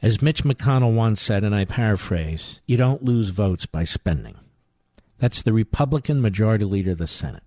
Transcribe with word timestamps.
As 0.00 0.22
Mitch 0.22 0.44
McConnell 0.44 0.94
once 0.94 1.20
said, 1.20 1.44
and 1.44 1.54
I 1.54 1.64
paraphrase, 1.64 2.60
you 2.66 2.76
don't 2.76 3.04
lose 3.04 3.30
votes 3.30 3.66
by 3.66 3.84
spending. 3.84 4.36
That's 5.22 5.42
the 5.42 5.52
Republican 5.52 6.20
Majority 6.20 6.64
Leader 6.64 6.90
of 6.90 6.98
the 6.98 7.06
Senate. 7.06 7.44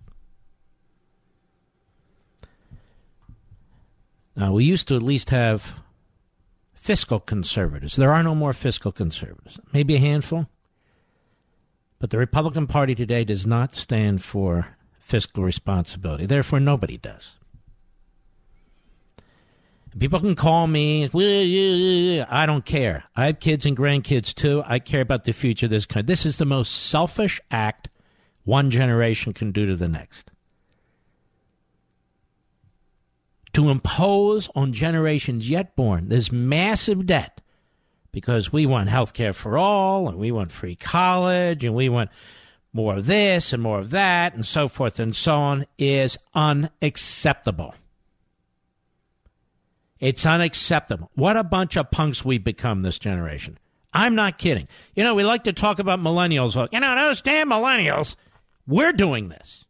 Now, 4.34 4.54
we 4.54 4.64
used 4.64 4.88
to 4.88 4.96
at 4.96 5.04
least 5.04 5.30
have 5.32 5.74
fiscal 6.74 7.20
conservatives. 7.20 7.98
There 7.98 8.14
are 8.14 8.24
no 8.24 8.34
more 8.34 8.54
fiscal 8.54 8.94
conservatives. 8.94 9.60
Maybe 9.74 9.96
a 9.96 10.00
handful. 10.00 10.48
But 12.00 12.12
the 12.12 12.18
Republican 12.18 12.66
Party 12.66 12.96
today 12.96 13.26
does 13.26 13.46
not 13.46 13.74
stand 13.74 14.24
for 14.24 14.78
fiscal 14.94 15.44
responsibility. 15.44 16.26
Therefore, 16.26 16.62
nobody 16.62 16.96
does. 16.96 17.34
People 19.98 20.20
can 20.20 20.36
call 20.36 20.68
me. 20.68 21.10
I 22.24 22.46
don't 22.46 22.66
care. 22.66 23.06
I 23.16 23.28
have 23.28 23.40
kids 23.40 23.66
and 23.66 23.78
grandkids 23.78 24.34
too. 24.34 24.62
I 24.66 24.80
care 24.80 25.02
about 25.02 25.24
the 25.24 25.32
future 25.32 25.68
of 25.68 25.70
this 25.70 25.86
country. 25.86 26.08
This 26.08 26.26
is 26.26 26.38
the 26.38 26.46
most 26.46 26.90
selfish 26.90 27.40
act 27.50 27.90
one 28.44 28.70
generation 28.70 29.34
can 29.34 29.52
do 29.52 29.66
to 29.66 29.76
the 29.76 29.88
next. 29.88 30.32
To 33.54 33.70
impose 33.70 34.50
on 34.54 34.74
generations 34.74 35.50
yet 35.50 35.78
born 35.78 36.10
this 36.10 36.30
massive 36.30 37.06
debt 37.06 37.40
because 38.12 38.52
we 38.52 38.66
want 38.66 38.90
health 38.90 39.14
care 39.14 39.34
for 39.34 39.58
all 39.58 40.10
and 40.10 40.18
we 40.18 40.30
want 40.30 40.52
free 40.52 40.76
college 40.76 41.64
and 41.64 41.74
we 41.74 41.88
want 41.88 42.10
more 42.74 42.98
of 42.98 43.06
this 43.06 43.54
and 43.54 43.64
more 43.64 43.80
of 43.80 43.92
that 43.92 44.36
and 44.36 44.46
so 44.46 44.68
forth 44.68 45.00
and 45.00 45.16
so 45.16 45.36
on 45.36 45.66
is 45.78 46.18
unacceptable. 46.34 47.74
It's 50.06 50.24
unacceptable. 50.24 51.10
What 51.16 51.36
a 51.36 51.44
bunch 51.44 51.76
of 51.78 51.90
punks 51.90 52.24
we've 52.24 52.44
become 52.44 52.84
this 52.84 53.00
generation. 53.00 53.58
I'm 53.92 54.14
not 54.14 54.38
kidding. 54.38 54.68
You 54.94 55.04
know, 55.04 55.16
we 55.16 55.24
like 55.24 55.46
to 55.46 55.54
talk 55.54 55.80
about 55.80 56.00
millennials. 56.00 56.54
You 56.72 56.80
know, 56.80 56.96
those 56.96 57.24
damn 57.24 57.50
millennials. 57.50 58.16
We're 58.68 58.94
doing 58.94 59.30
this. 59.30 59.66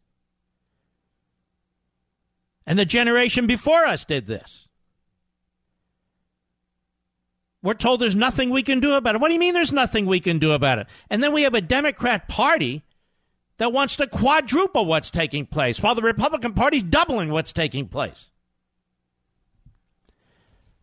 And 2.66 2.78
the 2.78 2.84
generation 2.84 3.46
before 3.46 3.86
us 3.86 4.04
did 4.04 4.26
this. 4.26 4.68
We're 7.62 7.72
told 7.72 8.02
there's 8.02 8.14
nothing 8.14 8.50
we 8.50 8.62
can 8.62 8.80
do 8.80 8.92
about 8.92 9.14
it. 9.14 9.22
What 9.22 9.28
do 9.28 9.34
you 9.34 9.40
mean 9.40 9.54
there's 9.54 9.72
nothing 9.72 10.04
we 10.04 10.20
can 10.20 10.38
do 10.38 10.52
about 10.52 10.80
it? 10.80 10.86
And 11.08 11.22
then 11.22 11.32
we 11.32 11.44
have 11.44 11.54
a 11.54 11.62
Democrat 11.62 12.28
Party 12.28 12.84
that 13.56 13.72
wants 13.72 13.96
to 13.96 14.06
quadruple 14.06 14.84
what's 14.84 15.10
taking 15.10 15.46
place 15.46 15.80
while 15.82 15.94
the 15.94 16.02
Republican 16.02 16.52
Party's 16.52 16.82
doubling 16.82 17.30
what's 17.30 17.54
taking 17.54 17.88
place. 17.88 18.26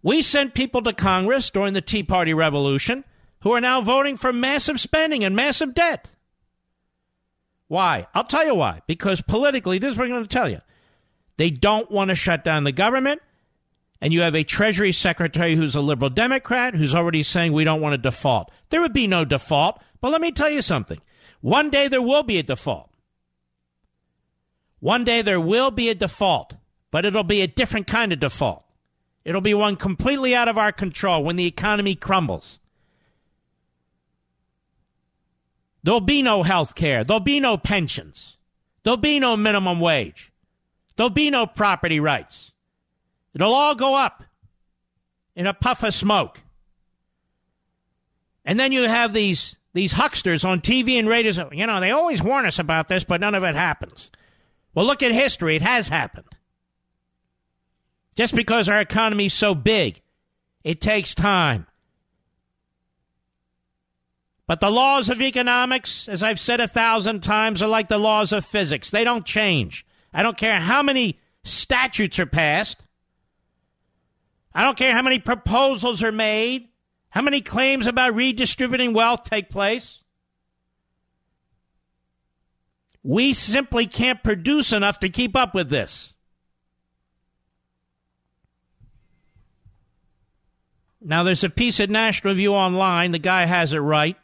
We 0.04 0.22
sent 0.22 0.54
people 0.54 0.82
to 0.84 0.94
Congress 0.94 1.50
during 1.50 1.74
the 1.74 1.82
Tea 1.82 2.04
Party 2.04 2.34
Revolution 2.34 3.06
who 3.42 3.54
are 3.54 3.62
now 3.62 3.82
voting 3.82 4.18
for 4.18 4.32
massive 4.32 4.80
spending 4.80 5.24
and 5.24 5.36
massive 5.36 5.74
debt. 5.74 6.12
Why? 7.68 8.08
I'll 8.14 8.26
tell 8.26 8.46
you 8.46 8.54
why. 8.56 8.82
Because 8.86 9.22
politically, 9.22 9.80
this 9.80 9.94
is 9.94 9.98
what 9.98 10.06
I'm 10.06 10.12
going 10.12 10.24
to 10.24 10.30
tell 10.30 10.50
you. 10.50 10.60
They 11.38 11.50
don't 11.50 11.90
want 11.90 12.10
to 12.10 12.16
shut 12.16 12.44
down 12.44 12.66
the 12.66 12.72
government. 12.72 13.22
And 14.02 14.14
you 14.14 14.22
have 14.22 14.36
a 14.36 14.44
Treasury 14.44 14.92
Secretary 14.92 15.56
who's 15.56 15.76
a 15.76 15.82
liberal 15.82 16.10
Democrat 16.10 16.76
who's 16.76 16.94
already 16.94 17.24
saying 17.24 17.54
we 17.54 17.64
don't 17.64 17.82
want 17.82 17.94
to 17.94 17.98
default. 17.98 18.52
There 18.70 18.82
would 18.82 18.94
be 18.94 19.08
no 19.08 19.24
default. 19.24 19.82
But 20.02 20.12
let 20.12 20.20
me 20.20 20.34
tell 20.34 20.50
you 20.50 20.62
something. 20.62 21.00
One 21.40 21.70
day 21.70 21.88
there 21.88 22.02
will 22.02 22.24
be 22.24 22.38
a 22.38 22.44
default. 22.44 22.90
One 24.82 25.06
day 25.06 25.22
there 25.22 25.40
will 25.40 25.72
be 25.72 25.88
a 25.88 25.96
default, 25.96 26.56
but 26.92 27.06
it'll 27.06 27.24
be 27.24 27.40
a 27.42 27.48
different 27.48 27.88
kind 27.88 28.12
of 28.12 28.20
default. 28.20 28.66
It'll 29.26 29.42
be 29.42 29.54
one 29.54 29.76
completely 29.76 30.36
out 30.36 30.48
of 30.48 30.58
our 30.58 30.72
control 30.72 31.24
when 31.24 31.36
the 31.36 31.46
economy 31.46 31.96
crumbles. 31.96 32.60
There'll 35.84 36.02
be 36.02 36.22
no 36.22 36.44
health 36.44 36.76
care. 36.76 37.04
There'll 37.04 37.20
be 37.20 37.40
no 37.40 37.58
pensions. 37.58 38.38
There'll 38.84 38.98
be 38.98 39.20
no 39.20 39.36
minimum 39.38 39.80
wage. 39.80 40.32
There'll 40.96 41.10
be 41.10 41.30
no 41.30 41.46
property 41.46 42.00
rights. 42.00 42.52
It'll 43.34 43.54
all 43.54 43.76
go 43.76 43.96
up 43.96 44.24
in 45.36 45.48
a 45.48 45.54
puff 45.54 45.84
of 45.84 45.94
smoke. 45.94 46.42
And 48.46 48.60
then 48.60 48.72
you 48.72 48.84
have 48.84 49.14
these 49.14 49.56
these 49.74 49.94
hucksters 49.94 50.46
on 50.46 50.62
TV 50.62 51.00
and 51.00 51.08
radio. 51.08 51.50
You 51.52 51.66
know, 51.66 51.80
they 51.80 51.92
always 51.92 52.22
warn 52.22 52.46
us 52.46 52.60
about 52.60 52.88
this, 52.90 53.04
but 53.04 53.22
none 53.22 53.34
of 53.36 53.44
it 53.44 53.56
happens. 53.56 54.12
Well, 54.76 54.86
look 54.86 55.02
at 55.02 55.12
history. 55.12 55.56
It 55.56 55.62
has 55.62 55.88
happened. 55.88 56.28
Just 58.16 58.36
because 58.36 58.70
our 58.70 58.80
economy 58.80 59.26
is 59.26 59.34
so 59.34 59.56
big, 59.56 60.02
it 60.64 60.82
takes 60.82 61.16
time. 61.16 61.68
But 64.46 64.60
the 64.60 64.70
laws 64.70 65.10
of 65.10 65.22
economics, 65.22 66.08
as 66.08 66.22
I've 66.22 66.40
said 66.40 66.60
a 66.60 66.68
thousand 66.68 67.22
times, 67.22 67.62
are 67.62 67.68
like 67.68 67.88
the 67.88 67.98
laws 67.98 68.32
of 68.32 68.46
physics. 68.46 68.92
They 68.92 69.04
don't 69.04 69.26
change. 69.26 69.86
I 70.14 70.22
don't 70.22 70.38
care 70.38 70.60
how 70.60 70.84
many 70.84 71.20
statutes 71.44 72.20
are 72.20 72.26
passed. 72.26 72.84
I 74.54 74.64
don't 74.64 74.78
care 74.78 74.94
how 74.94 75.02
many 75.02 75.20
proposals 75.20 76.04
are 76.04 76.12
made, 76.12 76.68
how 77.10 77.22
many 77.22 77.42
claims 77.42 77.88
about 77.88 78.16
redistributing 78.16 78.94
wealth 78.94 79.24
take 79.24 79.50
place. 79.50 80.00
We 83.02 83.34
simply 83.34 83.88
can't 83.88 84.24
produce 84.24 84.72
enough 84.72 85.00
to 85.00 85.10
keep 85.10 85.36
up 85.36 85.56
with 85.56 85.70
this. 85.70 86.13
Now, 91.04 91.24
there's 91.24 91.44
a 91.44 91.50
piece 91.50 91.80
at 91.80 91.90
National 91.90 92.34
Review 92.34 92.54
Online. 92.54 93.12
The 93.12 93.20
guy 93.20 93.46
has 93.46 93.74
it 93.74 93.80
right. 93.80 94.16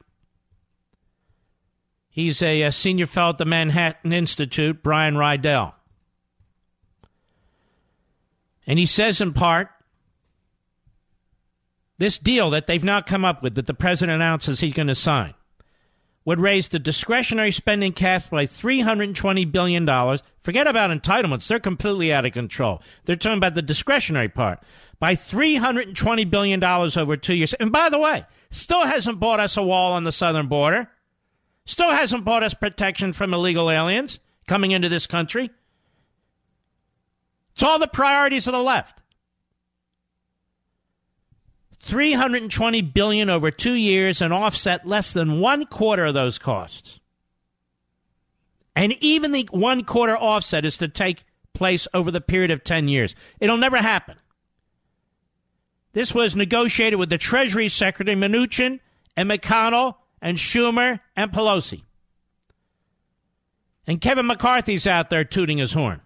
He's 2.10 2.42
a, 2.42 2.64
a 2.64 2.72
senior 2.72 3.06
fellow 3.06 3.32
at 3.32 3.38
the 3.38 3.46
Manhattan 3.46 4.14
Institute, 4.14 4.82
Brian 4.82 5.16
Riedl. 5.16 5.74
And 8.66 8.80
he 8.80 8.86
says, 8.86 9.20
in 9.20 9.34
part, 9.34 9.70
this 11.98 12.18
deal 12.18 12.50
that 12.52 12.68
they've 12.68 12.84
now 12.84 13.02
come 13.02 13.26
up 13.26 13.44
with, 13.44 13.56
that 13.56 13.68
the 13.68 13.74
president 13.74 14.16
announces 14.16 14.60
he's 14.60 14.74
going 14.74 14.88
to 14.88 14.96
sign, 14.96 15.34
would 16.26 16.40
raise 16.40 16.68
the 16.68 16.80
discretionary 16.80 17.52
spending 17.52 17.94
cap 17.94 18.30
by 18.30 18.46
$320 18.46 19.52
billion. 19.52 19.86
Forget 20.44 20.68
about 20.68 20.92
entitlements. 20.92 21.48
They're 21.48 21.60
completely 21.60 22.14
out 22.14 22.26
of 22.26 22.34
control. 22.34 22.82
They're 23.06 23.16
talking 23.16 23.38
about 23.38 23.56
the 23.56 23.62
discretionary 23.62 24.30
part. 24.30 24.60
By 25.00 25.16
$320 25.16 26.30
billion 26.30 26.64
over 26.64 27.18
two 27.18 27.34
years. 27.34 27.54
And 27.54 27.72
by 27.72 27.90
the 27.90 28.00
way, 28.00 28.26
still 28.52 28.86
hasn't 28.86 29.20
bought 29.20 29.40
us 29.40 29.58
a 29.58 29.64
wall 29.64 29.94
on 29.94 30.04
the 30.04 30.12
southern 30.12 30.48
border. 30.48 30.90
Still 31.66 31.92
hasn't 31.92 32.26
bought 32.26 32.44
us 32.44 32.54
protection 32.54 33.14
from 33.14 33.34
illegal 33.34 33.70
aliens 33.70 34.20
coming 34.48 34.72
into 34.72 34.90
this 34.90 35.08
country. 35.08 35.52
It's 37.54 37.64
all 37.64 37.80
the 37.80 37.88
priorities 37.88 38.48
of 38.48 38.54
the 38.54 38.64
left. 38.64 38.99
320 41.82 42.82
billion 42.82 43.30
over 43.30 43.52
2 43.52 43.74
years 43.74 44.22
and 44.22 44.34
offset 44.34 44.88
less 44.88 45.14
than 45.14 45.40
one 45.40 45.66
quarter 45.66 46.06
of 46.06 46.14
those 46.14 46.38
costs. 46.38 47.00
And 48.76 48.94
even 49.02 49.32
the 49.32 49.48
one 49.52 49.84
quarter 49.84 50.18
offset 50.18 50.66
is 50.66 50.78
to 50.78 50.88
take 50.88 51.24
place 51.54 51.88
over 51.94 52.12
the 52.12 52.22
period 52.22 52.52
of 52.52 52.64
10 52.64 52.88
years. 52.88 53.16
It'll 53.40 53.58
never 53.58 53.78
happen. 53.78 54.16
This 55.94 56.14
was 56.14 56.36
negotiated 56.36 57.00
with 57.00 57.10
the 57.10 57.18
Treasury 57.18 57.68
Secretary 57.68 58.16
Mnuchin 58.16 58.80
and 59.18 59.30
McConnell 59.30 59.96
and 60.22 60.38
Schumer 60.38 61.00
and 61.16 61.32
Pelosi. 61.32 61.84
And 63.88 64.00
Kevin 64.00 64.28
McCarthy's 64.28 64.86
out 64.86 65.10
there 65.10 65.24
tooting 65.24 65.58
his 65.58 65.74
horn. 65.74 66.02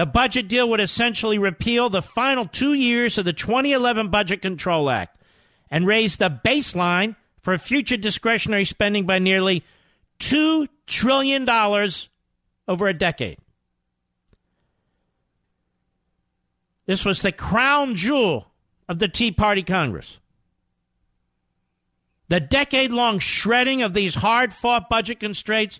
The 0.00 0.06
budget 0.06 0.48
deal 0.48 0.66
would 0.70 0.80
essentially 0.80 1.36
repeal 1.36 1.90
the 1.90 2.00
final 2.00 2.46
two 2.46 2.72
years 2.72 3.18
of 3.18 3.26
the 3.26 3.34
2011 3.34 4.08
Budget 4.08 4.40
Control 4.40 4.88
Act 4.88 5.20
and 5.70 5.86
raise 5.86 6.16
the 6.16 6.40
baseline 6.42 7.16
for 7.42 7.58
future 7.58 7.98
discretionary 7.98 8.64
spending 8.64 9.04
by 9.04 9.18
nearly 9.18 9.62
$2 10.20 10.68
trillion 10.86 11.46
over 11.46 12.88
a 12.88 12.94
decade. 12.94 13.36
This 16.86 17.04
was 17.04 17.20
the 17.20 17.30
crown 17.30 17.94
jewel 17.94 18.52
of 18.88 19.00
the 19.00 19.08
Tea 19.08 19.32
Party 19.32 19.62
Congress. 19.62 20.18
The 22.28 22.40
decade 22.40 22.90
long 22.90 23.18
shredding 23.18 23.82
of 23.82 23.92
these 23.92 24.14
hard 24.14 24.54
fought 24.54 24.88
budget 24.88 25.20
constraints 25.20 25.78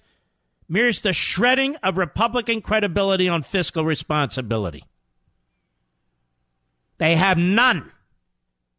mirrors 0.71 1.01
the 1.01 1.13
shredding 1.13 1.77
of 1.83 1.99
Republican 1.99 2.63
credibility 2.63 3.29
on 3.29 3.43
fiscal 3.43 3.85
responsibility. 3.85 4.85
They 6.99 7.17
have 7.17 7.37
none. 7.37 7.91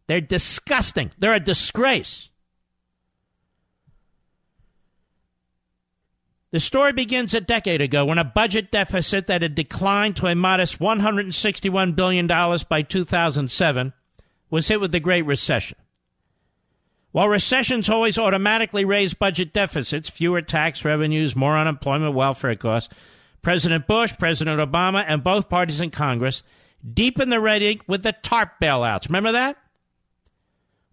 They're 0.08 0.22
disgusting. 0.22 1.12
They're 1.20 1.36
a 1.36 1.40
disgrace. 1.40 2.30
The 6.52 6.60
story 6.60 6.92
begins 6.92 7.34
a 7.34 7.42
decade 7.42 7.82
ago 7.82 8.06
when 8.06 8.18
a 8.18 8.26
budget 8.26 8.72
deficit 8.72 9.28
that 9.28 9.42
had 9.42 9.56
declined 9.56 10.18
to 10.18 10.28
a 10.28 10.36
modest 10.36 10.80
$161 10.80 11.96
billion 11.96 12.28
by 12.28 12.82
2007 12.82 13.94
was 14.50 14.68
hit 14.68 14.82
with 14.82 14.92
the 14.92 15.00
Great 15.00 15.26
Recession. 15.26 15.78
While 17.12 17.28
recessions 17.28 17.90
always 17.90 18.18
automatically 18.18 18.86
raise 18.86 19.14
budget 19.14 19.52
deficits, 19.52 20.10
fewer 20.10 20.42
tax 20.42 20.86
revenues, 20.86 21.36
more 21.36 21.58
unemployment, 21.58 22.16
welfare 22.16 22.56
costs, 22.56 22.94
President 23.42 23.86
Bush, 23.86 24.14
President 24.18 24.60
Obama, 24.60 25.04
and 25.06 25.24
both 25.24 25.50
parties 25.50 25.82
in 25.82 25.92
Congress 25.92 26.42
deepened 26.94 27.32
the 27.32 27.42
red 27.42 27.62
ink 27.62 27.84
with 27.88 28.04
the 28.04 28.14
TARP 28.14 28.62
bailouts. 28.62 29.08
Remember 29.08 29.34
that? 29.34 29.58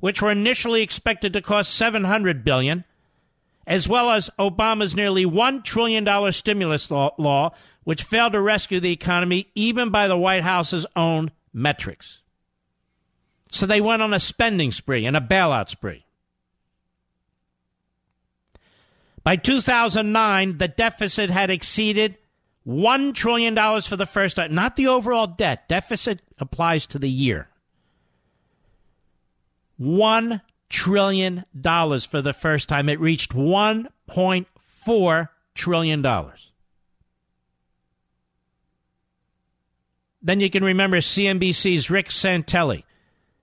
Which 0.01 0.21
were 0.21 0.33
initially 0.33 0.83
expected 0.83 1.33
to 1.35 1.43
cost 1.43 1.75
700 1.75 2.45
billion, 2.45 2.85
as 3.67 3.89
well 3.89 4.11
as 4.11 4.31
Obama's 4.39 4.97
nearly 4.97 5.25
1 5.25 5.63
trillion 5.63 6.03
dollar 6.03 6.33
stimulus 6.33 6.91
law, 6.91 7.15
law, 7.19 7.53
which 7.85 8.03
failed 8.03 8.33
to 8.33 8.41
rescue 8.41 8.81
the 8.81 8.93
economy 8.93 9.51
even 9.55 9.91
by 9.91 10.09
the 10.09 10.17
White 10.17 10.43
House's 10.43 10.87
own 10.97 11.31
metrics. 11.53 12.23
So 13.51 13.67
they 13.67 13.81
went 13.81 14.03
on 14.03 14.13
a 14.13 14.21
spending 14.21 14.73
spree 14.73 15.07
and 15.07 15.17
a 15.17 15.21
bailout 15.21 15.69
spree. 15.69 16.05
By 19.29 19.37
2009, 19.37 20.57
the 20.57 20.69
deficit 20.69 21.29
had 21.29 21.51
exceeded 21.51 22.17
$1 22.67 23.15
trillion 23.15 23.55
for 23.83 23.95
the 23.95 24.07
first 24.07 24.37
time. 24.37 24.55
Not 24.55 24.77
the 24.77 24.87
overall 24.87 25.27
debt. 25.27 25.69
Deficit 25.69 26.23
applies 26.39 26.87
to 26.87 26.99
the 26.99 27.11
year. 27.11 27.51
$1 29.79 30.41
trillion 30.71 31.45
for 31.63 32.23
the 32.23 32.33
first 32.33 32.71
time. 32.71 32.89
It 32.89 32.99
reached 33.01 33.35
$1.4 33.35 35.29
trillion. 35.55 36.03
Then 40.23 40.41
you 40.41 40.49
can 40.49 40.65
remember 40.65 40.97
CNBC's 41.01 41.91
Rick 41.91 42.09
Santelli 42.09 42.85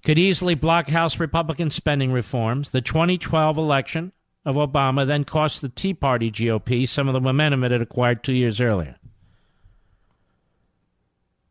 could 0.04 0.18
easily 0.18 0.54
block 0.54 0.88
House 0.88 1.18
Republican 1.18 1.70
spending 1.70 2.12
reforms. 2.12 2.70
The 2.70 2.80
2012 2.80 3.58
election 3.58 4.12
of 4.44 4.54
Obama 4.54 5.04
then 5.06 5.25
cost 5.25 5.60
the 5.60 5.68
Tea 5.68 5.92
Party 5.92 6.30
GOP 6.30 6.88
some 6.88 7.08
of 7.08 7.14
the 7.14 7.20
momentum 7.20 7.64
it 7.64 7.72
had 7.72 7.82
acquired 7.82 8.22
two 8.22 8.32
years 8.32 8.60
earlier. 8.60 8.94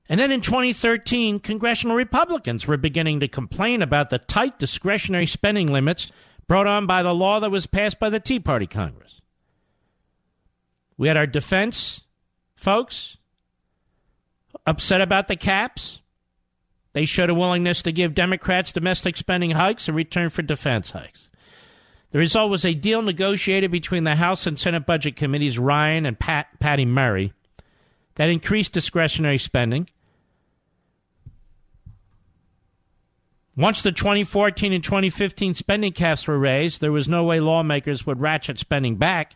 And 0.09 0.19
then 0.19 0.31
in 0.31 0.41
2013, 0.41 1.39
congressional 1.39 1.95
Republicans 1.95 2.65
were 2.65 2.77
beginning 2.77 3.19
to 3.19 3.27
complain 3.27 3.83
about 3.83 4.09
the 4.09 4.17
tight 4.17 4.57
discretionary 4.57 5.27
spending 5.27 5.71
limits 5.71 6.11
brought 6.47 6.65
on 6.65 6.87
by 6.87 7.03
the 7.03 7.13
law 7.13 7.39
that 7.39 7.51
was 7.51 7.67
passed 7.67 7.99
by 7.99 8.09
the 8.09 8.19
Tea 8.19 8.39
Party 8.39 8.65
Congress. 8.65 9.21
We 10.97 11.07
had 11.07 11.15
our 11.15 11.27
defense 11.27 12.01
folks 12.55 13.17
upset 14.65 14.99
about 14.99 15.27
the 15.27 15.35
caps. 15.35 16.01
They 16.93 17.05
showed 17.05 17.29
a 17.29 17.35
willingness 17.35 17.83
to 17.83 17.91
give 17.91 18.15
Democrats 18.15 18.71
domestic 18.71 19.15
spending 19.15 19.51
hikes 19.51 19.87
in 19.87 19.93
return 19.93 20.29
for 20.29 20.41
defense 20.41 20.89
hikes. 20.89 21.29
The 22.11 22.17
result 22.17 22.49
was 22.49 22.65
a 22.65 22.73
deal 22.73 23.03
negotiated 23.03 23.69
between 23.69 24.05
the 24.05 24.15
House 24.15 24.47
and 24.47 24.57
Senate 24.57 24.87
Budget 24.87 25.15
Committees 25.15 25.59
Ryan 25.59 26.07
and 26.07 26.17
Pat, 26.17 26.47
Patty 26.59 26.85
Murray 26.85 27.31
that 28.15 28.31
increased 28.31 28.73
discretionary 28.73 29.37
spending. 29.37 29.87
Once 33.59 33.81
the 33.81 33.91
2014 33.91 34.71
and 34.71 34.81
2015 34.81 35.53
spending 35.53 35.91
caps 35.91 36.25
were 36.25 36.39
raised, 36.39 36.79
there 36.79 36.93
was 36.93 37.09
no 37.09 37.25
way 37.25 37.41
lawmakers 37.41 38.05
would 38.05 38.21
ratchet 38.21 38.57
spending 38.57 38.95
back 38.95 39.35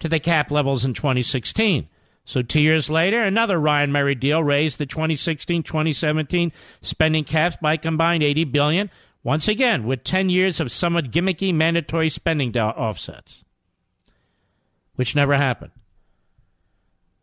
to 0.00 0.08
the 0.08 0.18
cap 0.18 0.50
levels 0.50 0.84
in 0.84 0.92
2016. 0.92 1.88
So 2.24 2.42
two 2.42 2.60
years 2.60 2.90
later, 2.90 3.22
another 3.22 3.60
Ryan 3.60 3.92
Murray 3.92 4.16
deal 4.16 4.42
raised 4.42 4.78
the 4.78 4.86
2016-2017 4.86 6.50
spending 6.82 7.22
caps 7.22 7.56
by 7.62 7.76
combined 7.76 8.24
80 8.24 8.44
billion, 8.46 8.90
Once 9.22 9.46
again, 9.46 9.86
with 9.86 10.02
10 10.02 10.28
years 10.28 10.58
of 10.58 10.72
somewhat 10.72 11.12
gimmicky 11.12 11.54
mandatory 11.54 12.08
spending 12.08 12.56
offsets, 12.56 13.44
which 14.96 15.14
never 15.14 15.36
happened. 15.36 15.70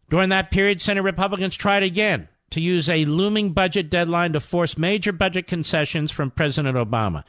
During 0.10 0.30
that 0.30 0.52
period, 0.52 0.80
Senate 0.80 1.02
Republicans 1.02 1.58
tried 1.58 1.84
again 1.84 2.30
to 2.51 2.62
use 2.62 2.89
a 2.89 3.06
looming 3.06 3.51
budget 3.51 3.89
deadline 3.89 4.34
to 4.34 4.39
force 4.39 4.77
major 4.77 5.12
budget 5.12 5.48
concessions 5.48 6.12
from 6.12 6.32
President 6.32 6.77
Obama. 6.77 7.24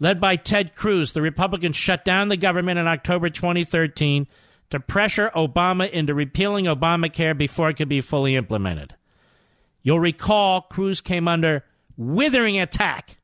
Led 0.00 0.20
by 0.20 0.36
Ted 0.36 0.74
Cruz, 0.74 1.12
the 1.12 1.22
Republicans 1.22 1.76
shut 1.76 2.04
down 2.04 2.28
the 2.28 2.36
government 2.36 2.78
in 2.78 2.86
October 2.86 3.30
2013 3.30 4.26
to 4.70 4.80
pressure 4.80 5.30
Obama 5.36 5.88
into 5.90 6.14
repealing 6.14 6.64
Obamacare 6.64 7.36
before 7.36 7.68
it 7.68 7.74
could 7.74 7.88
be 7.88 8.00
fully 8.00 8.34
implemented. 8.34 8.94
You'll 9.82 10.00
recall 10.00 10.62
Cruz 10.62 11.00
came 11.00 11.28
under 11.28 11.64
withering 11.96 12.58
attack 12.58 13.18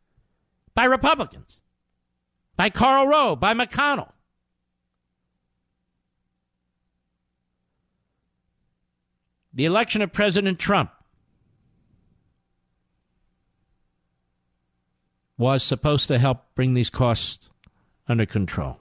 by 0.75 0.85
Republicans, 0.85 1.59
by 2.57 2.69
Karl 2.71 3.07
Rove, 3.07 3.41
by 3.41 3.55
McConnell. 3.55 4.13
The 9.55 9.65
election 9.65 10.03
of 10.03 10.13
President 10.13 10.59
Trump 10.59 10.91
was 15.39 15.63
supposed 15.63 16.09
to 16.09 16.19
help 16.19 16.55
bring 16.55 16.75
these 16.75 16.91
costs 16.91 17.49
under 18.09 18.27
control. 18.27 18.79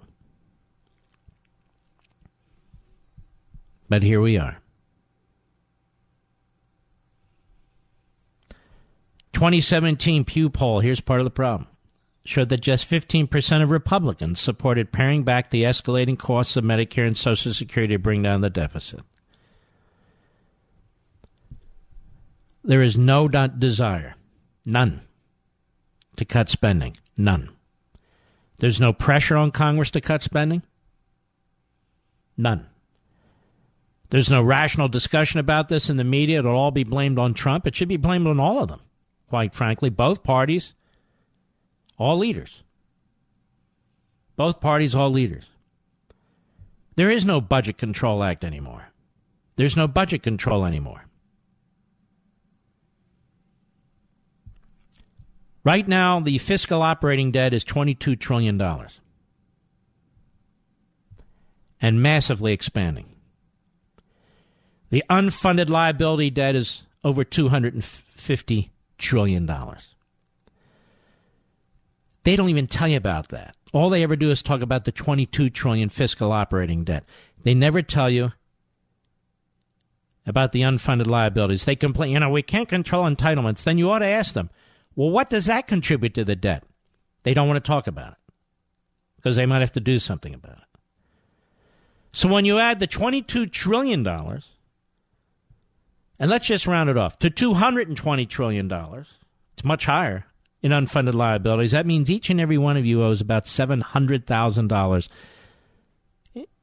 But 3.87 4.03
here 4.03 4.19
we 4.19 4.37
are. 4.37 4.57
2017 9.33 10.25
Pew 10.25 10.49
poll, 10.49 10.79
here's 10.79 10.99
part 10.99 11.19
of 11.19 11.23
the 11.23 11.29
problem, 11.29 11.67
showed 12.25 12.49
that 12.49 12.59
just 12.59 12.89
15% 12.89 13.61
of 13.61 13.69
Republicans 13.69 14.39
supported 14.39 14.91
paring 14.91 15.23
back 15.23 15.51
the 15.51 15.61
escalating 15.63 16.17
costs 16.17 16.57
of 16.57 16.63
Medicare 16.63 17.05
and 17.05 17.15
Social 17.15 17.53
Security 17.53 17.93
to 17.93 17.99
bring 17.99 18.23
down 18.23 18.41
the 18.41 18.49
deficit. 18.49 19.01
There 22.63 22.81
is 22.81 22.97
no 22.97 23.27
desire, 23.27 24.15
none, 24.65 25.01
to 26.17 26.25
cut 26.25 26.49
spending. 26.49 26.97
None. 27.15 27.49
There's 28.57 28.79
no 28.79 28.93
pressure 28.93 29.37
on 29.37 29.51
Congress 29.51 29.91
to 29.91 30.01
cut 30.01 30.21
spending. 30.21 30.63
None. 32.35 32.67
There's 34.09 34.29
no 34.29 34.41
rational 34.41 34.87
discussion 34.87 35.39
about 35.39 35.69
this 35.69 35.89
in 35.89 35.97
the 35.97 36.03
media. 36.03 36.39
It'll 36.39 36.55
all 36.55 36.71
be 36.71 36.83
blamed 36.83 37.19
on 37.19 37.33
Trump. 37.33 37.67
It 37.67 37.75
should 37.75 37.89
be 37.89 37.97
blamed 37.97 38.27
on 38.27 38.39
all 38.39 38.59
of 38.59 38.69
them, 38.69 38.81
quite 39.29 39.53
frankly, 39.53 39.89
both 39.89 40.23
parties, 40.23 40.73
all 41.97 42.17
leaders. 42.17 42.63
Both 44.35 44.61
parties, 44.61 44.93
all 44.93 45.09
leaders. 45.09 45.45
There 46.95 47.09
is 47.09 47.25
no 47.25 47.41
Budget 47.41 47.77
Control 47.77 48.23
Act 48.23 48.43
anymore. 48.43 48.89
There's 49.57 49.75
no 49.75 49.87
budget 49.87 50.21
control 50.21 50.65
anymore. 50.65 51.06
Right 55.67 55.85
now, 55.85 56.21
the 56.21 56.37
fiscal 56.37 56.81
operating 56.81 57.33
debt 57.33 57.53
is 57.53 57.65
$22 57.65 58.17
trillion 58.17 58.61
and 61.81 62.01
massively 62.01 62.53
expanding. 62.53 63.07
The 64.91 65.03
unfunded 65.09 65.67
liability 65.67 66.29
debt 66.29 66.55
is 66.55 66.83
over 67.03 67.25
$250 67.25 68.69
trillion. 68.97 69.45
They 72.23 72.35
don't 72.37 72.47
even 72.47 72.67
tell 72.67 72.87
you 72.87 72.95
about 72.95 73.27
that. 73.27 73.57
All 73.73 73.89
they 73.89 74.03
ever 74.03 74.15
do 74.15 74.31
is 74.31 74.41
talk 74.41 74.61
about 74.61 74.85
the 74.85 74.93
22 74.93 75.49
trillion 75.49 75.89
fiscal 75.89 76.31
operating 76.31 76.85
debt. 76.85 77.03
They 77.43 77.53
never 77.53 77.81
tell 77.81 78.09
you 78.09 78.31
about 80.25 80.53
the 80.53 80.61
unfunded 80.61 81.07
liabilities. 81.07 81.65
They 81.65 81.75
complain, 81.75 82.13
you 82.13 82.21
know, 82.21 82.29
we 82.29 82.41
can't 82.41 82.69
control 82.69 83.03
entitlements. 83.03 83.65
Then 83.65 83.77
you 83.77 83.91
ought 83.91 83.99
to 83.99 84.05
ask 84.05 84.33
them, 84.33 84.49
well, 84.97 85.09
what 85.09 85.29
does 85.29 85.45
that 85.45 85.67
contribute 85.67 86.13
to 86.15 86.25
the 86.25 86.35
debt? 86.35 86.65
They 87.23 87.33
don't 87.33 87.47
want 87.47 87.63
to 87.63 87.67
talk 87.67 87.87
about 87.87 88.11
it 88.11 88.33
because 89.15 89.37
they 89.37 89.45
might 89.45 89.61
have 89.61 89.71
to 89.73 89.79
do 89.79 89.99
something 89.99 90.33
about 90.33 90.57
it. 90.57 90.79
So 92.11 92.27
when 92.27 92.43
you 92.43 92.59
add 92.59 92.79
the 92.79 92.87
$22 92.87 93.49
trillion 93.51 94.05
and 96.19 96.29
let's 96.31 96.47
just 96.47 96.67
round 96.67 96.89
it 96.89 96.97
off 96.97 97.19
to 97.19 97.29
$220 97.29 98.27
trillion. 98.27 98.71
It's 98.71 99.63
much 99.63 99.85
higher 99.85 100.25
in 100.61 100.71
unfunded 100.71 101.13
liabilities. 101.13 101.71
That 101.71 101.85
means 101.85 102.09
each 102.09 102.29
and 102.29 102.41
every 102.41 102.57
one 102.57 102.77
of 102.77 102.85
you 102.85 103.03
owes 103.03 103.21
about 103.21 103.45
$700,000 103.45 105.09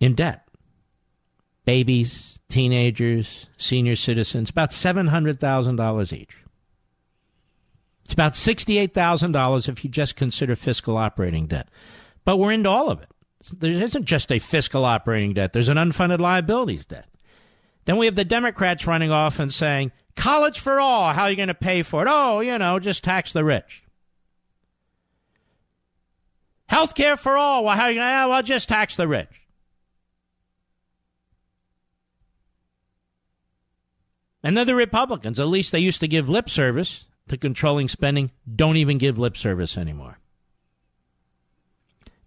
in 0.01 0.15
debt. 0.15 0.49
Babies, 1.65 2.39
teenagers, 2.49 3.47
senior 3.57 3.97
citizens, 3.97 4.51
about 4.51 4.71
$700,000 4.71 6.13
each. 6.13 6.31
It's 8.05 8.15
about 8.15 8.35
$68,000 8.35 9.69
if 9.69 9.85
you 9.85 9.91
just 9.91 10.17
consider 10.17 10.57
fiscal 10.57 10.97
operating 10.97 11.47
debt. 11.47 11.69
But 12.25 12.39
we're 12.39 12.53
into 12.53 12.69
all 12.69 12.91
of 12.91 13.01
it. 13.01 13.09
There 13.53 13.71
isn't 13.71 14.05
just 14.05 14.33
a 14.33 14.39
fiscal 14.39 14.85
operating 14.85 15.35
debt, 15.35 15.53
there's 15.53 15.69
an 15.69 15.77
unfunded 15.77 16.19
liabilities 16.19 16.87
debt. 16.87 17.09
Then 17.85 17.99
we 17.99 18.07
have 18.07 18.15
the 18.15 18.25
Democrats 18.25 18.87
running 18.87 19.11
off 19.11 19.39
and 19.39 19.53
saying, 19.53 19.93
college 20.17 20.59
for 20.59 20.81
all, 20.81 21.13
how 21.13 21.25
are 21.25 21.31
you 21.31 21.37
going 21.37 21.49
to 21.49 21.55
pay 21.55 21.83
for 21.83 22.03
it? 22.03 22.09
Oh, 22.11 22.41
you 22.41 22.57
know, 22.57 22.79
just 22.79 23.05
tax 23.05 23.33
the 23.33 23.45
rich. 23.45 23.83
Health 26.67 26.95
care 26.95 27.19
for 27.19 27.37
all, 27.37 27.65
well, 27.65 27.77
how 27.77 27.85
are 27.85 27.91
you 27.91 27.97
going 27.97 28.09
to, 28.09 28.15
ah, 28.15 28.29
well, 28.29 28.43
just 28.43 28.71
tax 28.71 28.97
the 28.97 29.07
rich. 29.07 29.29
And 34.43 34.57
then 34.57 34.67
the 34.67 34.75
Republicans, 34.75 35.39
at 35.39 35.47
least 35.47 35.73
they 35.73 35.79
used 35.79 36.01
to 36.01 36.09
give 36.09 36.29
lip 36.29 36.49
service 36.49 37.05
to 37.29 37.37
controlling 37.37 37.89
spending, 37.89 38.31
don't 38.55 38.77
even 38.77 38.99
give 38.99 39.19
lip 39.19 39.37
service 39.37 39.77
anymore. 39.79 40.19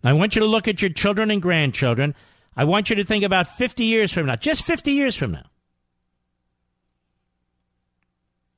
Now, 0.03 0.11
I 0.11 0.13
want 0.13 0.35
you 0.35 0.41
to 0.41 0.47
look 0.47 0.67
at 0.67 0.81
your 0.81 0.91
children 0.91 1.31
and 1.31 1.41
grandchildren 1.41 2.15
I 2.57 2.63
want 2.63 2.89
you 2.89 2.95
to 2.95 3.03
think 3.03 3.23
about 3.23 3.55
50 3.55 3.83
years 3.85 4.11
from 4.11 4.25
now, 4.25 4.35
just 4.35 4.63
50 4.63 4.91
years 4.91 5.15
from 5.15 5.31
now. 5.31 5.45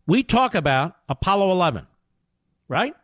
We 0.07 0.23
talk 0.23 0.55
about 0.55 0.95
Apollo 1.09 1.51
11, 1.51 1.85
right? 2.69 2.95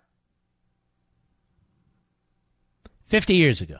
50 3.08 3.36
years 3.36 3.60
ago. 3.60 3.78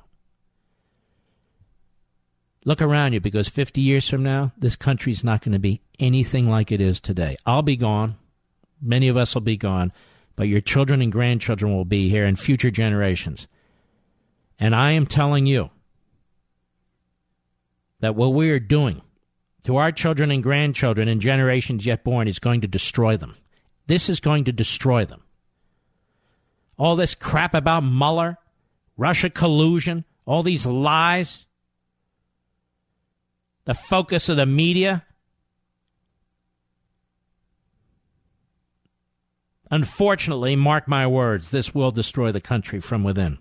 Look 2.66 2.82
around 2.82 3.14
you 3.14 3.22
because 3.22 3.48
50 3.48 3.80
years 3.80 4.10
from 4.10 4.22
now, 4.22 4.52
this 4.58 4.76
country 4.76 5.14
is 5.14 5.24
not 5.24 5.42
going 5.42 5.54
to 5.54 5.60
be 5.60 5.82
anything 5.98 6.50
like 6.50 6.72
it 6.72 6.82
is 6.82 7.00
today. 7.00 7.38
I'll 7.46 7.62
be 7.62 7.78
gone. 7.78 8.18
Many 8.86 9.08
of 9.08 9.18
us 9.18 9.34
will 9.34 9.42
be 9.42 9.58
gone, 9.58 9.92
but 10.36 10.48
your 10.48 10.62
children 10.62 11.02
and 11.02 11.12
grandchildren 11.12 11.76
will 11.76 11.86
be 11.86 12.10
here 12.10 12.26
and 12.26 12.40
future 12.40 12.72
generations. 12.72 13.48
And 14.60 14.76
I 14.76 14.92
am 14.92 15.06
telling 15.06 15.46
you, 15.46 15.72
that 18.06 18.16
what 18.16 18.34
we 18.34 18.52
are 18.52 18.60
doing 18.60 19.02
to 19.64 19.78
our 19.78 19.92
children 19.92 20.30
and 20.30 20.44
grandchildren 20.44 21.08
and 21.08 21.20
generations 21.20 21.86
yet 21.86 22.04
born 22.04 22.28
is 22.28 22.38
going 22.38 22.62
to 22.62 22.68
destroy 22.68 23.18
them. 23.18 23.36
This 23.88 24.10
is 24.10 24.20
going 24.20 24.44
to 24.44 24.52
destroy 24.52 25.06
them. 25.06 25.24
All 26.78 26.96
this 26.96 27.16
crap 27.16 27.54
about 27.54 27.82
Mueller, 27.82 28.38
Russia 28.98 29.30
collusion, 29.30 30.06
all 30.26 30.44
these 30.44 30.66
lies, 30.66 31.46
the 33.66 33.74
focus 33.74 34.30
of 34.30 34.38
the 34.38 34.46
media. 34.46 35.04
Unfortunately, 39.72 40.56
mark 40.56 40.88
my 40.88 41.08
words, 41.08 41.52
this 41.52 41.74
will 41.74 41.92
destroy 41.92 42.32
the 42.32 42.42
country 42.42 42.80
from 42.80 43.04
within. 43.04 43.38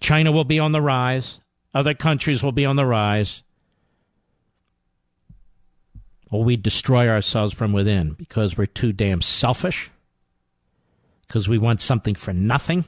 China 0.00 0.32
will 0.32 0.44
be 0.44 0.58
on 0.58 0.72
the 0.72 0.82
rise. 0.82 1.38
Other 1.72 1.94
countries 1.94 2.42
will 2.42 2.52
be 2.52 2.64
on 2.64 2.76
the 2.76 2.86
rise. 2.86 3.42
or 6.30 6.44
we 6.44 6.56
destroy 6.56 7.08
ourselves 7.08 7.52
from 7.52 7.72
within 7.72 8.12
because 8.12 8.56
we're 8.56 8.66
too 8.66 8.92
damn 8.92 9.20
selfish, 9.20 9.90
because 11.26 11.48
we 11.48 11.58
want 11.58 11.80
something 11.80 12.14
for 12.14 12.32
nothing, 12.32 12.84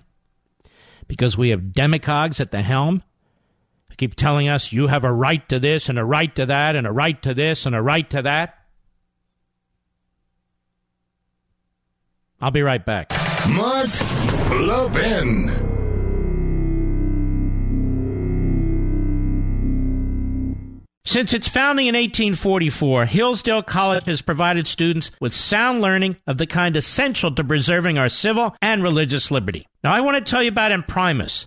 because 1.09 1.37
we 1.37 1.51
have 1.51 1.73
demagogues 1.73 2.41
at 2.41 2.53
the 2.53 2.63
helm 2.63 3.03
who 3.91 3.97
keep 3.97 4.15
telling 4.15 4.49
us 4.49 4.73
you 4.73 4.87
have 4.87 5.05
a 5.05 5.13
right 5.13 5.47
to 5.49 5.59
this 5.59 5.89
and 5.89 5.99
a 5.99 6.05
right 6.05 6.35
to 6.37 6.47
that 6.47 6.77
and 6.77 6.87
a 6.87 6.93
right 6.93 7.21
to 7.23 7.35
this 7.35 7.67
and 7.67 7.75
a 7.75 7.83
right 7.83 8.09
to 8.09 8.23
that. 8.23 8.62
I'll 12.43 12.51
be 12.51 12.63
right 12.63 12.85
back. 12.85 13.11
Mark 13.49 13.89
Levin. 14.51 15.73
Since 21.05 21.33
its 21.35 21.47
founding 21.47 21.89
in 21.89 21.95
1844, 21.95 23.05
Hillsdale 23.05 23.63
College 23.63 24.05
has 24.05 24.23
provided 24.23 24.67
students 24.67 25.11
with 25.21 25.35
sound 25.35 25.81
learning 25.81 26.17
of 26.27 26.39
the 26.39 26.47
kind 26.47 26.75
essential 26.75 27.35
to 27.35 27.45
preserving 27.45 27.99
our 27.99 28.09
civil 28.09 28.57
and 28.63 28.83
religious 28.83 29.31
liberty. 29.31 29.67
Now, 29.85 29.93
I 29.93 30.01
want 30.01 30.17
to 30.17 30.31
tell 30.31 30.43
you 30.43 30.49
about 30.49 30.73
Imprimis, 30.73 31.47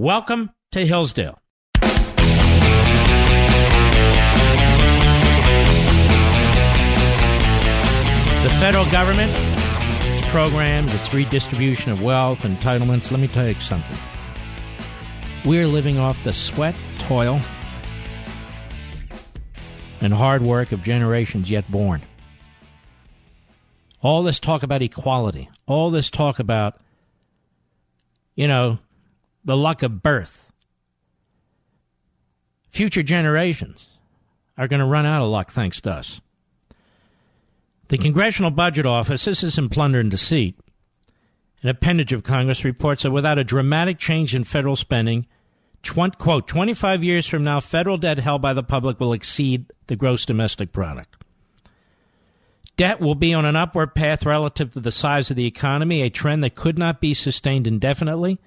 Welcome 0.00 0.52
to 0.70 0.86
Hillsdale. 0.86 1.42
The 1.72 1.88
federal 8.60 8.88
government, 8.92 9.32
its 9.34 10.28
programs, 10.28 10.94
its 10.94 11.12
redistribution 11.12 11.90
of 11.90 12.00
wealth, 12.00 12.42
entitlements, 12.42 13.10
let 13.10 13.18
me 13.18 13.26
tell 13.26 13.48
you 13.48 13.54
something. 13.54 13.98
We're 15.44 15.66
living 15.66 15.98
off 15.98 16.22
the 16.22 16.32
sweat, 16.32 16.76
toil, 17.00 17.40
and 20.00 20.14
hard 20.14 20.42
work 20.42 20.70
of 20.70 20.84
generations 20.84 21.50
yet 21.50 21.68
born. 21.68 22.02
All 24.00 24.22
this 24.22 24.38
talk 24.38 24.62
about 24.62 24.80
equality, 24.80 25.50
all 25.66 25.90
this 25.90 26.08
talk 26.08 26.38
about, 26.38 26.76
you 28.36 28.46
know, 28.46 28.78
the 29.48 29.56
luck 29.56 29.82
of 29.82 30.02
birth. 30.02 30.52
Future 32.68 33.02
generations 33.02 33.86
are 34.58 34.68
going 34.68 34.78
to 34.78 34.84
run 34.84 35.06
out 35.06 35.22
of 35.22 35.30
luck 35.30 35.50
thanks 35.50 35.80
to 35.80 35.90
us. 35.90 36.20
The 37.88 37.96
Congressional 37.96 38.50
Budget 38.50 38.84
Office, 38.84 39.24
this 39.24 39.42
is 39.42 39.56
in 39.56 39.70
plunder 39.70 40.00
and 40.00 40.10
deceit, 40.10 40.60
an 41.62 41.70
appendage 41.70 42.12
of 42.12 42.24
Congress 42.24 42.62
reports 42.62 43.04
that 43.04 43.10
without 43.10 43.38
a 43.38 43.42
dramatic 43.42 43.96
change 43.96 44.34
in 44.34 44.44
federal 44.44 44.76
spending, 44.76 45.26
tw- 45.82 46.18
quote, 46.18 46.46
25 46.46 47.02
years 47.02 47.26
from 47.26 47.42
now, 47.42 47.58
federal 47.58 47.96
debt 47.96 48.18
held 48.18 48.42
by 48.42 48.52
the 48.52 48.62
public 48.62 49.00
will 49.00 49.14
exceed 49.14 49.64
the 49.86 49.96
gross 49.96 50.26
domestic 50.26 50.72
product. 50.72 51.16
Debt 52.76 53.00
will 53.00 53.14
be 53.14 53.32
on 53.32 53.46
an 53.46 53.56
upward 53.56 53.94
path 53.94 54.26
relative 54.26 54.74
to 54.74 54.80
the 54.80 54.92
size 54.92 55.30
of 55.30 55.36
the 55.36 55.46
economy, 55.46 56.02
a 56.02 56.10
trend 56.10 56.44
that 56.44 56.54
could 56.54 56.76
not 56.76 57.00
be 57.00 57.14
sustained 57.14 57.66
indefinitely. 57.66 58.38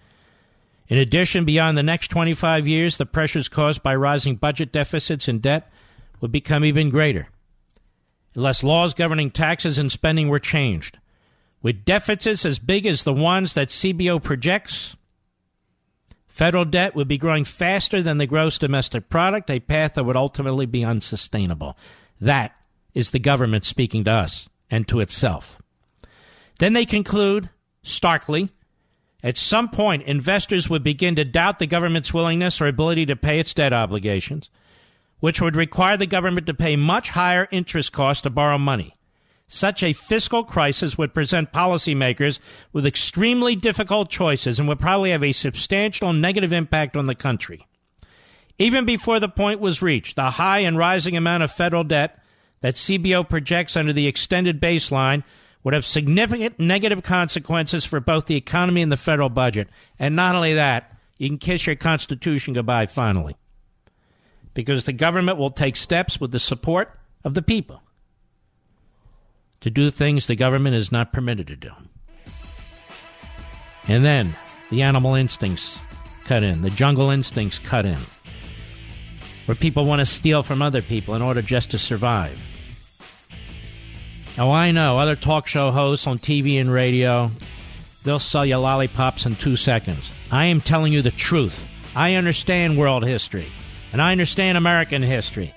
In 0.91 0.97
addition, 0.97 1.45
beyond 1.45 1.77
the 1.77 1.83
next 1.83 2.09
25 2.09 2.67
years, 2.67 2.97
the 2.97 3.05
pressures 3.05 3.47
caused 3.47 3.81
by 3.81 3.95
rising 3.95 4.35
budget 4.35 4.73
deficits 4.73 5.29
and 5.29 5.41
debt 5.41 5.71
would 6.19 6.33
become 6.33 6.65
even 6.65 6.89
greater 6.89 7.29
unless 8.35 8.61
laws 8.61 8.93
governing 8.93 9.31
taxes 9.31 9.77
and 9.77 9.89
spending 9.89 10.27
were 10.27 10.37
changed. 10.37 10.99
With 11.61 11.85
deficits 11.85 12.43
as 12.43 12.59
big 12.59 12.85
as 12.85 13.03
the 13.03 13.13
ones 13.13 13.53
that 13.53 13.69
CBO 13.69 14.21
projects, 14.21 14.97
federal 16.27 16.65
debt 16.65 16.93
would 16.93 17.07
be 17.07 17.17
growing 17.17 17.45
faster 17.45 18.01
than 18.01 18.17
the 18.17 18.27
gross 18.27 18.57
domestic 18.57 19.09
product, 19.09 19.49
a 19.49 19.61
path 19.61 19.93
that 19.93 20.03
would 20.03 20.17
ultimately 20.17 20.65
be 20.65 20.83
unsustainable. 20.83 21.77
That 22.19 22.53
is 22.93 23.11
the 23.11 23.19
government 23.19 23.63
speaking 23.63 24.03
to 24.03 24.11
us 24.11 24.49
and 24.69 24.85
to 24.89 24.99
itself. 24.99 25.61
Then 26.59 26.73
they 26.73 26.85
conclude, 26.85 27.49
starkly, 27.81 28.49
at 29.23 29.37
some 29.37 29.69
point, 29.69 30.03
investors 30.03 30.69
would 30.69 30.83
begin 30.83 31.15
to 31.15 31.23
doubt 31.23 31.59
the 31.59 31.67
government's 31.67 32.13
willingness 32.13 32.59
or 32.59 32.67
ability 32.67 33.05
to 33.05 33.15
pay 33.15 33.39
its 33.39 33.53
debt 33.53 33.73
obligations 33.73 34.49
which 35.21 35.39
would 35.39 35.55
require 35.55 35.95
the 35.95 36.05
government 36.05 36.47
to 36.47 36.53
pay 36.53 36.75
much 36.75 37.11
higher 37.11 37.47
interest 37.51 37.93
costs 37.93 38.23
to 38.23 38.29
borrow 38.29 38.57
money. 38.57 38.97
Such 39.47 39.83
a 39.83 39.93
fiscal 39.93 40.43
crisis 40.43 40.97
would 40.97 41.13
present 41.13 41.53
policymakers 41.53 42.39
with 42.73 42.85
extremely 42.85 43.55
difficult 43.55 44.09
choices 44.09 44.59
and 44.59 44.67
would 44.67 44.79
probably 44.79 45.11
have 45.11 45.23
a 45.23 45.31
substantial 45.31 46.11
negative 46.11 46.51
impact 46.51 46.97
on 46.97 47.05
the 47.05 47.15
country. 47.15 47.67
Even 48.57 48.85
before 48.85 49.19
the 49.19 49.29
point 49.29 49.59
was 49.59 49.81
reached, 49.81 50.15
the 50.15 50.31
high 50.31 50.59
and 50.59 50.77
rising 50.77 51.15
amount 51.15 51.43
of 51.43 51.51
federal 51.51 51.83
debt 51.83 52.19
that 52.61 52.75
CBO 52.75 53.27
projects 53.27 53.75
under 53.75 53.93
the 53.93 54.07
extended 54.07 54.61
baseline 54.61 55.23
would 55.63 55.73
have 55.73 55.85
significant 55.85 56.59
negative 56.59 57.03
consequences 57.03 57.85
for 57.85 57.99
both 57.99 58.25
the 58.25 58.35
economy 58.35 58.81
and 58.81 58.91
the 58.91 58.97
federal 58.97 59.29
budget. 59.29 59.67
And 59.99 60.15
not 60.15 60.35
only 60.35 60.55
that, 60.55 60.95
you 61.17 61.29
can 61.29 61.37
kiss 61.37 61.67
your 61.67 61.75
Constitution 61.75 62.53
goodbye 62.53 62.87
finally 62.87 63.35
because 64.53 64.85
the 64.85 64.93
government 64.93 65.37
will 65.37 65.51
take 65.51 65.75
steps 65.75 66.19
with 66.19 66.31
the 66.31 66.39
support 66.39 66.99
of 67.23 67.33
the 67.33 67.41
people 67.41 67.81
to 69.61 69.69
do 69.69 69.91
things 69.91 70.27
the 70.27 70.35
government 70.35 70.75
is 70.75 70.91
not 70.91 71.13
permitted 71.13 71.47
to 71.47 71.55
do. 71.55 71.71
And 73.87 74.03
then 74.03 74.35
the 74.69 74.81
animal 74.81 75.15
instincts 75.15 75.77
cut 76.25 76.43
in, 76.43 76.61
the 76.61 76.69
jungle 76.69 77.09
instincts 77.09 77.59
cut 77.59 77.85
in, 77.85 77.99
where 79.45 79.55
people 79.55 79.85
want 79.85 79.99
to 79.99 80.05
steal 80.05 80.43
from 80.43 80.61
other 80.61 80.81
people 80.81 81.13
in 81.13 81.21
order 81.21 81.41
just 81.41 81.71
to 81.71 81.77
survive. 81.77 82.60
Oh, 84.41 84.49
I 84.49 84.71
know, 84.71 84.97
other 84.97 85.15
talk 85.15 85.45
show 85.45 85.69
hosts 85.69 86.07
on 86.07 86.17
TV 86.17 86.59
and 86.59 86.73
radio, 86.73 87.29
they'll 88.03 88.17
sell 88.17 88.43
you 88.43 88.57
lollipops 88.57 89.27
in 89.27 89.35
two 89.35 89.55
seconds. 89.55 90.11
I 90.31 90.47
am 90.47 90.61
telling 90.61 90.91
you 90.91 91.03
the 91.03 91.11
truth. 91.11 91.67
I 91.95 92.15
understand 92.15 92.75
world 92.75 93.05
history 93.05 93.45
and 93.93 94.01
I 94.01 94.11
understand 94.11 94.57
American 94.57 95.03
history. 95.03 95.53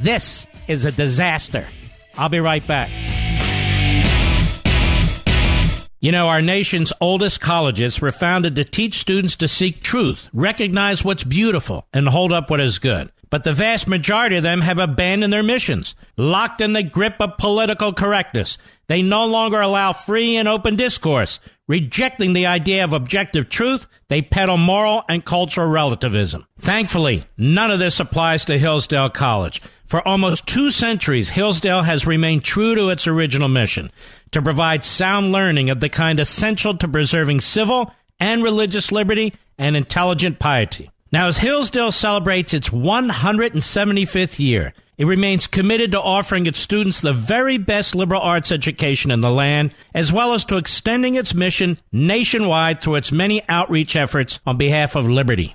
This 0.00 0.46
is 0.68 0.84
a 0.84 0.92
disaster. 0.92 1.66
I'll 2.16 2.28
be 2.28 2.38
right 2.38 2.64
back. 2.64 2.90
You 5.98 6.12
know, 6.12 6.28
our 6.28 6.40
nation's 6.40 6.92
oldest 7.00 7.40
colleges 7.40 8.00
were 8.00 8.12
founded 8.12 8.54
to 8.54 8.64
teach 8.64 9.00
students 9.00 9.34
to 9.34 9.48
seek 9.48 9.82
truth, 9.82 10.28
recognize 10.32 11.02
what's 11.02 11.24
beautiful, 11.24 11.88
and 11.92 12.08
hold 12.08 12.30
up 12.30 12.50
what 12.50 12.60
is 12.60 12.78
good. 12.78 13.10
But 13.30 13.44
the 13.44 13.52
vast 13.52 13.86
majority 13.86 14.36
of 14.36 14.42
them 14.42 14.62
have 14.62 14.78
abandoned 14.78 15.32
their 15.32 15.42
missions, 15.42 15.94
locked 16.16 16.60
in 16.60 16.72
the 16.72 16.82
grip 16.82 17.16
of 17.20 17.36
political 17.36 17.92
correctness. 17.92 18.56
They 18.86 19.02
no 19.02 19.26
longer 19.26 19.60
allow 19.60 19.92
free 19.92 20.36
and 20.36 20.48
open 20.48 20.76
discourse. 20.76 21.40
Rejecting 21.66 22.32
the 22.32 22.46
idea 22.46 22.84
of 22.84 22.94
objective 22.94 23.50
truth, 23.50 23.86
they 24.08 24.22
peddle 24.22 24.56
moral 24.56 25.04
and 25.08 25.24
cultural 25.24 25.68
relativism. 25.68 26.46
Thankfully, 26.58 27.22
none 27.36 27.70
of 27.70 27.78
this 27.78 28.00
applies 28.00 28.46
to 28.46 28.58
Hillsdale 28.58 29.10
College. 29.10 29.60
For 29.84 30.06
almost 30.06 30.46
two 30.46 30.70
centuries, 30.70 31.30
Hillsdale 31.30 31.82
has 31.82 32.06
remained 32.06 32.44
true 32.44 32.74
to 32.74 32.88
its 32.88 33.06
original 33.06 33.48
mission 33.48 33.90
to 34.32 34.42
provide 34.42 34.84
sound 34.84 35.32
learning 35.32 35.70
of 35.70 35.80
the 35.80 35.88
kind 35.88 36.20
essential 36.20 36.76
to 36.76 36.88
preserving 36.88 37.40
civil 37.40 37.94
and 38.20 38.42
religious 38.42 38.92
liberty 38.92 39.32
and 39.58 39.76
intelligent 39.76 40.38
piety. 40.38 40.90
Now, 41.10 41.26
as 41.26 41.38
Hillsdale 41.38 41.92
celebrates 41.92 42.52
its 42.52 42.68
175th 42.68 44.38
year, 44.38 44.74
It 44.98 45.06
remains 45.06 45.46
committed 45.46 45.92
to 45.92 46.02
offering 46.02 46.46
its 46.46 46.58
students 46.58 47.00
the 47.00 47.12
very 47.12 47.56
best 47.56 47.94
liberal 47.94 48.20
arts 48.20 48.50
education 48.50 49.12
in 49.12 49.20
the 49.20 49.30
land, 49.30 49.72
as 49.94 50.12
well 50.12 50.34
as 50.34 50.44
to 50.46 50.56
extending 50.56 51.14
its 51.14 51.34
mission 51.34 51.78
nationwide 51.92 52.80
through 52.80 52.96
its 52.96 53.12
many 53.12 53.40
outreach 53.48 53.94
efforts 53.94 54.40
on 54.44 54.56
behalf 54.58 54.96
of 54.96 55.08
liberty. 55.08 55.54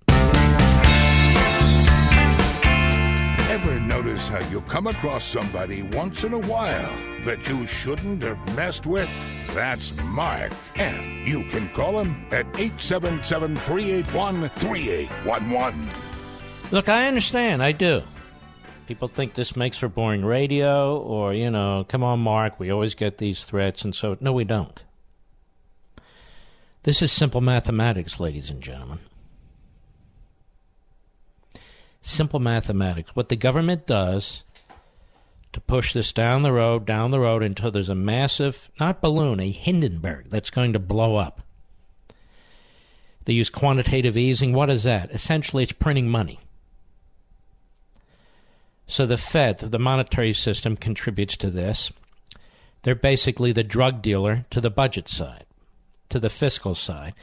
Notice 3.91 4.29
how 4.29 4.39
you 4.49 4.61
come 4.61 4.87
across 4.87 5.21
somebody 5.21 5.83
once 5.83 6.23
in 6.23 6.33
a 6.33 6.39
while 6.39 6.95
that 7.25 7.45
you 7.49 7.67
shouldn't 7.67 8.23
have 8.23 8.55
messed 8.55 8.85
with? 8.85 9.09
That's 9.53 9.93
Mark. 10.05 10.53
And 10.75 11.27
you 11.27 11.43
can 11.49 11.67
call 11.71 11.99
him 11.99 12.25
at 12.31 12.45
877 12.57 13.57
381 13.57 14.49
3811. 14.55 15.89
Look, 16.71 16.87
I 16.87 17.05
understand. 17.09 17.61
I 17.61 17.73
do. 17.73 18.01
People 18.87 19.09
think 19.09 19.33
this 19.33 19.57
makes 19.57 19.77
for 19.77 19.89
boring 19.89 20.23
radio, 20.23 20.97
or, 20.97 21.33
you 21.33 21.51
know, 21.51 21.85
come 21.89 22.01
on, 22.01 22.21
Mark, 22.21 22.61
we 22.61 22.71
always 22.71 22.95
get 22.95 23.17
these 23.17 23.43
threats, 23.43 23.83
and 23.83 23.93
so. 23.93 24.15
No, 24.21 24.31
we 24.31 24.45
don't. 24.45 24.81
This 26.83 27.01
is 27.01 27.11
simple 27.11 27.41
mathematics, 27.41 28.21
ladies 28.21 28.49
and 28.49 28.61
gentlemen. 28.61 28.99
Simple 32.01 32.39
mathematics. 32.39 33.15
What 33.15 33.29
the 33.29 33.35
government 33.35 33.85
does 33.85 34.43
to 35.53 35.61
push 35.61 35.93
this 35.93 36.11
down 36.11 36.43
the 36.43 36.51
road, 36.51 36.85
down 36.85 37.11
the 37.11 37.19
road 37.19 37.43
until 37.43 37.71
there's 37.71 37.89
a 37.89 37.95
massive, 37.95 38.69
not 38.79 39.01
balloon, 39.01 39.39
a 39.39 39.51
Hindenburg 39.51 40.29
that's 40.29 40.49
going 40.49 40.73
to 40.73 40.79
blow 40.79 41.17
up. 41.17 41.41
They 43.25 43.33
use 43.33 43.49
quantitative 43.49 44.17
easing. 44.17 44.53
What 44.53 44.69
is 44.69 44.83
that? 44.83 45.11
Essentially, 45.11 45.63
it's 45.63 45.73
printing 45.73 46.09
money. 46.09 46.39
So 48.87 49.05
the 49.05 49.17
Fed, 49.17 49.59
the 49.59 49.79
monetary 49.79 50.33
system, 50.33 50.75
contributes 50.75 51.37
to 51.37 51.49
this. 51.49 51.91
They're 52.81 52.95
basically 52.95 53.51
the 53.51 53.63
drug 53.63 54.01
dealer 54.01 54.45
to 54.49 54.59
the 54.59 54.71
budget 54.71 55.07
side, 55.07 55.45
to 56.09 56.19
the 56.19 56.31
fiscal 56.31 56.73
side, 56.73 57.13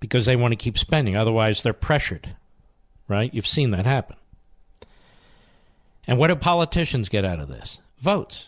because 0.00 0.24
they 0.24 0.36
want 0.36 0.52
to 0.52 0.56
keep 0.56 0.78
spending. 0.78 1.16
Otherwise, 1.16 1.62
they're 1.62 1.74
pressured 1.74 2.34
right? 3.08 3.32
You've 3.32 3.46
seen 3.46 3.70
that 3.70 3.86
happen. 3.86 4.16
And 6.06 6.18
what 6.18 6.28
do 6.28 6.36
politicians 6.36 7.08
get 7.08 7.24
out 7.24 7.40
of 7.40 7.48
this? 7.48 7.80
Votes. 7.98 8.46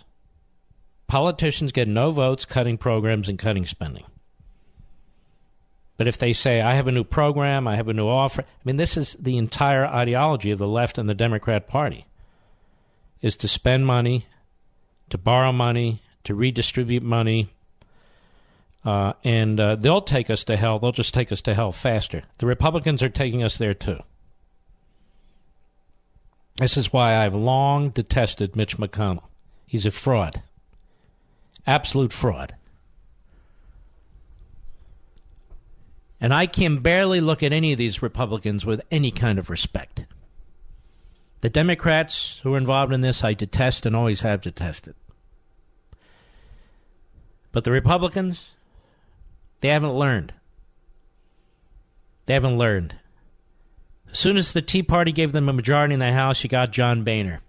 Politicians 1.07 1.73
get 1.73 1.89
no 1.89 2.11
votes 2.11 2.45
cutting 2.45 2.77
programs 2.77 3.29
and 3.29 3.39
cutting 3.39 3.67
spending. 3.67 4.05
But 5.97 6.07
if 6.07 6.19
they 6.19 6.33
say, 6.33 6.61
I 6.61 6.75
have 6.75 6.87
a 6.87 6.93
new 6.93 7.03
program, 7.03 7.67
I 7.67 7.75
have 7.75 7.89
a 7.89 7.93
new 7.93 8.09
offer, 8.09 8.43
I 8.43 8.63
mean, 8.65 8.77
this 8.77 8.97
is 8.97 9.17
the 9.19 9.37
entire 9.37 9.85
ideology 9.85 10.53
of 10.53 10.59
the 10.59 10.69
left 10.69 10.97
and 10.97 11.09
the 11.09 11.15
Democrat 11.15 11.67
Party 11.67 12.07
is 13.21 13.37
to 13.39 13.49
spend 13.49 13.85
money, 13.85 14.27
to 15.11 15.19
borrow 15.19 15.51
money, 15.51 16.01
to 16.23 16.37
redistribute 16.37 17.03
money, 17.03 17.51
uh, 18.85 19.13
and 19.25 19.59
uh, 19.59 19.75
they'll 19.75 20.01
take 20.01 20.31
us 20.31 20.45
to 20.45 20.57
hell. 20.57 20.79
They'll 20.79 20.93
just 20.93 21.15
take 21.15 21.33
us 21.33 21.43
to 21.43 21.55
hell 21.55 21.73
faster. 21.73 22.23
The 22.39 22.47
Republicans 22.47 23.03
are 23.03 23.09
taking 23.09 23.43
us 23.43 23.59
there 23.59 23.75
too. 23.75 23.99
This 26.59 26.77
is 26.77 26.93
why 26.93 27.17
I've 27.17 27.35
long 27.35 27.91
detested 27.91 28.57
Mitch 28.57 28.79
McConnell. 28.79 29.29
He's 29.65 29.87
a 29.87 29.93
fraud. 29.93 30.43
Absolute 31.67 32.13
fraud. 32.13 32.57
And 36.21 36.35
I 36.35 36.47
can 36.47 36.79
barely 36.79 37.21
look 37.21 37.45
at 37.45 37.53
any 37.53 37.73
of 37.73 37.79
these 37.79 38.03
Republicans 38.03 38.67
with 38.67 38.81
any 38.91 39.13
kind 39.13 39.39
of 39.39 39.51
respect. 39.51 40.05
The 41.43 41.49
Democrats 41.49 42.41
who 42.43 42.55
are 42.55 42.59
involved 42.59 42.93
in 42.93 43.03
this, 43.03 43.23
I 43.23 43.35
detest 43.35 43.87
and 43.87 43.95
always 43.95 44.23
have 44.23 44.41
detested. 44.41 44.97
But 47.53 47.63
the 47.63 47.71
Republicans, 47.71 48.47
they 49.61 49.69
haven't 49.69 49.93
learned. 49.95 50.33
They 52.27 52.35
haven't 52.35 52.59
learned. 52.59 52.97
As 54.11 54.19
soon 54.19 54.37
as 54.37 54.53
the 54.53 54.63
Tea 54.63 54.83
Party 54.83 55.13
gave 55.13 55.33
them 55.33 55.49
a 55.49 55.53
majority 55.53 55.95
in 55.95 56.01
the 56.01 56.13
House, 56.13 56.43
you 56.43 56.51
got 56.51 56.73
John 56.73 57.03
Boehner. 57.03 57.41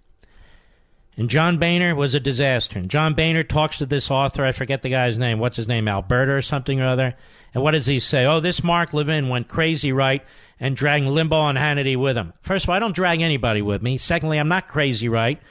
And 1.15 1.29
John 1.29 1.57
Boehner 1.57 1.95
was 1.95 2.15
a 2.15 2.19
disaster. 2.19 2.79
And 2.79 2.89
John 2.89 3.13
Boehner 3.13 3.43
talks 3.43 3.77
to 3.79 3.85
this 3.85 4.09
author, 4.09 4.45
I 4.45 4.53
forget 4.53 4.81
the 4.81 4.89
guy's 4.89 5.19
name. 5.19 5.39
What's 5.39 5.57
his 5.57 5.67
name? 5.67 5.87
Alberta 5.87 6.31
or 6.31 6.41
something 6.41 6.79
or 6.79 6.87
other. 6.87 7.15
And 7.53 7.63
what 7.63 7.71
does 7.71 7.87
he 7.87 7.99
say? 7.99 8.25
Oh, 8.25 8.39
this 8.39 8.63
Mark 8.63 8.93
Levin 8.93 9.27
went 9.27 9.47
crazy 9.47 9.91
right 9.91 10.23
and 10.59 10.75
dragged 10.75 11.07
Limbaugh 11.07 11.49
and 11.49 11.57
Hannity 11.57 11.97
with 11.97 12.15
him. 12.15 12.33
First 12.41 12.65
of 12.65 12.69
all, 12.69 12.75
I 12.75 12.79
don't 12.79 12.95
drag 12.95 13.21
anybody 13.21 13.61
with 13.61 13.81
me. 13.81 13.97
Secondly, 13.97 14.37
I'm 14.37 14.47
not 14.47 14.67
crazy 14.67 15.09
right. 15.09 15.41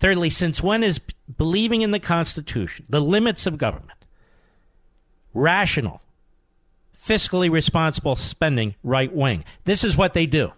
Thirdly, 0.00 0.30
since 0.30 0.62
when 0.62 0.82
is 0.82 1.00
believing 1.36 1.82
in 1.82 1.90
the 1.90 2.00
Constitution, 2.00 2.86
the 2.88 3.00
limits 3.00 3.46
of 3.46 3.58
government, 3.58 4.04
rational, 5.32 6.00
fiscally 7.04 7.50
responsible 7.50 8.16
spending 8.16 8.74
right 8.82 9.12
wing. 9.12 9.44
This 9.64 9.84
is 9.84 9.96
what 9.96 10.14
they 10.14 10.26
do. 10.26 10.52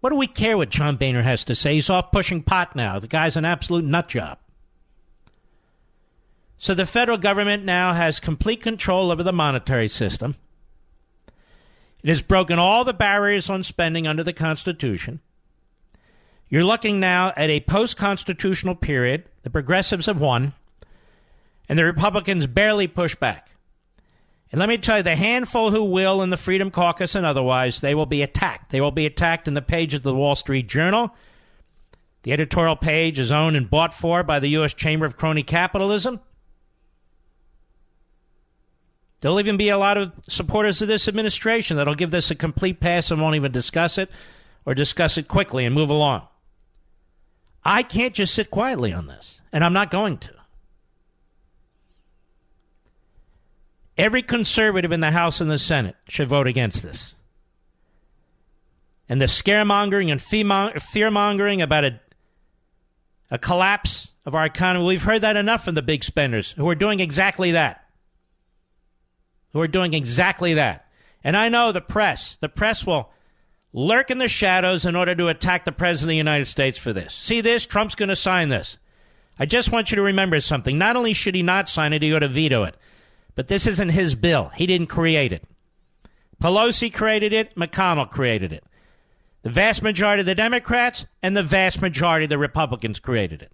What 0.00 0.10
do 0.10 0.16
we 0.16 0.26
care 0.26 0.56
what 0.56 0.70
John 0.70 0.96
Boehner 0.96 1.22
has 1.22 1.44
to 1.44 1.54
say? 1.54 1.74
He's 1.74 1.90
off 1.90 2.12
pushing 2.12 2.42
pot 2.42 2.76
now. 2.76 2.98
The 2.98 3.08
guy's 3.08 3.36
an 3.36 3.44
absolute 3.44 3.84
nut 3.84 4.08
job. 4.08 4.38
So 6.58 6.74
the 6.74 6.86
federal 6.86 7.18
government 7.18 7.64
now 7.64 7.92
has 7.92 8.20
complete 8.20 8.62
control 8.62 9.10
over 9.10 9.22
the 9.22 9.32
monetary 9.32 9.88
system. 9.88 10.36
It 12.02 12.08
has 12.08 12.22
broken 12.22 12.58
all 12.58 12.84
the 12.84 12.94
barriers 12.94 13.50
on 13.50 13.62
spending 13.62 14.06
under 14.06 14.22
the 14.22 14.32
Constitution. 14.32 15.20
You're 16.48 16.64
looking 16.64 17.00
now 17.00 17.32
at 17.36 17.50
a 17.50 17.60
post 17.60 17.96
constitutional 17.96 18.74
period. 18.74 19.24
The 19.42 19.50
progressives 19.50 20.06
have 20.06 20.20
won, 20.20 20.54
and 21.68 21.78
the 21.78 21.84
Republicans 21.84 22.46
barely 22.46 22.86
push 22.86 23.14
back. 23.14 23.47
And 24.50 24.58
let 24.58 24.68
me 24.68 24.78
tell 24.78 24.98
you, 24.98 25.02
the 25.02 25.16
handful 25.16 25.70
who 25.70 25.84
will 25.84 26.22
in 26.22 26.30
the 26.30 26.36
Freedom 26.36 26.70
Caucus 26.70 27.14
and 27.14 27.26
otherwise, 27.26 27.80
they 27.80 27.94
will 27.94 28.06
be 28.06 28.22
attacked. 28.22 28.70
They 28.70 28.80
will 28.80 28.90
be 28.90 29.04
attacked 29.04 29.46
in 29.46 29.54
the 29.54 29.62
page 29.62 29.92
of 29.92 30.02
the 30.02 30.14
Wall 30.14 30.36
Street 30.36 30.68
Journal. 30.68 31.14
The 32.22 32.32
editorial 32.32 32.76
page 32.76 33.18
is 33.18 33.30
owned 33.30 33.56
and 33.56 33.68
bought 33.68 33.92
for 33.92 34.22
by 34.22 34.38
the 34.38 34.48
U.S. 34.48 34.72
Chamber 34.74 35.04
of 35.04 35.16
Crony 35.16 35.42
Capitalism. 35.42 36.20
There'll 39.20 39.40
even 39.40 39.56
be 39.56 39.68
a 39.68 39.78
lot 39.78 39.98
of 39.98 40.12
supporters 40.28 40.80
of 40.80 40.88
this 40.88 41.08
administration 41.08 41.76
that'll 41.76 41.94
give 41.94 42.10
this 42.10 42.30
a 42.30 42.34
complete 42.34 42.80
pass 42.80 43.10
and 43.10 43.20
won't 43.20 43.36
even 43.36 43.52
discuss 43.52 43.98
it 43.98 44.10
or 44.64 44.74
discuss 44.74 45.18
it 45.18 45.28
quickly 45.28 45.64
and 45.64 45.74
move 45.74 45.90
along. 45.90 46.26
I 47.64 47.82
can't 47.82 48.14
just 48.14 48.34
sit 48.34 48.50
quietly 48.50 48.92
on 48.92 49.08
this, 49.08 49.40
and 49.52 49.64
I'm 49.64 49.72
not 49.72 49.90
going 49.90 50.18
to. 50.18 50.37
Every 53.98 54.22
conservative 54.22 54.92
in 54.92 55.00
the 55.00 55.10
House 55.10 55.40
and 55.40 55.50
the 55.50 55.58
Senate 55.58 55.96
should 56.08 56.28
vote 56.28 56.46
against 56.46 56.84
this. 56.84 57.16
And 59.08 59.20
the 59.20 59.26
scaremongering 59.26 60.12
and 60.12 60.22
fear 60.22 61.10
mongering 61.10 61.60
about 61.60 61.84
a, 61.84 62.00
a 63.30 63.38
collapse 63.38 64.08
of 64.24 64.36
our 64.36 64.46
economy, 64.46 64.86
we've 64.86 65.02
heard 65.02 65.22
that 65.22 65.36
enough 65.36 65.64
from 65.64 65.74
the 65.74 65.82
big 65.82 66.04
spenders 66.04 66.52
who 66.52 66.68
are 66.68 66.76
doing 66.76 67.00
exactly 67.00 67.52
that. 67.52 67.84
Who 69.52 69.60
are 69.60 69.68
doing 69.68 69.94
exactly 69.94 70.54
that. 70.54 70.86
And 71.24 71.36
I 71.36 71.48
know 71.48 71.72
the 71.72 71.80
press, 71.80 72.36
the 72.36 72.48
press 72.48 72.86
will 72.86 73.10
lurk 73.72 74.10
in 74.10 74.18
the 74.18 74.28
shadows 74.28 74.84
in 74.84 74.94
order 74.94 75.14
to 75.14 75.28
attack 75.28 75.64
the 75.64 75.72
President 75.72 76.10
of 76.10 76.10
the 76.10 76.16
United 76.16 76.46
States 76.46 76.78
for 76.78 76.92
this. 76.92 77.14
See 77.14 77.40
this? 77.40 77.66
Trump's 77.66 77.96
going 77.96 78.10
to 78.10 78.16
sign 78.16 78.48
this. 78.48 78.78
I 79.38 79.46
just 79.46 79.72
want 79.72 79.90
you 79.90 79.96
to 79.96 80.02
remember 80.02 80.40
something. 80.40 80.78
Not 80.78 80.96
only 80.96 81.14
should 81.14 81.34
he 81.34 81.42
not 81.42 81.68
sign 81.68 81.92
it, 81.92 82.02
he 82.02 82.12
ought 82.12 82.20
to 82.20 82.28
veto 82.28 82.64
it. 82.64 82.76
But 83.38 83.46
this 83.46 83.68
isn't 83.68 83.90
his 83.90 84.16
bill. 84.16 84.50
He 84.56 84.66
didn't 84.66 84.88
create 84.88 85.32
it. 85.32 85.44
Pelosi 86.42 86.92
created 86.92 87.32
it, 87.32 87.54
McConnell 87.54 88.10
created 88.10 88.52
it. 88.52 88.64
The 89.44 89.50
vast 89.50 89.80
majority 89.80 90.22
of 90.22 90.26
the 90.26 90.34
Democrats 90.34 91.06
and 91.22 91.36
the 91.36 91.44
vast 91.44 91.80
majority 91.80 92.24
of 92.24 92.30
the 92.30 92.36
Republicans 92.36 92.98
created 92.98 93.42
it. 93.42 93.52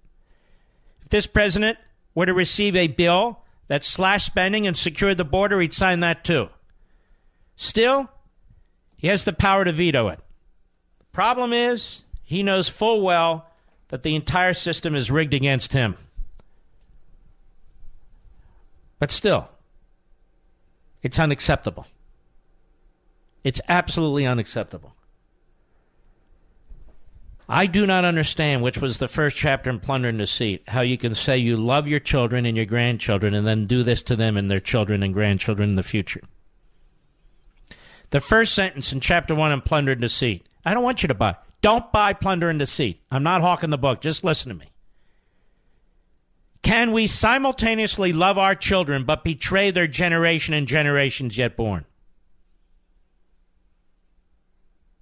If 1.03 1.11
this 1.11 1.27
president 1.27 1.77
were 2.15 2.25
to 2.25 2.33
receive 2.33 2.75
a 2.75 2.87
bill 2.87 3.41
that 3.69 3.85
slashed 3.85 4.25
spending 4.25 4.67
and 4.67 4.75
secured 4.75 5.19
the 5.19 5.25
border, 5.25 5.61
he'd 5.61 5.75
sign 5.75 6.01
that 6.01 6.25
too. 6.25 6.49
Still, 7.55 8.09
he 8.97 9.09
has 9.09 9.25
the 9.25 9.35
power 9.35 9.67
to 9.67 9.73
veto 9.73 10.09
it. 10.09 10.21
The 11.01 11.13
problem 11.13 11.53
is, 11.53 12.01
he 12.23 12.43
knows 12.43 12.71
full 12.71 13.03
well 13.03 13.51
that 13.89 14.03
the 14.03 14.15
entire 14.15 14.55
system 14.55 14.95
is 14.95 15.11
rigged 15.11 15.35
against 15.35 15.75
him. 15.75 15.99
But 18.99 19.11
still, 19.11 19.51
it's 21.05 21.21
unacceptable. 21.21 21.87
It's 23.45 23.61
absolutely 23.69 24.27
unacceptable. 24.27 24.95
I 27.47 27.67
do 27.67 27.87
not 27.87 28.07
understand, 28.07 28.63
which 28.63 28.79
was 28.79 28.97
the 28.97 29.07
first 29.07 29.37
chapter 29.37 29.69
in 29.69 29.79
Plunder 29.79 30.09
and 30.09 30.19
Deceit, 30.19 30.65
how 30.67 30.81
you 30.81 30.97
can 30.97 31.15
say 31.15 31.37
you 31.37 31.59
love 31.59 31.87
your 31.87 32.01
children 32.01 32.47
and 32.47 32.57
your 32.57 32.65
grandchildren 32.65 33.35
and 33.35 33.47
then 33.47 33.67
do 33.67 33.83
this 33.83 34.03
to 34.05 34.17
them 34.17 34.39
and 34.39 34.51
their 34.51 34.61
children 34.61 35.03
and 35.03 35.13
grandchildren 35.13 35.69
in 35.69 35.75
the 35.77 35.83
future. 35.83 36.23
The 38.11 38.23
first 38.23 38.55
sentence 38.55 38.93
in 38.93 39.01
chapter 39.01 39.35
one 39.35 39.53
in 39.53 39.61
Plunder 39.61 39.93
and 39.93 40.01
Deceit 40.01 40.47
I 40.65 40.73
don't 40.73 40.85
want 40.85 41.03
you 41.03 41.09
to 41.09 41.15
buy. 41.15 41.37
Don't 41.61 41.93
buy 41.93 42.15
Plunder 42.15 42.49
and 42.49 42.59
Deceit. 42.59 43.01
I'm 43.11 43.23
not 43.23 43.43
hawking 43.43 43.71
the 43.71 43.79
book. 43.79 44.01
Just 44.01 44.25
listen 44.25 44.49
to 44.49 44.55
me. 44.55 44.71
Can 46.65 46.93
we 46.93 47.07
simultaneously 47.07 48.15
love 48.15 48.39
our 48.39 48.55
children 48.55 49.05
but 49.05 49.23
betray 49.23 49.71
their 49.71 49.87
generation 49.87 50.55
and 50.55 50.67
generations 50.67 51.37
yet 51.37 51.59
born? 51.59 51.85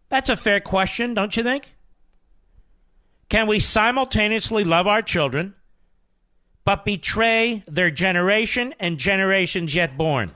That's 0.09 0.29
a 0.29 0.37
fair 0.37 0.61
question, 0.61 1.15
don't 1.15 1.37
you 1.37 1.45
think? 1.45 1.73
Can 3.29 3.47
we 3.47 3.61
simultaneously 3.61 4.65
love 4.65 4.89
our 4.89 5.03
children 5.03 5.55
but 6.65 6.85
betray 6.85 7.63
their 7.69 7.93
generation 7.93 8.75
and 8.81 8.99
generations 8.99 9.73
yet 9.73 9.97
born? 9.97 10.33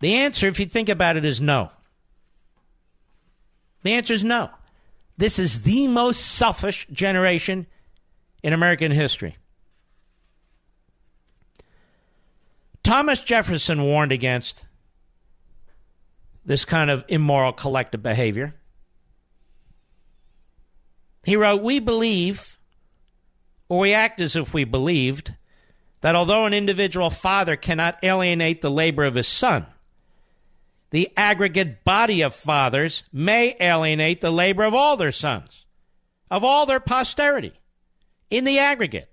The 0.00 0.14
answer, 0.16 0.48
if 0.48 0.58
you 0.58 0.66
think 0.66 0.88
about 0.88 1.16
it, 1.16 1.24
is 1.24 1.40
no. 1.40 1.70
The 3.84 3.92
answer 3.92 4.14
is 4.14 4.24
no. 4.24 4.50
This 5.16 5.38
is 5.38 5.62
the 5.62 5.86
most 5.86 6.26
selfish 6.26 6.88
generation 6.92 7.68
in 8.42 8.52
American 8.52 8.92
history. 8.92 9.36
Thomas 12.82 13.20
Jefferson 13.20 13.84
warned 13.84 14.12
against 14.12 14.66
this 16.44 16.64
kind 16.64 16.90
of 16.90 17.04
immoral 17.08 17.52
collective 17.52 18.02
behavior. 18.02 18.54
He 21.22 21.36
wrote, 21.36 21.62
We 21.62 21.78
believe, 21.78 22.58
or 23.68 23.78
we 23.78 23.94
act 23.94 24.20
as 24.20 24.34
if 24.34 24.52
we 24.52 24.64
believed, 24.64 25.34
that 26.00 26.16
although 26.16 26.46
an 26.46 26.52
individual 26.52 27.10
father 27.10 27.54
cannot 27.54 27.98
alienate 28.02 28.60
the 28.60 28.70
labor 28.70 29.04
of 29.04 29.14
his 29.14 29.28
son, 29.28 29.66
the 30.90 31.10
aggregate 31.16 31.84
body 31.84 32.22
of 32.22 32.34
fathers 32.34 33.04
may 33.12 33.56
alienate 33.60 34.20
the 34.20 34.32
labor 34.32 34.64
of 34.64 34.74
all 34.74 34.96
their 34.96 35.12
sons, 35.12 35.64
of 36.28 36.42
all 36.42 36.66
their 36.66 36.80
posterity, 36.80 37.52
in 38.32 38.44
the 38.44 38.58
aggregate, 38.58 39.08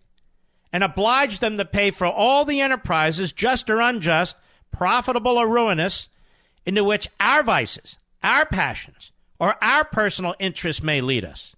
and 0.72 0.84
oblige 0.84 1.40
them 1.40 1.58
to 1.58 1.66
pay 1.66 1.92
for 1.92 2.08
all 2.08 2.46
the 2.46 2.62
enterprises, 2.62 3.32
just 3.32 3.70
or 3.70 3.82
unjust, 3.82 4.36
profitable 4.72 5.38
or 5.38 5.48
ruinous, 5.48 6.10
into 6.66 6.84
which 6.84 7.10
our 7.20 7.44
vices, 7.44 7.98
our 8.24 8.46
passions, 8.46 9.12
or 9.40 9.62
our 9.64 9.84
personal 9.84 10.36
interests 10.40 10.84
may 10.84 11.02
lead 11.02 11.26
us. 11.26 11.56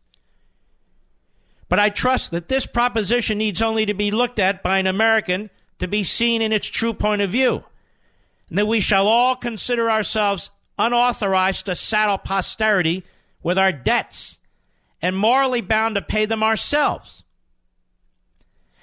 But 1.69 1.79
I 1.79 1.89
trust 1.89 2.31
that 2.31 2.49
this 2.49 2.65
proposition 2.65 3.37
needs 3.37 3.61
only 3.61 3.85
to 3.85 3.93
be 3.93 4.11
looked 4.11 4.39
at 4.39 4.63
by 4.63 4.77
an 4.77 4.87
American 4.87 5.49
to 5.79 5.87
be 5.87 6.03
seen 6.03 6.41
in 6.41 6.51
its 6.51 6.67
true 6.67 6.93
point 6.93 7.21
of 7.21 7.29
view 7.29 7.63
and 8.51 8.57
that 8.57 8.67
we 8.67 8.81
shall 8.81 9.07
all 9.07 9.37
consider 9.37 9.89
ourselves 9.89 10.51
unauthorized 10.77 11.65
to 11.65 11.75
saddle 11.75 12.17
posterity 12.17 13.03
with 13.41 13.57
our 13.57 13.71
debts 13.71 14.39
and 15.01 15.17
morally 15.17 15.61
bound 15.61 15.95
to 15.95 16.01
pay 16.01 16.25
them 16.25 16.43
ourselves. 16.43 17.23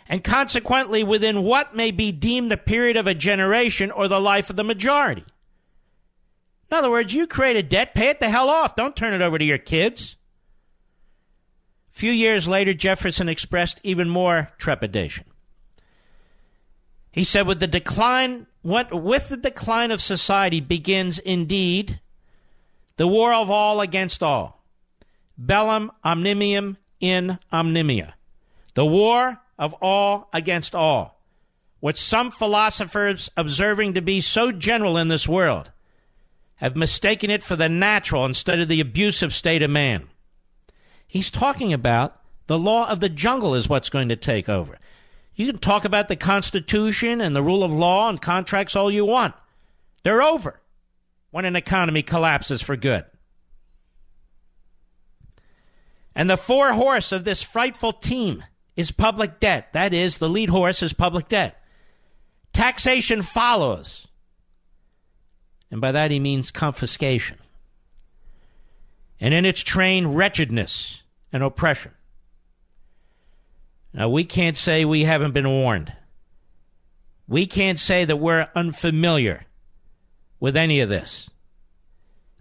And 0.09 0.25
consequently, 0.25 1.05
within 1.05 1.43
what 1.43 1.77
may 1.77 1.91
be 1.91 2.13
deemed 2.13 2.51
the 2.51 2.57
period 2.57 2.97
of 2.97 3.07
a 3.07 3.15
generation 3.15 3.91
or 3.91 4.09
the 4.09 4.21
life 4.21 4.49
of 4.49 4.57
the 4.57 4.65
majority. 4.65 5.25
In 6.71 6.77
other 6.77 6.91
words, 6.91 7.13
you 7.13 7.27
create 7.27 7.57
a 7.57 7.63
debt, 7.63 7.95
pay 7.95 8.09
it 8.09 8.21
the 8.21 8.31
hell 8.31 8.49
off. 8.49 8.75
Don't 8.75 8.97
turn 8.97 9.13
it 9.13 9.23
over 9.23 9.39
to 9.39 9.45
your 9.45 9.59
kids. 9.59 10.17
A 11.95 11.99
few 11.99 12.13
years 12.13 12.49
later, 12.49 12.73
Jefferson 12.73 13.29
expressed 13.29 13.81
even 13.83 14.09
more 14.09 14.51
trepidation. 14.59 15.25
He 17.11 17.25
said, 17.25 17.47
with 17.47 17.61
the 17.61 17.67
decline 17.67 18.47
what, 18.63 18.93
with 19.03 19.29
the 19.29 19.37
decline 19.37 19.91
of 19.91 20.01
society 20.01 20.61
begins 20.61 21.19
indeed 21.19 22.01
the 22.97 23.07
war 23.07 23.33
of 23.33 23.51
all 23.51 23.81
against 23.81 24.23
all. 24.23 24.63
Bellum 25.37 25.91
omnium 26.05 26.77
in 27.01 27.39
omnimia. 27.53 28.13
The 28.75 28.85
war 28.85 29.41
of 29.59 29.75
all 29.75 30.29
against 30.33 30.75
all, 30.75 31.21
which 31.81 31.99
some 31.99 32.31
philosophers, 32.31 33.31
observing 33.37 33.95
to 33.95 34.01
be 34.01 34.21
so 34.21 34.53
general 34.53 34.97
in 34.97 35.09
this 35.09 35.29
world, 35.29 35.71
have 36.57 36.77
mistaken 36.77 37.31
it 37.31 37.43
for 37.43 37.57
the 37.57 37.69
natural 37.69 38.25
instead 38.25 38.61
of 38.61 38.69
the 38.69 38.81
abusive 38.81 39.33
state 39.33 39.63
of 39.63 39.71
man. 39.71 40.09
He's 41.07 41.31
talking 41.31 41.73
about 41.73 42.21
the 42.47 42.59
law 42.59 42.89
of 42.89 43.01
the 43.01 43.09
jungle 43.09 43.55
is 43.55 43.69
what's 43.69 43.89
going 43.89 44.09
to 44.09 44.17
take 44.17 44.49
over. 44.49 44.79
You 45.35 45.47
can 45.47 45.59
talk 45.59 45.85
about 45.85 46.09
the 46.09 46.17
Constitution 46.17 47.21
and 47.21 47.35
the 47.35 47.43
rule 47.43 47.63
of 47.63 47.71
law 47.71 48.09
and 48.09 48.21
contracts 48.21 48.75
all 48.75 48.91
you 48.91 49.05
want. 49.05 49.35
They're 50.03 50.23
over 50.23 50.61
when 51.31 51.45
an 51.45 51.57
economy 51.57 52.03
collapses 52.03 52.61
for 52.61 52.77
good. 52.77 53.05
And 56.15 56.29
the 56.29 56.37
fore 56.37 56.73
horse 56.73 57.13
of 57.13 57.23
this 57.23 57.43
frightful 57.43 57.93
team 57.93 58.43
is 58.79 58.93
public 58.93 59.41
debt. 59.41 59.73
That 59.73 59.93
is, 59.93 60.19
the 60.19 60.29
lead 60.29 60.51
horse 60.51 60.85
is 60.85 60.93
public 60.93 61.29
debt. 61.29 61.61
Taxation 62.53 63.23
follows. 63.23 64.07
And 65.69 65.81
by 65.81 65.91
that 65.91 66.13
he 66.13 66.21
means 66.21 66.53
confiscation. 66.53 67.39
And 69.21 69.35
in 69.35 69.45
its 69.45 69.63
train, 69.63 70.07
wretchedness 70.07 71.03
and 71.33 71.43
oppression. 71.43 71.91
Now, 73.93 74.09
we 74.11 74.23
can't 74.23 74.57
say 74.57 74.85
we 74.85 75.03
haven't 75.03 75.33
been 75.33 75.49
warned. 75.49 75.93
We 77.27 77.47
can't 77.47 77.81
say 77.81 78.05
that 78.05 78.19
we're 78.19 78.49
unfamiliar 78.55 79.45
with 80.39 80.57
any 80.57 80.79
of 80.79 80.89
this. 80.89 81.29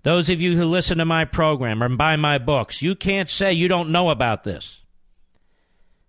Those 0.04 0.30
of 0.30 0.40
you 0.40 0.56
who 0.56 0.66
listen 0.66 1.00
to 1.00 1.06
my 1.06 1.26
program 1.26 1.82
or 1.82 1.90
buy 1.90 2.16
my 2.16 2.38
books, 2.38 2.84
you 2.84 2.94
can't 2.94 3.28
say 3.28 3.54
you 3.54 3.68
don't 3.68 3.90
know 3.90 4.12
about 4.12 4.44
this. 4.44 4.82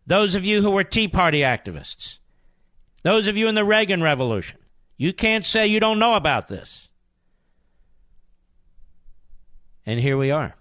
Those 0.08 0.34
of 0.34 0.46
you 0.46 0.62
who 0.62 0.70
were 0.70 0.84
Tea 0.84 1.06
Party 1.06 1.40
activists, 1.40 2.16
those 3.02 3.28
of 3.28 3.36
you 3.36 3.46
in 3.46 3.54
the 3.54 3.64
Reagan 3.64 4.02
Revolution, 4.02 4.58
you 4.96 5.12
can't 5.12 5.44
say 5.44 5.66
you 5.66 5.80
don't 5.80 5.98
know 5.98 6.14
about 6.14 6.48
this. 6.48 6.88
And 9.84 10.00
here 10.00 10.16
we 10.16 10.30
are. 10.30 10.56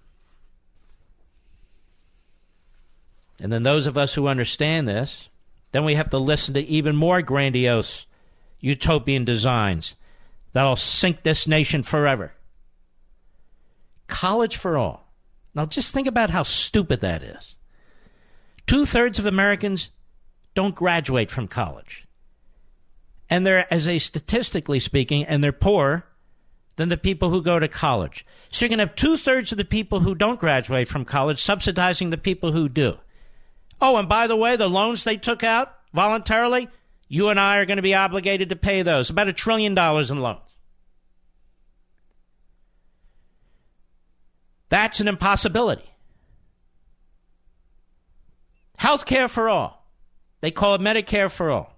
And 3.41 3.49
then 3.49 3.63
those 3.63 3.87
of 3.87 3.97
us 3.97 4.13
who 4.13 4.27
understand 4.27 4.85
this, 4.85 5.29
then 5.71 5.85
we 5.85 5.95
have 5.95 6.09
to 6.09 6.17
listen 6.17 6.53
to 6.55 6.59
even 6.65 6.97
more 6.97 7.21
grandiose 7.21 8.05
utopian 8.59 9.23
designs 9.23 9.95
that'll 10.51 10.75
sink 10.75 11.23
this 11.23 11.47
nation 11.47 11.83
forever. 11.83 12.33
College 14.07 14.57
for 14.57 14.77
all. 14.77 15.07
Now 15.55 15.65
just 15.65 15.93
think 15.93 16.07
about 16.07 16.31
how 16.31 16.43
stupid 16.43 16.99
that 16.99 17.23
is. 17.23 17.56
Two 18.67 18.85
thirds 18.85 19.17
of 19.17 19.25
Americans 19.25 19.89
don't 20.53 20.75
graduate 20.75 21.31
from 21.31 21.47
college. 21.47 22.05
And 23.29 23.45
they're, 23.45 23.71
as 23.73 23.87
a 23.87 23.99
statistically 23.99 24.79
speaking, 24.79 25.25
and 25.25 25.43
they're 25.43 25.51
poorer 25.51 26.05
than 26.75 26.89
the 26.89 26.97
people 26.97 27.29
who 27.29 27.41
go 27.41 27.59
to 27.59 27.67
college. 27.67 28.25
So 28.49 28.63
you're 28.63 28.69
going 28.69 28.79
to 28.79 28.85
have 28.85 28.95
two 28.95 29.17
thirds 29.17 29.51
of 29.51 29.57
the 29.57 29.65
people 29.65 30.01
who 30.01 30.15
don't 30.15 30.39
graduate 30.39 30.87
from 30.87 31.05
college 31.05 31.41
subsidizing 31.41 32.09
the 32.09 32.17
people 32.17 32.51
who 32.51 32.69
do. 32.69 32.97
Oh, 33.81 33.97
and 33.97 34.07
by 34.07 34.27
the 34.27 34.35
way, 34.35 34.55
the 34.55 34.69
loans 34.69 35.03
they 35.03 35.17
took 35.17 35.43
out 35.43 35.73
voluntarily, 35.93 36.69
you 37.07 37.29
and 37.29 37.39
I 37.39 37.57
are 37.57 37.65
going 37.65 37.77
to 37.77 37.83
be 37.83 37.95
obligated 37.95 38.49
to 38.49 38.55
pay 38.55 38.81
those. 38.81 39.09
About 39.09 39.27
a 39.27 39.33
trillion 39.33 39.75
dollars 39.75 40.11
in 40.11 40.19
loans. 40.19 40.41
That's 44.69 44.99
an 44.99 45.07
impossibility. 45.07 45.89
Health 48.77 49.05
care 49.05 49.27
for 49.27 49.49
all. 49.49 49.91
They 50.41 50.51
call 50.51 50.75
it 50.75 50.81
Medicare 50.81 51.31
for 51.31 51.51
all. 51.51 51.73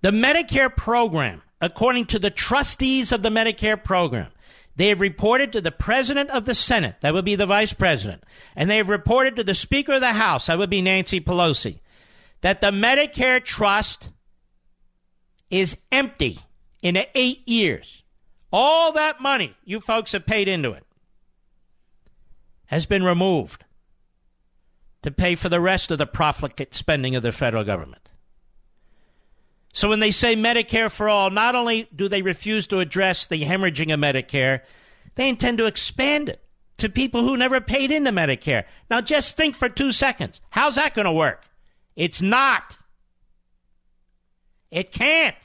The 0.00 0.10
Medicare 0.10 0.74
program, 0.74 1.42
according 1.60 2.06
to 2.06 2.18
the 2.18 2.30
trustees 2.30 3.12
of 3.12 3.22
the 3.22 3.28
Medicare 3.28 3.82
program, 3.82 4.30
they 4.76 4.88
have 4.88 5.00
reported 5.00 5.52
to 5.52 5.60
the 5.60 5.72
president 5.72 6.30
of 6.30 6.44
the 6.44 6.54
Senate, 6.54 6.96
that 7.00 7.12
would 7.12 7.24
be 7.24 7.34
the 7.34 7.46
vice 7.46 7.72
president, 7.72 8.24
and 8.54 8.70
they 8.70 8.76
have 8.76 8.88
reported 8.88 9.36
to 9.36 9.44
the 9.44 9.54
Speaker 9.54 9.94
of 9.94 10.00
the 10.00 10.12
House, 10.12 10.46
that 10.46 10.56
would 10.56 10.70
be 10.70 10.80
Nancy 10.80 11.20
Pelosi, 11.20 11.80
that 12.40 12.60
the 12.60 12.70
Medicare 12.70 13.44
trust 13.44 14.10
is 15.50 15.76
empty 15.90 16.38
in 16.80 16.96
eight 17.14 17.46
years. 17.46 18.02
All 18.52 18.92
that 18.92 19.20
money 19.20 19.56
you 19.64 19.80
folks 19.80 20.12
have 20.12 20.26
paid 20.26 20.48
into 20.48 20.70
it 20.72 20.84
has 22.66 22.86
been 22.86 23.02
removed 23.02 23.64
to 25.08 25.14
pay 25.14 25.34
for 25.34 25.48
the 25.48 25.60
rest 25.60 25.90
of 25.90 25.96
the 25.96 26.06
profligate 26.06 26.74
spending 26.74 27.16
of 27.16 27.22
the 27.22 27.32
federal 27.32 27.64
government. 27.64 28.10
So 29.72 29.88
when 29.88 30.00
they 30.00 30.10
say 30.10 30.36
Medicare 30.36 30.90
for 30.90 31.08
all, 31.08 31.30
not 31.30 31.54
only 31.54 31.88
do 31.96 32.08
they 32.08 32.20
refuse 32.20 32.66
to 32.66 32.80
address 32.80 33.24
the 33.24 33.42
hemorrhaging 33.42 33.92
of 33.92 34.00
Medicare, 34.00 34.60
they 35.14 35.30
intend 35.30 35.56
to 35.58 35.66
expand 35.66 36.28
it 36.28 36.42
to 36.76 36.90
people 36.90 37.22
who 37.22 37.38
never 37.38 37.58
paid 37.58 37.90
into 37.90 38.12
Medicare. 38.12 38.64
Now 38.90 39.00
just 39.00 39.34
think 39.34 39.54
for 39.54 39.70
two 39.70 39.92
seconds. 39.92 40.42
How's 40.50 40.74
that 40.74 40.94
going 40.94 41.06
to 41.06 41.12
work? 41.12 41.46
It's 41.96 42.20
not. 42.20 42.76
It 44.70 44.92
can't. 44.92 45.36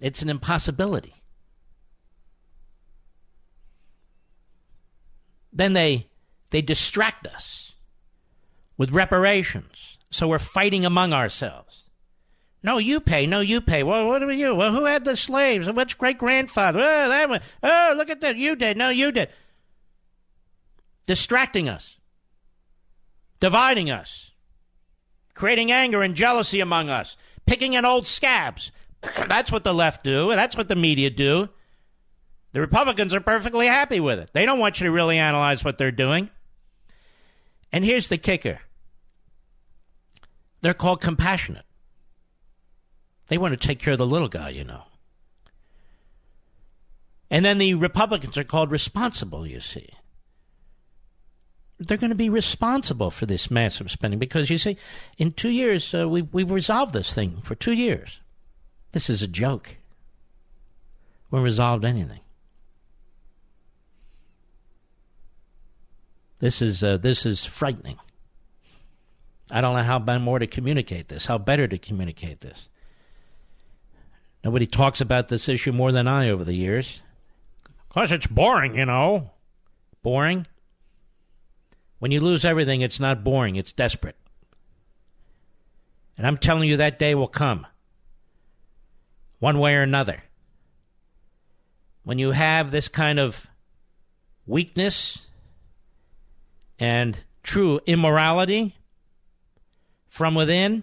It's 0.00 0.22
an 0.22 0.30
impossibility. 0.30 1.12
Then 5.54 5.72
they 5.72 6.08
they 6.50 6.60
distract 6.60 7.26
us 7.26 7.72
with 8.76 8.90
reparations. 8.90 9.98
So 10.10 10.28
we're 10.28 10.38
fighting 10.38 10.84
among 10.84 11.12
ourselves. 11.12 11.82
No, 12.62 12.78
you 12.78 13.00
pay. 13.00 13.26
No, 13.26 13.40
you 13.40 13.60
pay. 13.60 13.82
Well, 13.82 14.06
what 14.06 14.22
about 14.22 14.36
you? 14.36 14.54
Well, 14.54 14.72
who 14.72 14.84
had 14.86 15.04
the 15.04 15.16
slaves? 15.16 15.70
Which 15.70 15.98
great 15.98 16.18
grandfather? 16.18 16.78
Oh, 16.80 17.08
that 17.08 17.28
one. 17.28 17.40
Oh, 17.62 17.94
look 17.96 18.08
at 18.08 18.20
that. 18.22 18.36
You 18.36 18.56
did. 18.56 18.76
No, 18.76 18.88
you 18.88 19.12
did. 19.12 19.28
Distracting 21.06 21.68
us, 21.68 21.96
dividing 23.38 23.90
us, 23.90 24.30
creating 25.34 25.70
anger 25.70 26.02
and 26.02 26.14
jealousy 26.14 26.60
among 26.60 26.88
us, 26.88 27.16
picking 27.44 27.76
at 27.76 27.84
old 27.84 28.06
scabs. 28.06 28.72
that's 29.28 29.52
what 29.52 29.64
the 29.64 29.74
left 29.74 30.02
do, 30.02 30.28
that's 30.28 30.56
what 30.56 30.68
the 30.68 30.76
media 30.76 31.10
do. 31.10 31.50
The 32.54 32.60
Republicans 32.60 33.12
are 33.12 33.20
perfectly 33.20 33.66
happy 33.66 33.98
with 33.98 34.20
it. 34.20 34.30
They 34.32 34.46
don't 34.46 34.60
want 34.60 34.78
you 34.78 34.86
to 34.86 34.92
really 34.92 35.18
analyze 35.18 35.64
what 35.64 35.76
they're 35.76 35.90
doing. 35.90 36.30
And 37.72 37.84
here's 37.84 38.06
the 38.08 38.16
kicker 38.16 38.60
they're 40.60 40.72
called 40.72 41.00
compassionate. 41.00 41.64
They 43.26 43.38
want 43.38 43.60
to 43.60 43.66
take 43.68 43.80
care 43.80 43.94
of 43.94 43.98
the 43.98 44.06
little 44.06 44.28
guy, 44.28 44.50
you 44.50 44.62
know. 44.62 44.84
And 47.28 47.44
then 47.44 47.58
the 47.58 47.74
Republicans 47.74 48.38
are 48.38 48.44
called 48.44 48.70
responsible, 48.70 49.44
you 49.44 49.58
see. 49.58 49.88
They're 51.80 51.98
going 51.98 52.10
to 52.10 52.14
be 52.14 52.30
responsible 52.30 53.10
for 53.10 53.26
this 53.26 53.50
massive 53.50 53.90
spending 53.90 54.20
because, 54.20 54.48
you 54.48 54.58
see, 54.58 54.76
in 55.18 55.32
two 55.32 55.50
years, 55.50 55.92
uh, 55.92 56.08
we, 56.08 56.22
we've 56.22 56.52
resolved 56.52 56.92
this 56.92 57.12
thing 57.12 57.40
for 57.42 57.56
two 57.56 57.72
years. 57.72 58.20
This 58.92 59.10
is 59.10 59.22
a 59.22 59.28
joke. 59.28 59.78
We 61.32 61.36
haven't 61.36 61.44
resolved 61.44 61.84
anything. 61.84 62.20
This 66.40 66.60
is 66.60 66.82
uh, 66.82 66.96
this 66.96 67.24
is 67.24 67.44
frightening. 67.44 67.98
I 69.50 69.60
don't 69.60 69.76
know 69.76 69.82
how 69.82 69.98
more 70.18 70.38
to 70.38 70.46
communicate 70.46 71.08
this, 71.08 71.26
how 71.26 71.38
better 71.38 71.68
to 71.68 71.78
communicate 71.78 72.40
this. 72.40 72.68
Nobody 74.42 74.66
talks 74.66 75.00
about 75.00 75.28
this 75.28 75.48
issue 75.48 75.72
more 75.72 75.92
than 75.92 76.06
I 76.06 76.28
over 76.28 76.44
the 76.44 76.54
years. 76.54 77.00
Because 77.88 78.12
it's 78.12 78.26
boring, 78.26 78.76
you 78.76 78.84
know. 78.84 79.30
Boring? 80.02 80.46
When 81.98 82.10
you 82.10 82.20
lose 82.20 82.44
everything, 82.44 82.82
it's 82.82 83.00
not 83.00 83.24
boring, 83.24 83.56
it's 83.56 83.72
desperate. 83.72 84.16
And 86.18 86.26
I'm 86.26 86.36
telling 86.36 86.68
you, 86.68 86.76
that 86.76 86.98
day 86.98 87.14
will 87.14 87.28
come. 87.28 87.66
One 89.38 89.58
way 89.58 89.74
or 89.74 89.82
another. 89.82 90.22
When 92.02 92.18
you 92.18 92.32
have 92.32 92.70
this 92.70 92.88
kind 92.88 93.18
of 93.18 93.46
weakness 94.46 95.18
and 96.78 97.18
true 97.42 97.80
immorality 97.86 98.76
from 100.08 100.34
within, 100.34 100.82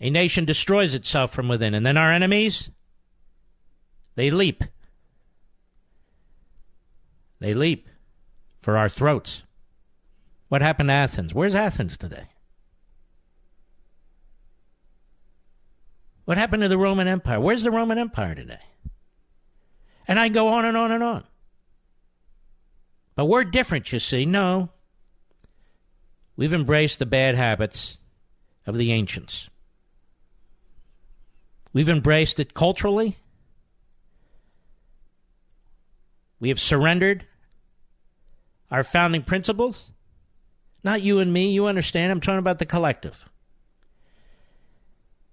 a 0.00 0.10
nation 0.10 0.44
destroys 0.44 0.94
itself 0.94 1.32
from 1.32 1.48
within, 1.48 1.74
and 1.74 1.84
then 1.84 1.96
our 1.96 2.12
enemies, 2.12 2.70
they 4.14 4.30
leap. 4.30 4.64
They 7.40 7.54
leap 7.54 7.88
for 8.60 8.76
our 8.76 8.88
throats. 8.88 9.42
What 10.48 10.62
happened 10.62 10.88
to 10.88 10.94
Athens? 10.94 11.34
Where's 11.34 11.54
Athens 11.54 11.96
today? 11.96 12.28
What 16.24 16.38
happened 16.38 16.62
to 16.62 16.68
the 16.68 16.78
Roman 16.78 17.08
Empire? 17.08 17.40
Where's 17.40 17.62
the 17.62 17.70
Roman 17.70 17.98
Empire 17.98 18.34
today? 18.34 18.60
And 20.06 20.18
I 20.18 20.28
go 20.28 20.48
on 20.48 20.64
and 20.64 20.76
on 20.76 20.92
and 20.92 21.02
on. 21.02 21.24
But 23.18 23.24
we're 23.24 23.42
different, 23.42 23.92
you 23.92 23.98
see. 23.98 24.26
No. 24.26 24.68
We've 26.36 26.54
embraced 26.54 27.00
the 27.00 27.04
bad 27.04 27.34
habits 27.34 27.98
of 28.64 28.78
the 28.78 28.92
ancients. 28.92 29.50
We've 31.72 31.88
embraced 31.88 32.38
it 32.38 32.54
culturally. 32.54 33.16
We 36.38 36.50
have 36.50 36.60
surrendered 36.60 37.26
our 38.70 38.84
founding 38.84 39.24
principles. 39.24 39.90
Not 40.84 41.02
you 41.02 41.18
and 41.18 41.32
me, 41.32 41.50
you 41.50 41.66
understand. 41.66 42.12
I'm 42.12 42.20
talking 42.20 42.38
about 42.38 42.60
the 42.60 42.66
collective. 42.66 43.28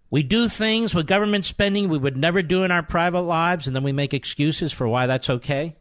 We 0.10 0.24
do 0.24 0.50
things 0.50 0.96
with 0.96 1.06
government 1.06 1.46
spending 1.46 1.90
we 1.90 2.00
would 2.00 2.18
never 2.18 2.42
do 2.42 2.64
in 2.64 2.72
our 2.72 2.82
private 2.82 3.22
lives, 3.22 3.68
and 3.68 3.76
then 3.76 3.84
we 3.84 3.92
make 3.92 4.16
excuses 4.16 4.72
for 4.72 4.88
why 4.88 5.06
that's 5.06 5.30
okay. 5.30 5.76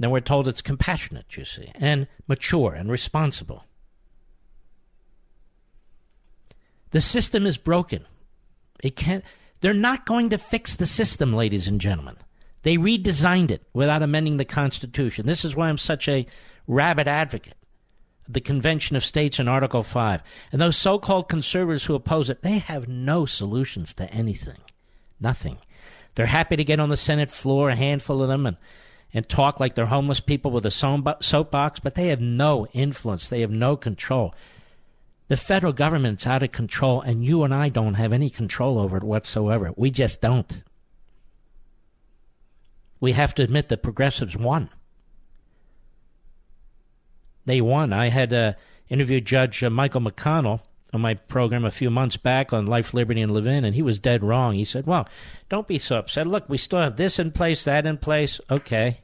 Then 0.00 0.10
we're 0.10 0.20
told 0.20 0.48
it's 0.48 0.62
compassionate, 0.62 1.36
you 1.36 1.44
see, 1.44 1.70
and 1.74 2.08
mature 2.26 2.72
and 2.72 2.90
responsible. 2.90 3.66
The 6.92 7.02
system 7.02 7.44
is 7.44 7.58
broken. 7.58 8.06
It 8.82 8.96
can't. 8.96 9.22
They're 9.60 9.74
not 9.74 10.06
going 10.06 10.30
to 10.30 10.38
fix 10.38 10.74
the 10.74 10.86
system, 10.86 11.34
ladies 11.34 11.68
and 11.68 11.78
gentlemen. 11.78 12.16
They 12.62 12.78
redesigned 12.78 13.50
it 13.50 13.62
without 13.74 14.02
amending 14.02 14.38
the 14.38 14.46
Constitution. 14.46 15.26
This 15.26 15.44
is 15.44 15.54
why 15.54 15.68
I'm 15.68 15.78
such 15.78 16.08
a 16.08 16.26
rabid 16.66 17.06
advocate 17.06 17.56
of 18.26 18.32
the 18.32 18.40
Convention 18.40 18.96
of 18.96 19.04
States 19.04 19.38
in 19.38 19.48
Article 19.48 19.82
5. 19.82 20.22
And 20.50 20.62
those 20.62 20.78
so 20.78 20.98
called 20.98 21.28
conservatives 21.28 21.84
who 21.84 21.94
oppose 21.94 22.30
it, 22.30 22.40
they 22.40 22.58
have 22.58 22.88
no 22.88 23.26
solutions 23.26 23.92
to 23.94 24.10
anything. 24.10 24.60
Nothing. 25.20 25.58
They're 26.14 26.24
happy 26.24 26.56
to 26.56 26.64
get 26.64 26.80
on 26.80 26.88
the 26.88 26.96
Senate 26.96 27.30
floor, 27.30 27.68
a 27.68 27.76
handful 27.76 28.22
of 28.22 28.28
them, 28.28 28.46
and, 28.46 28.56
and 29.12 29.28
talk 29.28 29.58
like 29.58 29.74
they're 29.74 29.86
homeless 29.86 30.20
people 30.20 30.50
with 30.50 30.64
a 30.64 30.70
soapbox, 30.70 31.80
but 31.80 31.94
they 31.94 32.08
have 32.08 32.20
no 32.20 32.66
influence. 32.72 33.28
They 33.28 33.40
have 33.40 33.50
no 33.50 33.76
control. 33.76 34.34
The 35.28 35.36
federal 35.36 35.72
government's 35.72 36.26
out 36.26 36.42
of 36.42 36.52
control, 36.52 37.00
and 37.00 37.24
you 37.24 37.42
and 37.42 37.54
I 37.54 37.68
don't 37.68 37.94
have 37.94 38.12
any 38.12 38.30
control 38.30 38.78
over 38.78 38.96
it 38.96 39.04
whatsoever. 39.04 39.72
We 39.76 39.90
just 39.90 40.20
don't. 40.20 40.62
We 43.00 43.12
have 43.12 43.34
to 43.36 43.42
admit 43.42 43.68
that 43.68 43.82
progressives 43.82 44.36
won. 44.36 44.70
They 47.46 47.60
won. 47.60 47.92
I 47.92 48.10
had 48.10 48.32
uh, 48.32 48.52
interviewed 48.88 49.24
Judge 49.24 49.62
uh, 49.62 49.70
Michael 49.70 50.02
McConnell 50.02 50.60
on 50.92 51.00
my 51.00 51.14
program 51.14 51.64
a 51.64 51.70
few 51.70 51.90
months 51.90 52.16
back 52.16 52.52
on 52.52 52.66
Life, 52.66 52.94
Liberty, 52.94 53.20
and 53.20 53.32
Levin, 53.32 53.64
and 53.64 53.74
he 53.74 53.82
was 53.82 53.98
dead 53.98 54.24
wrong. 54.24 54.54
He 54.54 54.64
said, 54.64 54.86
Well, 54.86 55.08
don't 55.48 55.68
be 55.68 55.78
so 55.78 55.96
upset. 55.98 56.26
Look, 56.26 56.48
we 56.48 56.58
still 56.58 56.80
have 56.80 56.96
this 56.96 57.18
in 57.18 57.30
place, 57.30 57.64
that 57.64 57.86
in 57.86 57.98
place. 57.98 58.40
Okay. 58.50 59.00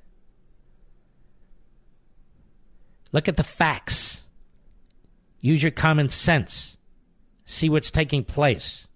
Look 3.12 3.28
at 3.28 3.36
the 3.36 3.44
facts. 3.44 4.22
Use 5.40 5.62
your 5.62 5.72
common 5.72 6.08
sense. 6.08 6.76
See 7.44 7.68
what's 7.68 7.90
taking 7.90 8.24
place. 8.24 8.86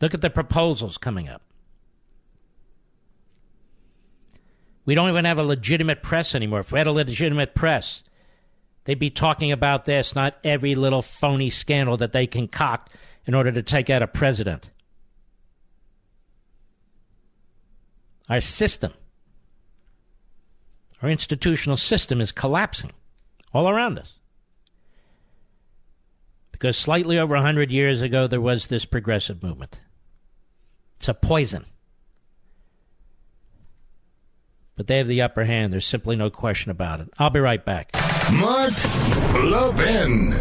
Look 0.00 0.14
at 0.14 0.20
the 0.20 0.30
proposals 0.30 0.98
coming 0.98 1.28
up. 1.28 1.42
We 4.84 4.96
don't 4.96 5.08
even 5.08 5.24
have 5.26 5.38
a 5.38 5.44
legitimate 5.44 6.02
press 6.02 6.34
anymore. 6.34 6.60
If 6.60 6.72
we 6.72 6.78
had 6.78 6.88
a 6.88 6.92
legitimate 6.92 7.54
press, 7.54 8.02
they'd 8.84 8.98
be 8.98 9.10
talking 9.10 9.52
about 9.52 9.84
this, 9.84 10.14
not 10.14 10.36
every 10.44 10.74
little 10.74 11.02
phony 11.02 11.50
scandal 11.50 11.96
that 11.98 12.12
they 12.12 12.26
concoct 12.26 12.92
in 13.26 13.34
order 13.34 13.52
to 13.52 13.62
take 13.62 13.90
out 13.90 14.02
a 14.02 14.06
president. 14.06 14.70
Our 18.28 18.40
system, 18.40 18.92
our 21.02 21.08
institutional 21.08 21.76
system 21.76 22.20
is 22.20 22.32
collapsing 22.32 22.92
all 23.52 23.68
around 23.68 23.98
us. 23.98 24.18
Because 26.50 26.76
slightly 26.76 27.18
over 27.18 27.34
100 27.34 27.70
years 27.70 28.00
ago, 28.00 28.26
there 28.26 28.40
was 28.40 28.68
this 28.68 28.84
progressive 28.84 29.42
movement. 29.42 29.80
It's 30.96 31.08
a 31.08 31.14
poison. 31.14 31.66
but 34.76 34.86
they 34.88 34.98
have 34.98 35.06
the 35.06 35.22
upper 35.22 35.44
hand. 35.44 35.72
There's 35.72 35.86
simply 35.86 36.16
no 36.16 36.30
question 36.30 36.70
about 36.70 37.00
it. 37.00 37.08
I'll 37.18 37.30
be 37.30 37.40
right 37.40 37.64
back. 37.64 37.92
Mark 38.38 38.72
Levin. 39.44 40.32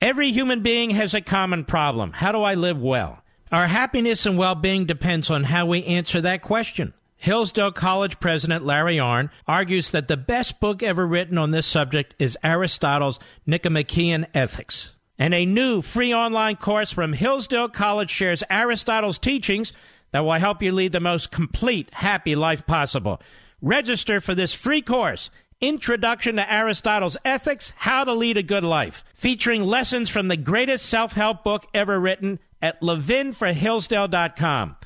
Every 0.00 0.32
human 0.32 0.62
being 0.62 0.90
has 0.90 1.14
a 1.14 1.20
common 1.20 1.64
problem. 1.64 2.12
How 2.12 2.32
do 2.32 2.42
I 2.42 2.54
live 2.54 2.80
well? 2.80 3.22
Our 3.52 3.66
happiness 3.66 4.24
and 4.26 4.38
well 4.38 4.54
being 4.54 4.86
depends 4.86 5.30
on 5.30 5.44
how 5.44 5.66
we 5.66 5.84
answer 5.84 6.20
that 6.20 6.42
question. 6.42 6.94
Hillsdale 7.16 7.72
College 7.72 8.20
president 8.20 8.64
Larry 8.64 8.96
Arnn 8.96 9.30
argues 9.46 9.90
that 9.90 10.08
the 10.08 10.16
best 10.16 10.60
book 10.60 10.82
ever 10.82 11.06
written 11.06 11.36
on 11.36 11.50
this 11.50 11.66
subject 11.66 12.14
is 12.18 12.38
Aristotle's 12.44 13.18
Nicomachean 13.46 14.26
Ethics. 14.34 14.94
And 15.18 15.34
a 15.34 15.44
new 15.44 15.82
free 15.82 16.14
online 16.14 16.56
course 16.56 16.92
from 16.92 17.12
Hillsdale 17.12 17.68
College 17.68 18.10
shares 18.10 18.44
Aristotle's 18.48 19.18
teachings 19.18 19.72
that 20.10 20.24
will 20.24 20.32
help 20.32 20.62
you 20.62 20.72
lead 20.72 20.92
the 20.92 21.00
most 21.00 21.30
complete, 21.30 21.88
happy 21.92 22.34
life 22.34 22.66
possible. 22.66 23.20
Register 23.60 24.20
for 24.20 24.34
this 24.34 24.54
free 24.54 24.82
course 24.82 25.30
Introduction 25.60 26.36
to 26.36 26.52
Aristotle's 26.52 27.16
Ethics 27.24 27.72
How 27.74 28.04
to 28.04 28.12
Lead 28.12 28.36
a 28.36 28.44
Good 28.44 28.62
Life, 28.62 29.04
featuring 29.14 29.64
lessons 29.64 30.08
from 30.08 30.28
the 30.28 30.36
greatest 30.36 30.86
self 30.86 31.12
help 31.12 31.42
book 31.42 31.66
ever 31.74 31.98
written 31.98 32.38
at 32.62 32.80
levinforhillsdale.com. 32.80 34.76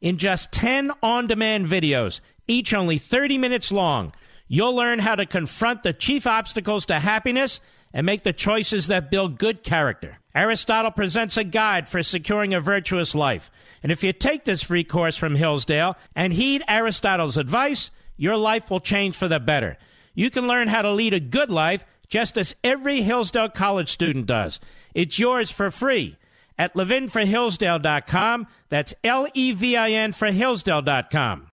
In 0.00 0.18
just 0.18 0.50
10 0.50 0.90
on 1.00 1.28
demand 1.28 1.68
videos, 1.68 2.20
each 2.48 2.74
only 2.74 2.98
30 2.98 3.38
minutes 3.38 3.70
long, 3.70 4.12
you'll 4.48 4.74
learn 4.74 4.98
how 4.98 5.14
to 5.14 5.26
confront 5.26 5.84
the 5.84 5.92
chief 5.92 6.26
obstacles 6.26 6.86
to 6.86 6.98
happiness 6.98 7.60
and 7.94 8.04
make 8.04 8.24
the 8.24 8.32
choices 8.32 8.88
that 8.88 9.12
build 9.12 9.38
good 9.38 9.62
character. 9.62 10.18
Aristotle 10.34 10.90
presents 10.90 11.36
a 11.36 11.44
guide 11.44 11.88
for 11.88 12.02
securing 12.02 12.52
a 12.52 12.60
virtuous 12.60 13.14
life. 13.14 13.48
And 13.82 13.92
if 13.92 14.02
you 14.02 14.12
take 14.12 14.44
this 14.44 14.62
free 14.62 14.84
course 14.84 15.16
from 15.16 15.34
Hillsdale 15.34 15.96
and 16.14 16.32
heed 16.32 16.62
Aristotle's 16.68 17.36
advice, 17.36 17.90
your 18.16 18.36
life 18.36 18.70
will 18.70 18.80
change 18.80 19.16
for 19.16 19.28
the 19.28 19.40
better. 19.40 19.76
You 20.14 20.30
can 20.30 20.46
learn 20.46 20.68
how 20.68 20.82
to 20.82 20.92
lead 20.92 21.14
a 21.14 21.20
good 21.20 21.50
life 21.50 21.84
just 22.08 22.38
as 22.38 22.54
every 22.64 23.02
Hillsdale 23.02 23.50
College 23.50 23.90
student 23.90 24.26
does. 24.26 24.60
It's 24.94 25.18
yours 25.18 25.50
for 25.50 25.70
free 25.70 26.16
at 26.58 26.74
levinforhillsdale.com. 26.74 28.46
That's 28.68 28.94
L 29.04 29.28
E 29.34 29.52
V 29.52 29.76
I 29.76 29.90
N 29.90 30.12
for 30.12 30.28
Hillsdale.com. 30.30 31.48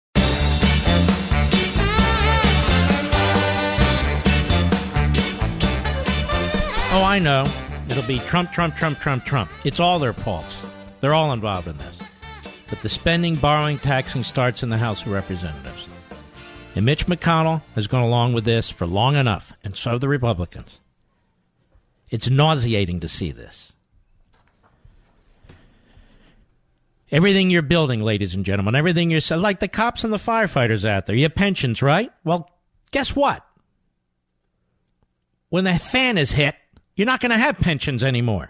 Oh, 6.94 7.04
I 7.06 7.20
know. 7.20 7.48
It'll 7.90 8.04
be 8.04 8.20
Trump, 8.20 8.52
Trump, 8.52 8.76
Trump, 8.76 9.00
Trump, 9.00 9.24
Trump. 9.24 9.50
It's 9.64 9.80
all 9.80 9.98
their 9.98 10.12
faults. 10.12 10.58
They're 11.00 11.14
all 11.14 11.32
involved 11.32 11.68
in 11.68 11.78
this. 11.78 12.11
But 12.72 12.82
the 12.82 12.90
spending, 12.90 13.36
borrowing, 13.36 13.78
taxing 13.80 14.24
starts 14.24 14.64
in 14.64 14.70
the 14.70 14.78
House 14.78 15.02
of 15.02 15.12
Representatives. 15.12 15.90
And 16.74 16.86
Mitch 16.86 17.06
McConnell 17.06 17.62
has 17.76 17.88
gone 17.88 18.02
along 18.02 18.32
with 18.32 18.46
this 18.46 18.70
for 18.70 18.88
long 18.88 19.18
enough, 19.18 19.52
and 19.62 19.76
so 19.76 19.92
have 19.92 20.00
the 20.00 20.08
Republicans. 20.08 20.80
It's 22.10 22.30
nauseating 22.30 23.02
to 23.02 23.10
see 23.10 23.32
this. 23.34 23.74
Everything 27.12 27.50
you're 27.50 27.62
building, 27.62 28.02
ladies 28.02 28.36
and 28.36 28.46
gentlemen, 28.46 28.74
everything 28.74 29.12
you're 29.12 29.20
like 29.38 29.60
the 29.60 29.68
cops 29.68 30.06
and 30.06 30.14
the 30.14 30.18
firefighters 30.18 30.86
out 30.88 31.08
there, 31.08 31.16
your 31.16 31.30
pensions, 31.30 31.82
right? 31.82 32.10
Well, 32.24 32.50
guess 32.92 33.14
what? 33.14 33.46
When 35.50 35.66
the 35.66 35.78
fan 35.78 36.18
is 36.18 36.32
hit, 36.32 36.56
you're 36.96 37.06
not 37.06 37.20
going 37.20 37.32
to 37.32 37.38
have 37.38 37.60
pensions 37.60 38.02
anymore. 38.02 38.50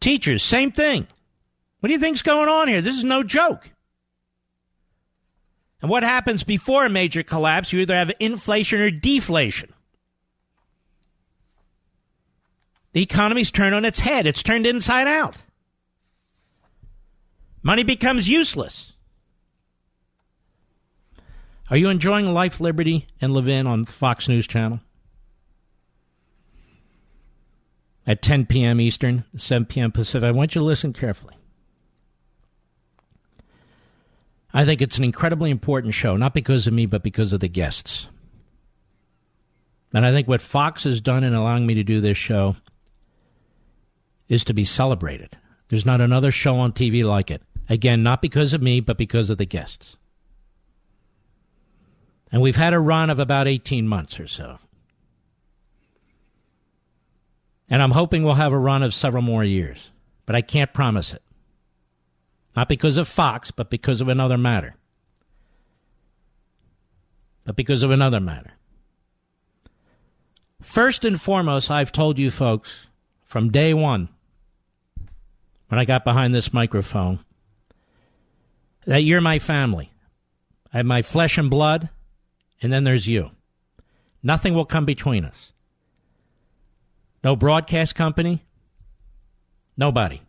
Teachers, 0.00 0.42
same 0.42 0.72
thing. 0.72 1.06
What 1.80 1.88
do 1.88 1.92
you 1.94 1.98
think's 1.98 2.22
going 2.22 2.48
on 2.48 2.68
here? 2.68 2.80
This 2.80 2.96
is 2.96 3.04
no 3.04 3.22
joke. 3.22 3.70
And 5.82 5.90
what 5.90 6.02
happens 6.02 6.44
before 6.44 6.84
a 6.84 6.90
major 6.90 7.22
collapse? 7.22 7.72
You 7.72 7.80
either 7.80 7.96
have 7.96 8.12
inflation 8.20 8.80
or 8.80 8.90
deflation. 8.90 9.72
The 12.92 13.02
economy's 13.02 13.50
turned 13.50 13.74
on 13.74 13.84
its 13.84 14.00
head, 14.00 14.26
it's 14.26 14.42
turned 14.42 14.66
inside 14.66 15.06
out. 15.06 15.36
Money 17.62 17.82
becomes 17.82 18.28
useless. 18.28 18.92
Are 21.70 21.76
you 21.76 21.88
enjoying 21.88 22.26
Life, 22.26 22.60
Liberty, 22.60 23.06
and 23.20 23.32
Levin 23.32 23.66
on 23.66 23.84
Fox 23.84 24.28
News 24.28 24.46
Channel? 24.46 24.80
At 28.06 28.22
10 28.22 28.46
p.m. 28.46 28.80
Eastern, 28.80 29.24
7 29.36 29.66
p.m. 29.66 29.92
Pacific. 29.92 30.26
I 30.26 30.32
want 30.32 30.54
you 30.54 30.62
to 30.62 30.64
listen 30.64 30.92
carefully. 30.92 31.34
I 34.52 34.64
think 34.64 34.82
it's 34.82 34.98
an 34.98 35.04
incredibly 35.04 35.50
important 35.50 35.94
show, 35.94 36.16
not 36.16 36.34
because 36.34 36.66
of 36.66 36.72
me, 36.72 36.86
but 36.86 37.02
because 37.02 37.32
of 37.32 37.40
the 37.40 37.48
guests. 37.48 38.08
And 39.92 40.04
I 40.04 40.10
think 40.10 40.28
what 40.28 40.40
Fox 40.40 40.84
has 40.84 41.00
done 41.00 41.24
in 41.24 41.34
allowing 41.34 41.66
me 41.66 41.74
to 41.74 41.84
do 41.84 42.00
this 42.00 42.16
show 42.16 42.56
is 44.28 44.44
to 44.44 44.54
be 44.54 44.64
celebrated. 44.64 45.36
There's 45.68 45.86
not 45.86 46.00
another 46.00 46.30
show 46.30 46.56
on 46.56 46.72
TV 46.72 47.04
like 47.04 47.30
it. 47.30 47.42
Again, 47.68 48.02
not 48.02 48.22
because 48.22 48.52
of 48.52 48.62
me, 48.62 48.80
but 48.80 48.98
because 48.98 49.30
of 49.30 49.38
the 49.38 49.46
guests. 49.46 49.96
And 52.32 52.42
we've 52.42 52.56
had 52.56 52.74
a 52.74 52.80
run 52.80 53.10
of 53.10 53.18
about 53.18 53.48
18 53.48 53.86
months 53.86 54.18
or 54.18 54.26
so. 54.26 54.58
And 57.68 57.82
I'm 57.82 57.92
hoping 57.92 58.24
we'll 58.24 58.34
have 58.34 58.52
a 58.52 58.58
run 58.58 58.82
of 58.82 58.94
several 58.94 59.22
more 59.22 59.44
years, 59.44 59.90
but 60.26 60.34
I 60.34 60.42
can't 60.42 60.72
promise 60.72 61.12
it. 61.12 61.22
Not 62.56 62.68
because 62.68 62.96
of 62.96 63.08
Fox, 63.08 63.50
but 63.50 63.70
because 63.70 64.00
of 64.00 64.08
another 64.08 64.38
matter. 64.38 64.74
But 67.44 67.56
because 67.56 67.82
of 67.82 67.90
another 67.90 68.20
matter. 68.20 68.52
First 70.60 71.04
and 71.04 71.20
foremost, 71.20 71.70
I've 71.70 71.92
told 71.92 72.18
you 72.18 72.30
folks 72.30 72.86
from 73.24 73.50
day 73.50 73.72
one, 73.72 74.08
when 75.68 75.78
I 75.78 75.84
got 75.84 76.04
behind 76.04 76.34
this 76.34 76.52
microphone, 76.52 77.20
that 78.86 79.04
you're 79.04 79.20
my 79.20 79.38
family. 79.38 79.92
I 80.72 80.78
have 80.78 80.86
my 80.86 81.02
flesh 81.02 81.38
and 81.38 81.48
blood, 81.48 81.88
and 82.60 82.72
then 82.72 82.82
there's 82.82 83.06
you. 83.06 83.30
Nothing 84.22 84.54
will 84.54 84.64
come 84.64 84.84
between 84.84 85.24
us. 85.24 85.52
No 87.22 87.36
broadcast 87.36 87.94
company. 87.94 88.44
Nobody. 89.76 90.20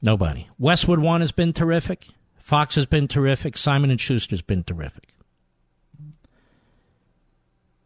Nobody. 0.00 0.46
Westwood 0.58 1.00
One 1.00 1.20
has 1.20 1.32
been 1.32 1.52
terrific. 1.52 2.08
Fox 2.38 2.76
has 2.76 2.86
been 2.86 3.08
terrific. 3.08 3.58
Simon 3.58 3.90
and 3.90 4.00
Schuster's 4.00 4.42
been 4.42 4.64
terrific. 4.64 5.08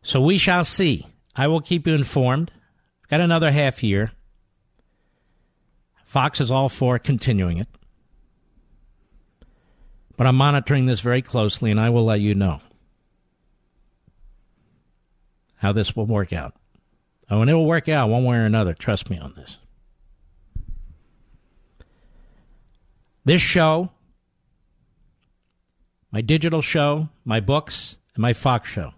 So 0.02 0.20
we 0.20 0.38
shall 0.38 0.64
see. 0.64 1.06
I 1.34 1.46
will 1.46 1.60
keep 1.60 1.86
you 1.86 1.94
informed. 1.94 2.50
Got 3.08 3.20
another 3.20 3.50
half 3.50 3.82
year. 3.82 4.12
Fox 6.04 6.40
is 6.40 6.50
all 6.50 6.68
for 6.68 6.98
continuing 6.98 7.58
it. 7.58 7.68
But 10.16 10.26
I'm 10.26 10.36
monitoring 10.36 10.86
this 10.86 11.00
very 11.00 11.22
closely, 11.22 11.70
and 11.70 11.80
I 11.80 11.90
will 11.90 12.04
let 12.04 12.20
you 12.20 12.34
know 12.34 12.60
how 15.56 15.72
this 15.72 15.96
will 15.96 16.06
work 16.06 16.32
out. 16.32 16.54
Oh, 17.30 17.40
and 17.40 17.50
it 17.50 17.54
will 17.54 17.66
work 17.66 17.88
out 17.88 18.10
one 18.10 18.24
way 18.24 18.36
or 18.36 18.44
another. 18.44 18.74
Trust 18.74 19.08
me 19.08 19.18
on 19.18 19.34
this. 19.36 19.58
This 23.24 23.40
show, 23.40 23.90
my 26.10 26.20
digital 26.20 26.60
show, 26.60 27.08
my 27.24 27.38
books, 27.38 27.96
and 28.14 28.22
my 28.22 28.32
Fox 28.32 28.68
show. 28.68 28.92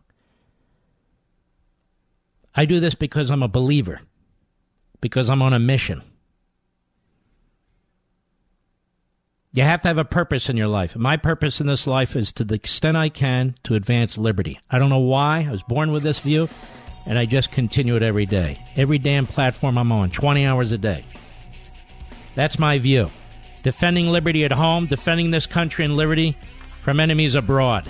I 2.54 2.64
do 2.64 2.80
this 2.80 2.94
because 2.94 3.30
I'm 3.30 3.42
a 3.42 3.48
believer, 3.48 4.00
because 5.00 5.28
I'm 5.28 5.42
on 5.42 5.52
a 5.52 5.58
mission. 5.58 6.02
You 9.52 9.62
have 9.62 9.82
to 9.82 9.88
have 9.88 9.98
a 9.98 10.04
purpose 10.04 10.48
in 10.48 10.56
your 10.56 10.68
life. 10.68 10.96
My 10.96 11.16
purpose 11.16 11.60
in 11.60 11.66
this 11.66 11.86
life 11.86 12.16
is 12.16 12.32
to 12.32 12.44
the 12.44 12.54
extent 12.54 12.96
I 12.96 13.10
can 13.10 13.54
to 13.64 13.74
advance 13.74 14.16
liberty. 14.16 14.58
I 14.70 14.78
don't 14.78 14.90
know 14.90 14.98
why. 14.98 15.46
I 15.46 15.52
was 15.52 15.62
born 15.62 15.92
with 15.92 16.02
this 16.02 16.18
view, 16.18 16.48
and 17.06 17.18
I 17.18 17.26
just 17.26 17.52
continue 17.52 17.94
it 17.94 18.02
every 18.02 18.26
day. 18.26 18.58
Every 18.74 18.98
damn 18.98 19.26
platform 19.26 19.76
I'm 19.76 19.92
on, 19.92 20.10
20 20.10 20.46
hours 20.46 20.72
a 20.72 20.78
day. 20.78 21.04
That's 22.34 22.58
my 22.58 22.78
view 22.78 23.10
defending 23.64 24.08
liberty 24.08 24.44
at 24.44 24.52
home, 24.52 24.86
defending 24.86 25.32
this 25.32 25.46
country 25.46 25.84
and 25.84 25.96
liberty 25.96 26.36
from 26.82 27.00
enemies 27.00 27.34
abroad. 27.34 27.88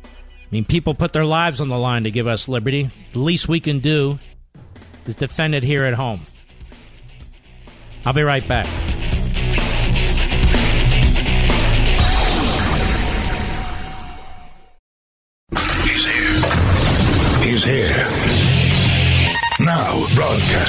I 0.00 0.48
mean, 0.50 0.64
people 0.64 0.94
put 0.94 1.12
their 1.12 1.24
lives 1.24 1.60
on 1.60 1.68
the 1.68 1.78
line 1.78 2.04
to 2.04 2.10
give 2.10 2.26
us 2.26 2.48
liberty. 2.48 2.90
The 3.12 3.18
least 3.20 3.48
we 3.48 3.60
can 3.60 3.78
do 3.78 4.18
is 5.06 5.14
defend 5.14 5.54
it 5.54 5.62
here 5.62 5.84
at 5.84 5.94
home. 5.94 6.22
I'll 8.04 8.12
be 8.12 8.22
right 8.22 8.46
back. 8.48 8.85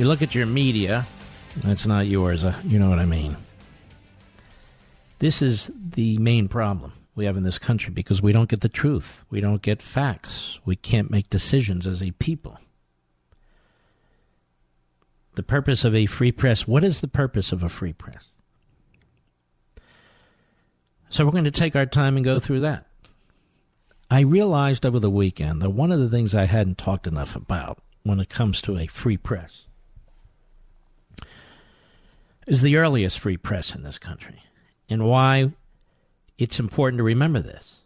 you 0.00 0.06
look 0.06 0.22
at 0.22 0.34
your 0.34 0.46
media, 0.46 1.06
that's 1.56 1.84
not 1.84 2.06
yours, 2.06 2.42
uh, 2.42 2.58
you 2.64 2.78
know 2.78 2.88
what 2.88 2.98
I 2.98 3.04
mean. 3.04 3.36
This 5.18 5.42
is 5.42 5.70
the 5.78 6.16
main 6.16 6.48
problem 6.48 6.94
we 7.14 7.26
have 7.26 7.36
in 7.36 7.42
this 7.42 7.58
country 7.58 7.92
because 7.92 8.22
we 8.22 8.32
don't 8.32 8.48
get 8.48 8.62
the 8.62 8.70
truth. 8.70 9.26
We 9.28 9.42
don't 9.42 9.60
get 9.60 9.82
facts. 9.82 10.58
We 10.64 10.74
can't 10.74 11.10
make 11.10 11.28
decisions 11.28 11.86
as 11.86 12.02
a 12.02 12.12
people. 12.12 12.58
The 15.34 15.42
purpose 15.42 15.84
of 15.84 15.94
a 15.94 16.06
free 16.06 16.32
press. 16.32 16.66
What 16.66 16.82
is 16.82 17.02
the 17.02 17.08
purpose 17.08 17.52
of 17.52 17.62
a 17.62 17.68
free 17.68 17.92
press? 17.92 18.30
So 21.10 21.26
we're 21.26 21.32
going 21.32 21.44
to 21.44 21.50
take 21.50 21.76
our 21.76 21.84
time 21.84 22.16
and 22.16 22.24
go 22.24 22.40
through 22.40 22.60
that. 22.60 22.86
I 24.10 24.20
realized 24.20 24.86
over 24.86 24.98
the 24.98 25.10
weekend 25.10 25.60
that 25.60 25.70
one 25.70 25.92
of 25.92 26.00
the 26.00 26.08
things 26.08 26.34
I 26.34 26.46
hadn't 26.46 26.78
talked 26.78 27.06
enough 27.06 27.36
about 27.36 27.82
when 28.02 28.18
it 28.18 28.30
comes 28.30 28.62
to 28.62 28.78
a 28.78 28.86
free 28.86 29.18
press 29.18 29.66
is 32.50 32.62
the 32.62 32.76
earliest 32.76 33.16
free 33.20 33.36
press 33.36 33.76
in 33.76 33.84
this 33.84 33.96
country 33.96 34.42
and 34.88 35.06
why 35.06 35.52
it's 36.36 36.58
important 36.58 36.98
to 36.98 37.04
remember 37.04 37.38
this. 37.38 37.76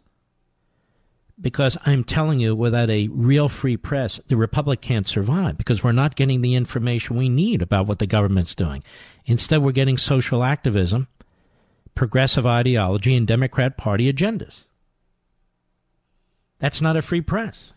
Because 1.39 1.77
I'm 1.85 2.03
telling 2.03 2.39
you, 2.39 2.55
without 2.55 2.89
a 2.89 3.07
real 3.09 3.47
free 3.47 3.77
press, 3.77 4.19
the 4.27 4.35
Republic 4.35 4.81
can't 4.81 5.07
survive 5.07 5.55
because 5.59 5.83
we're 5.83 5.91
not 5.91 6.15
getting 6.15 6.41
the 6.41 6.55
information 6.55 7.15
we 7.15 7.29
need 7.29 7.61
about 7.61 7.85
what 7.85 7.99
the 7.99 8.07
government's 8.07 8.55
doing. 8.55 8.83
Instead, 9.27 9.61
we're 9.61 9.71
getting 9.71 9.99
social 9.99 10.43
activism, 10.43 11.09
progressive 11.93 12.47
ideology, 12.47 13.15
and 13.15 13.27
Democrat 13.27 13.77
Party 13.77 14.11
agendas. 14.11 14.63
That's 16.57 16.81
not 16.81 16.97
a 16.97 17.03
free 17.03 17.21
press. 17.21 17.71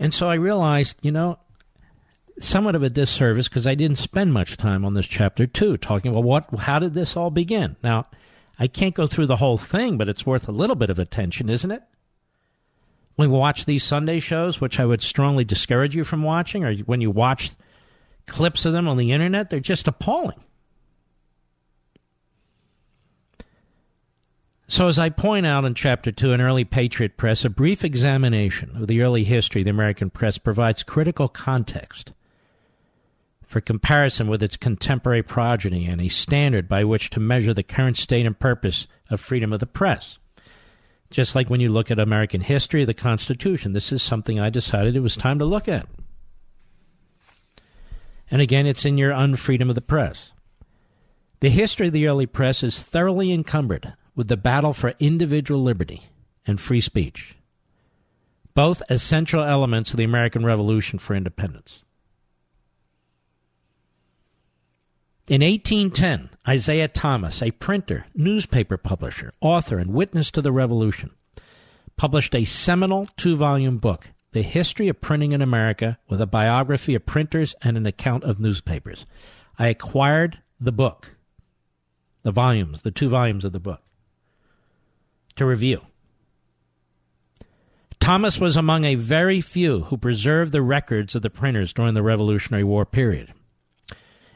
And 0.00 0.12
so 0.12 0.28
I 0.28 0.34
realized, 0.34 0.96
you 1.02 1.12
know, 1.12 1.38
somewhat 2.40 2.74
of 2.74 2.82
a 2.82 2.90
disservice 2.90 3.48
because 3.48 3.66
I 3.66 3.74
didn't 3.74 3.98
spend 3.98 4.32
much 4.32 4.56
time 4.56 4.84
on 4.84 4.94
this 4.94 5.06
chapter 5.06 5.46
two, 5.46 5.76
talking 5.76 6.10
about 6.10 6.24
what, 6.24 6.54
how 6.60 6.78
did 6.78 6.94
this 6.94 7.16
all 7.16 7.30
begin? 7.30 7.76
Now, 7.82 8.06
I 8.58 8.66
can't 8.66 8.94
go 8.94 9.06
through 9.06 9.26
the 9.26 9.36
whole 9.36 9.58
thing, 9.58 9.96
but 9.96 10.08
it's 10.08 10.26
worth 10.26 10.48
a 10.48 10.52
little 10.52 10.76
bit 10.76 10.90
of 10.90 10.98
attention, 10.98 11.48
isn't 11.48 11.70
it? 11.70 11.82
When 13.16 13.30
we 13.30 13.38
watch 13.38 13.64
these 13.64 13.84
Sunday 13.84 14.20
shows, 14.20 14.60
which 14.60 14.78
I 14.78 14.86
would 14.86 15.02
strongly 15.02 15.44
discourage 15.44 15.94
you 15.94 16.04
from 16.04 16.22
watching, 16.22 16.64
or 16.64 16.74
when 16.74 17.00
you 17.00 17.10
watch 17.10 17.50
clips 18.26 18.64
of 18.64 18.72
them 18.72 18.88
on 18.88 18.96
the 18.96 19.12
internet, 19.12 19.50
they're 19.50 19.60
just 19.60 19.88
appalling. 19.88 20.40
So, 24.70 24.86
as 24.86 24.98
I 24.98 25.08
point 25.08 25.46
out 25.46 25.64
in 25.64 25.74
Chapter 25.74 26.12
2 26.12 26.32
in 26.32 26.42
Early 26.42 26.64
Patriot 26.64 27.16
Press, 27.16 27.44
a 27.44 27.50
brief 27.50 27.84
examination 27.84 28.76
of 28.76 28.86
the 28.86 29.00
early 29.00 29.24
history 29.24 29.62
of 29.62 29.64
the 29.64 29.70
American 29.70 30.10
press 30.10 30.36
provides 30.36 30.82
critical 30.82 31.26
context 31.26 32.12
for 33.48 33.62
comparison 33.62 34.28
with 34.28 34.42
its 34.42 34.58
contemporary 34.58 35.22
progeny 35.22 35.86
and 35.86 36.02
a 36.02 36.08
standard 36.08 36.68
by 36.68 36.84
which 36.84 37.08
to 37.08 37.18
measure 37.18 37.54
the 37.54 37.62
current 37.62 37.96
state 37.96 38.26
and 38.26 38.38
purpose 38.38 38.86
of 39.10 39.20
freedom 39.20 39.54
of 39.54 39.58
the 39.58 39.66
press. 39.66 40.18
Just 41.10 41.34
like 41.34 41.48
when 41.48 41.58
you 41.58 41.70
look 41.70 41.90
at 41.90 41.98
American 41.98 42.42
history, 42.42 42.84
the 42.84 42.92
Constitution, 42.92 43.72
this 43.72 43.90
is 43.90 44.02
something 44.02 44.38
I 44.38 44.50
decided 44.50 44.94
it 44.94 45.00
was 45.00 45.16
time 45.16 45.38
to 45.38 45.46
look 45.46 45.66
at. 45.66 45.88
And 48.30 48.42
again, 48.42 48.66
it's 48.66 48.84
in 48.84 48.98
your 48.98 49.12
Unfreedom 49.12 49.70
of 49.70 49.74
the 49.74 49.80
Press. 49.80 50.32
The 51.40 51.48
history 51.48 51.86
of 51.86 51.94
the 51.94 52.06
early 52.06 52.26
press 52.26 52.62
is 52.62 52.82
thoroughly 52.82 53.32
encumbered 53.32 53.94
with 54.14 54.28
the 54.28 54.36
battle 54.36 54.74
for 54.74 54.92
individual 55.00 55.62
liberty 55.62 56.10
and 56.46 56.60
free 56.60 56.82
speech, 56.82 57.36
both 58.52 58.82
essential 58.90 59.42
elements 59.42 59.92
of 59.92 59.96
the 59.96 60.04
American 60.04 60.44
Revolution 60.44 60.98
for 60.98 61.14
independence. 61.14 61.82
In 65.28 65.42
1810, 65.42 66.30
Isaiah 66.48 66.88
Thomas, 66.88 67.42
a 67.42 67.50
printer, 67.50 68.06
newspaper 68.14 68.78
publisher, 68.78 69.34
author, 69.42 69.78
and 69.78 69.92
witness 69.92 70.30
to 70.30 70.40
the 70.40 70.52
Revolution, 70.52 71.10
published 71.98 72.34
a 72.34 72.46
seminal 72.46 73.10
two 73.18 73.36
volume 73.36 73.76
book, 73.76 74.12
The 74.32 74.40
History 74.40 74.88
of 74.88 75.02
Printing 75.02 75.32
in 75.32 75.42
America, 75.42 75.98
with 76.08 76.22
a 76.22 76.26
biography 76.26 76.94
of 76.94 77.04
printers 77.04 77.54
and 77.60 77.76
an 77.76 77.84
account 77.84 78.24
of 78.24 78.40
newspapers. 78.40 79.04
I 79.58 79.68
acquired 79.68 80.38
the 80.58 80.72
book, 80.72 81.14
the 82.22 82.32
volumes, 82.32 82.80
the 82.80 82.90
two 82.90 83.10
volumes 83.10 83.44
of 83.44 83.52
the 83.52 83.60
book, 83.60 83.82
to 85.36 85.44
review. 85.44 85.82
Thomas 88.00 88.40
was 88.40 88.56
among 88.56 88.84
a 88.86 88.94
very 88.94 89.42
few 89.42 89.80
who 89.80 89.98
preserved 89.98 90.52
the 90.52 90.62
records 90.62 91.14
of 91.14 91.20
the 91.20 91.28
printers 91.28 91.74
during 91.74 91.92
the 91.92 92.02
Revolutionary 92.02 92.64
War 92.64 92.86
period. 92.86 93.34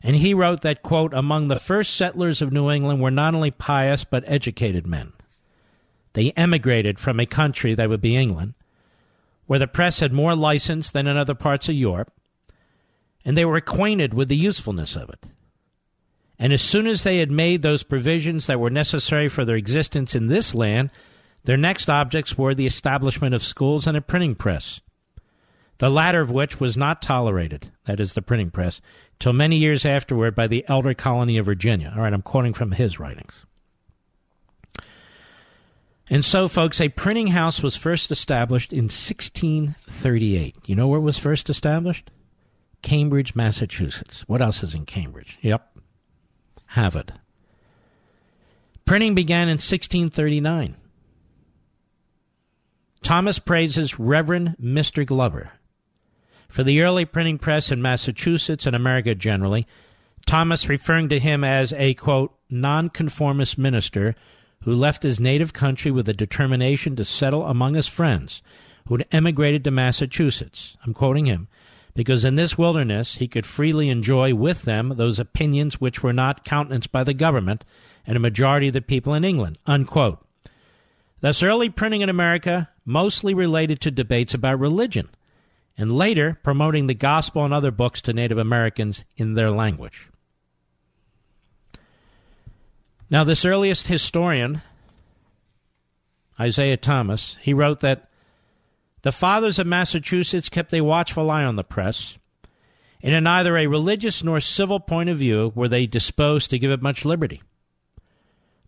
And 0.03 0.17
he 0.17 0.35
wrote 0.35 0.63
that, 0.63 0.83
quote, 0.83 1.15
among 1.15 1.49
the 1.49 1.59
first 1.59 1.95
settlers 1.95 2.43
of 2.43 2.53
New 2.53 2.71
England 2.71 3.01
were 3.01 3.11
not 3.11 3.35
only 3.35 3.51
pious 3.51 4.05
but 4.05 4.25
educated 4.27 4.87
men. 4.87 5.13
They 6.15 6.33
emigrated 6.37 6.99
from 6.99 7.21
a 7.21 7.27
country 7.27 7.75
that 7.75 7.89
would 7.89 8.01
be 8.01 8.17
England, 8.17 8.55
where 9.47 9.59
the 9.59 9.67
press 9.67 10.01
had 10.01 10.13
more 10.13 10.35
license 10.35 10.91
than 10.91 11.07
in 11.07 11.17
other 11.17 11.35
parts 11.35 11.69
of 11.69 11.75
Europe, 11.75 12.13
and 13.25 13.37
they 13.37 13.45
were 13.45 13.57
acquainted 13.57 14.13
with 14.13 14.29
the 14.29 14.37
usefulness 14.37 14.97
of 14.97 15.09
it. 15.09 15.27
And 16.39 16.53
as 16.53 16.63
soon 16.63 16.89
as 16.89 17.05
they 17.05 17.19
had 17.19 17.31
made 17.31 17.63
those 17.63 17.85
provisions 17.85 18.47
that 18.49 18.59
were 18.59 18.71
necessary 18.71 19.29
for 19.29 19.45
their 19.45 19.57
existence 19.57 20.17
in 20.17 20.27
this 20.27 20.55
land, 20.55 20.91
their 21.45 21.57
next 21.57 21.89
objects 21.89 22.37
were 22.37 22.55
the 22.55 22.67
establishment 22.67 23.35
of 23.35 23.45
schools 23.45 23.87
and 23.87 23.97
a 23.97 24.01
printing 24.01 24.35
press, 24.35 24.81
the 25.79 25.91
latter 25.91 26.21
of 26.21 26.31
which 26.31 26.61
was 26.61 26.77
not 26.77 27.03
tolerated, 27.03 27.71
that 27.87 28.01
is, 28.01 28.13
the 28.13 28.23
printing 28.23 28.51
press, 28.51 28.81
till 29.23 29.33
many 29.33 29.55
years 29.55 29.87
afterward 29.87 30.35
by 30.35 30.49
the 30.49 30.65
elder 30.67 30.95
colony 30.95 31.39
of 31.39 31.47
Virginia. 31.47 31.93
All 31.95 32.03
right, 32.03 32.13
I'm 32.13 32.23
quoting 32.23 32.53
from 32.53 32.73
his 32.73 32.99
writings. 32.99 33.33
And 36.11 36.25
so, 36.25 36.49
folks, 36.49 36.81
a 36.81 36.89
printing 36.89 37.29
house 37.29 37.63
was 37.63 37.77
first 37.77 38.11
established 38.11 38.73
in 38.73 38.87
1638. 38.87 40.57
You 40.67 40.75
know 40.75 40.89
where 40.89 40.99
it 40.99 41.05
was 41.05 41.19
first 41.19 41.49
established? 41.49 42.11
Cambridge, 42.83 43.37
Massachusetts. 43.37 44.25
What 44.27 44.43
else 44.43 44.65
is 44.65 44.75
in 44.75 44.87
Cambridge? 44.87 45.39
Yep. 45.41 45.79
Harvard. 46.67 47.13
Printing 48.85 49.15
began 49.15 49.43
in 49.43 49.53
1639. 49.53 50.75
Thomas 53.05 53.39
praises 53.39 54.01
Reverend 54.01 54.57
Mr. 54.61 55.07
Glover, 55.07 55.53
for 56.53 56.63
the 56.63 56.83
early 56.83 57.07
printing 57.07 57.39
press 57.39 57.73
in 57.73 57.81
Massachusetts 57.81 58.67
and 58.67 58.77
America 58.77 59.15
generally, 59.15 59.67
Thomas 60.27 60.69
referring 60.69 61.09
to 61.09 61.19
him 61.19 61.43
as 61.43 61.73
a, 61.73 61.95
quote, 61.95 62.35
nonconformist 62.51 63.57
minister 63.57 64.15
who 64.65 64.75
left 64.75 65.03
his 65.03 65.19
native 65.19 65.55
country 65.55 65.91
with 65.91 66.07
a 66.11 66.13
determination 66.13 66.95
to 66.95 67.07
settle 67.07 67.47
among 67.47 67.73
his 67.73 67.87
friends 67.87 68.43
who 68.87 68.99
had 68.99 69.09
emigrated 69.11 69.65
to 69.65 69.71
Massachusetts. 69.71 70.77
I'm 70.85 70.93
quoting 70.93 71.25
him, 71.25 71.49
because 71.95 72.23
in 72.23 72.37
this 72.37 72.59
wilderness 72.59 73.15
he 73.15 73.27
could 73.27 73.47
freely 73.47 73.89
enjoy 73.89 74.35
with 74.35 74.63
them 74.63 74.93
those 74.97 75.19
opinions 75.19 75.81
which 75.81 76.03
were 76.03 76.13
not 76.13 76.45
countenanced 76.45 76.93
by 76.93 77.03
the 77.03 77.15
government 77.15 77.65
and 78.07 78.15
a 78.15 78.21
majority 78.21 78.67
of 78.67 78.75
the 78.75 78.83
people 78.83 79.15
in 79.15 79.25
England. 79.25 79.57
Unquote. 79.67 80.23
Thus, 81.23 81.43
early 81.43 81.71
printing 81.71 82.03
in 82.03 82.11
America 82.11 82.69
mostly 82.85 83.33
related 83.33 83.81
to 83.81 83.91
debates 83.91 84.35
about 84.35 84.61
religion 84.61 85.09
and 85.77 85.93
later 85.93 86.39
promoting 86.43 86.87
the 86.87 86.95
gospel 86.95 87.45
and 87.45 87.55
other 87.55 87.71
books 87.71 88.01
to 88.03 88.13
Native 88.13 88.39
Americans 88.39 89.05
in 89.17 89.35
their 89.35 89.51
language. 89.51 90.09
Now, 93.11 93.25
this 93.25 93.45
earliest 93.45 93.89
historian, 93.89 94.63
Isaiah 96.41 96.77
Thomas, 96.77 97.37
he 97.41 97.53
wrote 97.53 97.81
that 97.81 98.09
the 99.03 99.13
fathers 99.13 99.59
of 99.59 99.67
Massachusetts 99.67 100.49
kept 100.49 100.73
a 100.73 100.81
watchful 100.81 101.31
eye 101.31 101.45
on 101.45 101.57
the 101.57 101.65
press, 101.65 102.17
and 103.03 103.15
in 103.15 103.25
neither 103.25 103.57
a 103.57 103.67
religious 103.67 104.23
nor 104.23 104.41
civil 104.41 104.81
point 104.81 105.11
of 105.11 105.19
view 105.19 105.53
were 105.55 105.69
they 105.69 105.87
disposed 105.87 106.51
to 106.51 106.59
give 106.59 106.71
it 106.71 106.81
much 106.81 107.05
liberty. 107.05 107.43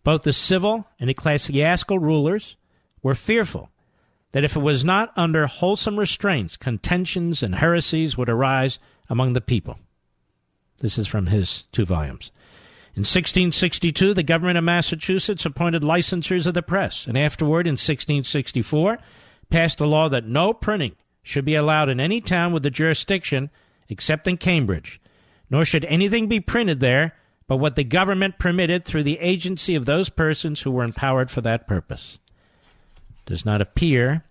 Both 0.03 0.23
the 0.23 0.33
civil 0.33 0.87
and 0.99 1.09
ecclesiastical 1.09 1.97
rulers 1.97 2.57
were 3.01 3.15
fearful 3.15 3.71
that 4.35 4.43
if 4.43 4.57
it 4.57 4.61
was 4.61 4.83
not 4.83 5.13
under 5.15 5.47
wholesome 5.47 5.97
restraints, 5.97 6.57
contentions 6.57 7.41
and 7.41 7.55
heresies 7.55 8.17
would 8.17 8.27
arise 8.27 8.79
among 9.09 9.31
the 9.31 9.39
people. 9.39 9.79
This 10.79 10.97
is 10.97 11.07
from 11.07 11.27
his 11.27 11.63
two 11.71 11.85
volumes. 11.85 12.33
In 12.95 13.03
1662, 13.03 14.13
the 14.13 14.23
government 14.23 14.57
of 14.57 14.65
Massachusetts 14.65 15.45
appointed 15.45 15.83
licensors 15.83 16.45
of 16.45 16.53
the 16.53 16.61
press, 16.61 17.07
and 17.07 17.17
afterward, 17.17 17.65
in 17.65 17.75
1664, 17.75 18.97
passed 19.49 19.79
a 19.79 19.85
law 19.85 20.09
that 20.09 20.27
no 20.27 20.51
printing 20.51 20.97
should 21.23 21.45
be 21.45 21.55
allowed 21.55 21.87
in 21.87 22.01
any 22.01 22.19
town 22.19 22.51
with 22.51 22.63
the 22.63 22.69
jurisdiction 22.69 23.49
except 23.87 24.27
in 24.27 24.35
Cambridge, 24.35 24.99
nor 25.49 25.63
should 25.63 25.85
anything 25.85 26.27
be 26.27 26.41
printed 26.41 26.81
there 26.81 27.13
but 27.47 27.55
what 27.55 27.77
the 27.77 27.85
government 27.85 28.37
permitted 28.37 28.83
through 28.83 29.03
the 29.03 29.19
agency 29.19 29.75
of 29.75 29.85
those 29.85 30.09
persons 30.09 30.63
who 30.63 30.71
were 30.71 30.83
empowered 30.83 31.31
for 31.31 31.39
that 31.39 31.69
purpose. 31.69 32.19
Does 33.25 33.45
not 33.45 33.61
appear 33.61 34.23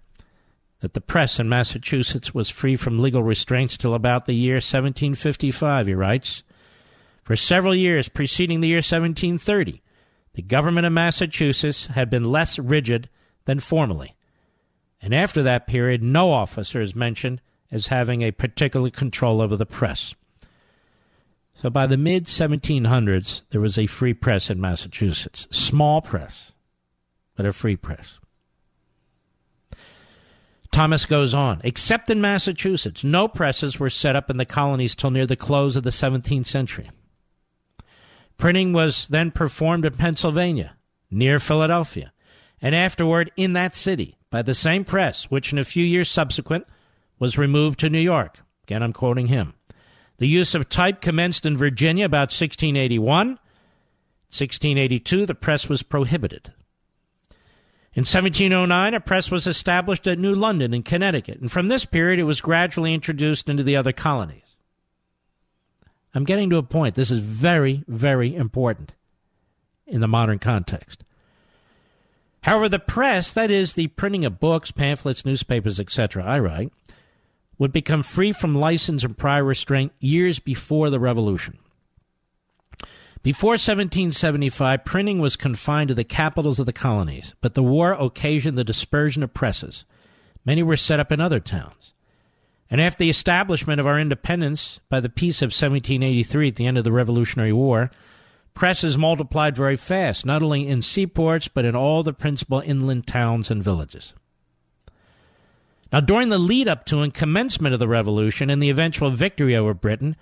that 0.81 0.93
the 0.93 1.01
press 1.01 1.41
in 1.41 1.49
Massachusetts 1.49 2.35
was 2.35 2.51
free 2.51 2.77
from 2.77 2.99
legal 2.99 3.23
restraints 3.23 3.77
till 3.77 3.95
about 3.95 4.27
the 4.27 4.35
year 4.35 4.57
1755, 4.57 5.87
he 5.87 5.95
writes. 5.95 6.43
For 7.23 7.37
several 7.37 7.75
years 7.75 8.09
preceding 8.09 8.61
the 8.61 8.69
year 8.69 8.79
1730, 8.79 9.83
the 10.35 10.43
government 10.43 10.87
of 10.87 10.93
Massachusetts 10.93 11.87
had 11.87 12.11
been 12.11 12.31
less 12.31 12.59
rigid 12.59 13.09
than 13.47 13.61
formerly. 13.61 14.15
And 15.01 15.15
after 15.15 15.43
that 15.43 15.67
period, 15.67 16.03
no 16.03 16.33
officer 16.33 16.81
is 16.81 16.95
mentioned 16.95 17.41
as 17.71 17.87
having 17.87 18.23
a 18.23 18.31
particular 18.31 18.91
control 18.91 19.41
over 19.41 19.57
the 19.57 19.67
press. 19.67 20.15
So 21.55 21.71
by 21.71 21.87
the 21.87 21.97
mid 21.97 22.27
1700s, 22.27 23.43
there 23.51 23.61
was 23.61 23.79
a 23.79 23.87
free 23.87 24.13
press 24.13 24.51
in 24.51 24.61
Massachusetts. 24.61 25.49
Small 25.51 26.03
press, 26.03 26.53
but 27.37 27.47
a 27.47 27.53
free 27.53 27.77
press. 27.77 28.19
Thomas 30.75 31.07
goes 31.07 31.35
on. 31.35 31.61
Except 31.63 32.11
in 32.11 32.21
Massachusetts, 32.21 33.05
no 33.05 33.29
presses 33.29 33.79
were 33.79 33.89
set 33.89 34.17
up 34.17 34.29
in 34.29 34.39
the 34.39 34.45
colonies 34.45 34.97
till 34.97 35.13
near 35.13 35.25
the 35.25 35.37
close 35.37 35.77
of 35.77 35.85
the 35.85 35.91
17th 35.91 36.47
century. 36.47 36.91
Printing 38.39 38.73
was 38.73 39.07
then 39.07 39.31
performed 39.31 39.85
in 39.85 39.95
Pennsylvania, 39.95 40.75
near 41.13 41.39
Philadelphia, 41.39 42.13
and 42.61 42.75
afterward 42.75 43.31
in 43.37 43.53
that 43.53 43.77
city 43.77 44.19
by 44.31 44.43
the 44.43 44.53
same 44.53 44.85
press, 44.85 45.31
which 45.31 45.53
in 45.53 45.59
a 45.59 45.65
few 45.65 45.85
years 45.85 46.11
subsequent 46.11 46.67
was 47.21 47.39
removed 47.39 47.79
to 47.79 47.89
New 47.89 48.01
York. 48.01 48.41
Again, 48.65 48.83
I'm 48.83 48.93
quoting 48.93 49.29
him. 49.29 49.55
The 50.19 50.27
use 50.27 50.57
of 50.57 50.69
type 50.69 51.01
commenced 51.01 51.47
in 51.47 51.57
Virginia 51.57 52.05
about 52.05 52.33
1681. 52.33 53.29
1682, 53.29 55.25
the 55.25 55.37
press 55.37 55.69
was 55.69 55.85
prohibited. 55.85 56.53
In 57.97 58.01
1709, 58.01 58.95
a 58.95 59.01
press 59.01 59.31
was 59.31 59.47
established 59.47 60.09
at 60.09 60.19
New 60.19 60.35
London 60.35 60.75
in 60.75 60.83
Connecticut, 60.83 61.41
and 61.41 61.51
from 61.51 61.69
this 61.69 61.85
period 61.85 62.19
it 62.19 62.25
was 62.25 62.41
gradually 62.41 62.93
introduced 62.93 63.49
into 63.49 63.63
the 63.63 63.77
other 63.77 63.93
colonies. 63.93 64.57
I'm 66.13 66.25
getting 66.25 66.51
to 66.51 66.57
a 66.57 66.63
point. 66.65 66.97
This 66.97 67.13
is 67.13 67.21
very, 67.21 67.85
very 67.87 68.35
important 68.35 68.93
in 69.87 70.01
the 70.01 70.09
modern 70.09 70.41
context. 70.41 71.05
However, 72.43 72.69
the 72.69 72.81
press, 72.81 73.33
that 73.33 73.51
is, 73.51 73.73
the 73.73 73.87
printing 73.89 74.25
of 74.25 74.41
books, 74.41 74.73
pamphlets, 74.73 75.25
newspapers, 75.25 75.79
etc., 75.79 76.25
I 76.25 76.41
write, 76.41 76.73
would 77.59 77.73
become 77.73 78.03
free 78.03 78.33
from 78.33 78.57
license 78.57 79.05
and 79.05 79.17
prior 79.17 79.45
restraint 79.45 79.93
years 80.01 80.41
before 80.41 80.91
the 80.91 81.01
Revolution. 81.01 81.59
Before 83.25 83.53
1775, 83.53 84.85
printing 84.85 85.19
was 85.19 85.35
confined 85.35 85.89
to 85.89 85.95
the 85.95 86.05
capitals 86.05 86.59
of 86.59 86.67
the 86.67 86.75
colonies, 86.75 87.35
but 87.41 87.55
the 87.55 87.63
war 87.63 87.95
occasioned 87.95 88.59
the 88.59 88.65
dispersion 88.65 89.23
of 89.23 89.33
presses. 89.33 89.87
Many 90.45 90.63
were 90.63 90.77
set 90.77 91.01
up 91.01 91.11
in 91.11 91.23
other 91.23 91.41
towns. 91.41 91.95
And 92.69 92.83
after 92.83 92.99
the 92.99 93.09
establishment 93.09 93.81
of 93.81 93.87
our 93.87 93.99
independence 93.99 94.79
by 94.91 95.01
the 95.01 95.09
peace 95.09 95.41
of 95.41 95.47
1783 95.47 96.49
at 96.49 96.57
the 96.57 96.67
end 96.67 96.77
of 96.77 96.85
the 96.85 96.93
Revolutionary 96.93 97.53
War, 97.55 97.91
presses 98.53 98.99
multiplied 98.99 99.57
very 99.57 99.79
fast, 99.79 100.27
not 100.27 100.43
only 100.43 100.69
in 100.69 100.83
seaports, 100.83 101.49
but 101.49 101.65
in 101.65 101.75
all 101.75 102.03
the 102.03 102.13
principal 102.13 102.61
inland 102.61 103.07
towns 103.07 103.51
and 103.51 103.65
villages. 103.65 104.13
Now, 105.91 106.01
during 106.01 106.29
the 106.29 106.37
lead 106.37 106.69
up 106.69 106.85
to 106.87 107.01
and 107.01 107.15
commencement 107.15 107.73
of 107.73 107.81
the 107.81 107.89
revolution 107.89 108.51
and 108.51 108.63
the 108.63 108.69
eventual 108.69 109.11
victory 109.13 109.57
over 109.57 109.73
Britain, 109.73 110.15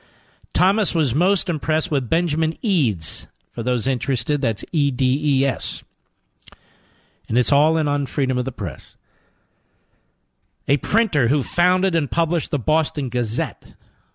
Thomas 0.52 0.94
was 0.94 1.14
most 1.14 1.48
impressed 1.48 1.90
with 1.90 2.10
Benjamin 2.10 2.56
Edes. 2.62 3.26
For 3.52 3.62
those 3.62 3.86
interested, 3.86 4.40
that's 4.40 4.64
E 4.72 4.90
D 4.90 5.40
E 5.40 5.46
S. 5.46 5.82
And 7.28 7.38
it's 7.38 7.52
all 7.52 7.76
in 7.76 7.86
Unfreedom 7.86 8.38
of 8.38 8.44
the 8.44 8.52
Press. 8.52 8.96
A 10.68 10.76
printer 10.78 11.28
who 11.28 11.42
founded 11.42 11.94
and 11.94 12.10
published 12.10 12.50
the 12.50 12.58
Boston 12.58 13.08
Gazette 13.08 13.74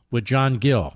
with 0.09 0.25
John 0.25 0.57
Gill. 0.57 0.95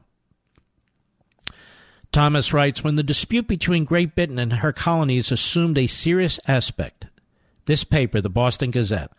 Thomas 2.11 2.53
writes 2.53 2.83
When 2.83 2.95
the 2.95 3.03
dispute 3.03 3.47
between 3.47 3.85
Great 3.85 4.15
Britain 4.15 4.39
and 4.39 4.53
her 4.53 4.73
colonies 4.73 5.31
assumed 5.31 5.77
a 5.77 5.87
serious 5.87 6.39
aspect, 6.47 7.07
this 7.65 7.83
paper, 7.83 8.21
the 8.21 8.29
Boston 8.29 8.71
Gazette, 8.71 9.11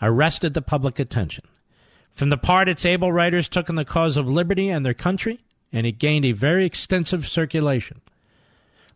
arrested 0.00 0.54
the 0.54 0.62
public 0.62 0.98
attention. 0.98 1.44
From 2.10 2.28
the 2.28 2.38
part 2.38 2.68
its 2.68 2.84
able 2.84 3.12
writers 3.12 3.48
took 3.48 3.68
in 3.68 3.74
the 3.76 3.84
cause 3.84 4.16
of 4.16 4.28
liberty 4.28 4.68
and 4.68 4.84
their 4.84 4.94
country, 4.94 5.40
and 5.72 5.86
it 5.86 5.98
gained 5.98 6.24
a 6.24 6.32
very 6.32 6.64
extensive 6.64 7.26
circulation. 7.26 8.00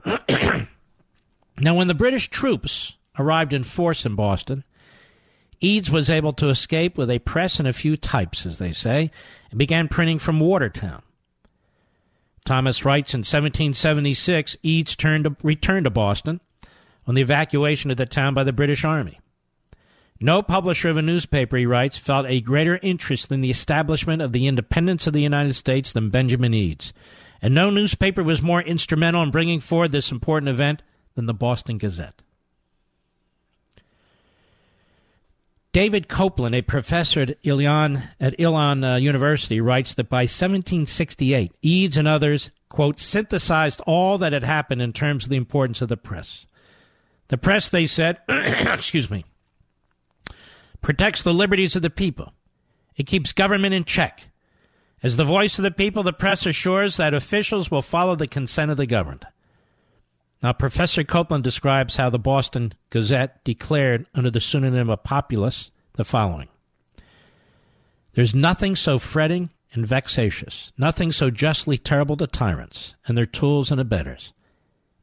now, 1.59 1.74
when 1.74 1.89
the 1.89 1.95
British 1.95 2.29
troops 2.29 2.97
arrived 3.18 3.53
in 3.53 3.62
force 3.62 4.05
in 4.05 4.14
Boston, 4.14 4.64
Edes 5.62 5.91
was 5.91 6.11
able 6.11 6.33
to 6.33 6.49
escape 6.49 6.99
with 6.99 7.11
a 7.11 7.18
press 7.20 7.59
and 7.59 7.66
a 7.66 7.72
few 7.72 7.97
types, 7.97 8.45
as 8.45 8.59
they 8.59 8.72
say, 8.72 9.11
and 9.51 9.59
began 9.59 9.89
printing 9.89 10.18
from 10.18 10.39
Watertown. 10.39 11.03
Thomas 12.45 12.85
writes 12.85 13.14
in 13.14 13.20
1776, 13.20 14.57
Edes 14.62 14.95
to, 14.97 15.37
returned 15.43 15.85
to 15.85 15.91
Boston 15.91 16.41
on 17.07 17.14
the 17.14 17.22
evacuation 17.22 17.91
of 17.91 17.97
the 17.97 18.07
town 18.07 18.35
by 18.35 18.45
the 18.45 18.53
British 18.53 18.85
Army. 18.85 19.18
No 20.21 20.43
publisher 20.43 20.89
of 20.89 20.97
a 20.97 21.03
newspaper, 21.03 21.57
he 21.57 21.67
writes, 21.67 21.99
felt 21.99 22.27
a 22.27 22.41
greater 22.41 22.79
interest 22.83 23.31
in 23.31 23.43
the 23.43 23.51
establishment 23.51 24.23
of 24.23 24.33
the 24.33 24.47
independence 24.47 25.07
of 25.07 25.12
the 25.12 25.21
United 25.21 25.55
States 25.55 25.93
than 25.93 26.11
Benjamin 26.11 26.53
Edes. 26.53 26.93
And 27.43 27.55
no 27.55 27.69
newspaper 27.69 28.23
was 28.23 28.41
more 28.41 28.62
instrumental 28.62 29.23
in 29.23 29.31
bringing 29.31 29.61
forward 29.61 29.93
this 29.93 30.11
important 30.11 30.49
event 30.49 30.83
than 31.14 31.27
the 31.27 31.35
Boston 31.35 31.77
Gazette. 31.79 32.23
David 35.73 36.09
Copeland, 36.09 36.55
a 36.55 36.62
professor 36.62 37.21
at 37.21 37.37
Elon, 37.45 38.05
at 38.19 38.41
Elon 38.41 38.83
uh, 38.83 38.97
University, 38.97 39.61
writes 39.61 39.93
that 39.95 40.09
by 40.09 40.23
1768, 40.23 41.53
Edes 41.62 41.99
and 41.99 42.09
others, 42.09 42.51
quote, 42.71 42.99
synthesized 42.99 43.83
all 43.87 44.17
that 44.17 44.33
had 44.33 44.43
happened 44.43 44.81
in 44.81 44.95
terms 44.95 45.25
of 45.25 45.31
the 45.31 45.37
importance 45.37 45.83
of 45.83 45.91
the 45.91 45.99
press. 45.99 46.47
The 47.29 47.37
press, 47.37 47.69
they 47.69 47.87
said, 47.87 48.21
excuse 48.29 49.11
me, 49.11 49.27
protects 50.87 51.24
the 51.24 51.34
liberties 51.34 51.74
of 51.74 51.82
the 51.82 51.91
people. 51.91 52.32
It 52.95 53.09
keeps 53.09 53.32
government 53.32 53.74
in 53.74 53.82
check. 53.82 54.28
As 55.03 55.16
the 55.16 55.24
voice 55.24 55.59
of 55.59 55.64
the 55.64 55.72
people, 55.72 56.05
the 56.05 56.12
press 56.12 56.47
assures 56.47 56.97
that 56.97 57.12
officials 57.12 57.72
will 57.72 57.82
follow 57.82 58.14
the 58.14 58.28
consent 58.28 58.70
of 58.70 58.76
the 58.76 58.87
governed. 58.87 59.26
Now, 60.45 60.53
Professor 60.53 61.03
Copeland 61.03 61.43
describes 61.43 61.97
how 61.97 62.09
the 62.09 62.20
Boston 62.20 62.72
Gazette 62.91 63.43
declared 63.43 64.07
under 64.14 64.30
the 64.30 64.41
pseudonym 64.41 64.89
of 64.89 65.03
Populus 65.03 65.72
the 65.95 66.05
following 66.05 66.47
There's 68.14 68.32
nothing 68.32 68.76
so 68.76 69.01
fretting 69.01 69.51
and 69.72 69.84
vexatious, 69.84 70.72
nothing 70.78 71.11
so 71.11 71.30
justly 71.32 71.78
terrible 71.78 72.16
to 72.18 72.28
tyrants 72.28 72.95
and 73.09 73.18
their 73.18 73.26
tools 73.26 73.72
and 73.72 73.80
abettors 73.80 74.32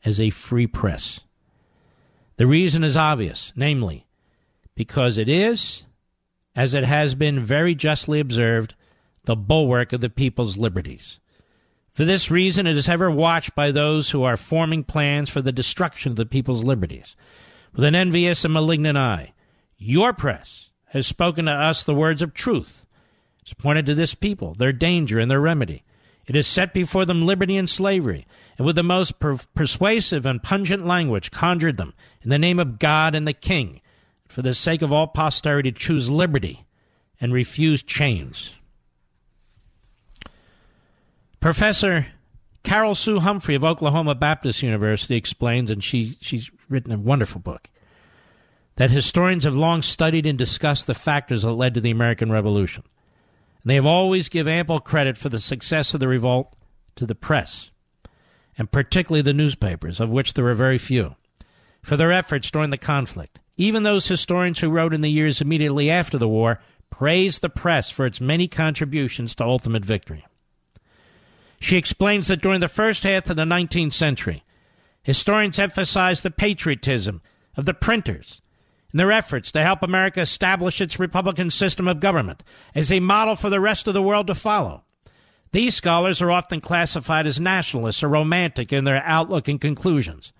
as 0.05 0.21
a 0.21 0.29
free 0.29 0.65
press. 0.65 1.19
The 2.37 2.47
reason 2.47 2.85
is 2.85 2.95
obvious, 2.95 3.51
namely, 3.57 4.02
because 4.75 5.17
it 5.17 5.29
is, 5.29 5.83
as 6.55 6.73
it 6.73 6.83
has 6.83 7.15
been 7.15 7.39
very 7.39 7.75
justly 7.75 8.19
observed, 8.19 8.75
the 9.25 9.35
bulwark 9.35 9.93
of 9.93 10.01
the 10.01 10.09
people's 10.09 10.57
liberties. 10.57 11.19
For 11.91 12.05
this 12.05 12.31
reason, 12.31 12.65
it 12.65 12.75
is 12.75 12.89
ever 12.89 13.09
watched 13.11 13.53
by 13.55 13.71
those 13.71 14.09
who 14.09 14.23
are 14.23 14.37
forming 14.37 14.83
plans 14.83 15.29
for 15.29 15.41
the 15.41 15.51
destruction 15.51 16.11
of 16.11 16.15
the 16.15 16.25
people's 16.25 16.63
liberties. 16.63 17.15
With 17.75 17.85
an 17.85 17.95
envious 17.95 18.43
and 18.43 18.53
malignant 18.53 18.97
eye, 18.97 19.33
your 19.77 20.11
press 20.13 20.71
has 20.87 21.05
spoken 21.05 21.45
to 21.45 21.51
us 21.51 21.83
the 21.83 21.95
words 21.95 22.21
of 22.21 22.33
truth. 22.33 22.87
It 23.41 23.49
has 23.49 23.53
pointed 23.53 23.85
to 23.87 23.95
this 23.95 24.15
people, 24.15 24.55
their 24.55 24.73
danger 24.73 25.19
and 25.19 25.29
their 25.29 25.41
remedy. 25.41 25.83
It 26.25 26.35
has 26.35 26.47
set 26.47 26.73
before 26.73 27.05
them 27.05 27.25
liberty 27.25 27.57
and 27.57 27.69
slavery, 27.69 28.25
and 28.57 28.65
with 28.65 28.75
the 28.75 28.83
most 28.83 29.19
per- 29.19 29.39
persuasive 29.53 30.25
and 30.25 30.41
pungent 30.41 30.85
language 30.85 31.31
conjured 31.31 31.77
them, 31.77 31.93
in 32.21 32.29
the 32.29 32.39
name 32.39 32.59
of 32.59 32.79
God 32.79 33.13
and 33.13 33.27
the 33.27 33.33
King, 33.33 33.81
for 34.33 34.41
the 34.41 34.55
sake 34.55 34.81
of 34.81 34.91
all 34.91 35.05
posterity, 35.05 35.71
choose 35.71 36.09
liberty 36.09 36.65
and 37.21 37.31
refuse 37.31 37.83
chains. 37.83 38.57
Professor 41.39 42.07
Carol 42.63 42.95
Sue 42.95 43.19
Humphrey 43.19 43.53
of 43.53 43.63
Oklahoma 43.63 44.15
Baptist 44.15 44.63
University 44.63 45.15
explains, 45.15 45.69
and 45.69 45.83
she, 45.83 46.17
she's 46.19 46.49
written 46.67 46.91
a 46.91 46.97
wonderful 46.97 47.41
book, 47.41 47.69
that 48.77 48.89
historians 48.89 49.43
have 49.43 49.53
long 49.53 49.83
studied 49.83 50.25
and 50.25 50.35
discussed 50.35 50.87
the 50.87 50.95
factors 50.95 51.43
that 51.43 51.53
led 51.53 51.75
to 51.75 51.81
the 51.81 51.91
American 51.91 52.31
Revolution. 52.31 52.83
And 53.61 53.69
they 53.69 53.75
have 53.75 53.85
always 53.85 54.29
give 54.29 54.47
ample 54.47 54.79
credit 54.79 55.15
for 55.15 55.29
the 55.29 55.39
success 55.39 55.93
of 55.93 55.99
the 55.99 56.07
revolt 56.07 56.55
to 56.95 57.05
the 57.05 57.13
press, 57.13 57.69
and 58.57 58.71
particularly 58.71 59.21
the 59.21 59.31
newspapers, 59.31 59.99
of 59.99 60.09
which 60.09 60.33
there 60.33 60.45
were 60.45 60.55
very 60.55 60.79
few, 60.79 61.17
for 61.83 61.95
their 61.95 62.11
efforts 62.11 62.49
during 62.49 62.71
the 62.71 62.79
conflict. 62.79 63.37
Even 63.57 63.83
those 63.83 64.07
historians 64.07 64.59
who 64.59 64.69
wrote 64.69 64.93
in 64.93 65.01
the 65.01 65.11
years 65.11 65.41
immediately 65.41 65.89
after 65.89 66.17
the 66.17 66.27
war 66.27 66.59
praised 66.89 67.41
the 67.41 67.49
press 67.49 67.89
for 67.89 68.05
its 68.05 68.21
many 68.21 68.47
contributions 68.47 69.35
to 69.35 69.43
ultimate 69.43 69.85
victory. 69.85 70.25
She 71.59 71.77
explains 71.77 72.27
that 72.27 72.41
during 72.41 72.59
the 72.59 72.67
first 72.67 73.03
half 73.03 73.29
of 73.29 73.35
the 73.35 73.43
19th 73.43 73.93
century, 73.93 74.43
historians 75.01 75.59
emphasized 75.59 76.23
the 76.23 76.31
patriotism 76.31 77.21
of 77.55 77.65
the 77.65 77.73
printers 77.73 78.41
in 78.91 78.97
their 78.97 79.11
efforts 79.11 79.51
to 79.51 79.63
help 79.63 79.81
America 79.81 80.21
establish 80.21 80.81
its 80.81 80.99
republican 80.99 81.49
system 81.49 81.87
of 81.87 81.99
government 81.99 82.43
as 82.75 82.91
a 82.91 82.99
model 82.99 83.35
for 83.35 83.49
the 83.49 83.59
rest 83.59 83.87
of 83.87 83.93
the 83.93 84.01
world 84.01 84.27
to 84.27 84.35
follow. 84.35 84.83
These 85.51 85.75
scholars 85.75 86.21
are 86.21 86.31
often 86.31 86.61
classified 86.61 87.27
as 87.27 87.39
nationalists 87.39 88.03
or 88.03 88.09
romantic 88.09 88.73
in 88.73 88.83
their 88.83 89.03
outlook 89.05 89.47
and 89.47 89.61
conclusions. 89.61 90.33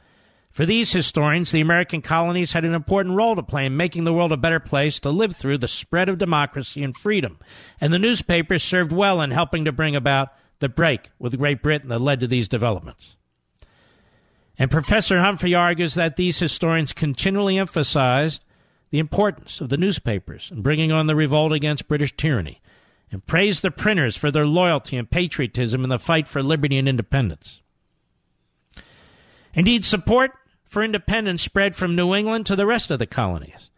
For 0.54 0.68
these 0.68 0.94
historians, 0.94 1.52
the 1.52 1.62
American 1.62 2.04
colonies 2.04 2.52
had 2.52 2.64
an 2.64 2.76
important 2.76 3.16
role 3.16 3.36
to 3.36 3.42
play 3.42 3.66
in 3.66 3.76
making 3.76 4.04
the 4.04 4.14
world 4.14 4.32
a 4.32 4.38
better 4.38 4.60
place 4.60 5.00
to 5.00 5.10
live 5.10 5.36
through 5.36 5.58
the 5.58 5.68
spread 5.68 6.10
of 6.10 6.20
democracy 6.20 6.84
and 6.84 6.96
freedom, 6.96 7.40
and 7.82 7.92
the 7.92 7.98
newspapers 7.98 8.62
served 8.62 8.92
well 8.92 9.20
in 9.20 9.32
helping 9.32 9.66
to 9.66 9.72
bring 9.72 9.96
about 9.96 10.30
the 10.60 10.70
break 10.70 11.10
with 11.18 11.40
Great 11.40 11.64
Britain 11.64 11.90
that 11.90 12.00
led 12.00 12.20
to 12.20 12.28
these 12.28 12.48
developments. 12.48 13.16
And 14.60 14.70
Professor 14.70 15.20
Humphrey 15.20 15.56
argues 15.56 15.96
that 15.96 16.18
these 16.18 16.38
historians 16.38 16.94
continually 16.94 17.58
emphasized 17.58 18.44
the 18.92 19.00
importance 19.00 19.60
of 19.60 19.70
the 19.70 19.78
newspapers 19.78 20.52
in 20.52 20.62
bringing 20.62 20.92
on 20.92 21.08
the 21.08 21.16
revolt 21.16 21.52
against 21.52 21.88
British 21.88 22.16
tyranny 22.16 22.62
and 23.12 23.26
praised 23.26 23.64
the 23.64 23.72
printers 23.72 24.16
for 24.16 24.30
their 24.30 24.46
loyalty 24.46 24.98
and 24.98 25.10
patriotism 25.10 25.84
in 25.84 25.90
the 25.90 25.98
fight 25.98 26.28
for 26.28 26.44
liberty 26.44 26.78
and 26.78 26.88
independence. 26.88 27.64
Indeed, 29.56 29.84
support 29.84 30.32
for 30.74 30.84
independence 30.84 31.44
spread 31.44 31.76
from 31.76 31.96
New 31.96 32.16
England 32.16 32.48
to 32.48 32.56
the 32.56 32.66
rest 32.66 32.90
of 32.90 32.98
the 32.98 33.06
colonies. 33.06 33.70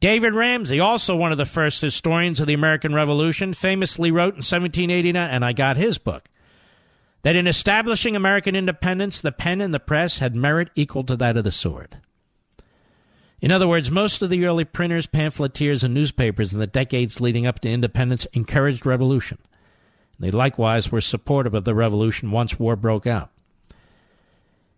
David 0.00 0.34
Ramsay, 0.34 0.80
also 0.80 1.14
one 1.14 1.30
of 1.30 1.38
the 1.38 1.46
first 1.46 1.80
historians 1.80 2.40
of 2.40 2.48
the 2.48 2.54
American 2.54 2.92
Revolution, 2.92 3.54
famously 3.54 4.10
wrote 4.10 4.34
in 4.34 4.38
1789, 4.38 5.30
and 5.30 5.44
I 5.44 5.52
got 5.52 5.76
his 5.76 5.98
book, 5.98 6.28
that 7.22 7.36
in 7.36 7.46
establishing 7.46 8.16
American 8.16 8.56
independence, 8.56 9.20
the 9.20 9.30
pen 9.30 9.60
and 9.60 9.72
the 9.72 9.78
press 9.78 10.18
had 10.18 10.34
merit 10.34 10.70
equal 10.74 11.04
to 11.04 11.16
that 11.16 11.36
of 11.36 11.44
the 11.44 11.52
sword. 11.52 11.98
In 13.40 13.52
other 13.52 13.68
words, 13.68 13.90
most 13.90 14.20
of 14.20 14.30
the 14.30 14.44
early 14.44 14.64
printers, 14.64 15.06
pamphleteers, 15.06 15.84
and 15.84 15.94
newspapers 15.94 16.52
in 16.52 16.58
the 16.58 16.66
decades 16.66 17.20
leading 17.20 17.46
up 17.46 17.60
to 17.60 17.70
independence 17.70 18.26
encouraged 18.32 18.84
revolution. 18.84 19.38
They 20.18 20.32
likewise 20.32 20.90
were 20.90 21.00
supportive 21.00 21.54
of 21.54 21.64
the 21.64 21.74
revolution 21.74 22.32
once 22.32 22.58
war 22.58 22.74
broke 22.74 23.06
out. 23.06 23.30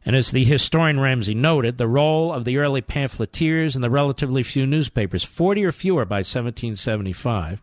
And 0.05 0.17
as 0.17 0.33
the 0.33 0.45
historian 0.45 0.99
Ramsay 0.99 1.35
noted, 1.35 1.79
the 1.79 1.87
role 1.87 2.33
of 2.33 2.45
the 2.45 2.59
early 2.59 2.81
pamphleteers 2.81 3.75
and 3.75 3.85
the 3.85 3.91
relatively 3.91 4.43
few 4.43 4.67
newspapers, 4.67 5.23
40 5.23 5.65
or 5.65 5.73
fewer 5.73 6.05
by 6.05 6.19
1775, 6.19 7.63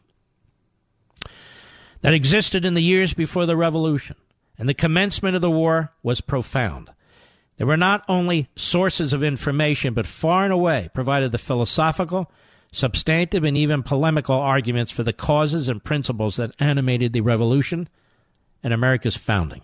that 2.02 2.14
existed 2.14 2.64
in 2.64 2.76
the 2.76 2.82
years 2.82 3.14
before 3.14 3.46
the 3.46 3.58
Revolution 3.58 4.16
and 4.58 4.68
the 4.68 4.74
commencement 4.74 5.36
of 5.36 5.42
the 5.42 5.50
war 5.50 5.94
was 6.04 6.22
profound. 6.22 6.92
They 7.58 7.66
were 7.66 7.78
not 7.78 8.06
only 8.08 8.50
sources 8.56 9.12
of 9.12 9.24
information, 9.24 9.94
but 9.94 10.08
far 10.08 10.44
and 10.44 10.54
away 10.54 10.90
provided 10.94 11.32
the 11.32 11.38
philosophical, 11.38 12.32
substantive, 12.72 13.44
and 13.44 13.58
even 13.58 13.84
polemical 13.84 14.36
arguments 14.36 14.92
for 14.92 15.04
the 15.04 15.14
causes 15.14 15.68
and 15.68 15.84
principles 15.84 16.38
that 16.38 16.56
animated 16.60 17.12
the 17.12 17.22
Revolution 17.22 17.90
and 18.64 18.74
America's 18.74 19.18
founding. 19.18 19.62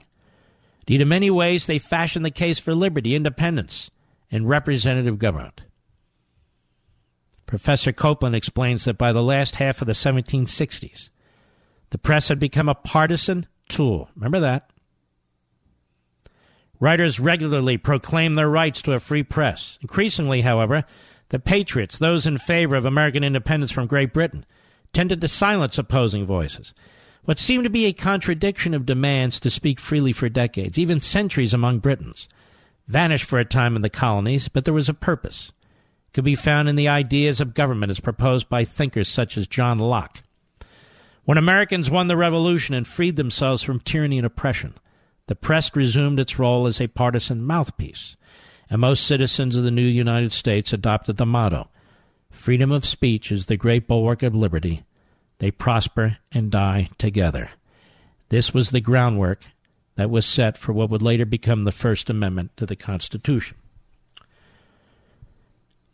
Indeed, 0.87 1.01
in 1.01 1.07
many 1.07 1.31
ways, 1.31 1.65
they 1.65 1.79
fashioned 1.79 2.25
the 2.25 2.31
case 2.31 2.59
for 2.59 2.75
liberty, 2.75 3.15
independence, 3.15 3.89
and 4.29 4.47
representative 4.47 5.17
government. 5.17 5.61
Professor 7.47 7.91
Copeland 7.91 8.35
explains 8.35 8.85
that 8.85 8.97
by 8.97 9.11
the 9.11 9.23
last 9.23 9.55
half 9.55 9.81
of 9.81 9.87
the 9.87 9.93
1760s, 9.93 11.09
the 11.89 11.97
press 11.97 12.27
had 12.27 12.39
become 12.39 12.69
a 12.69 12.75
partisan 12.75 13.47
tool. 13.67 14.09
Remember 14.15 14.39
that? 14.39 14.69
Writers 16.79 17.19
regularly 17.19 17.77
proclaim 17.77 18.35
their 18.35 18.49
rights 18.49 18.81
to 18.83 18.93
a 18.93 18.99
free 18.99 19.23
press. 19.23 19.79
Increasingly, 19.81 20.41
however, 20.41 20.83
the 21.29 21.39
patriots, 21.39 21.97
those 21.97 22.27
in 22.27 22.37
favor 22.37 22.75
of 22.75 22.85
American 22.85 23.23
independence 23.23 23.71
from 23.71 23.87
Great 23.87 24.13
Britain, 24.13 24.45
tended 24.93 25.21
to 25.21 25.27
silence 25.27 25.77
opposing 25.77 26.25
voices 26.25 26.73
what 27.25 27.39
seemed 27.39 27.63
to 27.63 27.69
be 27.69 27.85
a 27.85 27.93
contradiction 27.93 28.73
of 28.73 28.85
demands 28.85 29.39
to 29.39 29.49
speak 29.49 29.79
freely 29.79 30.11
for 30.11 30.29
decades, 30.29 30.77
even 30.77 30.99
centuries 30.99 31.53
among 31.53 31.79
Britons, 31.79 32.29
vanished 32.87 33.25
for 33.25 33.39
a 33.39 33.45
time 33.45 33.75
in 33.75 33.81
the 33.81 33.89
colonies, 33.89 34.47
but 34.47 34.63
there 34.63 34.73
was 34.73 34.89
a 34.89 34.93
purpose. 34.93 35.51
It 36.07 36.13
could 36.13 36.23
be 36.23 36.35
found 36.35 36.69
in 36.69 36.75
the 36.75 36.87
ideas 36.87 37.41
of 37.41 37.55
government 37.55 37.89
as 37.89 37.99
proposed 37.99 38.47
by 38.47 38.63
thinkers 38.63 39.09
such 39.09 39.37
as 39.37 39.47
John 39.47 39.79
Locke. 39.79 40.21
When 41.23 41.39
Americans 41.39 41.89
won 41.89 42.07
the 42.07 42.15
Revolution 42.17 42.75
and 42.75 42.87
freed 42.87 43.15
themselves 43.15 43.63
from 43.63 43.79
tyranny 43.79 44.17
and 44.17 44.25
oppression, 44.25 44.75
the 45.27 45.35
press 45.35 45.75
resumed 45.75 46.19
its 46.19 46.37
role 46.37 46.67
as 46.67 46.79
a 46.79 46.87
partisan 46.87 47.43
mouthpiece, 47.43 48.15
and 48.69 48.79
most 48.79 49.05
citizens 49.05 49.57
of 49.57 49.63
the 49.63 49.71
new 49.71 49.81
United 49.81 50.31
States 50.31 50.71
adopted 50.71 51.17
the 51.17 51.25
motto 51.25 51.69
Freedom 52.35 52.71
of 52.71 52.85
speech 52.85 53.31
is 53.31 53.45
the 53.45 53.57
great 53.57 53.87
bulwark 53.87 54.21
of 54.21 54.35
liberty 54.35 54.83
they 55.39 55.51
prosper 55.51 56.17
and 56.31 56.51
die 56.51 56.89
together. 56.97 57.51
This 58.29 58.53
was 58.53 58.69
the 58.69 58.81
groundwork 58.81 59.43
that 59.95 60.09
was 60.09 60.25
set 60.25 60.57
for 60.57 60.73
what 60.73 60.89
would 60.89 61.01
later 61.01 61.25
become 61.25 61.63
the 61.63 61.71
First 61.71 62.09
Amendment 62.09 62.51
to 62.57 62.65
the 62.65 62.75
Constitution. 62.75 63.57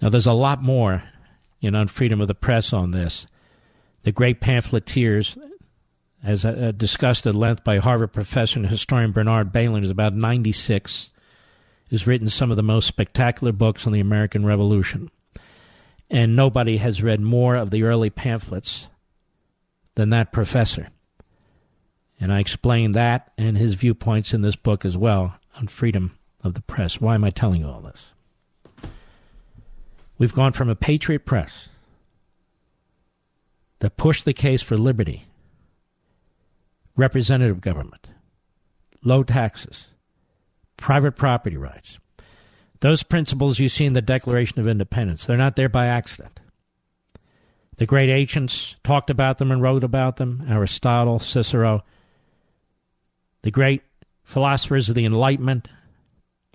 Now, 0.01 0.09
there's 0.09 0.27
a 0.27 0.33
lot 0.33 0.63
more 0.63 1.03
in 1.61 1.75
Unfreedom 1.75 2.21
of 2.21 2.27
the 2.27 2.35
Press 2.35 2.73
on 2.73 2.91
this. 2.91 3.27
The 4.03 4.11
great 4.11 4.41
pamphleteers, 4.41 5.37
as 6.23 6.43
uh, 6.43 6.71
discussed 6.75 7.27
at 7.27 7.35
length 7.35 7.63
by 7.63 7.77
Harvard 7.77 8.11
professor 8.11 8.57
and 8.57 8.67
historian 8.67 9.11
Bernard 9.11 9.53
Bailyn, 9.53 9.83
is 9.83 9.91
about 9.91 10.15
96, 10.15 11.11
has 11.91 12.07
written 12.07 12.29
some 12.29 12.49
of 12.49 12.57
the 12.57 12.63
most 12.63 12.87
spectacular 12.87 13.51
books 13.51 13.85
on 13.85 13.93
the 13.93 13.99
American 13.99 14.43
Revolution. 14.43 15.11
And 16.09 16.35
nobody 16.35 16.77
has 16.77 17.03
read 17.03 17.21
more 17.21 17.55
of 17.55 17.69
the 17.69 17.83
early 17.83 18.09
pamphlets 18.09 18.87
than 19.95 20.09
that 20.09 20.31
professor. 20.31 20.89
And 22.19 22.31
I 22.31 22.39
explain 22.39 22.91
that 22.91 23.31
and 23.37 23.57
his 23.57 23.73
viewpoints 23.73 24.33
in 24.33 24.41
this 24.41 24.55
book 24.55 24.85
as 24.85 24.95
well 24.95 25.35
on 25.55 25.67
freedom 25.67 26.17
of 26.43 26.53
the 26.53 26.61
press. 26.61 27.01
Why 27.01 27.15
am 27.15 27.23
I 27.23 27.29
telling 27.29 27.61
you 27.61 27.67
all 27.67 27.81
this? 27.81 28.05
We've 30.17 30.33
gone 30.33 30.53
from 30.53 30.69
a 30.69 30.75
patriot 30.75 31.25
press 31.25 31.69
that 33.79 33.97
pushed 33.97 34.25
the 34.25 34.33
case 34.33 34.61
for 34.61 34.77
liberty, 34.77 35.25
representative 36.95 37.59
government, 37.59 38.07
low 39.03 39.23
taxes, 39.23 39.87
private 40.77 41.15
property 41.15 41.57
rights. 41.57 41.97
Those 42.81 43.01
principles 43.01 43.59
you 43.59 43.69
see 43.69 43.85
in 43.85 43.93
the 43.93 44.01
Declaration 44.01 44.59
of 44.59 44.67
Independence, 44.67 45.25
they're 45.25 45.37
not 45.37 45.55
there 45.55 45.69
by 45.69 45.87
accident. 45.87 46.39
The 47.81 47.87
great 47.87 48.11
ancients 48.11 48.75
talked 48.83 49.09
about 49.09 49.39
them 49.39 49.51
and 49.51 49.59
wrote 49.59 49.83
about 49.83 50.17
them 50.17 50.45
Aristotle, 50.47 51.17
Cicero. 51.17 51.83
The 53.41 53.49
great 53.49 53.81
philosophers 54.23 54.87
of 54.89 54.93
the 54.93 55.03
Enlightenment, 55.03 55.67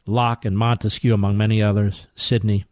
Locke 0.06 0.44
and 0.44 0.56
Montesquieu, 0.56 1.12
among 1.12 1.36
many 1.36 1.60
others, 1.60 2.06
Sidney. 2.14 2.64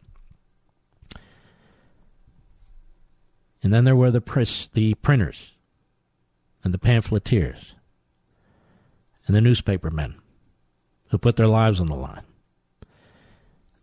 And 3.61 3.73
then 3.73 3.83
there 3.83 3.93
were 3.93 4.09
the, 4.09 4.21
pr- 4.21 4.43
the 4.71 4.93
printers 4.93 5.51
and 6.63 6.73
the 6.73 6.79
pamphleteers 6.79 7.75
and 9.27 9.35
the 9.35 9.41
newspaper 9.41 9.91
men 9.91 10.15
who 11.09 11.17
put 11.17 11.35
their 11.35 11.45
lives 11.45 11.81
on 11.81 11.87
the 11.87 11.93
line. 11.93 12.23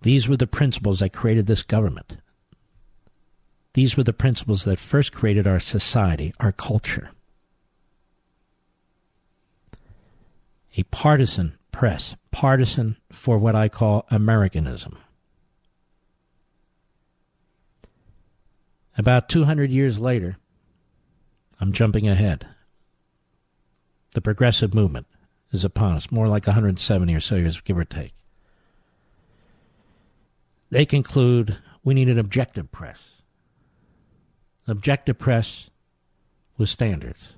These 0.00 0.30
were 0.30 0.38
the 0.38 0.46
principles 0.46 1.00
that 1.00 1.12
created 1.12 1.46
this 1.46 1.62
government. 1.62 2.16
These 3.74 3.96
were 3.96 4.02
the 4.02 4.12
principles 4.12 4.64
that 4.64 4.78
first 4.78 5.12
created 5.12 5.46
our 5.46 5.60
society, 5.60 6.34
our 6.38 6.52
culture. 6.52 7.10
A 10.76 10.82
partisan 10.84 11.58
press, 11.70 12.16
partisan 12.30 12.96
for 13.10 13.38
what 13.38 13.54
I 13.54 13.68
call 13.68 14.06
Americanism. 14.10 14.98
About 18.96 19.28
200 19.30 19.70
years 19.70 19.98
later, 19.98 20.36
I'm 21.58 21.72
jumping 21.72 22.06
ahead. 22.06 22.46
The 24.14 24.20
progressive 24.20 24.74
movement 24.74 25.06
is 25.50 25.64
upon 25.64 25.94
us, 25.94 26.10
more 26.10 26.28
like 26.28 26.46
170 26.46 27.14
or 27.14 27.20
so 27.20 27.36
years, 27.36 27.60
give 27.62 27.78
or 27.78 27.84
take. 27.84 28.12
They 30.70 30.84
conclude 30.84 31.58
We 31.84 31.94
need 31.94 32.08
an 32.08 32.18
objective 32.18 32.70
press. 32.70 33.11
Objective 34.66 35.18
press 35.18 35.70
with 36.56 36.68
standards. 36.68 37.32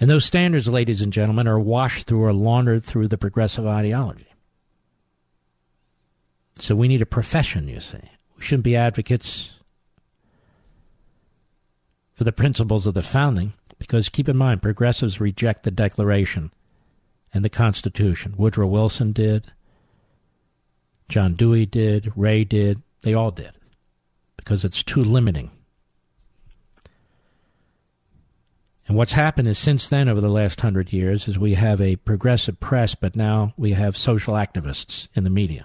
And 0.00 0.10
those 0.10 0.24
standards, 0.24 0.68
ladies 0.68 1.00
and 1.00 1.12
gentlemen, 1.12 1.46
are 1.46 1.60
washed 1.60 2.06
through 2.06 2.24
or 2.24 2.32
laundered 2.32 2.82
through 2.82 3.08
the 3.08 3.18
progressive 3.18 3.66
ideology. 3.66 4.26
So 6.58 6.74
we 6.74 6.88
need 6.88 7.02
a 7.02 7.06
profession, 7.06 7.68
you 7.68 7.80
see. 7.80 8.10
We 8.36 8.42
shouldn't 8.42 8.64
be 8.64 8.76
advocates 8.76 9.52
for 12.14 12.24
the 12.24 12.32
principles 12.32 12.86
of 12.86 12.94
the 12.94 13.02
founding, 13.02 13.54
because 13.78 14.08
keep 14.08 14.28
in 14.28 14.36
mind, 14.36 14.62
progressives 14.62 15.20
reject 15.20 15.62
the 15.62 15.70
Declaration 15.70 16.52
and 17.32 17.44
the 17.44 17.48
Constitution. 17.48 18.34
Woodrow 18.36 18.66
Wilson 18.66 19.12
did, 19.12 19.52
John 21.08 21.34
Dewey 21.34 21.66
did, 21.66 22.12
Ray 22.16 22.44
did, 22.44 22.82
they 23.02 23.14
all 23.14 23.30
did, 23.30 23.52
because 24.44 24.64
it's 24.64 24.82
too 24.82 25.02
limiting. 25.02 25.50
And 28.86 28.96
what's 28.96 29.12
happened 29.12 29.48
is 29.48 29.58
since 29.58 29.88
then, 29.88 30.08
over 30.08 30.20
the 30.20 30.28
last 30.28 30.60
hundred 30.60 30.92
years, 30.92 31.26
is 31.26 31.38
we 31.38 31.54
have 31.54 31.80
a 31.80 31.96
progressive 31.96 32.60
press, 32.60 32.94
but 32.94 33.16
now 33.16 33.54
we 33.56 33.72
have 33.72 33.96
social 33.96 34.34
activists 34.34 35.08
in 35.14 35.24
the 35.24 35.30
media. 35.30 35.64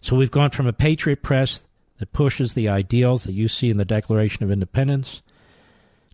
So 0.00 0.16
we've 0.16 0.30
gone 0.30 0.50
from 0.50 0.66
a 0.66 0.72
patriot 0.72 1.22
press 1.22 1.62
that 1.98 2.12
pushes 2.12 2.54
the 2.54 2.68
ideals 2.68 3.24
that 3.24 3.34
you 3.34 3.46
see 3.46 3.68
in 3.68 3.76
the 3.76 3.84
Declaration 3.84 4.42
of 4.42 4.50
Independence 4.50 5.22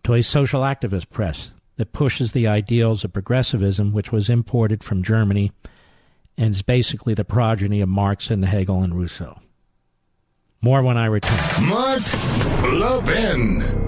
to 0.02 0.14
a 0.14 0.22
social 0.22 0.62
activist 0.62 1.10
press 1.10 1.52
that 1.76 1.92
pushes 1.92 2.32
the 2.32 2.48
ideals 2.48 3.04
of 3.04 3.12
progressivism, 3.12 3.92
which 3.92 4.10
was 4.10 4.28
imported 4.28 4.82
from 4.82 5.04
Germany 5.04 5.52
and 6.36 6.50
is 6.54 6.62
basically 6.62 7.14
the 7.14 7.24
progeny 7.24 7.80
of 7.80 7.88
Marx 7.88 8.30
and 8.30 8.44
Hegel 8.44 8.82
and 8.82 8.94
Rousseau. 8.94 9.40
More 10.60 10.82
when 10.82 10.96
I 10.96 11.06
return. 11.06 11.68
Mark 11.68 12.02
Levin. 12.64 13.87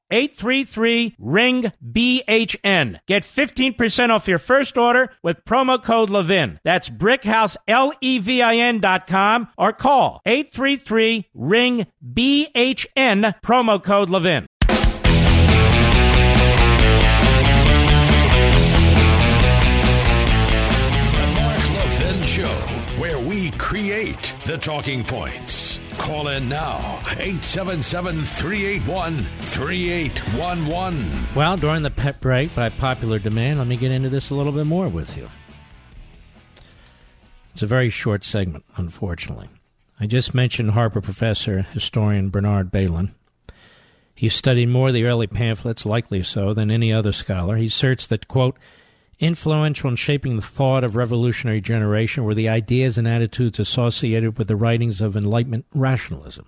833 0.11 1.15
ring 1.17 1.71
BHN. 1.83 2.99
Get 3.07 3.23
15% 3.23 4.09
off 4.09 4.27
your 4.27 4.37
first 4.37 4.77
order 4.77 5.11
with 5.23 5.45
promo 5.45 5.81
code 5.81 6.09
Levin. 6.09 6.59
That's 6.63 6.89
brickhouse 6.89 7.55
L 7.67 7.93
E 8.01 8.19
V 8.19 8.41
I 8.41 8.55
N.com 8.57 9.47
or 9.57 9.71
call 9.73 10.21
833 10.25 11.29
ring 11.33 11.87
BHN 12.05 13.35
promo 13.41 13.83
code 13.83 14.09
Levin. 14.09 14.45
The 21.13 21.27
Mark 21.35 21.59
Levin 21.59 22.25
Show, 22.27 22.47
where 22.99 23.19
we 23.19 23.51
create 23.51 24.35
the 24.45 24.57
talking 24.57 25.03
points. 25.03 25.70
Call 26.01 26.29
in 26.29 26.49
now, 26.49 26.79
877 27.09 28.25
381 28.25 29.23
3811. 29.39 31.27
Well, 31.35 31.57
during 31.57 31.83
the 31.83 31.91
pet 31.91 32.19
break, 32.19 32.55
by 32.55 32.69
popular 32.69 33.19
demand, 33.19 33.59
let 33.59 33.67
me 33.67 33.77
get 33.77 33.91
into 33.91 34.09
this 34.09 34.31
a 34.31 34.35
little 34.35 34.51
bit 34.51 34.65
more 34.65 34.89
with 34.89 35.15
you. 35.15 35.29
It's 37.51 37.61
a 37.61 37.67
very 37.67 37.91
short 37.91 38.23
segment, 38.23 38.65
unfortunately. 38.77 39.49
I 39.99 40.07
just 40.07 40.33
mentioned 40.33 40.71
Harvard 40.71 41.03
professor, 41.03 41.61
historian 41.71 42.31
Bernard 42.31 42.71
Bailyn. 42.71 43.11
He 44.15 44.27
studied 44.27 44.69
more 44.69 44.87
of 44.87 44.95
the 44.95 45.05
early 45.05 45.27
pamphlets, 45.27 45.85
likely 45.85 46.23
so, 46.23 46.51
than 46.51 46.71
any 46.71 46.91
other 46.91 47.13
scholar. 47.13 47.57
He 47.57 47.67
asserts 47.67 48.07
that, 48.07 48.27
quote, 48.27 48.57
influential 49.21 49.89
in 49.89 49.95
shaping 49.95 50.35
the 50.35 50.41
thought 50.41 50.83
of 50.83 50.95
revolutionary 50.95 51.61
generation 51.61 52.23
were 52.23 52.33
the 52.33 52.49
ideas 52.49 52.97
and 52.97 53.07
attitudes 53.07 53.59
associated 53.59 54.37
with 54.37 54.47
the 54.47 54.55
writings 54.55 54.99
of 54.99 55.15
Enlightenment 55.15 55.65
rationalism. 55.73 56.47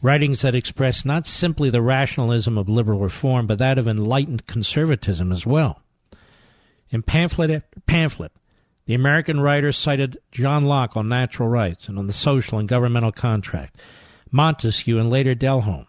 Writings 0.00 0.42
that 0.42 0.54
express 0.54 1.04
not 1.04 1.26
simply 1.26 1.70
the 1.70 1.82
rationalism 1.82 2.56
of 2.56 2.68
liberal 2.68 3.00
reform, 3.00 3.46
but 3.46 3.58
that 3.58 3.78
of 3.78 3.88
enlightened 3.88 4.46
conservatism 4.46 5.32
as 5.32 5.44
well. 5.44 5.82
In 6.90 7.02
pamphlet 7.02 7.50
after 7.50 7.80
pamphlet, 7.86 8.32
the 8.86 8.94
American 8.94 9.40
writers 9.40 9.76
cited 9.76 10.18
John 10.30 10.66
Locke 10.66 10.96
on 10.96 11.08
natural 11.08 11.48
rights 11.48 11.88
and 11.88 11.98
on 11.98 12.06
the 12.06 12.12
social 12.12 12.58
and 12.58 12.68
governmental 12.68 13.12
contract, 13.12 13.80
Montesquieu 14.30 14.98
and 14.98 15.10
later 15.10 15.34
Delolme 15.34 15.86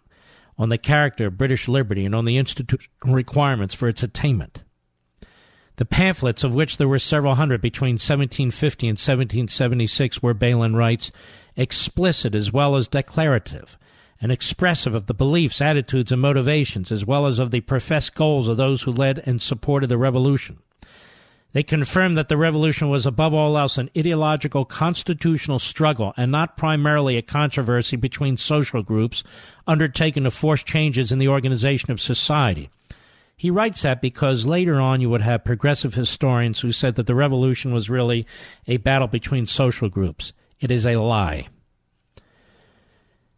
on 0.58 0.70
the 0.70 0.78
character 0.78 1.28
of 1.28 1.38
British 1.38 1.68
liberty 1.68 2.06
and 2.06 2.16
on 2.16 2.26
the 2.26 2.38
institutional 2.38 3.16
requirements 3.16 3.74
for 3.74 3.88
its 3.88 4.02
attainment. 4.02 4.60
The 5.78 5.86
pamphlets, 5.86 6.44
of 6.44 6.54
which 6.54 6.78
there 6.78 6.88
were 6.88 7.00
several 7.00 7.36
hundred 7.36 7.62
between 7.62 7.96
1750 7.96 8.88
and 8.88 8.98
1776, 8.98 10.24
were, 10.24 10.34
Bailyn 10.34 10.76
writes, 10.76 11.12
explicit 11.58 12.34
as 12.34 12.54
well 12.54 12.76
as 12.76 12.88
declarative, 12.88 13.78
and 14.22 14.32
expressive 14.32 14.94
of 14.94 15.08
the 15.08 15.14
beliefs, 15.14 15.62
attitudes, 15.62 16.12
and 16.12 16.22
motivations, 16.22 16.92
as 16.92 17.06
well 17.06 17.26
as 17.26 17.40
of 17.40 17.52
the 17.52 17.62
professed 17.62 18.16
goals 18.16 18.48
of 18.48 18.58
those 18.58 18.84
who 18.84 18.92
led 18.92 19.22
and 19.26 19.42
supported 19.42 19.88
the 19.88 19.98
revolution. 19.98 20.60
They 21.52 21.64
confirmed 21.64 22.18
that 22.18 22.28
the 22.28 22.36
revolution 22.36 22.90
was 22.90 23.06
above 23.06 23.34
all 23.34 23.58
else 23.58 23.78
an 23.78 23.90
ideological 23.98 24.66
constitutional 24.66 25.60
struggle 25.60 26.14
and 26.18 26.30
not 26.30 26.58
primarily 26.58 27.16
a 27.16 27.22
controversy 27.22 27.96
between 27.96 28.36
social 28.36 28.84
groups 28.84 29.24
undertaken 29.66 30.26
to 30.26 30.32
force 30.32 30.64
changes 30.64 31.14
in 31.14 31.20
the 31.20 31.30
organization 31.30 31.92
of 31.92 32.02
society. 32.02 32.70
He 33.38 33.52
writes 33.52 33.82
that 33.82 34.02
because 34.02 34.46
later 34.46 34.80
on 34.80 35.02
you 35.02 35.10
would 35.10 35.22
have 35.22 35.44
progressive 35.44 35.94
historians 35.94 36.62
who 36.62 36.72
said 36.72 36.96
that 36.96 37.06
the 37.06 37.16
revolution 37.16 37.74
was 37.74 37.90
really 37.90 38.26
a 38.68 38.78
battle 38.78 39.08
between 39.08 39.46
social 39.46 39.90
groups. 39.90 40.34
It 40.60 40.72
is 40.72 40.86
a 40.86 40.96
lie. 40.96 41.48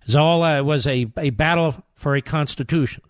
Zola 0.07 0.63
was 0.63 0.85
a, 0.85 1.11
a 1.17 1.31
battle 1.31 1.83
for 1.95 2.15
a 2.15 2.21
constitution. 2.21 3.03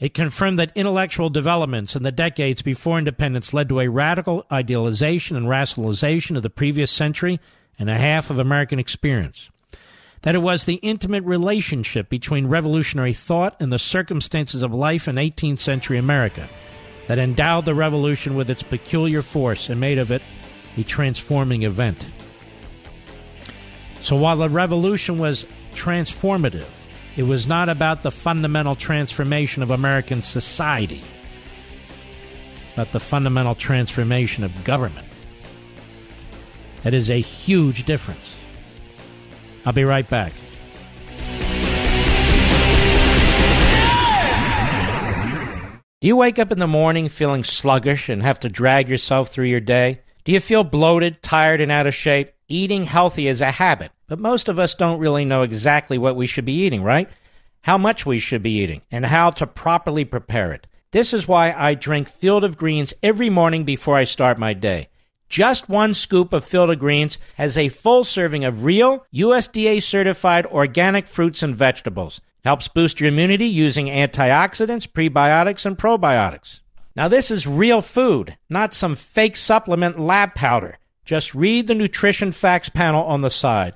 It 0.00 0.14
confirmed 0.14 0.58
that 0.58 0.72
intellectual 0.74 1.30
developments 1.30 1.94
in 1.94 2.02
the 2.02 2.10
decades 2.10 2.62
before 2.62 2.98
independence 2.98 3.54
led 3.54 3.68
to 3.68 3.80
a 3.80 3.88
radical 3.88 4.44
idealization 4.50 5.36
and 5.36 5.48
rationalization 5.48 6.36
of 6.36 6.42
the 6.42 6.50
previous 6.50 6.90
century 6.90 7.38
and 7.78 7.88
a 7.88 7.98
half 7.98 8.30
of 8.30 8.38
American 8.38 8.78
experience. 8.78 9.50
That 10.24 10.34
it 10.34 10.42
was 10.42 10.64
the 10.64 10.76
intimate 10.76 11.22
relationship 11.24 12.08
between 12.08 12.46
revolutionary 12.46 13.12
thought 13.12 13.56
and 13.60 13.70
the 13.70 13.78
circumstances 13.78 14.62
of 14.62 14.72
life 14.72 15.06
in 15.06 15.16
18th 15.16 15.58
century 15.58 15.98
America 15.98 16.48
that 17.08 17.18
endowed 17.18 17.66
the 17.66 17.74
revolution 17.74 18.34
with 18.34 18.48
its 18.48 18.62
peculiar 18.62 19.20
force 19.20 19.68
and 19.68 19.78
made 19.78 19.98
of 19.98 20.10
it 20.10 20.22
a 20.78 20.82
transforming 20.82 21.62
event. 21.62 22.06
So 24.00 24.16
while 24.16 24.38
the 24.38 24.48
revolution 24.48 25.18
was 25.18 25.46
transformative, 25.72 26.68
it 27.16 27.24
was 27.24 27.46
not 27.46 27.68
about 27.68 28.02
the 28.02 28.10
fundamental 28.10 28.74
transformation 28.74 29.62
of 29.62 29.70
American 29.70 30.22
society, 30.22 31.02
but 32.76 32.92
the 32.92 33.00
fundamental 33.00 33.54
transformation 33.54 34.42
of 34.42 34.64
government. 34.64 35.06
That 36.82 36.94
is 36.94 37.10
a 37.10 37.20
huge 37.20 37.84
difference. 37.84 38.33
I'll 39.66 39.72
be 39.72 39.84
right 39.84 40.08
back. 40.08 40.32
Do 46.00 46.08
you 46.08 46.16
wake 46.16 46.38
up 46.38 46.52
in 46.52 46.58
the 46.58 46.66
morning 46.66 47.08
feeling 47.08 47.44
sluggish 47.44 48.10
and 48.10 48.22
have 48.22 48.40
to 48.40 48.50
drag 48.50 48.90
yourself 48.90 49.30
through 49.30 49.46
your 49.46 49.60
day? 49.60 50.00
Do 50.24 50.32
you 50.32 50.40
feel 50.40 50.62
bloated, 50.62 51.22
tired, 51.22 51.62
and 51.62 51.72
out 51.72 51.86
of 51.86 51.94
shape? 51.94 52.30
Eating 52.46 52.84
healthy 52.84 53.26
is 53.26 53.40
a 53.40 53.50
habit, 53.50 53.90
but 54.06 54.18
most 54.18 54.50
of 54.50 54.58
us 54.58 54.74
don't 54.74 54.98
really 54.98 55.24
know 55.24 55.40
exactly 55.40 55.96
what 55.96 56.14
we 56.14 56.26
should 56.26 56.44
be 56.44 56.64
eating, 56.64 56.82
right? 56.82 57.08
How 57.62 57.78
much 57.78 58.04
we 58.04 58.18
should 58.18 58.42
be 58.42 58.58
eating, 58.58 58.82
and 58.90 59.06
how 59.06 59.30
to 59.30 59.46
properly 59.46 60.04
prepare 60.04 60.52
it. 60.52 60.66
This 60.90 61.14
is 61.14 61.26
why 61.26 61.54
I 61.56 61.72
drink 61.72 62.10
Field 62.10 62.44
of 62.44 62.58
Greens 62.58 62.92
every 63.02 63.30
morning 63.30 63.64
before 63.64 63.96
I 63.96 64.04
start 64.04 64.38
my 64.38 64.52
day. 64.52 64.88
Just 65.34 65.68
one 65.68 65.94
scoop 65.94 66.32
of 66.32 66.48
of 66.48 66.78
Greens 66.78 67.18
has 67.34 67.58
a 67.58 67.68
full 67.68 68.04
serving 68.04 68.44
of 68.44 68.62
real, 68.62 69.04
USDA 69.12 69.82
certified 69.82 70.46
organic 70.46 71.08
fruits 71.08 71.42
and 71.42 71.56
vegetables. 71.56 72.20
Helps 72.44 72.68
boost 72.68 73.00
your 73.00 73.08
immunity 73.08 73.46
using 73.46 73.86
antioxidants, 73.86 74.86
prebiotics, 74.86 75.66
and 75.66 75.76
probiotics. 75.76 76.60
Now, 76.94 77.08
this 77.08 77.32
is 77.32 77.48
real 77.48 77.82
food, 77.82 78.36
not 78.48 78.74
some 78.74 78.94
fake 78.94 79.36
supplement 79.36 79.98
lab 79.98 80.36
powder. 80.36 80.78
Just 81.04 81.34
read 81.34 81.66
the 81.66 81.74
nutrition 81.74 82.30
facts 82.30 82.68
panel 82.68 83.02
on 83.02 83.22
the 83.22 83.28
side. 83.28 83.74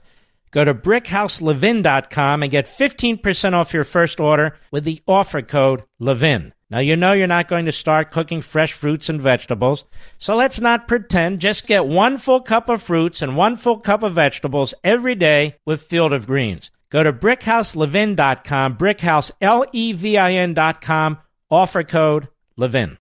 Go 0.52 0.64
to 0.64 0.72
brickhouselevin.com 0.74 2.42
and 2.44 2.52
get 2.52 2.66
15% 2.66 3.54
off 3.54 3.74
your 3.74 3.82
first 3.82 4.20
order 4.20 4.56
with 4.70 4.84
the 4.84 5.02
offer 5.09 5.42
code 5.42 5.82
LEVIN. 5.98 6.52
Now, 6.70 6.80
you 6.80 6.96
know 6.96 7.14
you're 7.14 7.26
not 7.26 7.48
going 7.48 7.64
to 7.64 7.72
start 7.72 8.10
cooking 8.10 8.42
fresh 8.42 8.74
fruits 8.74 9.08
and 9.08 9.22
vegetables, 9.22 9.86
so 10.18 10.36
let's 10.36 10.60
not 10.60 10.86
pretend. 10.86 11.40
Just 11.40 11.66
get 11.66 11.86
one 11.86 12.18
full 12.18 12.40
cup 12.40 12.68
of 12.68 12.82
fruits 12.82 13.22
and 13.22 13.36
one 13.36 13.56
full 13.56 13.78
cup 13.78 14.02
of 14.02 14.12
vegetables 14.12 14.74
every 14.84 15.14
day 15.14 15.56
with 15.64 15.80
Field 15.80 16.12
of 16.12 16.26
Greens. 16.26 16.70
Go 16.90 17.02
to 17.02 17.10
brickhouselevin.com, 17.10 18.76
brickhouse, 18.76 19.30
L-E-V-I-N.com, 19.40 21.18
offer 21.50 21.84
code 21.84 22.28
LEVIN. 22.58 22.98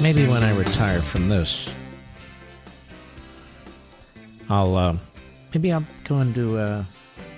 Maybe 0.00 0.26
when 0.26 0.42
I 0.42 0.56
retire 0.56 1.02
from 1.02 1.28
this, 1.28 1.68
I'll 4.48 4.76
uh, 4.76 4.96
maybe 5.56 5.72
I'll 5.72 5.86
go 6.04 6.18
into 6.18 6.58
uh, 6.58 6.84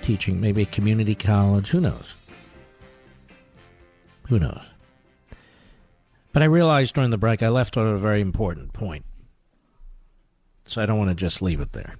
teaching, 0.01 0.41
maybe 0.41 0.63
a 0.63 0.65
community 0.65 1.15
college. 1.15 1.69
Who 1.69 1.79
knows? 1.79 2.15
Who 4.27 4.39
knows? 4.39 4.59
But 6.33 6.41
I 6.41 6.45
realized 6.47 6.95
during 6.95 7.11
the 7.11 7.17
break 7.17 7.41
I 7.41 7.47
left 7.47 7.77
on 7.77 7.87
a 7.87 7.97
very 7.97 8.19
important 8.19 8.73
point. 8.73 9.05
So 10.65 10.81
I 10.81 10.85
don't 10.85 10.97
want 10.97 11.11
to 11.11 11.15
just 11.15 11.41
leave 11.41 11.61
it 11.61 11.71
there. 11.71 11.95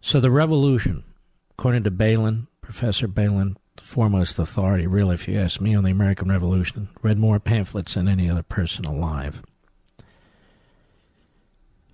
So 0.00 0.20
the 0.20 0.30
revolution, 0.30 1.02
according 1.50 1.82
to 1.82 1.90
Bailyn, 1.90 2.46
Professor 2.62 3.08
Bailyn, 3.08 3.56
foremost 3.76 4.38
authority, 4.38 4.86
really, 4.86 5.16
if 5.16 5.26
you 5.26 5.36
ask 5.36 5.60
me, 5.60 5.74
on 5.74 5.82
the 5.82 5.90
American 5.90 6.28
Revolution, 6.28 6.88
read 7.02 7.18
more 7.18 7.40
pamphlets 7.40 7.94
than 7.94 8.06
any 8.06 8.30
other 8.30 8.44
person 8.44 8.84
alive, 8.84 9.42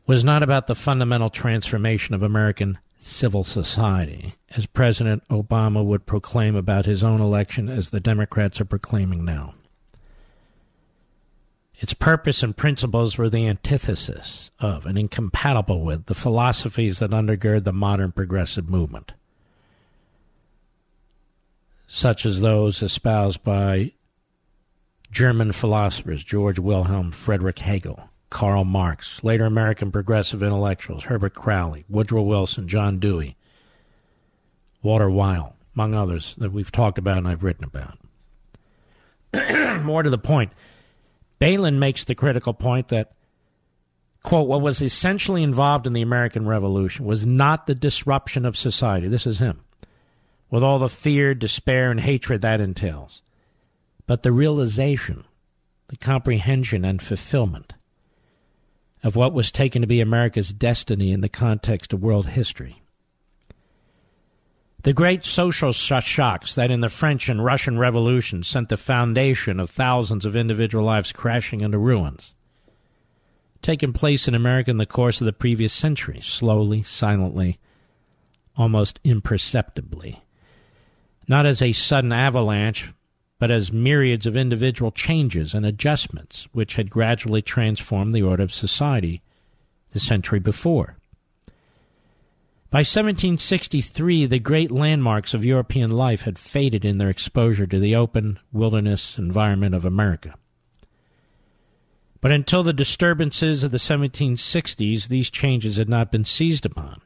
was 0.06 0.22
not 0.22 0.42
about 0.42 0.66
the 0.66 0.74
fundamental 0.74 1.30
transformation 1.30 2.14
of 2.14 2.22
American 2.22 2.78
civil 2.98 3.44
society, 3.44 4.34
as 4.50 4.66
President 4.66 5.22
Obama 5.28 5.84
would 5.84 6.06
proclaim 6.06 6.54
about 6.54 6.86
his 6.86 7.02
own 7.02 7.20
election, 7.20 7.68
as 7.68 7.90
the 7.90 8.00
Democrats 8.00 8.60
are 8.60 8.64
proclaiming 8.64 9.24
now. 9.24 9.54
Its 11.78 11.92
purpose 11.92 12.42
and 12.42 12.56
principles 12.56 13.18
were 13.18 13.28
the 13.28 13.46
antithesis 13.46 14.50
of 14.60 14.86
and 14.86 14.96
incompatible 14.96 15.82
with 15.82 16.06
the 16.06 16.14
philosophies 16.14 17.00
that 17.00 17.10
undergird 17.10 17.64
the 17.64 17.72
modern 17.72 18.12
progressive 18.12 18.70
movement, 18.70 19.12
such 21.86 22.24
as 22.24 22.40
those 22.40 22.80
espoused 22.80 23.44
by 23.44 23.92
German 25.10 25.52
philosophers 25.52 26.24
George 26.24 26.58
Wilhelm 26.58 27.12
Friedrich 27.12 27.58
Hegel, 27.58 28.08
Karl 28.30 28.64
Marx, 28.64 29.22
later 29.22 29.44
American 29.44 29.92
progressive 29.92 30.42
intellectuals 30.42 31.04
Herbert 31.04 31.34
Croly, 31.34 31.84
Woodrow 31.88 32.22
Wilson, 32.22 32.68
John 32.68 32.98
Dewey, 32.98 33.36
Walter 34.82 35.08
Weyl, 35.08 35.54
among 35.74 35.94
others 35.94 36.34
that 36.38 36.52
we've 36.52 36.72
talked 36.72 36.98
about 36.98 37.18
and 37.18 37.28
I've 37.28 37.44
written 37.44 37.64
about. 37.64 37.98
More 39.84 40.02
to 40.02 40.10
the 40.10 40.18
point, 40.18 40.52
Bailyn 41.40 41.78
makes 41.78 42.04
the 42.04 42.14
critical 42.14 42.54
point 42.54 42.88
that, 42.88 43.12
quote, 44.22 44.48
what 44.48 44.60
was 44.60 44.80
essentially 44.80 45.42
involved 45.42 45.86
in 45.86 45.92
the 45.92 46.02
American 46.02 46.46
Revolution 46.46 47.04
was 47.04 47.26
not 47.26 47.66
the 47.66 47.74
disruption 47.74 48.44
of 48.44 48.56
society. 48.56 49.08
This 49.08 49.26
is 49.26 49.38
him. 49.38 49.60
With 50.50 50.62
all 50.62 50.78
the 50.78 50.88
fear, 50.88 51.34
despair, 51.34 51.90
and 51.90 52.00
hatred 52.00 52.42
that 52.42 52.60
entails, 52.60 53.22
but 54.06 54.22
the 54.22 54.30
realization, 54.32 55.24
the 55.88 55.96
comprehension, 55.96 56.84
and 56.84 57.02
fulfillment 57.02 57.74
of 59.02 59.16
what 59.16 59.32
was 59.32 59.52
taken 59.52 59.82
to 59.82 59.88
be 59.88 60.00
America's 60.00 60.52
destiny 60.52 61.12
in 61.12 61.20
the 61.20 61.28
context 61.28 61.92
of 61.92 62.02
world 62.02 62.28
history. 62.28 62.82
The 64.82 64.92
great 64.92 65.24
social 65.24 65.72
shocks 65.72 66.54
that 66.54 66.70
in 66.70 66.80
the 66.80 66.88
French 66.88 67.28
and 67.28 67.44
Russian 67.44 67.76
revolutions 67.76 68.46
sent 68.46 68.68
the 68.68 68.76
foundation 68.76 69.58
of 69.58 69.68
thousands 69.68 70.24
of 70.24 70.36
individual 70.36 70.84
lives 70.84 71.10
crashing 71.10 71.60
into 71.60 71.76
ruins, 71.76 72.34
taken 73.62 73.92
place 73.92 74.28
in 74.28 74.34
America 74.34 74.70
in 74.70 74.78
the 74.78 74.86
course 74.86 75.20
of 75.20 75.24
the 75.24 75.32
previous 75.32 75.72
century, 75.72 76.20
slowly, 76.20 76.84
silently, 76.84 77.58
almost 78.56 79.00
imperceptibly. 79.02 80.22
Not 81.26 81.46
as 81.46 81.60
a 81.60 81.72
sudden 81.72 82.12
avalanche, 82.12 82.92
but 83.38 83.50
as 83.50 83.72
myriads 83.72 84.26
of 84.26 84.36
individual 84.36 84.90
changes 84.90 85.54
and 85.54 85.66
adjustments 85.66 86.48
which 86.52 86.76
had 86.76 86.90
gradually 86.90 87.42
transformed 87.42 88.12
the 88.12 88.22
order 88.22 88.42
of 88.42 88.54
society 88.54 89.22
the 89.92 90.00
century 90.00 90.38
before. 90.38 90.94
By 92.70 92.80
1763, 92.80 94.26
the 94.26 94.38
great 94.38 94.70
landmarks 94.70 95.32
of 95.32 95.44
European 95.44 95.90
life 95.90 96.22
had 96.22 96.38
faded 96.38 96.84
in 96.84 96.98
their 96.98 97.08
exposure 97.08 97.66
to 97.66 97.78
the 97.78 97.94
open 97.94 98.38
wilderness 98.52 99.18
environment 99.18 99.74
of 99.74 99.84
America. 99.84 100.34
But 102.20 102.32
until 102.32 102.62
the 102.62 102.72
disturbances 102.72 103.62
of 103.62 103.70
the 103.70 103.78
1760s, 103.78 105.08
these 105.08 105.30
changes 105.30 105.76
had 105.76 105.88
not 105.88 106.10
been 106.10 106.24
seized 106.24 106.66
upon 106.66 107.00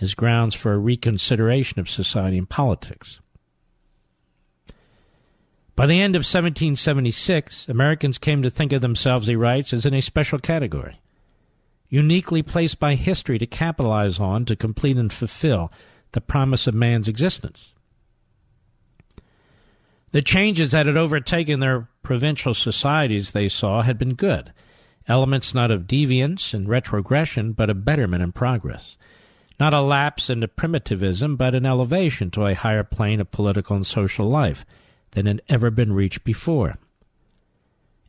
as 0.00 0.14
grounds 0.14 0.54
for 0.54 0.72
a 0.72 0.78
reconsideration 0.78 1.78
of 1.78 1.88
society 1.88 2.36
and 2.36 2.48
politics. 2.48 3.20
By 5.80 5.86
the 5.86 5.98
end 5.98 6.14
of 6.14 6.28
1776, 6.28 7.66
Americans 7.70 8.18
came 8.18 8.42
to 8.42 8.50
think 8.50 8.70
of 8.74 8.82
themselves, 8.82 9.28
he 9.28 9.34
writes, 9.34 9.72
as 9.72 9.86
in 9.86 9.94
a 9.94 10.02
special 10.02 10.38
category, 10.38 11.00
uniquely 11.88 12.42
placed 12.42 12.78
by 12.78 12.96
history 12.96 13.38
to 13.38 13.46
capitalize 13.46 14.20
on, 14.20 14.44
to 14.44 14.56
complete 14.56 14.98
and 14.98 15.10
fulfill 15.10 15.72
the 16.12 16.20
promise 16.20 16.66
of 16.66 16.74
man's 16.74 17.08
existence. 17.08 17.72
The 20.12 20.20
changes 20.20 20.72
that 20.72 20.84
had 20.84 20.98
overtaken 20.98 21.60
their 21.60 21.88
provincial 22.02 22.52
societies, 22.52 23.30
they 23.30 23.48
saw, 23.48 23.80
had 23.80 23.96
been 23.96 24.16
good. 24.16 24.52
Elements 25.08 25.54
not 25.54 25.70
of 25.70 25.86
deviance 25.86 26.52
and 26.52 26.68
retrogression, 26.68 27.52
but 27.52 27.70
of 27.70 27.86
betterment 27.86 28.22
and 28.22 28.34
progress. 28.34 28.98
Not 29.58 29.72
a 29.72 29.80
lapse 29.80 30.28
into 30.28 30.46
primitivism, 30.46 31.36
but 31.36 31.54
an 31.54 31.64
elevation 31.64 32.30
to 32.32 32.44
a 32.44 32.54
higher 32.54 32.84
plane 32.84 33.18
of 33.18 33.30
political 33.30 33.76
and 33.76 33.86
social 33.86 34.28
life 34.28 34.66
than 35.12 35.26
had 35.26 35.42
ever 35.48 35.70
been 35.70 35.92
reached 35.92 36.24
before. 36.24 36.78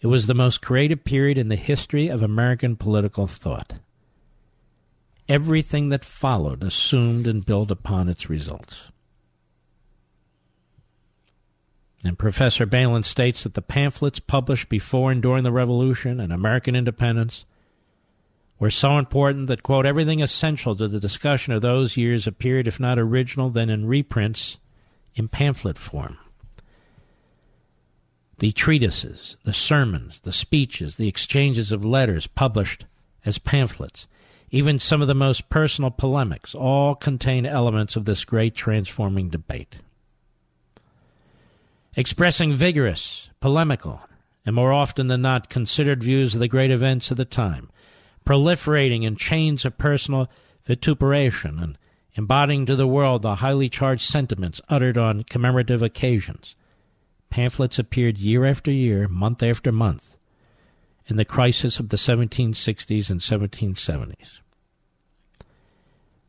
It 0.01 0.07
was 0.07 0.25
the 0.25 0.33
most 0.33 0.61
creative 0.61 1.03
period 1.03 1.37
in 1.37 1.47
the 1.47 1.55
history 1.55 2.07
of 2.07 2.23
American 2.23 2.75
political 2.75 3.27
thought. 3.27 3.73
Everything 5.29 5.89
that 5.89 6.03
followed 6.03 6.63
assumed 6.63 7.27
and 7.27 7.45
built 7.45 7.69
upon 7.69 8.09
its 8.09 8.29
results. 8.29 8.89
And 12.03 12.17
Professor 12.17 12.65
Bailyn 12.65 13.05
states 13.05 13.43
that 13.43 13.53
the 13.53 13.61
pamphlets 13.61 14.19
published 14.19 14.69
before 14.69 15.11
and 15.11 15.21
during 15.21 15.43
the 15.43 15.51
Revolution 15.51 16.19
and 16.19 16.33
American 16.33 16.75
independence 16.75 17.45
were 18.57 18.71
so 18.71 18.97
important 18.97 19.47
that, 19.47 19.61
quote, 19.61 19.85
everything 19.85 20.21
essential 20.21 20.75
to 20.75 20.87
the 20.87 20.99
discussion 20.99 21.53
of 21.53 21.61
those 21.61 21.97
years 21.97 22.25
appeared, 22.25 22.67
if 22.67 22.79
not 22.79 22.97
original, 22.97 23.51
then 23.51 23.69
in 23.69 23.85
reprints 23.85 24.57
in 25.13 25.27
pamphlet 25.27 25.77
form 25.77 26.17
the 28.41 28.51
treatises, 28.51 29.37
the 29.43 29.53
sermons, 29.53 30.19
the 30.21 30.31
speeches, 30.31 30.95
the 30.95 31.07
exchanges 31.07 31.71
of 31.71 31.85
letters 31.85 32.25
published 32.25 32.85
as 33.23 33.37
pamphlets, 33.37 34.07
even 34.49 34.79
some 34.79 34.99
of 34.99 35.07
the 35.07 35.13
most 35.13 35.47
personal 35.47 35.91
polemics, 35.91 36.55
all 36.55 36.95
contain 36.95 37.45
elements 37.45 37.95
of 37.95 38.05
this 38.05 38.25
great 38.25 38.55
transforming 38.55 39.29
debate. 39.29 39.75
Expressing 41.95 42.51
vigorous, 42.51 43.29
polemical, 43.41 44.01
and 44.43 44.55
more 44.55 44.73
often 44.73 45.07
than 45.07 45.21
not 45.21 45.51
considered 45.51 46.03
views 46.03 46.33
of 46.33 46.39
the 46.39 46.47
great 46.47 46.71
events 46.71 47.11
of 47.11 47.17
the 47.17 47.25
time, 47.25 47.69
proliferating 48.25 49.03
in 49.03 49.15
chains 49.15 49.65
of 49.65 49.77
personal 49.77 50.27
vituperation 50.65 51.59
and 51.59 51.77
embodying 52.15 52.65
to 52.65 52.75
the 52.75 52.87
world 52.87 53.21
the 53.21 53.35
highly 53.35 53.69
charged 53.69 54.09
sentiments 54.09 54.59
uttered 54.67 54.97
on 54.97 55.25
commemorative 55.25 55.83
occasions, 55.83 56.55
Pamphlets 57.31 57.79
appeared 57.79 58.19
year 58.19 58.45
after 58.45 58.71
year, 58.71 59.07
month 59.07 59.41
after 59.41 59.71
month, 59.71 60.17
in 61.07 61.15
the 61.15 61.25
crisis 61.25 61.79
of 61.79 61.89
the 61.89 61.97
1760s 61.97 63.09
and 63.09 63.21
1770s. 63.21 64.39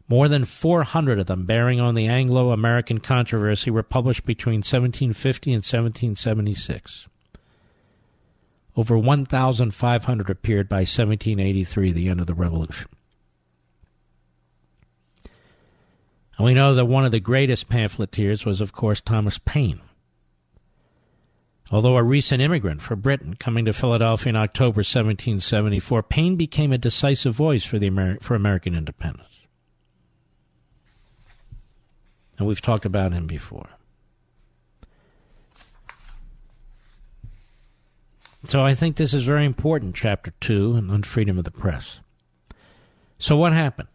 More 0.09 0.29
than 0.29 0.45
400 0.45 1.19
of 1.19 1.27
them, 1.27 1.45
bearing 1.45 1.81
on 1.81 1.97
the 1.97 2.07
Anglo 2.07 2.53
American 2.53 3.01
controversy, 3.01 3.71
were 3.71 3.83
published 3.83 4.25
between 4.25 4.59
1750 4.59 5.51
and 5.51 5.59
1776. 5.59 7.09
Over 8.77 8.97
1,500 8.97 10.31
appeared 10.31 10.69
by 10.69 10.77
1783, 10.77 11.93
the 11.93 12.09
end 12.09 12.21
of 12.21 12.27
the 12.27 12.35
Revolution. 12.35 12.89
And 16.39 16.47
we 16.47 16.55
know 16.55 16.75
that 16.75 16.87
one 16.87 17.05
of 17.05 17.11
the 17.11 17.21
greatest 17.21 17.69
pamphleteers 17.69 18.47
was, 18.47 18.61
of 18.61 18.73
course, 18.73 19.01
Thomas 19.01 19.39
Paine. 19.39 19.81
Although 21.73 21.97
a 21.97 22.03
recent 22.03 22.43
immigrant 22.43 22.83
from 22.83 23.01
Britain 23.01 23.35
coming 23.35 23.65
to 23.65 23.73
Philadelphia 23.73 24.29
in 24.29 24.37
October 24.37 24.81
1774, 24.81 26.03
Paine 26.03 26.37
became 26.37 26.71
a 26.71 26.77
decisive 26.77 27.35
voice 27.35 27.65
for, 27.65 27.79
the 27.79 27.89
Ameri- 27.89 28.23
for 28.23 28.35
American 28.35 28.75
independence. 28.75 29.47
And 32.37 32.47
we've 32.47 32.61
talked 32.61 32.85
about 32.85 33.13
him 33.13 33.27
before. 33.27 33.71
So 38.45 38.63
I 38.63 38.75
think 38.75 38.97
this 38.97 39.15
is 39.15 39.25
very 39.25 39.47
important, 39.47 39.95
Chapter 39.95 40.35
2 40.41 40.75
on 40.91 41.03
freedom 41.05 41.39
of 41.39 41.45
the 41.45 41.51
press. 41.51 42.01
So 43.19 43.35
what 43.35 43.55
happened? 43.55 43.89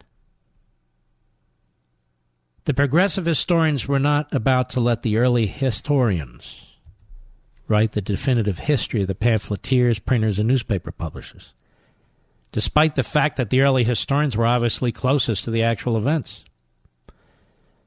The 2.64 2.74
progressive 2.74 3.26
historians 3.26 3.86
were 3.86 4.00
not 4.00 4.34
about 4.34 4.68
to 4.70 4.80
let 4.80 5.02
the 5.02 5.16
early 5.16 5.46
historians 5.46 6.67
write 7.68 7.92
the 7.92 8.00
definitive 8.00 8.60
history 8.60 9.02
of 9.02 9.08
the 9.08 9.14
pamphleteers, 9.14 9.98
printers, 9.98 10.38
and 10.38 10.48
newspaper 10.48 10.90
publishers, 10.90 11.52
despite 12.50 12.94
the 12.94 13.02
fact 13.02 13.36
that 13.36 13.50
the 13.50 13.60
early 13.60 13.84
historians 13.84 14.36
were 14.36 14.46
obviously 14.46 14.90
closest 14.90 15.44
to 15.44 15.50
the 15.50 15.62
actual 15.62 15.96
events. 15.96 16.44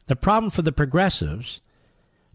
The 0.07 0.15
problem 0.15 0.51
for 0.51 0.61
the 0.61 0.71
progressives 0.71 1.61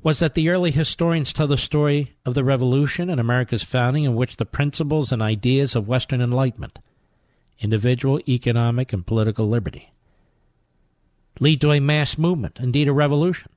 was 0.03 0.19
that 0.21 0.35
the 0.35 0.49
early 0.49 0.71
historians 0.71 1.33
tell 1.33 1.47
the 1.47 1.57
story 1.57 2.17
of 2.25 2.35
the 2.35 2.45
Revolution 2.45 3.11
and 3.11 3.21
America's 3.21 3.65
founding 3.65 4.05
in 4.05 4.15
which 4.15 4.37
the 4.37 4.47
principles 4.47 5.11
and 5.11 5.21
ideas 5.21 5.75
of 5.75 5.89
Western 5.89 6.21
Enlightenment, 6.21 6.79
individual, 7.59 8.21
economic, 8.29 8.93
and 8.93 9.07
political 9.07 9.49
liberty, 9.49 9.93
lead 11.41 11.61
to 11.61 11.73
a 11.73 11.81
mass 11.81 12.17
movement, 12.17 12.59
indeed 12.61 12.89
a 12.89 12.93
revolution. 12.93 13.51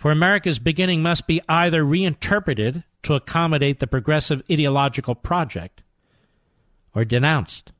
For 0.00 0.10
America's 0.10 0.58
beginning 0.58 1.02
must 1.02 1.26
be 1.26 1.42
either 1.46 1.84
reinterpreted 1.84 2.84
to 3.02 3.12
accommodate 3.12 3.80
the 3.80 3.86
progressive 3.86 4.42
ideological 4.50 5.14
project 5.14 5.82
or 6.94 7.04
denounced 7.04 7.72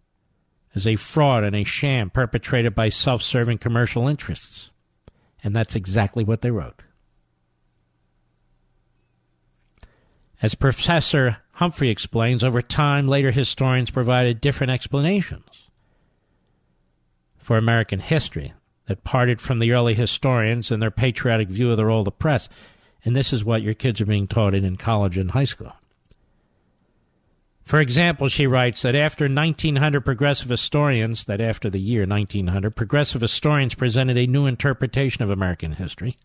as 0.74 0.86
a 0.86 0.96
fraud 0.96 1.44
and 1.44 1.56
a 1.56 1.64
sham 1.64 2.10
perpetrated 2.10 2.74
by 2.74 2.90
self 2.90 3.22
serving 3.22 3.56
commercial 3.56 4.06
interests. 4.06 4.68
And 5.42 5.56
that's 5.56 5.74
exactly 5.74 6.22
what 6.22 6.42
they 6.42 6.50
wrote. 6.50 6.82
As 10.42 10.54
Professor 10.54 11.38
Humphrey 11.52 11.88
explains, 11.88 12.44
over 12.44 12.60
time, 12.60 13.08
later 13.08 13.30
historians 13.30 13.90
provided 13.90 14.42
different 14.42 14.72
explanations 14.72 15.70
for 17.38 17.56
American 17.56 18.00
history 18.00 18.52
that 18.90 19.04
parted 19.04 19.40
from 19.40 19.60
the 19.60 19.70
early 19.70 19.94
historians 19.94 20.72
and 20.72 20.82
their 20.82 20.90
patriotic 20.90 21.46
view 21.46 21.70
of 21.70 21.76
the 21.76 21.86
role 21.86 22.00
of 22.00 22.06
the 22.06 22.10
press. 22.10 22.48
And 23.04 23.14
this 23.14 23.32
is 23.32 23.44
what 23.44 23.62
your 23.62 23.72
kids 23.72 24.00
are 24.00 24.06
being 24.06 24.26
taught 24.26 24.52
in, 24.52 24.64
in 24.64 24.76
college 24.76 25.16
and 25.16 25.30
high 25.30 25.44
school. 25.44 25.74
For 27.62 27.80
example, 27.80 28.26
she 28.26 28.48
writes 28.48 28.82
that 28.82 28.96
after 28.96 29.28
1900 29.28 30.00
progressive 30.00 30.48
historians, 30.48 31.26
that 31.26 31.40
after 31.40 31.70
the 31.70 31.78
year 31.78 32.04
1900, 32.04 32.74
progressive 32.74 33.20
historians 33.20 33.76
presented 33.76 34.18
a 34.18 34.26
new 34.26 34.46
interpretation 34.46 35.22
of 35.22 35.30
American 35.30 35.74
history. 35.74 36.16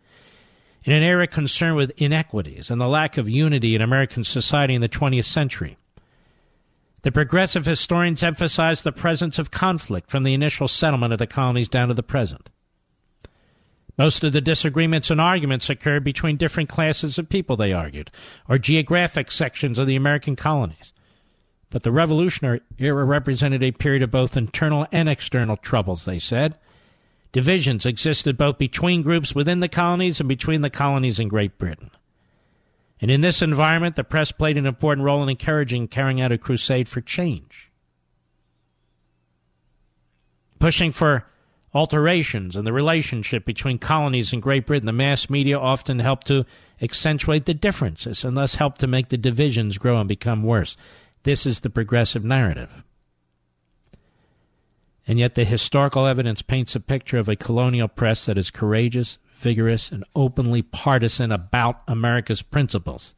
In 0.85 0.91
an 0.91 1.03
era 1.03 1.27
concerned 1.27 1.75
with 1.75 1.93
inequities 1.97 2.71
and 2.71 2.81
the 2.81 2.87
lack 2.87 3.19
of 3.19 3.29
unity 3.29 3.75
in 3.75 3.81
American 3.83 4.23
society 4.23 4.73
in 4.73 4.81
the 4.81 4.89
20th 4.89 5.25
century, 5.25 5.77
the 7.03 7.11
progressive 7.11 7.67
historians 7.67 8.23
emphasized 8.23 8.83
the 8.83 8.91
presence 8.91 9.37
of 9.37 9.51
conflict 9.51 10.09
from 10.09 10.23
the 10.23 10.33
initial 10.33 10.67
settlement 10.67 11.13
of 11.13 11.19
the 11.19 11.27
colonies 11.27 11.69
down 11.69 11.89
to 11.89 11.93
the 11.93 12.01
present. 12.01 12.49
Most 13.97 14.23
of 14.23 14.33
the 14.33 14.41
disagreements 14.41 15.09
and 15.09 15.21
arguments 15.21 15.69
occurred 15.69 16.03
between 16.03 16.35
different 16.35 16.69
classes 16.69 17.17
of 17.17 17.29
people, 17.29 17.55
they 17.55 17.71
argued, 17.71 18.11
or 18.49 18.57
geographic 18.57 19.31
sections 19.31 19.79
of 19.79 19.87
the 19.87 19.95
American 19.95 20.35
colonies. 20.35 20.91
But 21.69 21.83
the 21.83 21.91
Revolutionary 21.91 22.61
era 22.77 23.05
represented 23.05 23.63
a 23.63 23.71
period 23.71 24.03
of 24.03 24.11
both 24.11 24.37
internal 24.37 24.85
and 24.91 25.07
external 25.07 25.55
troubles, 25.55 26.05
they 26.05 26.19
said. 26.19 26.57
Divisions 27.31 27.85
existed 27.85 28.37
both 28.37 28.57
between 28.57 29.01
groups 29.01 29.33
within 29.33 29.59
the 29.59 29.69
colonies 29.69 30.19
and 30.19 30.29
between 30.29 30.61
the 30.61 30.69
colonies 30.69 31.19
and 31.19 31.29
Great 31.29 31.57
Britain. 31.57 31.91
And 33.01 33.11
in 33.11 33.21
this 33.21 33.41
environment, 33.41 33.95
the 33.95 34.03
press 34.03 34.31
played 34.31 34.57
an 34.57 34.65
important 34.65 35.05
role 35.05 35.21
in 35.21 35.29
encouraging 35.29 35.89
carrying 35.89 36.21
out 36.21 36.31
a 36.31 36.37
crusade 36.37 36.87
for 36.87 37.01
change. 37.01 37.71
Pushing 40.59 40.93
for 40.93 41.25
alterations 41.75 42.55
in 42.55 42.63
the 42.63 42.73
relationship 42.73 43.45
between 43.45 43.77
colonies 43.77 44.31
and 44.31 44.41
Great 44.41 44.65
Britain, 44.65 44.85
the 44.85 44.93
mass 44.93 45.29
media 45.29 45.59
often 45.59 45.99
helped 45.99 46.25
to 46.27 46.45
accentuate 46.81 47.45
the 47.45 47.53
differences 47.53 48.23
and 48.23 48.37
thus 48.37 48.55
helped 48.55 48.79
to 48.79 48.87
make 48.87 49.09
the 49.09 49.17
divisions 49.17 49.77
grow 49.77 49.99
and 49.99 50.07
become 50.07 50.41
worse. 50.41 50.77
This 51.23 51.45
is 51.45 51.59
the 51.59 51.69
progressive 51.69 52.23
narrative. 52.23 52.83
And 55.07 55.19
yet, 55.19 55.35
the 55.35 55.43
historical 55.43 56.07
evidence 56.07 56.41
paints 56.41 56.75
a 56.75 56.79
picture 56.79 57.19
of 57.19 57.29
a 57.29 57.35
colonial 57.35 57.87
press 57.87 58.25
that 58.25 58.37
is 58.37 58.49
courageous, 58.49 59.19
vigorous, 59.37 59.91
and 59.91 60.03
openly 60.15 60.63
partisan 60.63 61.31
about 61.31 61.81
America's 61.87 62.41
principles 62.41 63.13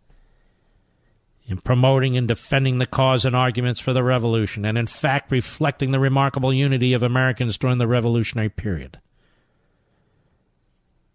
in 1.48 1.58
promoting 1.60 2.18
and 2.18 2.28
defending 2.28 2.78
the 2.78 2.86
cause 2.86 3.24
and 3.24 3.36
arguments 3.36 3.80
for 3.80 3.94
the 3.94 4.04
Revolution, 4.04 4.66
and 4.66 4.78
in 4.78 4.88
fact 4.88 5.32
reflecting 5.32 5.92
the 5.92 6.00
remarkable 6.00 6.54
unity 6.54 6.94
of 6.94 7.02
Americans 7.02 7.58
during 7.58 7.78
the 7.78 7.88
Revolutionary 7.88 8.50
period. 8.50 9.00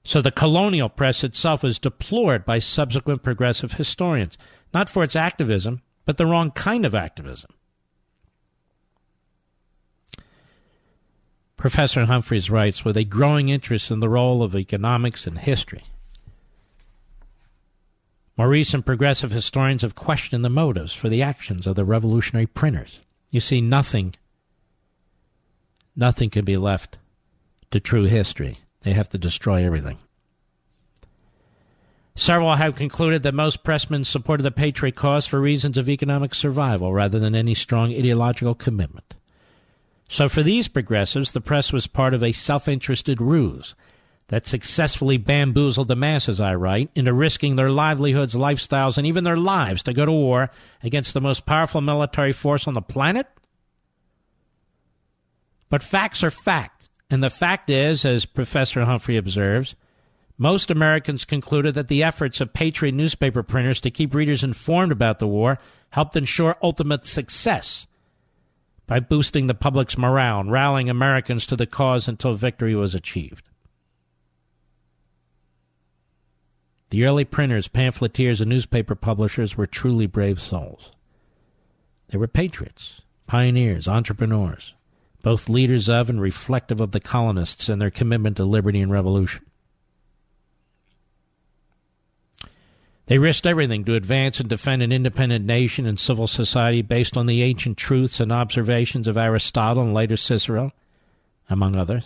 So 0.04 0.20
the 0.20 0.32
colonial 0.32 0.88
press 0.88 1.22
itself 1.22 1.62
is 1.62 1.78
deplored 1.78 2.44
by 2.44 2.58
subsequent 2.58 3.22
progressive 3.22 3.72
historians, 3.72 4.36
not 4.74 4.88
for 4.88 5.04
its 5.04 5.14
activism, 5.14 5.82
but 6.06 6.16
the 6.16 6.26
wrong 6.26 6.50
kind 6.50 6.84
of 6.84 6.94
activism. 6.94 7.50
Professor 11.56 12.04
Humphreys 12.06 12.50
writes 12.50 12.84
with 12.84 12.96
a 12.96 13.04
growing 13.04 13.48
interest 13.48 13.92
in 13.92 14.00
the 14.00 14.08
role 14.08 14.42
of 14.42 14.56
economics 14.56 15.28
and 15.28 15.38
history. 15.38 15.84
More 18.42 18.48
recent 18.48 18.84
progressive 18.84 19.30
historians 19.30 19.82
have 19.82 19.94
questioned 19.94 20.44
the 20.44 20.50
motives 20.50 20.92
for 20.92 21.08
the 21.08 21.22
actions 21.22 21.64
of 21.64 21.76
the 21.76 21.84
revolutionary 21.84 22.48
printers. 22.48 22.98
You 23.30 23.38
see, 23.38 23.60
nothing, 23.60 24.16
nothing 25.94 26.28
can 26.28 26.44
be 26.44 26.56
left 26.56 26.98
to 27.70 27.78
true 27.78 28.02
history. 28.02 28.58
They 28.80 28.94
have 28.94 29.08
to 29.10 29.16
destroy 29.16 29.64
everything. 29.64 29.98
Several 32.16 32.56
have 32.56 32.74
concluded 32.74 33.22
that 33.22 33.32
most 33.32 33.62
pressmen 33.62 34.04
supported 34.04 34.42
the 34.42 34.50
Patriot 34.50 34.96
cause 34.96 35.28
for 35.28 35.40
reasons 35.40 35.78
of 35.78 35.88
economic 35.88 36.34
survival 36.34 36.92
rather 36.92 37.20
than 37.20 37.36
any 37.36 37.54
strong 37.54 37.94
ideological 37.94 38.56
commitment. 38.56 39.14
So, 40.08 40.28
for 40.28 40.42
these 40.42 40.66
progressives, 40.66 41.30
the 41.30 41.40
press 41.40 41.72
was 41.72 41.86
part 41.86 42.12
of 42.12 42.24
a 42.24 42.32
self 42.32 42.66
interested 42.66 43.20
ruse 43.20 43.76
that 44.32 44.46
successfully 44.46 45.18
bamboozled 45.18 45.88
the 45.88 45.94
masses, 45.94 46.40
I 46.40 46.54
write, 46.54 46.88
into 46.94 47.12
risking 47.12 47.56
their 47.56 47.68
livelihoods, 47.68 48.32
lifestyles, 48.32 48.96
and 48.96 49.06
even 49.06 49.24
their 49.24 49.36
lives 49.36 49.82
to 49.82 49.92
go 49.92 50.06
to 50.06 50.10
war 50.10 50.50
against 50.82 51.12
the 51.12 51.20
most 51.20 51.44
powerful 51.44 51.82
military 51.82 52.32
force 52.32 52.66
on 52.66 52.72
the 52.72 52.80
planet? 52.80 53.26
But 55.68 55.82
facts 55.82 56.24
are 56.24 56.30
fact. 56.30 56.88
And 57.10 57.22
the 57.22 57.28
fact 57.28 57.68
is, 57.68 58.06
as 58.06 58.24
Professor 58.24 58.86
Humphrey 58.86 59.18
observes, 59.18 59.76
most 60.38 60.70
Americans 60.70 61.26
concluded 61.26 61.74
that 61.74 61.88
the 61.88 62.02
efforts 62.02 62.40
of 62.40 62.54
patriot 62.54 62.92
newspaper 62.92 63.42
printers 63.42 63.82
to 63.82 63.90
keep 63.90 64.14
readers 64.14 64.42
informed 64.42 64.92
about 64.92 65.18
the 65.18 65.28
war 65.28 65.58
helped 65.90 66.16
ensure 66.16 66.56
ultimate 66.62 67.04
success 67.04 67.86
by 68.86 68.98
boosting 68.98 69.46
the 69.46 69.54
public's 69.54 69.98
morale 69.98 70.40
and 70.40 70.50
rallying 70.50 70.88
Americans 70.88 71.44
to 71.44 71.54
the 71.54 71.66
cause 71.66 72.08
until 72.08 72.34
victory 72.34 72.74
was 72.74 72.94
achieved. 72.94 73.50
The 76.92 77.06
early 77.06 77.24
printers, 77.24 77.68
pamphleteers, 77.68 78.42
and 78.42 78.50
newspaper 78.50 78.94
publishers 78.94 79.56
were 79.56 79.64
truly 79.66 80.06
brave 80.06 80.42
souls. 80.42 80.90
They 82.08 82.18
were 82.18 82.28
patriots, 82.28 83.00
pioneers, 83.26 83.88
entrepreneurs, 83.88 84.74
both 85.22 85.48
leaders 85.48 85.88
of 85.88 86.10
and 86.10 86.20
reflective 86.20 86.82
of 86.82 86.90
the 86.90 87.00
colonists 87.00 87.70
and 87.70 87.80
their 87.80 87.90
commitment 87.90 88.36
to 88.36 88.44
liberty 88.44 88.82
and 88.82 88.92
revolution. 88.92 89.40
They 93.06 93.16
risked 93.16 93.46
everything 93.46 93.86
to 93.86 93.94
advance 93.94 94.38
and 94.38 94.50
defend 94.50 94.82
an 94.82 94.92
independent 94.92 95.46
nation 95.46 95.86
and 95.86 95.98
civil 95.98 96.26
society 96.26 96.82
based 96.82 97.16
on 97.16 97.24
the 97.24 97.42
ancient 97.42 97.78
truths 97.78 98.20
and 98.20 98.30
observations 98.30 99.08
of 99.08 99.16
Aristotle 99.16 99.82
and 99.82 99.94
later 99.94 100.18
Cicero, 100.18 100.72
among 101.48 101.74
others. 101.74 102.04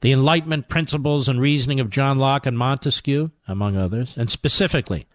The 0.00 0.12
Enlightenment 0.12 0.68
principles 0.68 1.28
and 1.28 1.40
reasoning 1.40 1.80
of 1.80 1.90
John 1.90 2.18
Locke 2.18 2.46
and 2.46 2.56
Montesquieu, 2.56 3.30
among 3.46 3.76
others, 3.76 4.14
and 4.16 4.30
specifically 4.30 5.06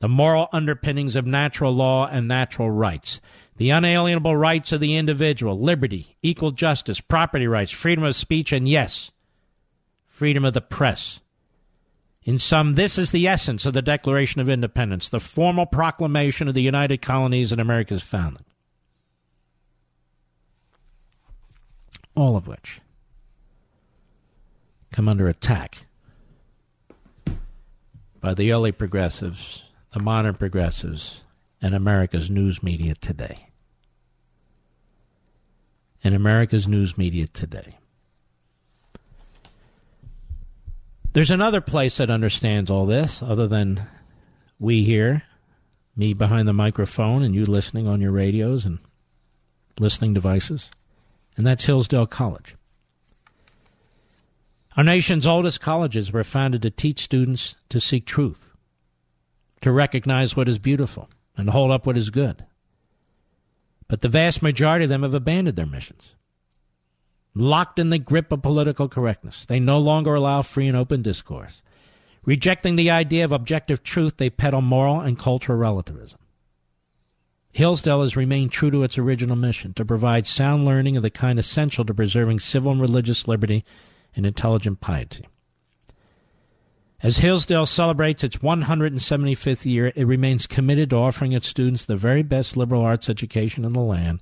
the 0.00 0.08
moral 0.08 0.48
underpinnings 0.52 1.16
of 1.16 1.26
natural 1.26 1.72
law 1.72 2.06
and 2.06 2.28
natural 2.28 2.70
rights, 2.70 3.20
the 3.56 3.70
unalienable 3.70 4.36
rights 4.36 4.72
of 4.72 4.80
the 4.80 4.96
individual, 4.96 5.60
liberty, 5.60 6.16
equal 6.22 6.52
justice, 6.52 7.00
property 7.00 7.46
rights, 7.46 7.72
freedom 7.72 8.04
of 8.04 8.14
speech, 8.14 8.52
and 8.52 8.68
yes, 8.68 9.10
freedom 10.06 10.44
of 10.44 10.52
the 10.52 10.60
press. 10.60 11.20
In 12.22 12.38
sum, 12.38 12.76
this 12.76 12.98
is 12.98 13.10
the 13.10 13.26
essence 13.26 13.66
of 13.66 13.72
the 13.72 13.82
Declaration 13.82 14.40
of 14.40 14.48
Independence, 14.48 15.08
the 15.08 15.20
formal 15.20 15.66
proclamation 15.66 16.46
of 16.46 16.54
the 16.54 16.62
United 16.62 17.02
Colonies 17.02 17.52
and 17.52 17.60
America's 17.60 18.02
founding. 18.02 18.44
All 22.14 22.36
of 22.36 22.46
which 22.46 22.80
come 24.90 25.08
under 25.08 25.28
attack 25.28 25.84
by 28.20 28.34
the 28.34 28.52
early 28.52 28.72
progressives, 28.72 29.64
the 29.92 30.00
modern 30.00 30.34
progressives, 30.34 31.24
and 31.60 31.74
America's 31.74 32.30
news 32.30 32.62
media 32.62 32.94
today. 32.94 33.48
And 36.02 36.14
America's 36.14 36.68
news 36.68 36.96
media 36.96 37.26
today. 37.26 37.76
There's 41.12 41.30
another 41.30 41.60
place 41.60 41.96
that 41.96 42.10
understands 42.10 42.70
all 42.70 42.86
this 42.86 43.22
other 43.22 43.48
than 43.48 43.86
we 44.60 44.84
here, 44.84 45.24
me 45.96 46.12
behind 46.12 46.46
the 46.46 46.52
microphone, 46.52 47.22
and 47.22 47.34
you 47.34 47.44
listening 47.44 47.88
on 47.88 48.00
your 48.00 48.12
radios 48.12 48.64
and 48.64 48.78
listening 49.80 50.14
devices, 50.14 50.70
and 51.36 51.46
that's 51.46 51.64
Hillsdale 51.64 52.06
College. 52.06 52.54
Our 54.78 54.84
nation's 54.84 55.26
oldest 55.26 55.60
colleges 55.60 56.12
were 56.12 56.22
founded 56.22 56.62
to 56.62 56.70
teach 56.70 57.02
students 57.02 57.56
to 57.68 57.80
seek 57.80 58.06
truth, 58.06 58.52
to 59.60 59.72
recognize 59.72 60.36
what 60.36 60.48
is 60.48 60.60
beautiful, 60.60 61.10
and 61.36 61.50
hold 61.50 61.72
up 61.72 61.84
what 61.84 61.96
is 61.96 62.10
good. 62.10 62.44
But 63.88 64.02
the 64.02 64.08
vast 64.08 64.40
majority 64.40 64.84
of 64.84 64.88
them 64.88 65.02
have 65.02 65.14
abandoned 65.14 65.56
their 65.56 65.66
missions 65.66 66.14
locked 67.34 67.78
in 67.78 67.90
the 67.90 67.98
grip 67.98 68.30
of 68.30 68.42
political 68.42 68.88
correctness. 68.88 69.46
They 69.46 69.60
no 69.60 69.78
longer 69.78 70.14
allow 70.14 70.42
free 70.42 70.68
and 70.68 70.76
open 70.76 71.02
discourse. 71.02 71.62
Rejecting 72.24 72.76
the 72.76 72.90
idea 72.90 73.24
of 73.24 73.32
objective 73.32 73.82
truth, 73.82 74.16
they 74.16 74.30
peddle 74.30 74.60
moral 74.60 75.00
and 75.00 75.18
cultural 75.18 75.58
relativism. 75.58 76.18
Hillsdale 77.52 78.02
has 78.02 78.16
remained 78.16 78.52
true 78.52 78.70
to 78.70 78.84
its 78.84 78.98
original 78.98 79.36
mission 79.36 79.72
to 79.74 79.84
provide 79.84 80.26
sound 80.26 80.64
learning 80.64 80.96
of 80.96 81.02
the 81.02 81.10
kind 81.10 81.38
essential 81.38 81.84
to 81.84 81.94
preserving 81.94 82.40
civil 82.40 82.70
and 82.72 82.80
religious 82.80 83.26
liberty 83.26 83.64
and 84.14 84.26
intelligent 84.26 84.80
piety. 84.80 85.26
As 87.00 87.18
Hillsdale 87.18 87.66
celebrates 87.66 88.24
its 88.24 88.38
175th 88.38 89.64
year, 89.64 89.92
it 89.94 90.06
remains 90.06 90.46
committed 90.46 90.90
to 90.90 90.96
offering 90.96 91.32
its 91.32 91.46
students 91.46 91.84
the 91.84 91.96
very 91.96 92.22
best 92.22 92.56
liberal 92.56 92.82
arts 92.82 93.08
education 93.08 93.64
in 93.64 93.72
the 93.72 93.80
land 93.80 94.20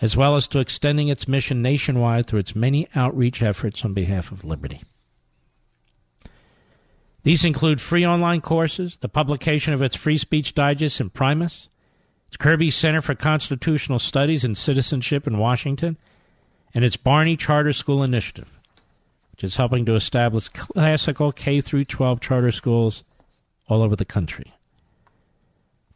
as 0.00 0.16
well 0.16 0.36
as 0.36 0.46
to 0.48 0.58
extending 0.58 1.08
its 1.08 1.28
mission 1.28 1.62
nationwide 1.62 2.26
through 2.26 2.40
its 2.40 2.54
many 2.54 2.88
outreach 2.94 3.42
efforts 3.42 3.84
on 3.84 3.94
behalf 3.94 4.30
of 4.30 4.44
liberty. 4.44 4.82
These 7.22 7.44
include 7.44 7.80
free 7.80 8.06
online 8.06 8.40
courses, 8.40 8.98
the 8.98 9.08
publication 9.08 9.74
of 9.74 9.82
its 9.82 9.96
Free 9.96 10.18
Speech 10.18 10.54
Digest 10.54 11.00
Imprimis, 11.00 11.68
its 12.28 12.36
Kirby 12.36 12.70
Center 12.70 13.00
for 13.00 13.14
Constitutional 13.14 13.98
Studies 13.98 14.44
and 14.44 14.56
Citizenship 14.56 15.26
in 15.26 15.38
Washington, 15.38 15.96
and 16.74 16.84
its 16.84 16.96
Barney 16.96 17.36
Charter 17.36 17.72
School 17.72 18.02
Initiative, 18.02 18.55
which 19.36 19.44
is 19.44 19.56
helping 19.56 19.84
to 19.84 19.94
establish 19.94 20.48
classical 20.48 21.30
K 21.30 21.60
through 21.60 21.84
12 21.84 22.20
charter 22.20 22.50
schools 22.50 23.04
all 23.68 23.82
over 23.82 23.94
the 23.94 24.06
country. 24.06 24.54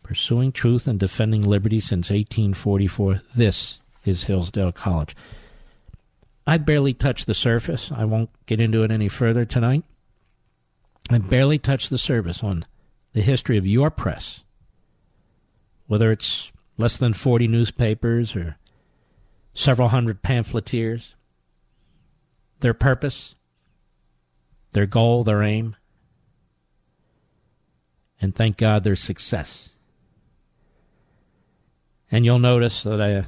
Pursuing 0.02 0.52
truth 0.52 0.86
and 0.86 1.00
defending 1.00 1.48
liberty 1.48 1.80
since 1.80 2.10
1844, 2.10 3.22
this 3.34 3.80
is 4.04 4.24
Hillsdale 4.24 4.72
College. 4.72 5.16
I 6.46 6.58
barely 6.58 6.92
touched 6.92 7.26
the 7.26 7.32
surface. 7.32 7.90
I 7.90 8.04
won't 8.04 8.28
get 8.44 8.60
into 8.60 8.82
it 8.82 8.90
any 8.90 9.08
further 9.08 9.46
tonight. 9.46 9.84
I 11.08 11.16
barely 11.16 11.58
touched 11.58 11.88
the 11.88 11.96
surface 11.96 12.44
on 12.44 12.66
the 13.14 13.22
history 13.22 13.56
of 13.56 13.66
your 13.66 13.90
press, 13.90 14.44
whether 15.86 16.12
it's 16.12 16.52
less 16.76 16.98
than 16.98 17.14
40 17.14 17.48
newspapers 17.48 18.36
or 18.36 18.58
several 19.54 19.88
hundred 19.88 20.22
pamphleteers, 20.22 21.14
their 22.60 22.74
purpose, 22.74 23.34
their 24.72 24.86
goal, 24.86 25.24
their 25.24 25.42
aim, 25.42 25.76
and 28.20 28.34
thank 28.34 28.56
God 28.56 28.84
their 28.84 28.96
success. 28.96 29.70
And 32.10 32.24
you'll 32.24 32.38
notice 32.38 32.82
that 32.82 33.00
I 33.00 33.26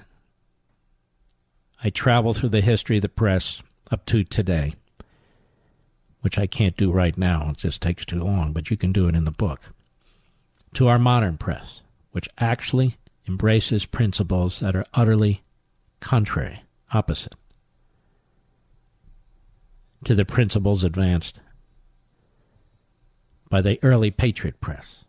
I 1.85 1.91
travel 1.91 2.33
through 2.33 2.51
the 2.51 2.61
history 2.61 2.97
of 2.97 3.03
the 3.03 3.09
press 3.09 3.61
up 3.91 4.07
to 4.07 4.23
today, 4.23 4.75
which 6.21 6.39
I 6.39 6.47
can't 6.47 6.77
do 6.77 6.93
right 6.93 7.17
now. 7.19 7.51
It 7.51 7.57
just 7.57 7.83
takes 7.83 8.05
too 8.05 8.23
long, 8.23 8.53
but 8.53 8.71
you 8.71 8.77
can 8.77 8.93
do 8.93 9.09
it 9.09 9.17
in 9.17 9.25
the 9.25 9.33
book. 9.33 9.73
To 10.75 10.87
our 10.87 10.99
modern 10.99 11.39
press, 11.39 11.83
which 12.13 12.29
actually 12.39 12.97
embraces 13.27 13.85
principles 13.85 14.61
that 14.61 14.77
are 14.77 14.87
utterly 14.95 15.43
contrary, 16.01 16.63
opposite 16.93 17.35
to 20.05 20.15
the 20.15 20.25
principles 20.25 20.85
advanced 20.85 21.41
by 23.49 23.61
the 23.61 23.79
early 23.83 24.11
Patriot 24.11 24.61
press. 24.61 25.05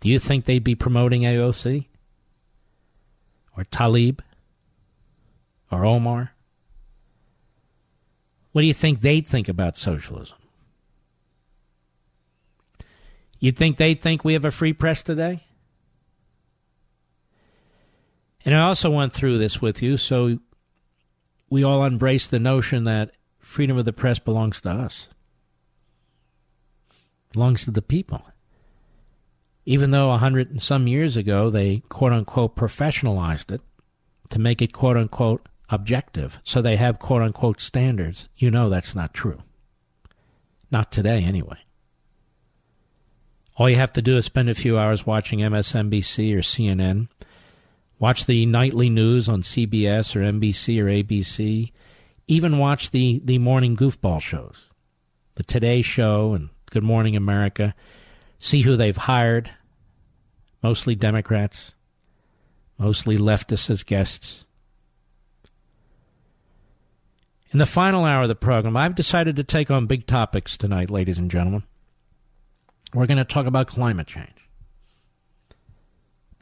Do 0.00 0.08
you 0.08 0.18
think 0.18 0.44
they'd 0.44 0.62
be 0.62 0.74
promoting 0.74 1.22
AOC? 1.22 1.86
Or 3.56 3.64
Tlaib 3.64 4.20
or 5.70 5.84
Omar? 5.84 6.32
What 8.52 8.62
do 8.62 8.68
you 8.68 8.74
think 8.74 9.00
they'd 9.00 9.26
think 9.26 9.48
about 9.48 9.76
socialism? 9.76 10.38
You'd 13.38 13.56
think 13.56 13.76
they'd 13.76 14.00
think 14.00 14.24
we 14.24 14.32
have 14.32 14.44
a 14.44 14.50
free 14.50 14.72
press 14.72 15.02
today? 15.02 15.44
And 18.44 18.54
I 18.54 18.60
also 18.60 18.90
went 18.90 19.12
through 19.12 19.38
this 19.38 19.60
with 19.60 19.82
you, 19.82 19.96
so 19.96 20.38
we 21.50 21.64
all 21.64 21.84
embrace 21.84 22.28
the 22.28 22.38
notion 22.38 22.84
that 22.84 23.10
freedom 23.46 23.78
of 23.78 23.84
the 23.84 23.92
press 23.92 24.18
belongs 24.18 24.60
to 24.60 24.68
us, 24.68 25.08
belongs 27.32 27.64
to 27.64 27.70
the 27.70 27.80
people. 27.80 28.22
Even 29.64 29.92
though 29.92 30.10
a 30.10 30.18
hundred 30.18 30.50
and 30.50 30.62
some 30.62 30.86
years 30.86 31.16
ago 31.16 31.48
they 31.48 31.82
quote 31.88 32.12
unquote 32.12 32.56
professionalized 32.56 33.50
it 33.52 33.62
to 34.30 34.38
make 34.38 34.60
it 34.60 34.72
quote 34.72 34.96
unquote 34.96 35.48
objective, 35.70 36.38
so 36.44 36.60
they 36.60 36.76
have 36.76 36.98
quote 36.98 37.22
unquote 37.22 37.60
standards. 37.60 38.28
You 38.36 38.50
know 38.50 38.68
that's 38.68 38.94
not 38.94 39.14
true. 39.14 39.38
Not 40.70 40.90
today, 40.90 41.22
anyway. 41.22 41.58
All 43.56 43.70
you 43.70 43.76
have 43.76 43.92
to 43.94 44.02
do 44.02 44.16
is 44.16 44.26
spend 44.26 44.50
a 44.50 44.54
few 44.54 44.76
hours 44.78 45.06
watching 45.06 45.38
MSNBC 45.38 46.34
or 46.34 46.40
CNN, 46.40 47.08
watch 47.98 48.26
the 48.26 48.44
nightly 48.44 48.90
news 48.90 49.28
on 49.28 49.42
CBS 49.42 50.14
or 50.16 50.20
NBC 50.20 50.80
or 50.80 50.86
ABC, 50.86 51.72
even 52.28 52.58
watch 52.58 52.90
the, 52.90 53.20
the 53.24 53.38
morning 53.38 53.76
goofball 53.76 54.20
shows, 54.20 54.56
the 55.36 55.44
Today 55.44 55.82
Show 55.82 56.34
and 56.34 56.50
Good 56.70 56.82
Morning 56.82 57.16
America, 57.16 57.74
see 58.38 58.62
who 58.62 58.76
they've 58.76 58.96
hired, 58.96 59.50
mostly 60.62 60.94
Democrats, 60.94 61.72
mostly 62.78 63.16
leftists 63.16 63.70
as 63.70 63.82
guests 63.82 64.44
In 67.56 67.58
the 67.58 67.64
final 67.64 68.04
hour 68.04 68.24
of 68.24 68.28
the 68.28 68.34
program, 68.34 68.76
I've 68.76 68.94
decided 68.94 69.36
to 69.36 69.42
take 69.42 69.70
on 69.70 69.86
big 69.86 70.06
topics 70.06 70.58
tonight, 70.58 70.90
ladies 70.90 71.16
and 71.16 71.30
gentlemen. 71.30 71.62
We're 72.92 73.06
going 73.06 73.16
to 73.16 73.24
talk 73.24 73.46
about 73.46 73.68
climate 73.68 74.08
change. 74.08 74.50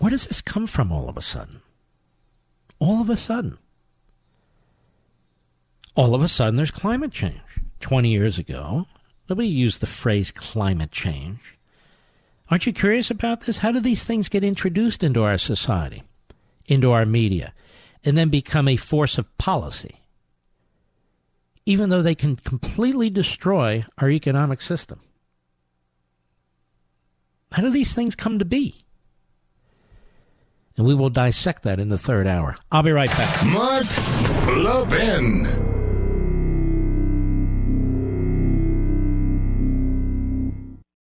Where 0.00 0.10
does 0.10 0.26
this 0.26 0.40
come 0.40 0.66
from 0.66 0.90
all 0.90 1.08
of 1.08 1.16
a 1.16 1.22
sudden? 1.22 1.62
All 2.80 3.00
of 3.00 3.10
a 3.10 3.16
sudden. 3.16 3.58
All 5.94 6.14
of 6.14 6.22
a 6.22 6.28
sudden, 6.28 6.56
there's 6.56 6.70
climate 6.70 7.12
change. 7.12 7.40
20 7.80 8.08
years 8.08 8.38
ago, 8.38 8.86
nobody 9.28 9.48
used 9.48 9.80
the 9.80 9.86
phrase 9.86 10.32
climate 10.32 10.90
change. 10.90 11.40
Aren't 12.50 12.66
you 12.66 12.72
curious 12.72 13.10
about 13.10 13.42
this? 13.42 13.58
How 13.58 13.72
do 13.72 13.80
these 13.80 14.04
things 14.04 14.28
get 14.28 14.44
introduced 14.44 15.02
into 15.02 15.22
our 15.22 15.38
society, 15.38 16.02
into 16.68 16.92
our 16.92 17.06
media, 17.06 17.52
and 18.04 18.16
then 18.16 18.28
become 18.28 18.68
a 18.68 18.76
force 18.76 19.18
of 19.18 19.36
policy? 19.38 20.00
even 21.66 21.90
though 21.90 22.02
they 22.02 22.14
can 22.14 22.36
completely 22.36 23.10
destroy 23.10 23.84
our 23.98 24.10
economic 24.10 24.60
system. 24.60 25.00
How 27.52 27.62
do 27.62 27.70
these 27.70 27.94
things 27.94 28.14
come 28.14 28.38
to 28.38 28.44
be? 28.44 28.84
And 30.76 30.86
we 30.86 30.94
will 30.94 31.10
dissect 31.10 31.62
that 31.62 31.78
in 31.78 31.88
the 31.88 31.98
third 31.98 32.26
hour. 32.26 32.56
I'll 32.72 32.82
be 32.82 32.90
right 32.90 33.10
back. 33.10 33.46
Mark 33.46 33.86
Levin. 34.48 35.73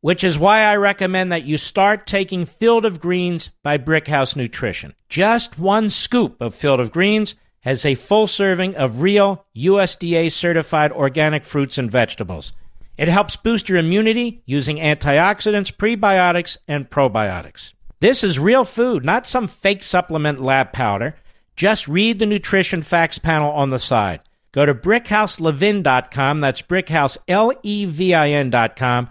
which 0.00 0.22
is 0.22 0.38
why 0.38 0.62
I 0.62 0.76
recommend 0.76 1.32
that 1.32 1.44
you 1.44 1.58
start 1.58 2.06
taking 2.06 2.46
Field 2.46 2.84
of 2.84 3.00
Greens 3.00 3.50
by 3.62 3.78
Brickhouse 3.78 4.36
Nutrition. 4.36 4.94
Just 5.08 5.58
one 5.58 5.90
scoop 5.90 6.40
of 6.40 6.54
Field 6.54 6.80
of 6.80 6.92
Greens 6.92 7.34
has 7.62 7.84
a 7.84 7.94
full 7.94 8.26
serving 8.26 8.76
of 8.76 9.02
real 9.02 9.44
USDA 9.56 10.32
certified 10.32 10.92
organic 10.92 11.44
fruits 11.44 11.78
and 11.78 11.90
vegetables. 11.90 12.52
It 12.96 13.08
helps 13.08 13.36
boost 13.36 13.68
your 13.68 13.78
immunity 13.78 14.42
using 14.46 14.78
antioxidants, 14.78 15.72
prebiotics, 15.72 16.56
and 16.66 16.88
probiotics. 16.88 17.72
This 18.00 18.22
is 18.22 18.38
real 18.38 18.64
food, 18.64 19.04
not 19.04 19.26
some 19.26 19.48
fake 19.48 19.82
supplement 19.82 20.40
lab 20.40 20.72
powder. 20.72 21.16
Just 21.56 21.88
read 21.88 22.20
the 22.20 22.26
nutrition 22.26 22.82
facts 22.82 23.18
panel 23.18 23.50
on 23.52 23.70
the 23.70 23.80
side. 23.80 24.20
Go 24.52 24.64
to 24.64 24.74
brickhouselevin.com, 24.74 26.40
that's 26.40 26.62
brickhouselevin.com, 26.62 29.10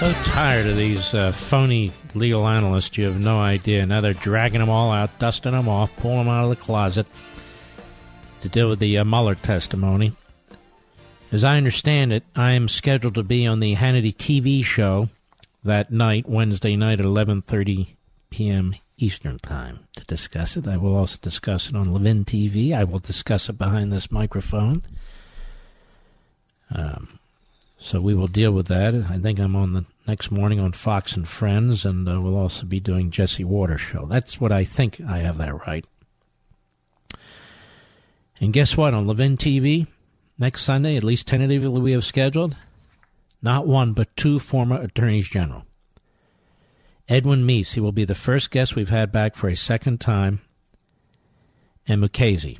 So 0.00 0.10
tired 0.24 0.66
of 0.66 0.78
these 0.78 1.12
uh, 1.12 1.30
phony 1.30 1.92
legal 2.14 2.48
analysts, 2.48 2.96
you 2.96 3.04
have 3.04 3.20
no 3.20 3.38
idea. 3.38 3.84
Now 3.84 4.00
they're 4.00 4.14
dragging 4.14 4.60
them 4.60 4.70
all 4.70 4.90
out, 4.90 5.18
dusting 5.18 5.52
them 5.52 5.68
off, 5.68 5.94
pulling 5.96 6.20
them 6.20 6.28
out 6.28 6.44
of 6.44 6.48
the 6.48 6.56
closet 6.56 7.06
to 8.40 8.48
deal 8.48 8.70
with 8.70 8.78
the 8.78 8.96
uh, 8.96 9.04
Mueller 9.04 9.34
testimony. 9.34 10.14
As 11.30 11.44
I 11.44 11.58
understand 11.58 12.14
it, 12.14 12.24
I 12.34 12.52
am 12.52 12.66
scheduled 12.66 13.16
to 13.16 13.22
be 13.22 13.46
on 13.46 13.60
the 13.60 13.76
Hannity 13.76 14.16
TV 14.16 14.64
show 14.64 15.10
that 15.64 15.92
night, 15.92 16.26
Wednesday 16.26 16.76
night 16.76 17.00
at 17.00 17.04
11:30 17.04 17.88
p.m. 18.30 18.76
Eastern 18.96 19.38
Time 19.38 19.80
to 19.96 20.04
discuss 20.06 20.56
it. 20.56 20.66
I 20.66 20.78
will 20.78 20.96
also 20.96 21.18
discuss 21.20 21.68
it 21.68 21.76
on 21.76 21.92
Levin 21.92 22.24
TV. 22.24 22.72
I 22.72 22.84
will 22.84 23.00
discuss 23.00 23.50
it 23.50 23.58
behind 23.58 23.92
this 23.92 24.10
microphone. 24.10 24.82
Um, 26.74 27.19
so 27.80 28.00
we 28.00 28.14
will 28.14 28.28
deal 28.28 28.52
with 28.52 28.66
that. 28.68 28.94
I 28.94 29.18
think 29.18 29.38
I'm 29.38 29.56
on 29.56 29.72
the 29.72 29.86
next 30.06 30.30
morning 30.30 30.60
on 30.60 30.72
Fox 30.72 31.16
and 31.16 31.26
Friends, 31.26 31.86
and 31.86 32.06
uh, 32.06 32.20
we'll 32.20 32.36
also 32.36 32.66
be 32.66 32.78
doing 32.78 33.10
Jesse 33.10 33.42
Watters 33.42 33.80
show. 33.80 34.04
That's 34.04 34.38
what 34.38 34.52
I 34.52 34.64
think 34.64 35.00
I 35.00 35.18
have 35.18 35.38
that 35.38 35.66
right. 35.66 35.86
And 38.38 38.52
guess 38.52 38.76
what? 38.76 38.92
On 38.92 39.06
Levin 39.06 39.38
TV, 39.38 39.86
next 40.38 40.62
Sunday, 40.62 40.96
at 40.96 41.04
least 41.04 41.26
tentatively 41.26 41.80
we 41.80 41.92
have 41.92 42.04
scheduled, 42.04 42.56
not 43.40 43.66
one 43.66 43.94
but 43.94 44.14
two 44.14 44.38
former 44.38 44.80
attorneys 44.80 45.28
general. 45.28 45.64
Edwin 47.08 47.46
Meese, 47.46 47.72
he 47.72 47.80
will 47.80 47.92
be 47.92 48.04
the 48.04 48.14
first 48.14 48.50
guest 48.50 48.76
we've 48.76 48.90
had 48.90 49.10
back 49.10 49.34
for 49.34 49.48
a 49.48 49.56
second 49.56 50.00
time, 50.00 50.42
and 51.88 52.02
Mukasey, 52.02 52.58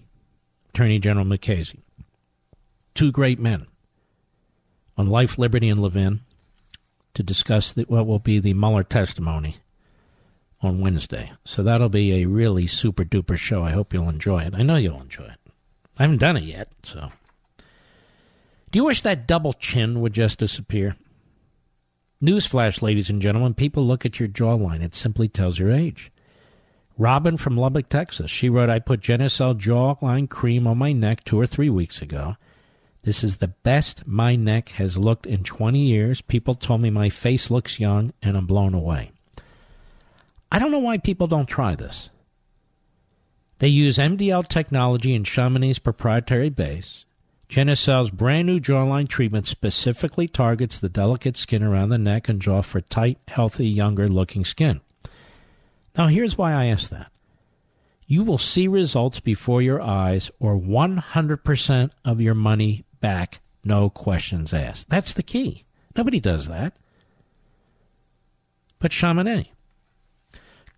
Attorney 0.70 0.98
General 0.98 1.26
Mukasey. 1.26 1.80
Two 2.94 3.12
great 3.12 3.38
men 3.38 3.66
on 5.00 5.06
life, 5.06 5.38
liberty, 5.38 5.70
and 5.70 5.80
Levin 5.80 6.20
to 7.14 7.22
discuss 7.22 7.72
the, 7.72 7.84
what 7.84 8.06
will 8.06 8.18
be 8.18 8.38
the 8.38 8.52
Mueller 8.52 8.82
testimony 8.82 9.56
on 10.60 10.78
Wednesday. 10.78 11.32
So 11.42 11.62
that'll 11.62 11.88
be 11.88 12.12
a 12.12 12.26
really 12.26 12.66
super 12.66 13.02
duper 13.02 13.38
show. 13.38 13.64
I 13.64 13.70
hope 13.70 13.94
you'll 13.94 14.10
enjoy 14.10 14.42
it. 14.42 14.54
I 14.54 14.62
know 14.62 14.76
you'll 14.76 15.00
enjoy 15.00 15.24
it. 15.24 15.52
I 15.98 16.02
haven't 16.02 16.18
done 16.18 16.36
it 16.36 16.44
yet, 16.44 16.68
so. 16.82 17.10
Do 18.70 18.78
you 18.78 18.84
wish 18.84 19.00
that 19.00 19.26
double 19.26 19.54
chin 19.54 20.02
would 20.02 20.12
just 20.12 20.38
disappear? 20.38 20.96
Newsflash, 22.22 22.82
ladies 22.82 23.08
and 23.08 23.22
gentlemen, 23.22 23.54
people 23.54 23.86
look 23.86 24.04
at 24.04 24.20
your 24.20 24.28
jawline. 24.28 24.82
It 24.82 24.94
simply 24.94 25.28
tells 25.28 25.58
your 25.58 25.70
age. 25.70 26.12
Robin 26.98 27.38
from 27.38 27.56
Lubbock, 27.56 27.88
Texas, 27.88 28.30
she 28.30 28.50
wrote, 28.50 28.68
I 28.68 28.80
put 28.80 29.00
Genucel 29.00 29.58
jawline 29.58 30.28
cream 30.28 30.66
on 30.66 30.76
my 30.76 30.92
neck 30.92 31.24
two 31.24 31.40
or 31.40 31.46
three 31.46 31.70
weeks 31.70 32.02
ago. 32.02 32.36
This 33.02 33.24
is 33.24 33.38
the 33.38 33.48
best 33.48 34.06
my 34.06 34.36
neck 34.36 34.70
has 34.70 34.98
looked 34.98 35.26
in 35.26 35.42
20 35.42 35.78
years. 35.78 36.20
People 36.20 36.54
told 36.54 36.82
me 36.82 36.90
my 36.90 37.08
face 37.08 37.50
looks 37.50 37.80
young, 37.80 38.12
and 38.22 38.36
I'm 38.36 38.46
blown 38.46 38.74
away. 38.74 39.12
I 40.52 40.58
don't 40.58 40.70
know 40.70 40.80
why 40.80 40.98
people 40.98 41.26
don't 41.26 41.48
try 41.48 41.74
this. 41.74 42.10
They 43.58 43.68
use 43.68 43.98
MDL 43.98 44.48
technology 44.48 45.14
in 45.14 45.24
Chamonix's 45.24 45.78
proprietary 45.78 46.50
base. 46.50 47.04
Genucel's 47.48 48.10
brand 48.10 48.46
new 48.46 48.60
jawline 48.60 49.08
treatment 49.08 49.46
specifically 49.46 50.28
targets 50.28 50.78
the 50.78 50.88
delicate 50.88 51.36
skin 51.36 51.62
around 51.62 51.88
the 51.88 51.98
neck 51.98 52.28
and 52.28 52.40
jaw 52.40 52.62
for 52.62 52.80
tight, 52.80 53.18
healthy, 53.28 53.66
younger 53.66 54.08
looking 54.08 54.44
skin. 54.44 54.80
Now, 55.96 56.06
here's 56.06 56.38
why 56.38 56.52
I 56.52 56.66
ask 56.66 56.90
that. 56.90 57.10
You 58.06 58.24
will 58.24 58.38
see 58.38 58.68
results 58.68 59.20
before 59.20 59.62
your 59.62 59.80
eyes, 59.80 60.30
or 60.38 60.56
100% 60.56 61.90
of 62.04 62.20
your 62.20 62.34
money 62.34 62.84
back, 63.00 63.40
no 63.64 63.90
questions 63.90 64.52
asked. 64.52 64.88
That's 64.88 65.12
the 65.12 65.22
key. 65.22 65.64
Nobody 65.96 66.20
does 66.20 66.48
that. 66.48 66.74
But 68.78 68.92
Chamonix. 68.92 69.50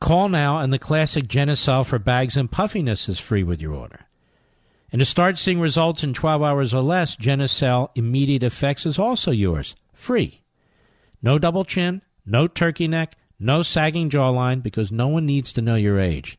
Call 0.00 0.28
now, 0.28 0.58
and 0.58 0.72
the 0.72 0.80
classic 0.80 1.28
Genucel 1.28 1.86
for 1.86 1.98
bags 1.98 2.36
and 2.36 2.50
puffiness 2.50 3.08
is 3.08 3.20
free 3.20 3.44
with 3.44 3.62
your 3.62 3.72
order. 3.72 4.00
And 4.90 4.98
to 4.98 5.04
start 5.06 5.38
seeing 5.38 5.60
results 5.60 6.02
in 6.02 6.12
12 6.12 6.42
hours 6.42 6.74
or 6.74 6.82
less, 6.82 7.16
Genucel 7.16 7.90
Immediate 7.94 8.42
Effects 8.42 8.84
is 8.84 8.98
also 8.98 9.30
yours, 9.30 9.76
free. 9.94 10.42
No 11.22 11.38
double 11.38 11.64
chin, 11.64 12.02
no 12.26 12.48
turkey 12.48 12.88
neck, 12.88 13.16
no 13.38 13.62
sagging 13.62 14.10
jawline, 14.10 14.62
because 14.62 14.90
no 14.90 15.06
one 15.06 15.24
needs 15.24 15.52
to 15.52 15.62
know 15.62 15.76
your 15.76 16.00
age. 16.00 16.36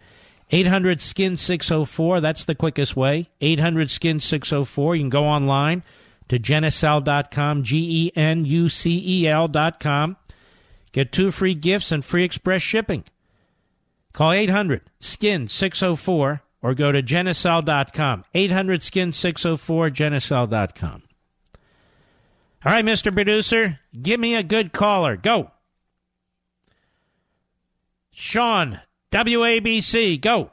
800 0.53 1.01
Skin 1.01 1.35
604, 1.35 2.21
that's 2.21 2.45
the 2.45 2.53
quickest 2.53 2.95
way. 2.95 3.27
800 3.41 3.89
Skin 3.89 4.19
604. 4.19 4.95
You 4.95 5.01
can 5.01 5.09
go 5.09 5.25
online 5.25 5.81
to 6.27 6.37
genucel.com, 6.37 7.63
G 7.63 8.05
E 8.05 8.11
N 8.15 8.45
U 8.45 8.69
C 8.69 9.01
E 9.03 9.27
L.com. 9.27 10.15
Get 10.91 11.11
two 11.11 11.31
free 11.31 11.55
gifts 11.55 11.91
and 11.91 12.05
free 12.05 12.23
express 12.23 12.61
shipping. 12.61 13.03
Call 14.13 14.31
800 14.31 14.81
Skin 14.99 15.47
604 15.47 16.43
or 16.61 16.73
go 16.75 16.91
to 16.91 17.01
genucel.com. 17.01 18.23
800 18.35 18.83
Skin 18.83 19.11
604, 19.11 19.89
genucel.com. 19.89 21.03
All 22.63 22.71
right, 22.71 22.85
Mr. 22.85 23.11
Producer, 23.11 23.79
give 23.99 24.19
me 24.19 24.35
a 24.35 24.43
good 24.43 24.71
caller. 24.71 25.17
Go. 25.17 25.49
Sean, 28.11 28.79
WABC, 29.13 30.19
go. 30.19 30.49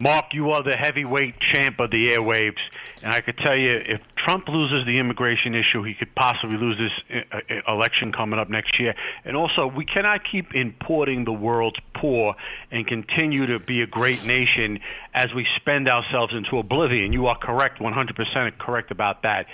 Mark, 0.00 0.26
you 0.32 0.50
are 0.50 0.62
the 0.62 0.76
heavyweight 0.76 1.34
champ 1.52 1.80
of 1.80 1.90
the 1.90 2.04
airwaves, 2.04 2.60
and 3.02 3.12
I 3.12 3.20
could 3.20 3.36
tell 3.38 3.58
you, 3.58 3.80
if 3.84 4.00
Trump 4.14 4.46
loses 4.46 4.86
the 4.86 5.00
immigration 5.00 5.56
issue, 5.56 5.82
he 5.82 5.94
could 5.94 6.14
possibly 6.14 6.56
lose 6.56 6.78
this 6.78 7.24
uh, 7.32 7.36
uh, 7.36 7.74
election 7.74 8.12
coming 8.12 8.38
up 8.38 8.48
next 8.48 8.78
year. 8.78 8.94
And 9.24 9.36
also, 9.36 9.66
we 9.66 9.84
cannot 9.84 10.20
keep 10.30 10.54
importing 10.54 11.24
the 11.24 11.32
world's 11.32 11.80
poor 11.96 12.36
and 12.70 12.86
continue 12.86 13.46
to 13.46 13.58
be 13.58 13.82
a 13.82 13.88
great 13.88 14.24
nation 14.24 14.78
as 15.12 15.34
we 15.34 15.44
spend 15.56 15.88
ourselves 15.88 16.32
into 16.32 16.58
oblivion. 16.58 17.12
You 17.12 17.26
are 17.26 17.36
correct, 17.36 17.80
100% 17.80 18.58
correct 18.58 18.92
about 18.92 19.22
that. 19.22 19.46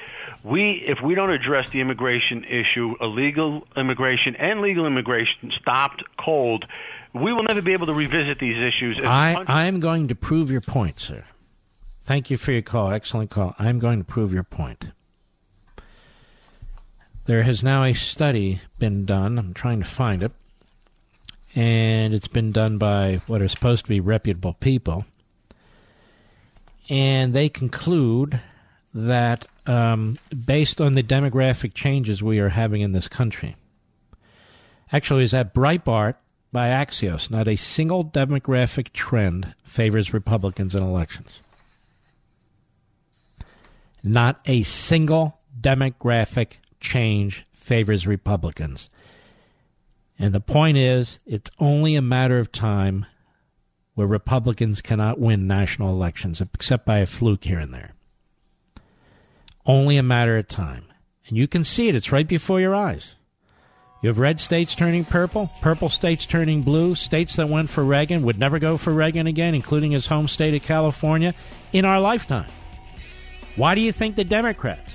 We, 0.43 0.85
if 0.87 0.99
we 1.03 1.15
don't 1.15 1.31
address 1.31 1.71
the 1.71 1.81
immigration 1.81 2.45
issue, 2.45 2.97
illegal 3.01 3.67
immigration 3.79 4.37
and 4.37 4.61
legal 4.61 4.87
immigration 4.87 5.53
stopped 5.59 6.05
cold 6.23 6.67
we 7.15 7.33
will 7.33 7.45
never 7.45 7.63
be 7.63 7.73
able 7.73 7.87
to 7.87 7.95
revisit 7.95 8.39
these 8.41 8.57
issues. 8.57 8.99
I, 9.05 9.45
I'm 9.47 9.81
going 9.81 10.09
to 10.09 10.15
prove 10.15 10.51
your 10.51 10.61
point, 10.61 10.99
sir. 10.99 11.25
Thank 12.05 12.29
you 12.29 12.37
for 12.37 12.53
your 12.53 12.63
call. 12.63 12.91
Excellent 12.91 13.31
call. 13.31 13.55
I'm 13.59 13.79
going 13.79 13.99
to 13.99 14.05
prove 14.05 14.33
your 14.33 14.43
point. 14.43 14.87
There 17.27 17.43
has 17.45 17.63
now 17.63 17.85
a 17.85 17.95
study 17.95 18.61
been 18.79 19.07
done. 19.07 19.39
I'm 19.39 19.55
trying 19.55 19.79
to 19.79 19.87
find 19.87 20.23
it. 20.23 20.33
And 21.55 22.13
it's 22.13 22.29
been 22.29 22.53
done 22.53 22.79
by 22.79 23.23
what 23.27 23.41
are 23.41 23.49
supposed 23.49 23.85
to 23.85 23.89
be 23.89 24.01
reputable 24.01 24.55
people. 24.55 25.07
and 26.91 27.33
they 27.33 27.49
conclude 27.49 28.41
that 28.93 29.47
um, 29.67 30.17
based 30.45 30.81
on 30.81 30.95
the 30.95 31.03
demographic 31.03 31.75
changes 31.75 32.23
we 32.23 32.39
are 32.39 32.51
having 32.51 32.83
in 32.83 32.93
this 32.93 33.09
country, 33.09 33.57
actually, 34.93 35.25
is 35.25 35.31
that 35.31 35.55
Breitbart 35.55 36.17
by 36.55 36.69
Axios, 36.69 37.33
not 37.33 37.49
a 37.49 37.57
single 37.57 38.05
demographic 38.05 38.93
trend 38.93 39.55
favors 39.65 40.15
Republicans 40.15 40.73
in 40.73 40.85
elections. 40.85 41.41
Not 44.05 44.41
a 44.47 44.63
single 44.63 45.41
demographic 45.61 46.59
change 46.79 47.45
favors 47.53 48.07
Republicans. 48.07 48.89
And 50.17 50.33
the 50.33 50.39
point 50.39 50.77
is, 50.77 51.19
it's 51.27 51.51
only 51.59 51.97
a 51.97 52.03
matter 52.03 52.39
of 52.39 52.53
time 52.53 53.07
where 53.95 54.07
Republicans 54.07 54.81
cannot 54.81 55.19
win 55.19 55.49
national 55.49 55.91
elections, 55.91 56.41
except 56.41 56.87
by 56.87 56.99
a 56.99 57.07
fluke 57.07 57.45
here 57.45 57.59
and 57.59 57.75
there. 57.75 57.95
Only 59.67 59.97
a 59.97 60.05
matter 60.05 60.39
of 60.39 60.47
time. 60.47 60.85
And 61.27 61.37
you 61.37 61.49
can 61.49 61.65
see 61.65 61.89
it, 61.89 61.97
it's 61.97 62.13
right 62.13 62.29
before 62.29 62.61
your 62.61 62.77
eyes. 62.77 63.17
You 64.05 64.09
have 64.09 64.19
red 64.19 64.39
states 64.39 64.75
turning 64.75 65.07
purple, 65.07 65.51
purple 65.63 65.89
states 65.89 66.27
turning 66.27 66.61
blue, 66.61 66.95
states 66.95 67.37
that 67.37 67.49
went 67.49 67.71
for 67.71 67.83
Reagan 67.83 68.23
would 68.25 68.39
never 68.39 68.59
go 68.59 68.77
for 68.77 68.93
Reagan 68.93 69.27
again, 69.27 69.55
including 69.55 69.93
his 69.93 70.07
home 70.07 70.29
state 70.29 70.53
of 70.53 70.63
California, 70.63 71.35
in 71.73 71.87
our 71.87 71.99
lifetime. 71.99 72.45
Why 73.57 73.75
do 73.75 73.81
you 73.81 73.93
think 73.93 74.15
the 74.15 74.23
Democrats 74.23 74.93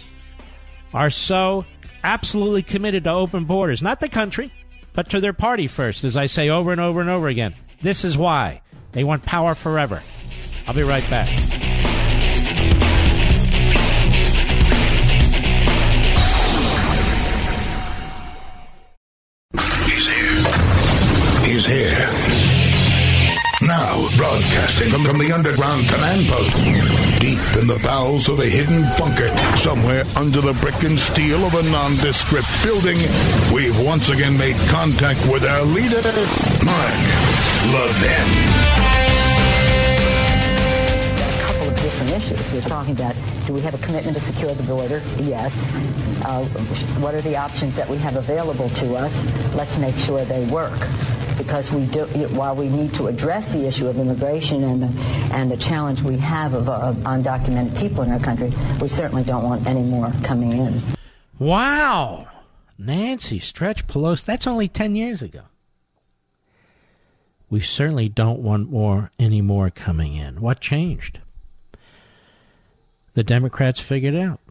are 0.94 1.10
so 1.10 1.66
absolutely 2.04 2.62
committed 2.62 3.06
to 3.06 3.12
open 3.12 3.46
borders? 3.46 3.82
Not 3.82 4.00
the 4.00 4.10
country, 4.10 4.54
but 4.94 5.10
to 5.10 5.20
their 5.20 5.34
party 5.34 5.66
first, 5.66 6.04
as 6.04 6.16
I 6.16 6.28
say 6.28 6.50
over 6.50 6.72
and 6.72 6.80
over 6.80 7.02
and 7.02 7.10
over 7.10 7.30
again. 7.30 7.56
This 7.82 8.06
is 8.06 8.16
why. 8.16 8.62
They 8.92 9.04
want 9.04 9.26
power 9.26 9.56
forever. 9.56 10.04
I'll 10.68 10.76
be 10.76 10.84
right 10.84 11.10
back. 11.10 11.69
From, 24.90 25.04
from 25.04 25.18
the 25.20 25.32
underground 25.32 25.88
command 25.88 26.28
post, 26.28 26.52
deep 27.20 27.40
in 27.62 27.68
the 27.68 27.80
bowels 27.84 28.28
of 28.28 28.40
a 28.40 28.46
hidden 28.46 28.82
bunker, 28.98 29.28
somewhere 29.58 30.04
under 30.16 30.42
the 30.42 30.54
brick 30.54 30.82
and 30.84 31.00
steel 31.00 31.46
of 31.46 31.54
a 31.54 31.64
nondescript 31.64 32.48
building, 32.64 32.98
we've 33.54 33.78
once 33.86 34.10
again 34.10 34.38
made 34.38 34.56
contact 34.70 35.20
with 35.32 35.46
our 35.46 35.64
leader, 35.64 36.02
Mark 36.66 36.94
Levin. 37.74 38.30
couple 41.42 41.68
of 41.68 41.76
different 41.82 42.12
issues. 42.12 42.52
We're 42.52 42.62
talking 42.62 42.94
about 42.94 43.16
do 43.46 43.54
we 43.54 43.62
have 43.62 43.74
a 43.74 43.80
commitment 43.80 44.18
to 44.18 44.24
secure 44.24 44.54
the 44.54 44.64
border? 44.64 45.04
Yes. 45.18 45.54
Uh, 46.24 46.46
what 47.00 47.14
are 47.14 47.22
the 47.22 47.36
options 47.36 47.76
that 47.76 47.88
we 47.88 47.98
have 47.98 48.16
available 48.16 48.70
to 48.70 48.96
us? 48.96 49.24
Let's 49.54 49.78
make 49.78 49.96
sure 49.98 50.24
they 50.26 50.46
work. 50.46 50.80
Because 51.40 51.72
we 51.72 51.86
do, 51.88 52.06
while 52.36 52.54
we 52.54 52.68
need 52.70 52.94
to 52.96 53.08
address 53.08 53.50
the 53.52 53.66
issue 53.66 53.88
of 53.88 53.98
immigration 53.98 54.62
and 54.64 54.84
the, 54.84 54.88
and 55.34 55.50
the 55.50 55.58
challenge 55.58 56.02
we 56.02 56.18
have 56.18 56.54
of, 56.54 56.68
of 56.70 56.98
undocumented 56.98 57.80
people 57.80 58.04
in 58.04 58.12
our 58.12 58.20
country, 58.20 58.54
we 58.82 58.90
certainly 58.90 59.24
don't 59.24 59.44
want 59.44 59.66
any 59.66 59.82
more 59.82 60.14
coming 60.24 60.52
in. 60.52 60.84
Wow. 61.40 62.28
Nancy 62.78 63.40
Stretch 63.40 63.88
Pelosi, 63.88 64.26
that's 64.26 64.46
only 64.46 64.68
10 64.68 64.98
years 64.98 65.22
ago. 65.22 65.44
We 67.50 67.62
certainly 67.62 68.10
don't 68.10 68.40
want 68.40 68.70
more 68.70 69.10
any 69.18 69.42
more 69.42 69.70
coming 69.70 70.16
in. 70.16 70.42
What 70.42 70.60
changed? 70.60 71.20
The 73.14 73.24
Democrats 73.24 73.80
figured 73.80 74.16
out. 74.16 74.42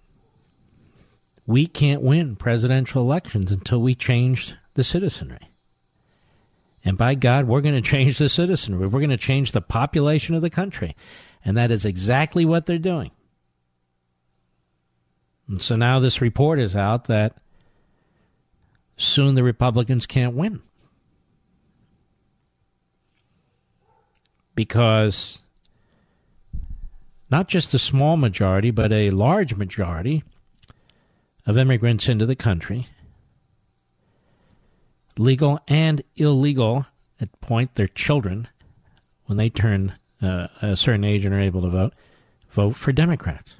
We 1.46 1.66
can't 1.66 2.02
win 2.02 2.36
presidential 2.36 3.02
elections 3.02 3.52
until 3.52 3.80
we 3.80 3.94
change 3.94 4.54
the 4.74 4.84
citizenry. 4.84 5.50
And 6.88 6.96
by 6.96 7.16
God, 7.16 7.46
we're 7.46 7.60
going 7.60 7.74
to 7.74 7.82
change 7.82 8.16
the 8.16 8.30
citizenry. 8.30 8.86
We're 8.86 9.00
going 9.00 9.10
to 9.10 9.18
change 9.18 9.52
the 9.52 9.60
population 9.60 10.34
of 10.34 10.40
the 10.40 10.48
country. 10.48 10.96
And 11.44 11.54
that 11.54 11.70
is 11.70 11.84
exactly 11.84 12.46
what 12.46 12.64
they're 12.64 12.78
doing. 12.78 13.10
And 15.48 15.60
so 15.60 15.76
now 15.76 16.00
this 16.00 16.22
report 16.22 16.58
is 16.58 16.74
out 16.74 17.04
that 17.04 17.36
soon 18.96 19.34
the 19.34 19.42
Republicans 19.42 20.06
can't 20.06 20.34
win. 20.34 20.62
Because 24.54 25.40
not 27.30 27.48
just 27.48 27.74
a 27.74 27.78
small 27.78 28.16
majority, 28.16 28.70
but 28.70 28.92
a 28.94 29.10
large 29.10 29.54
majority 29.56 30.24
of 31.44 31.58
immigrants 31.58 32.08
into 32.08 32.24
the 32.24 32.34
country, 32.34 32.86
legal 35.18 35.60
and 35.68 36.02
illegal 36.16 36.86
at 37.20 37.40
point, 37.40 37.74
their 37.74 37.88
children, 37.88 38.48
when 39.26 39.36
they 39.36 39.50
turn 39.50 39.94
uh, 40.22 40.48
a 40.62 40.76
certain 40.76 41.04
age 41.04 41.24
and 41.24 41.34
are 41.34 41.40
able 41.40 41.62
to 41.62 41.68
vote, 41.68 41.92
vote 42.50 42.76
for 42.76 42.92
Democrats. 42.92 43.54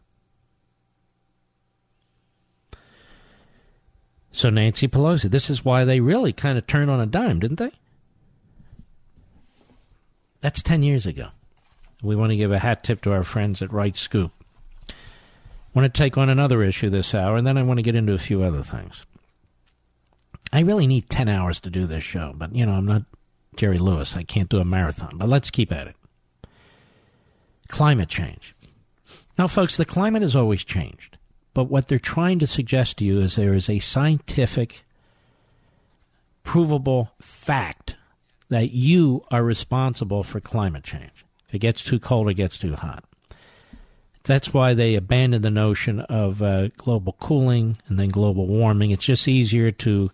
So 4.31 4.51
Nancy 4.51 4.87
Pelosi, 4.87 5.31
this 5.31 5.51
is 5.51 5.65
why 5.65 5.85
they 5.85 6.01
really 6.01 6.33
kind 6.33 6.57
of 6.57 6.67
turned 6.67 6.91
on 6.91 7.01
a 7.01 7.07
dime, 7.07 7.41
didn't 7.41 7.59
they? 7.59 7.73
That's 10.41 10.63
10 10.63 10.85
years 10.85 11.07
ago. 11.07 11.29
We 12.03 12.15
want 12.15 12.31
to 12.31 12.37
give 12.37 12.53
a 12.53 12.61
hat 12.61 12.85
tip 12.85 13.01
to 13.03 13.13
our 13.13 13.25
friends 13.25 13.61
at 13.61 13.73
Right 13.73 13.97
Scoop. 13.97 14.31
I 14.89 14.95
want 15.75 15.93
to 15.93 15.99
take 15.99 16.17
on 16.17 16.29
another 16.29 16.63
issue 16.63 16.89
this 16.89 17.15
hour, 17.15 17.37
and 17.37 17.47
then 17.47 17.59
I 17.59 17.65
want 17.65 17.79
to 17.79 17.83
get 17.83 17.97
into 17.97 18.15
a 18.15 18.19
few 18.19 18.43
other 18.43 18.63
things. 18.63 19.05
I 20.53 20.61
really 20.61 20.87
need 20.87 21.11
10 21.11 21.29
hours 21.29 21.61
to 21.61 21.71
do 21.71 21.87
this 21.87 22.05
show, 22.05 22.33
but, 22.35 22.55
you 22.55 22.65
know, 22.65 22.73
I'm 22.73 22.87
not 22.87 23.03
Jerry 23.57 23.79
Lewis. 23.79 24.17
I 24.17 24.23
can't 24.23 24.49
do 24.49 24.59
a 24.59 24.65
marathon, 24.65 25.13
but 25.17 25.29
let's 25.29 25.51
keep 25.51 25.73
at 25.73 25.89
it. 25.89 25.97
Climate 27.69 28.09
change. 28.09 28.55
Now, 29.37 29.47
folks, 29.47 29.77
the 29.77 29.85
climate 29.85 30.23
has 30.23 30.35
always 30.35 30.65
changed, 30.65 31.19
but 31.55 31.65
what 31.65 31.89
they're 31.89 31.99
trying 31.99 32.39
to 32.39 32.47
suggest 32.47 32.97
to 32.99 33.05
you 33.05 33.21
is 33.21 33.37
there 33.37 33.55
is 33.55 33.69
a 33.69 33.79
scientific, 33.79 34.85
provable 36.45 37.13
fact 37.21 37.97
that 38.49 38.71
you 38.71 39.25
are 39.31 39.45
responsible 39.45 40.23
for 40.23 40.41
climate 40.41 40.85
change. 40.85 41.25
If 41.49 41.55
it 41.55 41.59
gets 41.59 41.85
too 41.85 41.99
cold, 41.99 42.29
it 42.29 42.35
gets 42.35 42.59
too 42.59 42.75
hot. 42.75 43.05
That's 44.25 44.53
why 44.53 44.75
they 44.75 44.95
abandoned 44.95 45.45
the 45.45 45.51
notion 45.51 46.01
of 46.01 46.43
uh, 46.43 46.69
global 46.77 47.15
cooling 47.21 47.79
and 47.89 47.99
then 47.99 48.09
global 48.09 48.47
warming. 48.47 48.91
It's 48.91 49.05
just 49.05 49.29
easier 49.29 49.71
to 49.71 50.11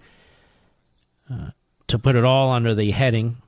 uh, 1.31 1.51
to 1.87 1.99
put 1.99 2.17
it 2.17 2.25
all 2.25 2.53
under 2.53 2.75
the 2.75 2.91
heading 2.91 3.39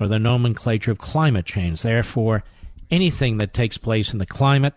or 0.00 0.08
the 0.08 0.18
nomenclature 0.18 0.92
of 0.92 0.98
climate 0.98 1.46
change. 1.46 1.82
Therefore, 1.82 2.44
anything 2.90 3.38
that 3.38 3.54
takes 3.54 3.78
place 3.78 4.12
in 4.12 4.18
the 4.18 4.26
climate 4.26 4.74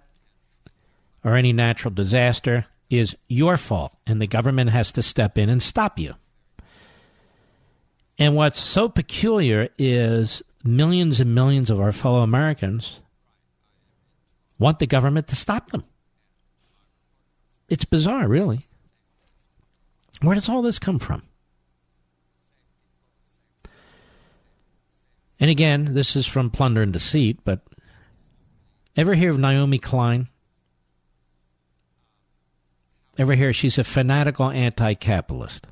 or 1.23 1.35
any 1.35 1.53
natural 1.53 1.93
disaster 1.93 2.65
is 2.89 3.15
your 3.27 3.57
fault, 3.57 3.95
and 4.07 4.21
the 4.21 4.27
government 4.27 4.71
has 4.71 4.91
to 4.93 5.03
step 5.03 5.37
in 5.37 5.49
and 5.49 5.61
stop 5.61 5.99
you. 5.99 6.15
And 8.17 8.35
what's 8.35 8.59
so 8.59 8.89
peculiar 8.89 9.69
is 9.77 10.43
millions 10.63 11.19
and 11.19 11.33
millions 11.33 11.69
of 11.69 11.79
our 11.79 11.91
fellow 11.91 12.21
Americans 12.21 12.99
want 14.57 14.79
the 14.79 14.87
government 14.87 15.27
to 15.27 15.35
stop 15.35 15.71
them. 15.71 15.83
It's 17.69 17.85
bizarre, 17.85 18.27
really. 18.27 18.67
Where 20.21 20.35
does 20.35 20.49
all 20.49 20.61
this 20.61 20.79
come 20.79 20.99
from? 20.99 21.23
And 25.39 25.49
again, 25.49 25.93
this 25.93 26.15
is 26.15 26.27
from 26.27 26.49
Plunder 26.49 26.81
and 26.81 26.91
Deceit, 26.91 27.39
but 27.43 27.61
ever 28.95 29.15
hear 29.15 29.31
of 29.31 29.39
Naomi 29.39 29.79
Klein? 29.79 30.27
Ever 33.17 33.35
hear 33.35 33.53
she's 33.53 33.77
a 33.77 33.83
fanatical 33.83 34.49
anti 34.49 34.93
capitalist? 34.93 35.67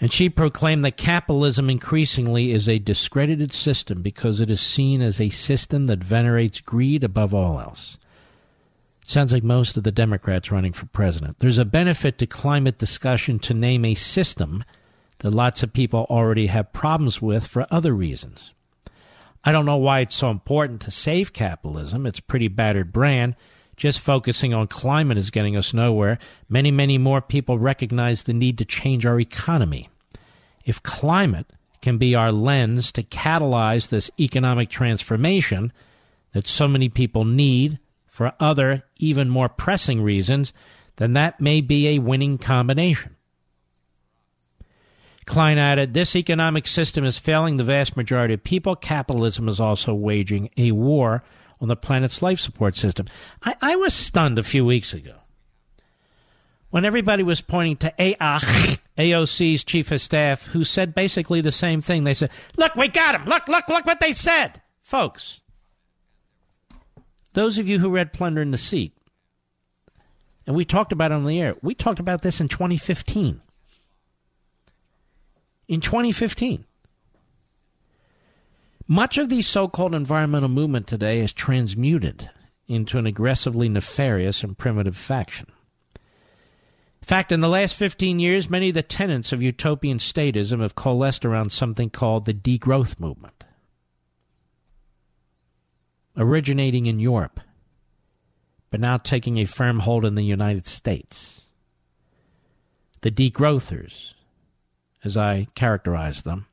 And 0.00 0.12
she 0.12 0.28
proclaimed 0.28 0.84
that 0.84 0.96
capitalism 0.96 1.70
increasingly 1.70 2.50
is 2.50 2.68
a 2.68 2.78
discredited 2.78 3.52
system 3.52 4.02
because 4.02 4.40
it 4.40 4.50
is 4.50 4.60
seen 4.60 5.00
as 5.00 5.20
a 5.20 5.30
system 5.30 5.86
that 5.86 6.02
venerates 6.02 6.60
greed 6.60 7.04
above 7.04 7.32
all 7.32 7.60
else. 7.60 7.96
Sounds 9.06 9.32
like 9.32 9.44
most 9.44 9.76
of 9.76 9.84
the 9.84 9.92
Democrats 9.92 10.50
running 10.50 10.72
for 10.72 10.86
president. 10.86 11.38
There's 11.38 11.58
a 11.58 11.64
benefit 11.64 12.18
to 12.18 12.26
climate 12.26 12.78
discussion 12.78 13.38
to 13.40 13.54
name 13.54 13.84
a 13.84 13.94
system 13.94 14.64
that 15.24 15.30
lots 15.30 15.62
of 15.62 15.72
people 15.72 16.06
already 16.10 16.48
have 16.48 16.74
problems 16.74 17.22
with 17.22 17.46
for 17.46 17.66
other 17.70 17.94
reasons. 17.94 18.52
I 19.42 19.52
don't 19.52 19.64
know 19.64 19.78
why 19.78 20.00
it's 20.00 20.14
so 20.14 20.30
important 20.30 20.82
to 20.82 20.90
save 20.90 21.32
capitalism. 21.32 22.04
It's 22.04 22.18
a 22.18 22.24
pretty 22.24 22.48
battered 22.48 22.92
brand. 22.92 23.34
Just 23.74 24.00
focusing 24.00 24.52
on 24.52 24.66
climate 24.66 25.16
is 25.16 25.30
getting 25.30 25.56
us 25.56 25.72
nowhere. 25.72 26.18
Many, 26.50 26.70
many 26.70 26.98
more 26.98 27.22
people 27.22 27.58
recognize 27.58 28.24
the 28.24 28.34
need 28.34 28.58
to 28.58 28.66
change 28.66 29.06
our 29.06 29.18
economy. 29.18 29.88
If 30.66 30.82
climate 30.82 31.46
can 31.80 31.96
be 31.96 32.14
our 32.14 32.30
lens 32.30 32.92
to 32.92 33.02
catalyze 33.02 33.88
this 33.88 34.10
economic 34.20 34.68
transformation, 34.68 35.72
that 36.34 36.46
so 36.46 36.68
many 36.68 36.90
people 36.90 37.24
need 37.24 37.78
for 38.08 38.34
other, 38.38 38.82
even 38.98 39.30
more 39.30 39.48
pressing 39.48 40.02
reasons, 40.02 40.52
then 40.96 41.14
that 41.14 41.40
may 41.40 41.62
be 41.62 41.88
a 41.88 41.98
winning 41.98 42.36
combination. 42.36 43.13
Klein 45.26 45.58
added, 45.58 45.94
This 45.94 46.16
economic 46.16 46.66
system 46.66 47.04
is 47.04 47.18
failing 47.18 47.56
the 47.56 47.64
vast 47.64 47.96
majority 47.96 48.34
of 48.34 48.44
people. 48.44 48.76
Capitalism 48.76 49.48
is 49.48 49.60
also 49.60 49.94
waging 49.94 50.50
a 50.56 50.72
war 50.72 51.22
on 51.60 51.68
the 51.68 51.76
planet's 51.76 52.22
life 52.22 52.40
support 52.40 52.76
system. 52.76 53.06
I, 53.42 53.56
I 53.60 53.76
was 53.76 53.94
stunned 53.94 54.38
a 54.38 54.42
few 54.42 54.64
weeks 54.64 54.92
ago 54.92 55.14
when 56.70 56.84
everybody 56.84 57.22
was 57.22 57.40
pointing 57.40 57.76
to 57.76 57.94
AOC, 57.98 58.78
AOC's 58.98 59.64
chief 59.64 59.90
of 59.90 60.00
staff, 60.00 60.46
who 60.48 60.64
said 60.64 60.94
basically 60.94 61.40
the 61.40 61.52
same 61.52 61.80
thing. 61.80 62.04
They 62.04 62.14
said, 62.14 62.30
Look, 62.56 62.74
we 62.74 62.88
got 62.88 63.14
him. 63.14 63.24
Look, 63.24 63.48
look, 63.48 63.68
look 63.68 63.86
what 63.86 64.00
they 64.00 64.12
said. 64.12 64.60
Folks, 64.82 65.40
those 67.32 67.58
of 67.58 67.68
you 67.68 67.78
who 67.78 67.90
read 67.90 68.12
Plunder 68.12 68.42
and 68.42 68.52
Deceit, 68.52 68.92
and 70.46 70.54
we 70.54 70.64
talked 70.64 70.92
about 70.92 71.12
it 71.12 71.14
on 71.14 71.24
the 71.24 71.40
air, 71.40 71.56
we 71.62 71.74
talked 71.74 72.00
about 72.00 72.22
this 72.22 72.40
in 72.40 72.48
2015 72.48 73.40
in 75.68 75.80
2015. 75.80 76.64
Much 78.86 79.16
of 79.16 79.28
the 79.28 79.42
so 79.42 79.66
called 79.66 79.94
environmental 79.94 80.48
movement 80.48 80.86
today 80.86 81.20
is 81.20 81.32
transmuted 81.32 82.30
into 82.68 82.98
an 82.98 83.06
aggressively 83.06 83.68
nefarious 83.68 84.42
and 84.42 84.58
primitive 84.58 84.96
faction. 84.96 85.46
In 87.00 87.06
fact, 87.06 87.32
in 87.32 87.40
the 87.40 87.48
last 87.50 87.74
15 87.74 88.18
years, 88.18 88.48
many 88.48 88.70
of 88.70 88.74
the 88.74 88.82
tenets 88.82 89.30
of 89.30 89.42
utopian 89.42 89.98
statism 89.98 90.60
have 90.60 90.74
coalesced 90.74 91.24
around 91.26 91.52
something 91.52 91.90
called 91.90 92.24
the 92.24 92.32
degrowth 92.32 92.98
movement, 92.98 93.44
originating 96.16 96.86
in 96.86 96.98
Europe, 97.00 97.40
but 98.70 98.80
now 98.80 98.96
taking 98.96 99.36
a 99.36 99.44
firm 99.44 99.80
hold 99.80 100.06
in 100.06 100.14
the 100.14 100.22
United 100.22 100.64
States. 100.64 101.42
The 103.02 103.10
degrowthers 103.10 104.13
as 105.04 105.16
I 105.16 105.48
characterize 105.54 106.22
them, 106.22 106.46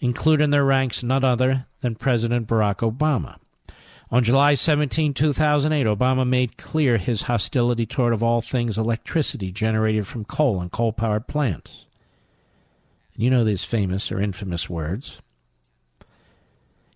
include 0.00 0.40
in 0.40 0.50
their 0.50 0.64
ranks 0.64 1.02
none 1.02 1.24
other 1.24 1.66
than 1.80 1.94
President 1.94 2.46
Barack 2.46 2.76
Obama. 2.76 3.36
On 4.10 4.22
July 4.22 4.54
17, 4.54 5.14
2008, 5.14 5.86
Obama 5.86 6.28
made 6.28 6.58
clear 6.58 6.98
his 6.98 7.22
hostility 7.22 7.86
toward, 7.86 8.12
of 8.12 8.22
all 8.22 8.42
things, 8.42 8.76
electricity 8.76 9.50
generated 9.50 10.06
from 10.06 10.26
coal 10.26 10.60
and 10.60 10.70
coal 10.70 10.92
powered 10.92 11.26
plants. 11.26 11.86
You 13.16 13.30
know 13.30 13.42
these 13.42 13.64
famous 13.64 14.12
or 14.12 14.20
infamous 14.20 14.68
words. 14.68 15.20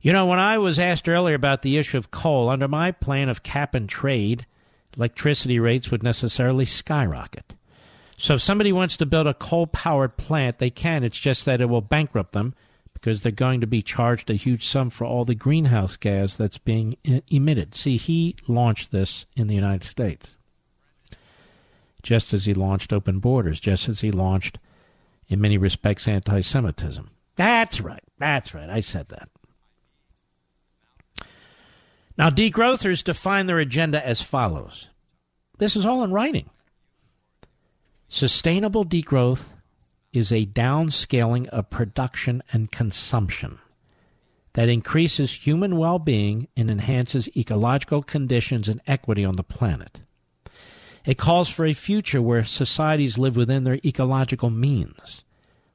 You 0.03 0.13
know, 0.13 0.27
when 0.27 0.39
I 0.39 0.59
was 0.59 0.79
asked 0.79 1.09
earlier 1.09 1.35
about 1.35 1.63
the 1.63 1.79
issue 1.79 1.99
of 1.99 2.11
coal, 2.11 2.49
under 2.49 2.69
my 2.69 2.93
plan 2.93 3.29
of 3.29 3.43
cap 3.43 3.75
and 3.75 3.89
trade, 3.89 4.47
electricity 4.97 5.59
rates 5.59 5.91
would 5.91 6.03
necessarily 6.03 6.65
skyrocket. 6.65 7.56
So 8.17 8.35
if 8.35 8.43
somebody 8.43 8.73
wants 8.73 8.97
to 8.97 9.07
build 9.07 9.27
a 9.27 9.35
coal 9.35 9.67
powered 9.67 10.17
plant, 10.17 10.59
they 10.59 10.71
can. 10.71 11.05
It's 11.05 11.19
just 11.19 11.45
that 11.45 11.61
it 11.61 11.69
will 11.69 11.83
bankrupt 11.83 12.33
them 12.33 12.55
because 12.95 13.23
they're 13.23 13.33
going 13.33 13.61
to 13.61 13.67
be 13.67 13.83
charged 13.83 14.31
a 14.31 14.35
huge 14.35 14.67
sum 14.67 14.89
for 14.91 15.05
all 15.05 15.25
the 15.25 15.35
greenhouse 15.35 15.97
gas 15.97 16.37
that's 16.37 16.59
being 16.59 16.97
emitted. 17.29 17.75
See, 17.75 17.99
he 17.99 18.37
launched 18.49 18.91
this 18.91 19.27
in 19.37 19.49
the 19.49 19.55
United 19.55 19.85
States. 19.85 20.35
Just 22.03 22.33
as 22.33 22.47
he 22.47 22.55
launched 22.55 22.93
open 22.93 23.19
borders, 23.19 23.61
just 23.61 23.89
as 23.89 24.01
he 24.01 24.11
launched, 24.11 24.59
in 25.29 25.41
many 25.41 25.59
respects, 25.59 26.09
anti 26.09 26.41
Semitism. 26.41 27.11
That's 27.37 27.81
right. 27.81 28.03
That's 28.19 28.55
right. 28.55 28.71
I 28.71 28.81
said 28.81 29.09
that. 29.09 29.29
Now, 32.17 32.31
degrowthers 32.31 33.05
define 33.05 33.47
their 33.47 33.59
agenda 33.59 34.05
as 34.07 34.23
follows. 34.23 34.89
This 35.59 35.77
is 35.77 35.85
all 35.85 36.03
in 36.03 36.13
writing. 36.13 36.49
Sustainable 38.09 38.85
degrowth 38.85 39.43
is 40.13 40.31
a 40.31 40.47
downscaling 40.47 41.49
of 41.49 41.71
production 41.71 42.43
and 42.53 42.71
consumption 42.71 43.59
that 44.53 44.69
increases 44.69 45.47
human 45.47 45.77
well 45.77 45.99
being 45.99 46.49
and 46.57 46.71
enhances 46.71 47.29
ecological 47.37 48.03
conditions 48.03 48.69
and 48.69 48.81
equity 48.87 49.25
on 49.25 49.37
the 49.37 49.43
planet. 49.43 50.01
It 51.05 51.19
calls 51.19 51.49
for 51.49 51.67
a 51.67 51.75
future 51.75 52.23
where 52.23 52.45
societies 52.45 53.19
live 53.19 53.37
within 53.37 53.65
their 53.65 53.81
ecological 53.85 54.51
means, 54.51 55.25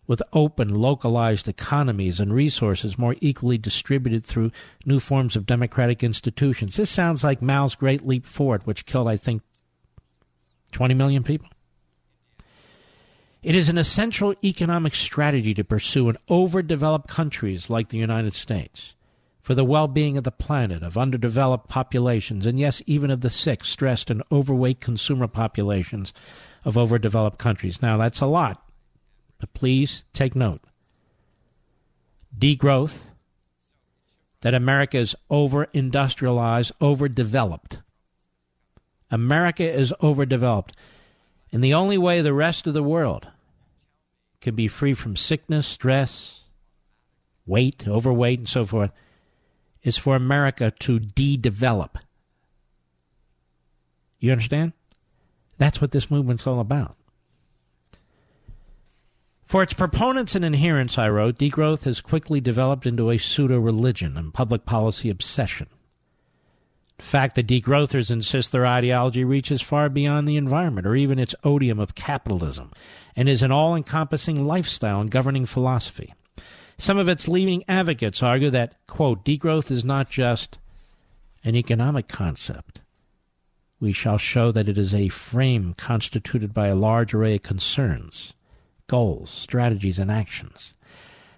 with 0.07 0.23
open, 0.33 0.73
localized 0.73 1.47
economies 1.47 2.19
and 2.19 2.33
resources 2.33 2.97
more 2.97 3.15
equally 3.21 3.57
distributed 3.57 4.25
through 4.25 4.51
new 4.85 4.99
forms 4.99 5.35
of 5.35 5.45
democratic 5.45 6.01
institutions. 6.01 6.75
This 6.75 6.89
sounds 6.89 7.23
like 7.23 7.41
Mao's 7.41 7.75
Great 7.75 8.05
Leap 8.05 8.25
Forward, 8.25 8.65
which 8.65 8.85
killed, 8.85 9.07
I 9.07 9.17
think, 9.17 9.43
20 10.71 10.95
million 10.95 11.23
people. 11.23 11.50
It 13.43 13.55
is 13.55 13.69
an 13.69 13.77
essential 13.77 14.35
economic 14.43 14.93
strategy 14.93 15.55
to 15.55 15.63
pursue 15.63 16.09
in 16.09 16.17
overdeveloped 16.29 17.07
countries 17.07 17.71
like 17.71 17.89
the 17.89 17.97
United 17.97 18.35
States 18.35 18.93
for 19.39 19.55
the 19.55 19.65
well 19.65 19.87
being 19.87 20.15
of 20.15 20.23
the 20.23 20.31
planet, 20.31 20.83
of 20.83 20.95
underdeveloped 20.95 21.67
populations, 21.67 22.45
and 22.45 22.59
yes, 22.59 22.83
even 22.85 23.09
of 23.09 23.21
the 23.21 23.31
sick, 23.31 23.65
stressed, 23.65 24.11
and 24.11 24.21
overweight 24.31 24.79
consumer 24.79 25.27
populations 25.27 26.13
of 26.63 26.77
overdeveloped 26.77 27.39
countries. 27.39 27.81
Now, 27.81 27.97
that's 27.97 28.21
a 28.21 28.27
lot, 28.27 28.63
but 29.39 29.55
please 29.55 30.03
take 30.13 30.35
note. 30.35 30.61
Degrowth, 32.37 32.99
that 34.41 34.53
America 34.53 34.97
is 34.97 35.15
over 35.31 35.63
industrialized, 35.73 36.71
overdeveloped. 36.79 37.79
America 39.09 39.69
is 39.69 39.93
overdeveloped. 40.01 40.75
And 41.51 41.63
the 41.63 41.73
only 41.73 41.97
way 41.97 42.21
the 42.21 42.33
rest 42.33 42.65
of 42.65 42.73
the 42.73 42.83
world 42.83 43.27
can 44.41 44.55
be 44.55 44.67
free 44.67 44.93
from 44.93 45.15
sickness, 45.15 45.67
stress, 45.67 46.41
weight, 47.45 47.87
overweight, 47.87 48.39
and 48.39 48.49
so 48.49 48.65
forth 48.65 48.91
is 49.83 49.97
for 49.97 50.15
America 50.15 50.71
to 50.79 50.99
de 50.99 51.37
develop. 51.37 51.97
You 54.19 54.31
understand? 54.31 54.73
That's 55.57 55.79
what 55.79 55.91
this 55.91 56.11
movement's 56.11 56.45
all 56.45 56.59
about. 56.59 56.95
For 59.45 59.61
its 59.61 59.73
proponents 59.73 60.33
and 60.33 60.45
adherents, 60.45 60.97
I 60.97 61.09
wrote, 61.09 61.37
degrowth 61.37 61.83
has 61.83 61.99
quickly 61.99 62.39
developed 62.39 62.85
into 62.85 63.11
a 63.11 63.17
pseudo 63.17 63.59
religion 63.59 64.15
and 64.15 64.33
public 64.33 64.65
policy 64.65 65.09
obsession. 65.09 65.67
The 67.01 67.17
fact 67.17 67.35
that 67.35 67.47
degrowthers 67.47 68.11
insist 68.11 68.51
their 68.51 68.65
ideology 68.65 69.25
reaches 69.25 69.59
far 69.59 69.89
beyond 69.89 70.27
the 70.27 70.37
environment 70.37 70.85
or 70.85 70.95
even 70.95 71.17
its 71.17 71.33
odium 71.43 71.79
of 71.79 71.95
capitalism 71.95 72.71
and 73.15 73.27
is 73.27 73.41
an 73.41 73.51
all 73.51 73.75
encompassing 73.75 74.45
lifestyle 74.45 75.01
and 75.01 75.09
governing 75.09 75.47
philosophy. 75.47 76.13
Some 76.77 76.99
of 76.99 77.09
its 77.09 77.27
leading 77.27 77.65
advocates 77.67 78.21
argue 78.21 78.51
that, 78.51 78.75
quote, 78.85 79.25
degrowth 79.25 79.71
is 79.71 79.83
not 79.83 80.11
just 80.11 80.59
an 81.43 81.55
economic 81.55 82.07
concept. 82.07 82.81
We 83.79 83.91
shall 83.91 84.19
show 84.19 84.51
that 84.51 84.69
it 84.69 84.77
is 84.77 84.93
a 84.93 85.09
frame 85.09 85.73
constituted 85.73 86.53
by 86.53 86.67
a 86.67 86.75
large 86.75 87.15
array 87.15 87.35
of 87.35 87.41
concerns, 87.43 88.35
goals, 88.87 89.31
strategies, 89.31 89.97
and 89.97 90.11
actions. 90.11 90.75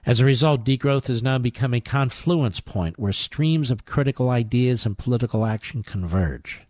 As 0.05 0.19
a 0.19 0.25
result, 0.25 0.65
degrowth 0.65 1.07
has 1.07 1.23
now 1.23 1.37
become 1.37 1.73
a 1.73 1.79
confluence 1.79 2.59
point 2.59 2.99
where 2.99 3.13
streams 3.13 3.71
of 3.71 3.85
critical 3.85 4.29
ideas 4.29 4.85
and 4.85 4.97
political 4.97 5.45
action 5.45 5.81
converge. 5.81 6.61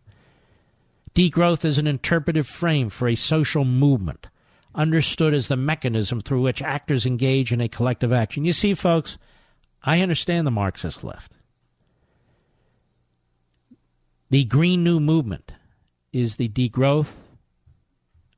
Degrowth 1.16 1.66
is 1.66 1.78
an 1.78 1.88
interpretive 1.88 2.48
frame 2.48 2.90
for 2.90 3.08
a 3.08 3.16
social 3.16 3.66
movement, 3.66 4.28
understood 4.76 5.34
as 5.34 5.48
the 5.48 5.58
mechanism 5.58 6.22
through 6.22 6.42
which 6.42 6.62
actors 6.62 7.06
engage 7.06 7.52
in 7.52 7.62
a 7.62 7.68
collective 7.68 8.14
action. 8.14 8.46
You 8.46 8.54
see, 8.54 8.74
folks, 8.76 9.18
I 9.84 10.02
understand 10.02 10.46
the 10.46 10.52
Marxist 10.52 11.04
left. 11.04 11.34
The 14.30 14.44
Green 14.44 14.84
New 14.84 15.00
Movement 15.00 15.52
is 16.12 16.36
the 16.36 16.50
degrowth 16.50 17.14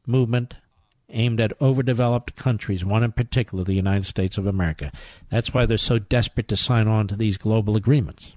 movement 0.06 0.56
aimed 1.16 1.42
at 1.42 1.60
overdeveloped 1.60 2.36
countries, 2.36 2.86
one 2.86 3.04
in 3.04 3.12
particular, 3.12 3.64
the 3.64 3.74
United 3.74 4.06
States 4.06 4.38
of 4.38 4.46
America. 4.46 4.92
That's 5.30 5.54
why 5.54 5.66
they're 5.66 5.78
so 5.78 5.98
desperate 5.98 6.48
to 6.50 6.58
sign 6.58 6.88
on 6.88 7.08
to 7.08 7.16
these 7.16 7.38
global 7.38 7.76
agreements. 7.76 8.34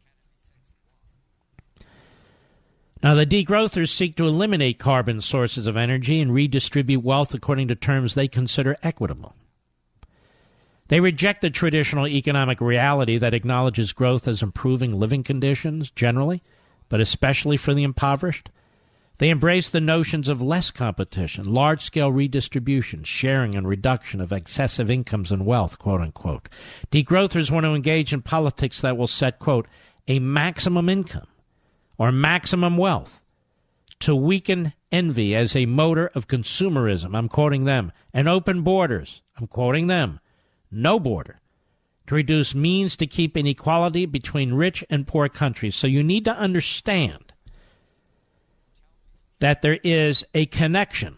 Now, 3.02 3.14
the 3.14 3.26
degrowthers 3.26 3.90
seek 3.90 4.16
to 4.16 4.26
eliminate 4.26 4.78
carbon 4.78 5.20
sources 5.20 5.66
of 5.66 5.76
energy 5.76 6.20
and 6.20 6.34
redistribute 6.34 7.04
wealth 7.04 7.32
according 7.32 7.68
to 7.68 7.76
terms 7.76 8.14
they 8.14 8.26
consider 8.26 8.76
equitable. 8.82 9.34
They 10.88 11.00
reject 11.00 11.42
the 11.42 11.50
traditional 11.50 12.08
economic 12.08 12.60
reality 12.60 13.18
that 13.18 13.34
acknowledges 13.34 13.92
growth 13.92 14.26
as 14.26 14.42
improving 14.42 14.98
living 14.98 15.22
conditions 15.22 15.90
generally, 15.90 16.42
but 16.88 17.00
especially 17.00 17.56
for 17.56 17.74
the 17.74 17.82
impoverished, 17.82 18.48
they 19.18 19.30
embrace 19.30 19.68
the 19.68 19.80
notions 19.80 20.28
of 20.28 20.40
less 20.40 20.70
competition, 20.70 21.44
large 21.44 21.82
scale 21.82 22.10
redistribution, 22.10 23.02
sharing, 23.04 23.54
and 23.54 23.68
reduction 23.68 24.20
of 24.20 24.32
excessive 24.32 24.90
incomes 24.90 25.32
and 25.32 25.44
wealth, 25.44 25.78
quote 25.78 26.00
unquote. 26.00 26.48
Degrowthers 26.90 27.50
want 27.50 27.64
to 27.64 27.74
engage 27.74 28.12
in 28.12 28.22
politics 28.22 28.80
that 28.80 28.96
will 28.96 29.08
set, 29.08 29.38
quote, 29.38 29.66
a 30.06 30.20
maximum 30.20 30.88
income 30.88 31.26
or 31.98 32.12
maximum 32.12 32.76
wealth, 32.76 33.20
to 34.00 34.14
weaken 34.14 34.72
envy 34.92 35.34
as 35.34 35.56
a 35.56 35.66
motor 35.66 36.10
of 36.14 36.28
consumerism. 36.28 37.16
I'm 37.16 37.28
quoting 37.28 37.64
them. 37.64 37.92
And 38.14 38.28
open 38.28 38.62
borders. 38.62 39.22
I'm 39.36 39.48
quoting 39.48 39.88
them. 39.88 40.20
No 40.70 41.00
border. 41.00 41.40
To 42.06 42.14
reduce 42.14 42.54
means 42.54 42.96
to 42.96 43.06
keep 43.06 43.36
inequality 43.36 44.06
between 44.06 44.54
rich 44.54 44.84
and 44.88 45.06
poor 45.06 45.28
countries. 45.28 45.74
So 45.74 45.86
you 45.86 46.02
need 46.02 46.24
to 46.24 46.36
understand 46.36 47.27
that 49.40 49.62
there 49.62 49.78
is 49.84 50.24
a 50.34 50.46
connection 50.46 51.16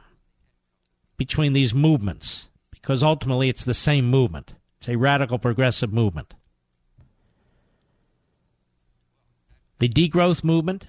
between 1.16 1.52
these 1.52 1.74
movements 1.74 2.48
because 2.70 3.02
ultimately 3.02 3.48
it's 3.48 3.64
the 3.64 3.74
same 3.74 4.06
movement. 4.06 4.54
It's 4.78 4.88
a 4.88 4.96
radical 4.96 5.38
progressive 5.38 5.92
movement. 5.92 6.34
The 9.78 9.88
degrowth 9.88 10.44
movement 10.44 10.86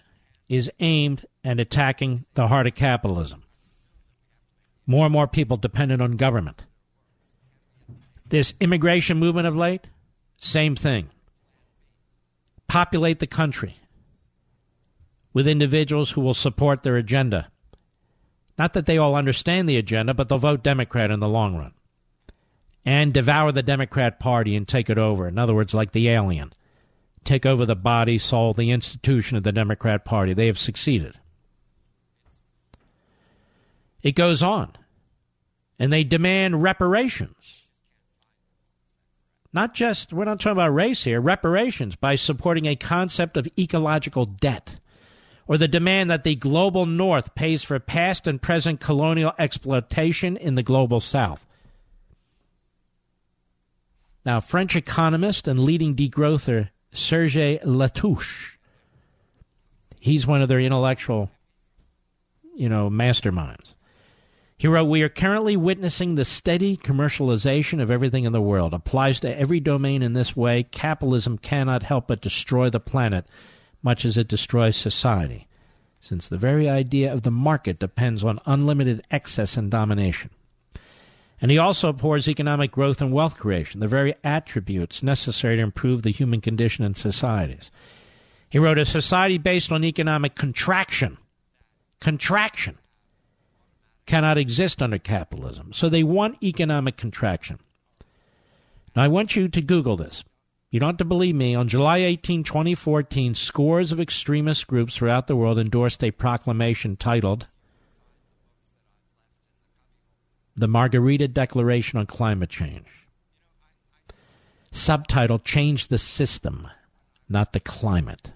is 0.49 0.72
aimed 0.80 1.26
at 1.44 1.60
attacking 1.60 2.26
the 2.34 2.48
heart 2.48 2.68
of 2.68 2.76
capitalism. 2.76 3.44
More 4.86 5.06
and 5.06 5.14
more 5.14 5.28
people 5.28 5.58
dependent 5.58 6.02
on 6.02 6.18
government. 6.18 6.64
This 8.28 8.53
immigration 8.60 9.18
movement 9.18 9.48
of 9.48 9.56
late, 9.56 9.88
same 10.38 10.76
thing. 10.76 11.10
Populate 12.68 13.20
the 13.20 13.28
country 13.28 13.81
with 15.34 15.48
individuals 15.48 16.12
who 16.12 16.22
will 16.22 16.34
support 16.34 16.84
their 16.84 16.98
agenda. 16.98 17.49
Not 18.58 18.74
that 18.74 18.86
they 18.86 18.98
all 18.98 19.16
understand 19.16 19.68
the 19.68 19.78
agenda, 19.78 20.14
but 20.14 20.30
they'll 20.30 20.38
vote 20.38 20.64
Democrat 20.64 21.12
in 21.12 21.20
the 21.20 21.28
long 21.28 21.56
run. 21.56 21.74
And 22.86 23.14
devour 23.14 23.52
the 23.52 23.64
Democrat 23.64 24.20
Party 24.20 24.56
and 24.56 24.68
take 24.68 24.90
it 24.90 24.98
over. 24.98 25.28
In 25.28 25.38
other 25.38 25.53
words, 25.53 25.74
like 25.74 25.91
the 25.91 26.10
alien. 26.10 26.53
Take 27.24 27.45
over 27.45 27.66
the 27.66 27.76
body, 27.76 28.18
soul, 28.18 28.53
the 28.53 28.72
institution 28.72 29.38
of 29.38 29.44
the 29.44 29.52
Democrat 29.52 30.03
Party. 30.03 30.34
They 30.34 30.48
have 30.48 30.58
succeeded. 30.58 31.16
It 34.02 34.14
goes 34.16 34.41
on. 34.41 34.76
And 35.78 35.94
they 35.94 36.03
demand 36.03 36.64
reparations. 36.64 37.64
Not 39.53 39.74
just, 39.74 40.14
we're 40.14 40.26
not 40.26 40.40
talking 40.40 40.53
about 40.53 40.74
race 40.74 41.03
here, 41.03 41.20
reparations 41.20 41.95
by 41.95 42.16
supporting 42.16 42.66
a 42.66 42.76
concept 42.76 43.38
of 43.38 43.48
ecological 43.58 44.26
debt 44.26 44.80
or 45.47 45.57
the 45.57 45.68
demand 45.68 46.09
that 46.09 46.23
the 46.23 46.35
global 46.35 46.85
north 46.85 47.35
pays 47.35 47.63
for 47.63 47.80
past 47.80 48.27
and 48.27 48.41
present 48.41 48.80
colonial 48.80 49.34
exploitation 49.38 50.38
in 50.38 50.55
the 50.55 50.63
global 50.63 50.99
south. 50.99 51.45
Now, 54.26 54.39
French 54.39 54.76
economist 54.76 55.47
and 55.47 55.59
leading 55.59 55.95
degrowther 55.95 56.69
Serge 56.93 57.35
Latouche, 57.35 58.57
he's 59.99 60.27
one 60.27 60.41
of 60.41 60.49
their 60.49 60.59
intellectual, 60.59 61.31
you 62.55 62.69
know, 62.69 62.89
masterminds. 62.89 63.73
He 64.57 64.68
wrote, 64.68 64.85
We 64.85 65.01
are 65.01 65.09
currently 65.09 65.57
witnessing 65.57 66.13
the 66.13 66.26
steady 66.26 66.77
commercialization 66.77 67.81
of 67.81 67.89
everything 67.89 68.26
in 68.26 68.31
the 68.31 68.41
world. 68.41 68.76
Applies 68.76 69.19
to 69.22 69.35
every 69.35 69.59
domain 69.59 70.03
in 70.03 70.13
this 70.13 70.35
way. 70.35 70.61
Capitalism 70.61 71.39
cannot 71.39 71.81
help 71.81 72.07
but 72.07 72.22
destroy 72.22 72.69
the 72.69 72.80
planet 72.80 73.26
much 73.84 74.06
as 74.06 74.18
it 74.18 74.28
destroys 74.28 74.76
society, 74.76 75.48
since 75.99 76.28
the 76.28 76.38
very 76.38 76.70
idea 76.70 77.12
of 77.12 77.24
the 77.24 77.32
market 77.32 77.80
depends 77.80 78.24
on 78.24 78.40
unlimited 78.45 79.06
excess 79.12 79.58
and 79.58 79.70
domination. 79.72 80.30
And 81.41 81.49
he 81.49 81.58
also 81.58 81.90
abhors 81.90 82.28
economic 82.28 82.72
growth 82.72 83.02
and 83.02 83.12
wealth 83.12 83.38
creation, 83.38 83.80
the 83.80 83.88
very 83.88 84.14
attributes 84.24 85.02
necessary 85.02 85.56
to 85.56 85.64
improve 85.64 86.03
the 86.03 86.12
human 86.12 86.40
condition 86.40 86.86
in 86.86 86.94
societies. 86.94 87.72
He 88.49 88.60
wrote, 88.60 88.78
A 88.78 88.86
society 88.86 89.40
based 89.40 89.72
on 89.72 89.84
economic 89.84 90.36
contraction, 90.36 91.18
contraction, 91.99 92.78
cannot 94.06 94.38
exist 94.38 94.82
under 94.82 94.99
capitalism. 94.99 95.74
So 95.74 95.90
they 95.90 96.03
want 96.03 96.44
economic 96.44 96.98
contraction. 96.98 97.60
Now, 98.95 99.03
I 99.03 99.08
want 99.08 99.36
you 99.36 99.48
to 99.48 99.62
Google 99.62 99.95
this. 99.95 100.24
You 100.72 100.80
don't 100.80 100.91
have 100.91 100.98
to 100.98 101.06
believe 101.06 101.35
me. 101.35 101.53
On 101.53 101.68
July 101.68 101.98
18, 101.98 102.43
2014, 102.43 103.35
scores 103.35 103.91
of 103.91 103.99
extremist 103.99 104.68
groups 104.68 104.95
throughout 104.95 105.27
the 105.27 105.35
world 105.35 105.60
endorsed 105.60 106.02
a 106.02 106.11
proclamation 106.11 106.95
titled 106.95 107.49
The 110.56 110.69
Margarita 110.69 111.27
Declaration 111.27 111.99
on 111.99 112.06
Climate 112.06 112.49
Change. 112.49 112.88
Subtitle 114.72 115.39
Change 115.39 115.89
the 115.89 115.98
System, 115.98 116.69
not 117.27 117.52
the 117.52 117.60
Climate. 117.60 118.31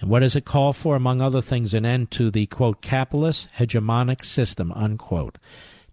And 0.00 0.10
what 0.10 0.20
does 0.20 0.34
it 0.34 0.44
call 0.44 0.72
for? 0.72 0.96
Among 0.96 1.22
other 1.22 1.40
things, 1.40 1.74
an 1.74 1.86
end 1.86 2.10
to 2.10 2.28
the, 2.28 2.46
quote, 2.46 2.82
capitalist 2.82 3.48
hegemonic 3.58 4.24
system, 4.24 4.72
unquote. 4.72 5.38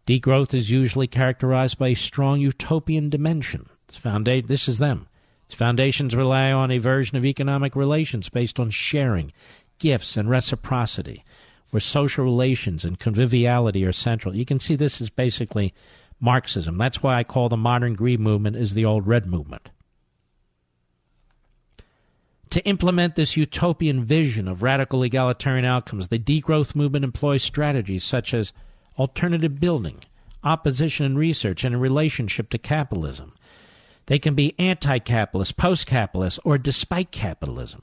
Degrowth 0.07 0.55
is 0.55 0.71
usually 0.71 1.05
characterized 1.05 1.77
by 1.77 1.89
a 1.89 1.95
strong 1.95 2.41
utopian 2.41 3.11
dimension. 3.11 3.69
It's 3.87 3.97
foundation, 3.97 4.47
this 4.47 4.67
is 4.67 4.79
them. 4.79 5.07
Its 5.51 5.57
foundations 5.57 6.15
rely 6.15 6.49
on 6.49 6.71
a 6.71 6.77
version 6.77 7.17
of 7.17 7.25
economic 7.25 7.75
relations 7.75 8.29
based 8.29 8.57
on 8.57 8.69
sharing, 8.69 9.33
gifts, 9.79 10.15
and 10.15 10.29
reciprocity, 10.29 11.25
where 11.71 11.81
social 11.81 12.23
relations 12.23 12.85
and 12.85 12.97
conviviality 12.97 13.83
are 13.83 13.91
central. 13.91 14.33
You 14.33 14.45
can 14.45 14.59
see 14.59 14.75
this 14.77 15.01
is 15.01 15.09
basically 15.09 15.73
Marxism. 16.21 16.77
That's 16.77 17.03
why 17.03 17.15
I 17.17 17.25
call 17.25 17.49
the 17.49 17.57
modern 17.57 17.95
green 17.95 18.21
movement 18.21 18.55
is 18.55 18.75
the 18.75 18.85
old 18.85 19.05
red 19.05 19.25
movement. 19.25 19.67
To 22.51 22.65
implement 22.65 23.15
this 23.15 23.35
utopian 23.35 24.05
vision 24.05 24.47
of 24.47 24.63
radical 24.63 25.03
egalitarian 25.03 25.65
outcomes, 25.65 26.07
the 26.07 26.17
degrowth 26.17 26.75
movement 26.75 27.03
employs 27.03 27.43
strategies 27.43 28.05
such 28.05 28.33
as 28.33 28.53
alternative 28.97 29.59
building, 29.59 30.05
opposition 30.45 31.05
and 31.05 31.17
research, 31.17 31.65
and 31.65 31.75
a 31.75 31.77
relationship 31.77 32.49
to 32.51 32.57
capitalism. 32.57 33.33
They 34.11 34.19
can 34.19 34.33
be 34.33 34.55
anti 34.59 34.99
capitalist, 34.99 35.55
post 35.55 35.87
capitalist, 35.87 36.37
or 36.43 36.57
despite 36.57 37.11
capitalism. 37.11 37.81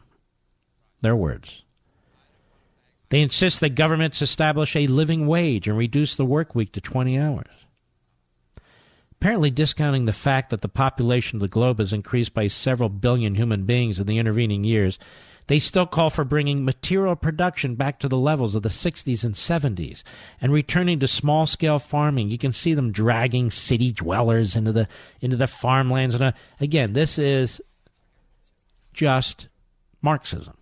Their 1.00 1.16
words. 1.16 1.62
They 3.08 3.22
insist 3.22 3.60
that 3.60 3.70
governments 3.70 4.20
establish 4.20 4.76
a 4.76 4.88
living 4.88 5.26
wage 5.26 5.66
and 5.66 5.78
reduce 5.78 6.14
the 6.14 6.26
work 6.26 6.54
week 6.54 6.72
to 6.72 6.82
20 6.82 7.18
hours. 7.18 7.64
Apparently, 9.12 9.50
discounting 9.50 10.04
the 10.04 10.12
fact 10.12 10.50
that 10.50 10.60
the 10.60 10.68
population 10.68 11.38
of 11.38 11.40
the 11.40 11.48
globe 11.48 11.78
has 11.78 11.94
increased 11.94 12.34
by 12.34 12.46
several 12.48 12.90
billion 12.90 13.34
human 13.34 13.62
beings 13.64 13.98
in 13.98 14.06
the 14.06 14.18
intervening 14.18 14.64
years, 14.64 14.98
they 15.48 15.58
still 15.58 15.86
call 15.86 16.10
for 16.10 16.24
bringing 16.24 16.64
material 16.64 17.16
production 17.16 17.74
back 17.74 17.98
to 17.98 18.08
the 18.08 18.16
levels 18.16 18.54
of 18.54 18.62
the 18.62 18.68
60s 18.68 19.24
and 19.24 19.34
70s 19.34 20.02
and 20.40 20.52
returning 20.52 20.98
to 21.00 21.08
small 21.08 21.46
scale 21.46 21.78
farming. 21.78 22.30
You 22.30 22.38
can 22.38 22.52
see 22.52 22.74
them 22.74 22.92
dragging 22.92 23.50
city 23.50 23.90
dwellers 23.90 24.54
into 24.54 24.72
the 24.72 24.88
into 25.20 25.36
the 25.36 25.46
farmlands 25.46 26.14
and 26.14 26.24
uh, 26.24 26.32
again, 26.60 26.92
this 26.92 27.18
is 27.18 27.60
just 28.92 29.48
Marxism. 30.02 30.56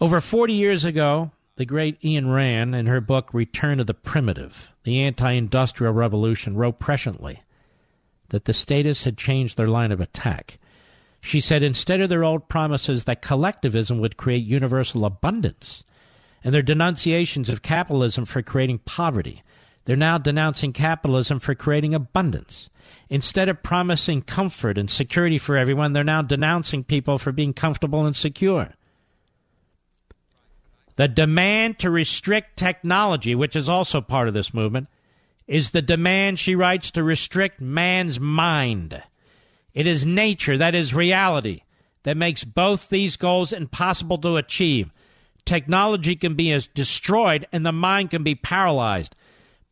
Over 0.00 0.20
40 0.20 0.52
years 0.52 0.84
ago, 0.84 1.30
the 1.54 1.64
great 1.64 2.00
Ayn 2.00 2.34
Rand, 2.34 2.74
in 2.74 2.86
her 2.86 3.00
book 3.00 3.32
Return 3.32 3.78
to 3.78 3.84
the 3.84 3.94
Primitive, 3.94 4.68
the 4.82 5.00
Anti 5.00 5.30
Industrial 5.30 5.92
Revolution, 5.92 6.56
wrote 6.56 6.80
presciently 6.80 7.38
that 8.30 8.46
the 8.46 8.54
statists 8.54 9.04
had 9.04 9.16
changed 9.16 9.56
their 9.56 9.68
line 9.68 9.92
of 9.92 10.00
attack. 10.00 10.58
She 11.22 11.40
said 11.40 11.62
instead 11.62 12.00
of 12.00 12.08
their 12.08 12.24
old 12.24 12.48
promises 12.48 13.04
that 13.04 13.22
collectivism 13.22 14.00
would 14.00 14.16
create 14.16 14.44
universal 14.44 15.04
abundance 15.04 15.84
and 16.42 16.52
their 16.52 16.62
denunciations 16.62 17.48
of 17.48 17.62
capitalism 17.62 18.24
for 18.24 18.42
creating 18.42 18.80
poverty, 18.80 19.40
they're 19.84 19.96
now 19.96 20.18
denouncing 20.18 20.72
capitalism 20.72 21.38
for 21.38 21.54
creating 21.54 21.94
abundance. 21.94 22.68
Instead 23.08 23.48
of 23.48 23.62
promising 23.62 24.22
comfort 24.22 24.76
and 24.76 24.90
security 24.90 25.38
for 25.38 25.56
everyone, 25.56 25.92
they're 25.92 26.02
now 26.02 26.22
denouncing 26.22 26.82
people 26.82 27.18
for 27.18 27.30
being 27.30 27.52
comfortable 27.52 28.04
and 28.04 28.16
secure. 28.16 28.74
The 30.96 31.08
demand 31.08 31.78
to 31.78 31.90
restrict 31.90 32.56
technology, 32.56 33.34
which 33.34 33.54
is 33.54 33.68
also 33.68 34.00
part 34.00 34.28
of 34.28 34.34
this 34.34 34.52
movement, 34.52 34.88
is 35.46 35.70
the 35.70 35.82
demand, 35.82 36.40
she 36.40 36.56
writes, 36.56 36.90
to 36.90 37.02
restrict 37.02 37.60
man's 37.60 38.18
mind. 38.18 39.02
It 39.74 39.86
is 39.86 40.04
nature, 40.04 40.58
that 40.58 40.74
is 40.74 40.94
reality, 40.94 41.62
that 42.02 42.16
makes 42.16 42.44
both 42.44 42.88
these 42.88 43.16
goals 43.16 43.52
impossible 43.52 44.18
to 44.18 44.36
achieve. 44.36 44.90
Technology 45.44 46.14
can 46.14 46.34
be 46.34 46.58
destroyed 46.74 47.46
and 47.52 47.64
the 47.64 47.72
mind 47.72 48.10
can 48.10 48.22
be 48.22 48.34
paralyzed, 48.34 49.14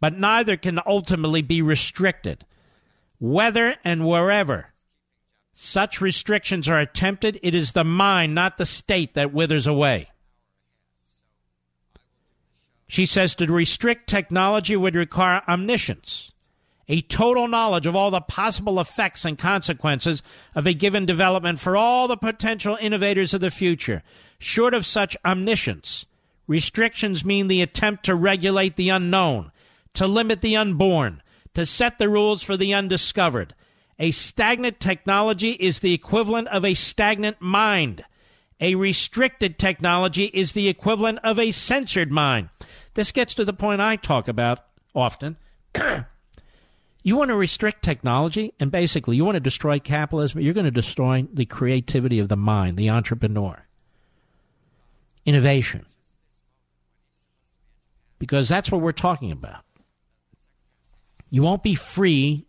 but 0.00 0.18
neither 0.18 0.56
can 0.56 0.80
ultimately 0.86 1.42
be 1.42 1.62
restricted. 1.62 2.44
Whether 3.18 3.76
and 3.84 4.06
wherever 4.06 4.72
such 5.52 6.00
restrictions 6.00 6.68
are 6.68 6.80
attempted, 6.80 7.38
it 7.42 7.54
is 7.54 7.72
the 7.72 7.84
mind, 7.84 8.34
not 8.34 8.56
the 8.56 8.64
state, 8.64 9.14
that 9.14 9.32
withers 9.32 9.66
away. 9.66 10.08
She 12.88 13.04
says 13.04 13.34
to 13.34 13.46
restrict 13.46 14.08
technology 14.08 14.74
would 14.74 14.94
require 14.94 15.42
omniscience 15.46 16.29
a 16.90 17.02
total 17.02 17.46
knowledge 17.46 17.86
of 17.86 17.94
all 17.94 18.10
the 18.10 18.20
possible 18.20 18.80
effects 18.80 19.24
and 19.24 19.38
consequences 19.38 20.24
of 20.56 20.66
a 20.66 20.74
given 20.74 21.06
development 21.06 21.60
for 21.60 21.76
all 21.76 22.08
the 22.08 22.16
potential 22.16 22.76
innovators 22.80 23.32
of 23.32 23.40
the 23.40 23.52
future. 23.52 24.02
Short 24.40 24.74
of 24.74 24.84
such 24.84 25.16
omniscience, 25.24 26.04
restrictions 26.48 27.24
mean 27.24 27.46
the 27.46 27.62
attempt 27.62 28.04
to 28.06 28.14
regulate 28.16 28.74
the 28.74 28.88
unknown, 28.88 29.52
to 29.94 30.08
limit 30.08 30.40
the 30.40 30.56
unborn, 30.56 31.22
to 31.54 31.64
set 31.64 31.98
the 31.98 32.08
rules 32.08 32.42
for 32.42 32.56
the 32.56 32.74
undiscovered. 32.74 33.54
A 34.00 34.10
stagnant 34.10 34.80
technology 34.80 35.52
is 35.52 35.78
the 35.78 35.94
equivalent 35.94 36.48
of 36.48 36.64
a 36.64 36.74
stagnant 36.74 37.40
mind. 37.40 38.04
A 38.60 38.74
restricted 38.74 39.60
technology 39.60 40.24
is 40.34 40.52
the 40.52 40.66
equivalent 40.66 41.20
of 41.22 41.38
a 41.38 41.52
censored 41.52 42.10
mind. 42.10 42.48
This 42.94 43.12
gets 43.12 43.32
to 43.34 43.44
the 43.44 43.52
point 43.52 43.80
I 43.80 43.94
talk 43.94 44.26
about 44.26 44.64
often. 44.92 45.36
You 47.02 47.16
want 47.16 47.28
to 47.30 47.36
restrict 47.36 47.82
technology, 47.82 48.52
and 48.60 48.70
basically, 48.70 49.16
you 49.16 49.24
want 49.24 49.36
to 49.36 49.40
destroy 49.40 49.78
capitalism, 49.78 50.40
you're 50.40 50.54
going 50.54 50.64
to 50.64 50.70
destroy 50.70 51.26
the 51.32 51.46
creativity 51.46 52.18
of 52.18 52.28
the 52.28 52.36
mind, 52.36 52.76
the 52.76 52.90
entrepreneur. 52.90 53.66
Innovation. 55.24 55.86
Because 58.18 58.48
that's 58.48 58.70
what 58.70 58.82
we're 58.82 58.92
talking 58.92 59.32
about. 59.32 59.64
You 61.30 61.42
won't 61.42 61.62
be 61.62 61.74
free 61.74 62.44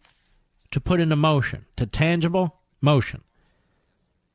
to 0.72 0.82
put 0.82 0.99
into 0.99 1.15
motion, 1.15 1.65
to 1.78 1.86
tangible 1.86 2.57
motion, 2.82 3.22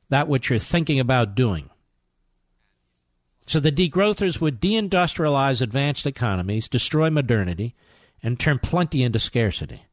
that 0.09 0.27
which 0.27 0.49
you're 0.49 0.57
thinking 0.57 0.99
about 0.99 1.35
doing. 1.35 1.69
So 3.45 3.59
the 3.59 3.71
degrowthers 3.71 4.41
would 4.41 4.59
deindustrialize 4.59 5.61
advanced 5.61 6.05
economies, 6.05 6.67
destroy 6.67 7.09
modernity, 7.09 7.75
and 8.23 8.39
turn 8.39 8.59
plenty 8.59 9.03
into 9.03 9.19
scarcity. 9.19 9.86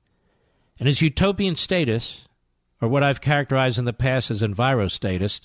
And 0.78 0.88
his 0.88 1.02
utopian 1.02 1.56
status, 1.56 2.26
or 2.80 2.88
what 2.88 3.02
I've 3.02 3.20
characterized 3.20 3.78
in 3.78 3.84
the 3.84 3.92
past 3.92 4.30
as 4.30 4.42
envirostatists, 4.42 5.42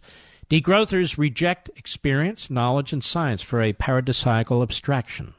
degrowthers 0.50 1.18
reject 1.18 1.70
experience, 1.76 2.50
knowledge, 2.50 2.92
and 2.92 3.04
science 3.04 3.42
for 3.42 3.62
a 3.62 3.74
paradisiacal 3.74 4.64
abstraction, 4.64 5.36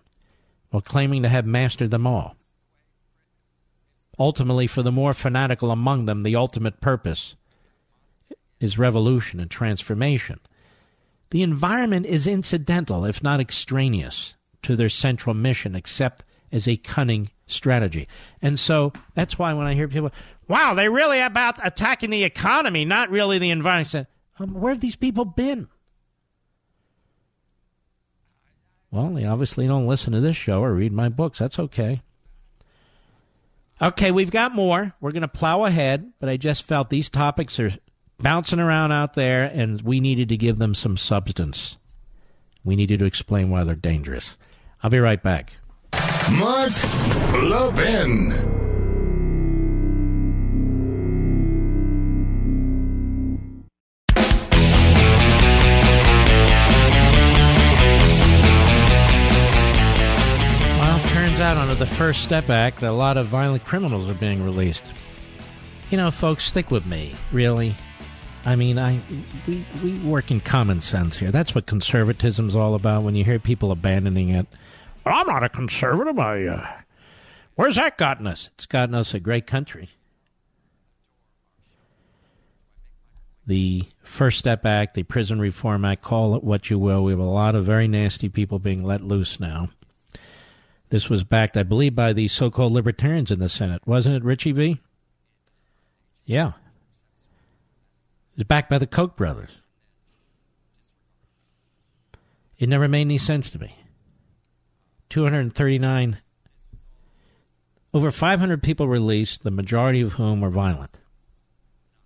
while 0.71 0.81
claiming 0.81 1.23
to 1.23 1.29
have 1.29 1.47
mastered 1.47 1.91
them 1.91 2.07
all. 2.07 2.37
Ultimately, 4.19 4.67
for 4.67 4.83
the 4.83 4.93
more 4.93 5.15
fanatical 5.15 5.71
among 5.71 6.05
them, 6.05 6.23
the 6.23 6.37
ultimate 6.37 6.81
purpose 6.81 7.37
is 8.61 8.79
revolution 8.79 9.41
and 9.41 9.51
transformation. 9.51 10.39
The 11.31 11.43
environment 11.43 12.07
is 12.07 12.27
incidental, 12.27 13.05
if 13.05 13.23
not 13.23 13.41
extraneous, 13.41 14.35
to 14.62 14.77
their 14.77 14.89
central 14.89 15.35
mission, 15.35 15.75
except 15.75 16.25
as 16.52 16.66
a 16.66 16.77
cunning 16.77 17.31
strategy. 17.47 18.09
And 18.43 18.59
so 18.59 18.93
that's 19.14 19.39
why 19.39 19.52
when 19.52 19.66
I 19.66 19.74
hear 19.74 19.89
people, 19.89 20.10
wow, 20.48 20.74
they're 20.74 20.90
really 20.90 21.20
about 21.20 21.64
attacking 21.64 22.10
the 22.10 22.24
economy, 22.24 22.85
not 22.85 23.10
really 23.10 23.39
the 23.39 23.51
environment. 23.51 24.06
Um, 24.39 24.55
where 24.55 24.72
have 24.72 24.81
these 24.81 24.97
people 24.97 25.24
been? 25.24 25.68
Well, 28.90 29.10
they 29.10 29.24
obviously 29.24 29.66
don't 29.66 29.86
listen 29.86 30.12
to 30.12 30.20
this 30.20 30.36
show 30.36 30.62
or 30.62 30.74
read 30.74 30.93
my 30.93 31.09
books. 31.09 31.39
That's 31.39 31.59
okay. 31.59 32.02
Okay, 33.81 34.10
we've 34.10 34.31
got 34.31 34.52
more. 34.52 34.94
We're 35.01 35.12
going 35.12 35.22
to 35.22 35.28
plow 35.28 35.64
ahead, 35.64 36.12
but 36.18 36.28
I 36.28 36.36
just 36.36 36.64
felt 36.64 36.90
these 36.90 37.09
topics 37.09 37.59
are 37.60 37.72
bouncing 38.18 38.60
around 38.60 38.93
out 38.93 39.14
there, 39.14 39.44
and 39.44 39.81
we 39.81 40.01
needed 40.01 40.28
to 40.28 40.36
give 40.36 40.59
them 40.59 40.74
some 40.74 40.97
substance. 40.97 41.78
We 42.62 42.77
needed 42.77 42.98
to 42.98 43.06
explain 43.06 43.48
why 43.48 43.64
they're 43.64 43.74
dangerous. 43.74 44.36
I'll 44.82 44.90
be 44.90 44.98
right 44.98 45.22
back. 45.22 45.55
Mark 46.39 46.73
Levin. 47.43 48.51
Out 61.40 61.57
under 61.57 61.74
the 61.74 61.86
First 61.86 62.23
Step 62.23 62.51
Act, 62.51 62.82
a 62.82 62.93
lot 62.93 63.16
of 63.16 63.27
violent 63.27 63.65
criminals 63.65 64.11
are 64.11 64.15
being 64.15 64.44
released. 64.44 64.93
You 65.90 65.97
know, 65.97 66.11
folks, 66.11 66.44
stick 66.44 66.70
with 66.70 66.85
me. 66.85 67.15
Really, 67.32 67.74
I 68.44 68.57
mean, 68.57 68.78
I 68.78 69.01
we 69.47 69.65
we 69.82 69.98
work 70.01 70.31
in 70.31 70.40
common 70.40 70.82
sense 70.82 71.16
here. 71.16 71.31
That's 71.31 71.55
what 71.55 71.65
conservatism's 71.65 72.55
all 72.55 72.74
about. 72.74 73.05
When 73.05 73.15
you 73.15 73.24
hear 73.24 73.39
people 73.39 73.73
abandoning 73.73 74.28
it, 74.28 74.48
I'm 75.11 75.27
not 75.27 75.45
a 75.45 75.49
conservative. 75.49 76.19
I, 76.19 76.45
uh, 76.47 76.66
where's 77.55 77.77
that 77.77 77.97
gotten 77.97 78.27
us? 78.27 78.51
It's 78.55 78.66
gotten 78.66 78.95
us 78.95 79.15
a 79.15 79.20
great 79.20 79.47
country. 79.47 79.91
The 83.47 83.87
First 84.03 84.39
Step 84.39 84.65
Act, 84.65 84.95
the 84.95 85.03
Prison 85.03 85.41
Reform 85.41 85.85
Act, 85.85 86.03
call 86.03 86.37
it 86.37 86.45
what 86.45 86.70
you 86.70 86.78
will. 86.78 87.03
We 87.03 87.12
have 87.12 87.19
a 87.19 87.24
lot 87.24 87.55
of 87.55 87.65
very 87.65 87.89
nasty 87.89 88.28
people 88.28 88.59
being 88.59 88.85
let 88.85 89.03
loose 89.03 89.41
now. 89.41 89.70
This 90.91 91.09
was 91.09 91.24
backed, 91.24 91.57
I 91.57 91.62
believe, 91.62 91.95
by 91.95 92.12
the 92.12 92.28
so 92.28 92.51
called 92.51 92.73
libertarians 92.73 93.31
in 93.31 93.39
the 93.39 93.49
Senate, 93.49 93.87
wasn't 93.87 94.16
it, 94.16 94.24
Richie 94.24 94.53
V? 94.53 94.81
Yeah. 96.24 96.49
It 98.32 98.39
was 98.39 98.45
backed 98.45 98.70
by 98.70 98.78
the 98.78 98.87
Koch 98.87 99.16
brothers. 99.16 99.51
It 102.59 102.69
never 102.69 102.89
made 102.89 103.03
any 103.03 103.19
sense 103.19 103.51
to 103.51 103.59
me. 103.59 103.80
239, 105.11 106.19
over 107.93 108.11
500 108.11 108.62
people 108.62 108.89
released, 108.89 109.43
the 109.43 109.51
majority 109.51 110.01
of 110.01 110.15
whom 110.15 110.41
were 110.41 110.51
violent. 110.51 110.97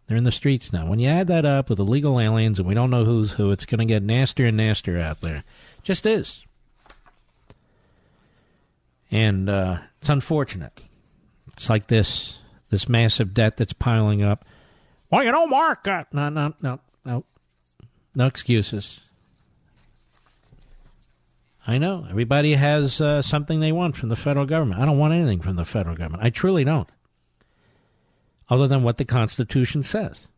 They're 0.06 0.16
in 0.16 0.24
the 0.24 0.32
streets 0.32 0.72
now. 0.72 0.86
When 0.86 0.98
you 0.98 1.08
add 1.08 1.28
that 1.28 1.44
up 1.44 1.70
with 1.70 1.78
illegal 1.78 2.20
aliens 2.20 2.58
and 2.58 2.68
we 2.68 2.74
don't 2.74 2.90
know 2.90 3.04
who's 3.04 3.32
who, 3.32 3.50
it's 3.52 3.64
going 3.64 3.78
to 3.78 3.84
get 3.84 4.02
nastier 4.02 4.46
and 4.46 4.56
nastier 4.56 5.00
out 5.00 5.20
there. 5.20 5.44
Just 5.82 6.04
is. 6.04 6.44
And 9.10 9.48
uh, 9.48 9.78
it's 10.00 10.08
unfortunate. 10.08 10.82
It's 11.52 11.70
like 11.70 11.86
this 11.86 12.38
this 12.70 12.88
massive 12.88 13.32
debt 13.32 13.56
that's 13.56 13.72
piling 13.72 14.22
up. 14.22 14.44
Well, 15.10 15.22
you 15.22 15.30
know, 15.30 15.46
Mark, 15.46 15.86
uh, 15.86 16.04
no, 16.12 16.28
no, 16.28 16.54
no, 16.60 16.80
no, 17.04 17.24
no 18.14 18.26
excuses. 18.26 18.98
I 21.66 21.78
know. 21.78 22.06
Everybody 22.10 22.54
has 22.54 23.00
uh, 23.00 23.22
something 23.22 23.60
they 23.60 23.72
want 23.72 23.96
from 23.96 24.10
the 24.10 24.16
federal 24.16 24.44
government. 24.44 24.80
I 24.80 24.86
don't 24.86 24.98
want 24.98 25.14
anything 25.14 25.40
from 25.40 25.56
the 25.56 25.64
federal 25.64 25.96
government. 25.96 26.22
I 26.22 26.30
truly 26.30 26.64
don't. 26.64 26.88
Other 28.50 28.66
than 28.66 28.82
what 28.82 28.98
the 28.98 29.06
Constitution 29.06 29.82
says. 29.82 30.28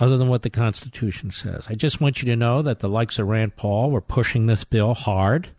Other 0.00 0.18
than 0.18 0.28
what 0.28 0.42
the 0.42 0.50
Constitution 0.50 1.30
says. 1.30 1.66
I 1.68 1.74
just 1.74 2.00
want 2.00 2.20
you 2.20 2.26
to 2.26 2.36
know 2.36 2.60
that 2.62 2.80
the 2.80 2.88
likes 2.88 3.20
of 3.20 3.28
Rand 3.28 3.54
Paul 3.54 3.92
were 3.92 4.00
pushing 4.00 4.46
this 4.46 4.64
bill 4.64 4.94
hard. 4.94 5.50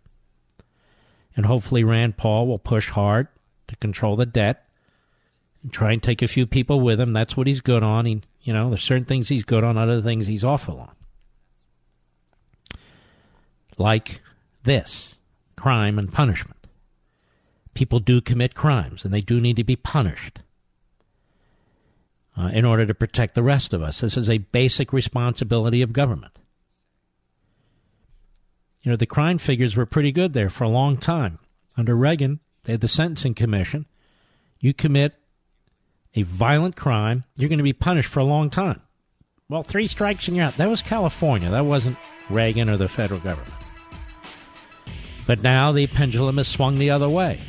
And 1.34 1.46
hopefully, 1.46 1.82
Rand 1.82 2.18
Paul 2.18 2.46
will 2.46 2.58
push 2.58 2.90
hard 2.90 3.28
to 3.68 3.76
control 3.76 4.16
the 4.16 4.26
debt 4.26 4.68
and 5.62 5.72
try 5.72 5.92
and 5.92 6.02
take 6.02 6.20
a 6.20 6.28
few 6.28 6.46
people 6.46 6.80
with 6.80 7.00
him. 7.00 7.14
That's 7.14 7.38
what 7.38 7.46
he's 7.46 7.62
good 7.62 7.82
on. 7.82 8.04
He, 8.04 8.20
you 8.42 8.52
know, 8.52 8.68
there's 8.68 8.84
certain 8.84 9.04
things 9.04 9.28
he's 9.28 9.44
good 9.44 9.64
on, 9.64 9.78
other 9.78 10.02
things 10.02 10.26
he's 10.26 10.44
awful 10.44 10.78
on 10.78 10.94
like 13.78 14.20
this 14.64 15.14
crime 15.56 15.98
and 15.98 16.12
punishment. 16.12 16.66
People 17.74 18.00
do 18.00 18.20
commit 18.20 18.54
crimes, 18.54 19.04
and 19.04 19.12
they 19.12 19.20
do 19.20 19.40
need 19.40 19.56
to 19.56 19.64
be 19.64 19.76
punished 19.76 20.40
uh, 22.36 22.50
in 22.52 22.64
order 22.64 22.86
to 22.86 22.94
protect 22.94 23.34
the 23.34 23.42
rest 23.42 23.72
of 23.72 23.82
us. 23.82 24.00
This 24.00 24.16
is 24.16 24.30
a 24.30 24.38
basic 24.38 24.92
responsibility 24.92 25.82
of 25.82 25.92
government. 25.92 26.38
You 28.82 28.90
know, 28.90 28.96
the 28.96 29.06
crime 29.06 29.38
figures 29.38 29.76
were 29.76 29.86
pretty 29.86 30.12
good 30.12 30.34
there 30.34 30.50
for 30.50 30.64
a 30.64 30.68
long 30.68 30.98
time. 30.98 31.38
Under 31.76 31.96
Reagan, 31.96 32.40
they 32.64 32.72
had 32.72 32.80
the 32.80 32.88
Sentencing 32.88 33.34
Commission. 33.34 33.86
You 34.60 34.74
commit 34.74 35.14
a 36.14 36.22
violent 36.22 36.76
crime, 36.76 37.24
you're 37.36 37.48
going 37.48 37.58
to 37.58 37.64
be 37.64 37.72
punished 37.72 38.08
for 38.08 38.20
a 38.20 38.24
long 38.24 38.50
time. 38.50 38.80
Well, 39.48 39.62
three 39.62 39.88
strikes 39.88 40.28
and 40.28 40.36
you're 40.36 40.46
out. 40.46 40.56
That 40.56 40.70
was 40.70 40.80
California. 40.80 41.50
That 41.50 41.66
wasn't 41.66 41.98
Reagan 42.30 42.70
or 42.70 42.76
the 42.76 42.88
federal 42.88 43.20
government. 43.20 43.63
But 45.26 45.42
now 45.42 45.72
the 45.72 45.86
pendulum 45.86 46.36
has 46.36 46.48
swung 46.48 46.78
the 46.78 46.90
other 46.90 47.08
way, 47.08 47.40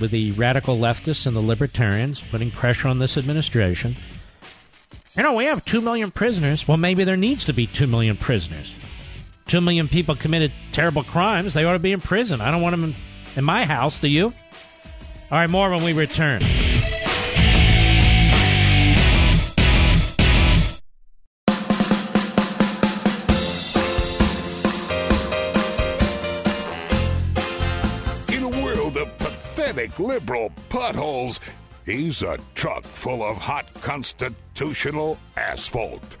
with 0.00 0.10
the 0.10 0.32
radical 0.32 0.76
leftists 0.76 1.26
and 1.26 1.36
the 1.36 1.40
libertarians 1.40 2.20
putting 2.20 2.50
pressure 2.50 2.88
on 2.88 2.98
this 2.98 3.16
administration. 3.16 3.96
You 5.16 5.22
know, 5.22 5.34
we 5.34 5.46
have 5.46 5.64
2 5.64 5.80
million 5.80 6.10
prisoners. 6.10 6.68
Well, 6.68 6.76
maybe 6.76 7.04
there 7.04 7.16
needs 7.16 7.44
to 7.46 7.52
be 7.52 7.66
2 7.66 7.86
million 7.86 8.16
prisoners. 8.16 8.72
2 9.46 9.60
million 9.60 9.88
people 9.88 10.14
committed 10.14 10.52
terrible 10.72 11.02
crimes. 11.02 11.54
They 11.54 11.64
ought 11.64 11.72
to 11.72 11.78
be 11.78 11.92
in 11.92 12.00
prison. 12.00 12.40
I 12.40 12.50
don't 12.50 12.62
want 12.62 12.74
them 12.74 12.94
in, 13.34 13.44
my 13.44 13.64
house, 13.64 13.98
do 13.98 14.08
you? 14.08 14.26
All 15.30 15.38
right, 15.38 15.50
more 15.50 15.70
when 15.70 15.84
we 15.84 15.92
return. 15.92 16.42
Liberal 29.98 30.52
potholes. 30.68 31.40
He's 31.84 32.22
a 32.22 32.38
truck 32.54 32.84
full 32.84 33.22
of 33.22 33.36
hot 33.36 33.72
constitutional 33.74 35.18
asphalt. 35.36 36.16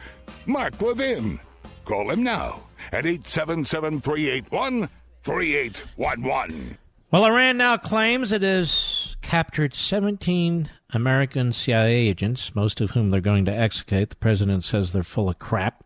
Mark 0.46 0.80
Levin. 0.80 1.38
Call 1.84 2.10
him 2.10 2.22
now 2.22 2.62
at 2.92 3.06
877 3.06 4.00
381 4.00 4.88
3811. 5.22 6.78
Well, 7.10 7.24
Iran 7.24 7.56
now 7.56 7.76
claims 7.76 8.32
it 8.32 8.42
has 8.42 9.16
captured 9.22 9.74
17 9.74 10.70
American 10.90 11.52
CIA 11.52 11.94
agents, 11.94 12.54
most 12.54 12.80
of 12.80 12.90
whom 12.90 13.10
they're 13.10 13.20
going 13.20 13.44
to 13.46 13.52
execute. 13.52 14.10
The 14.10 14.16
president 14.16 14.64
says 14.64 14.92
they're 14.92 15.02
full 15.02 15.28
of 15.28 15.38
crap. 15.38 15.84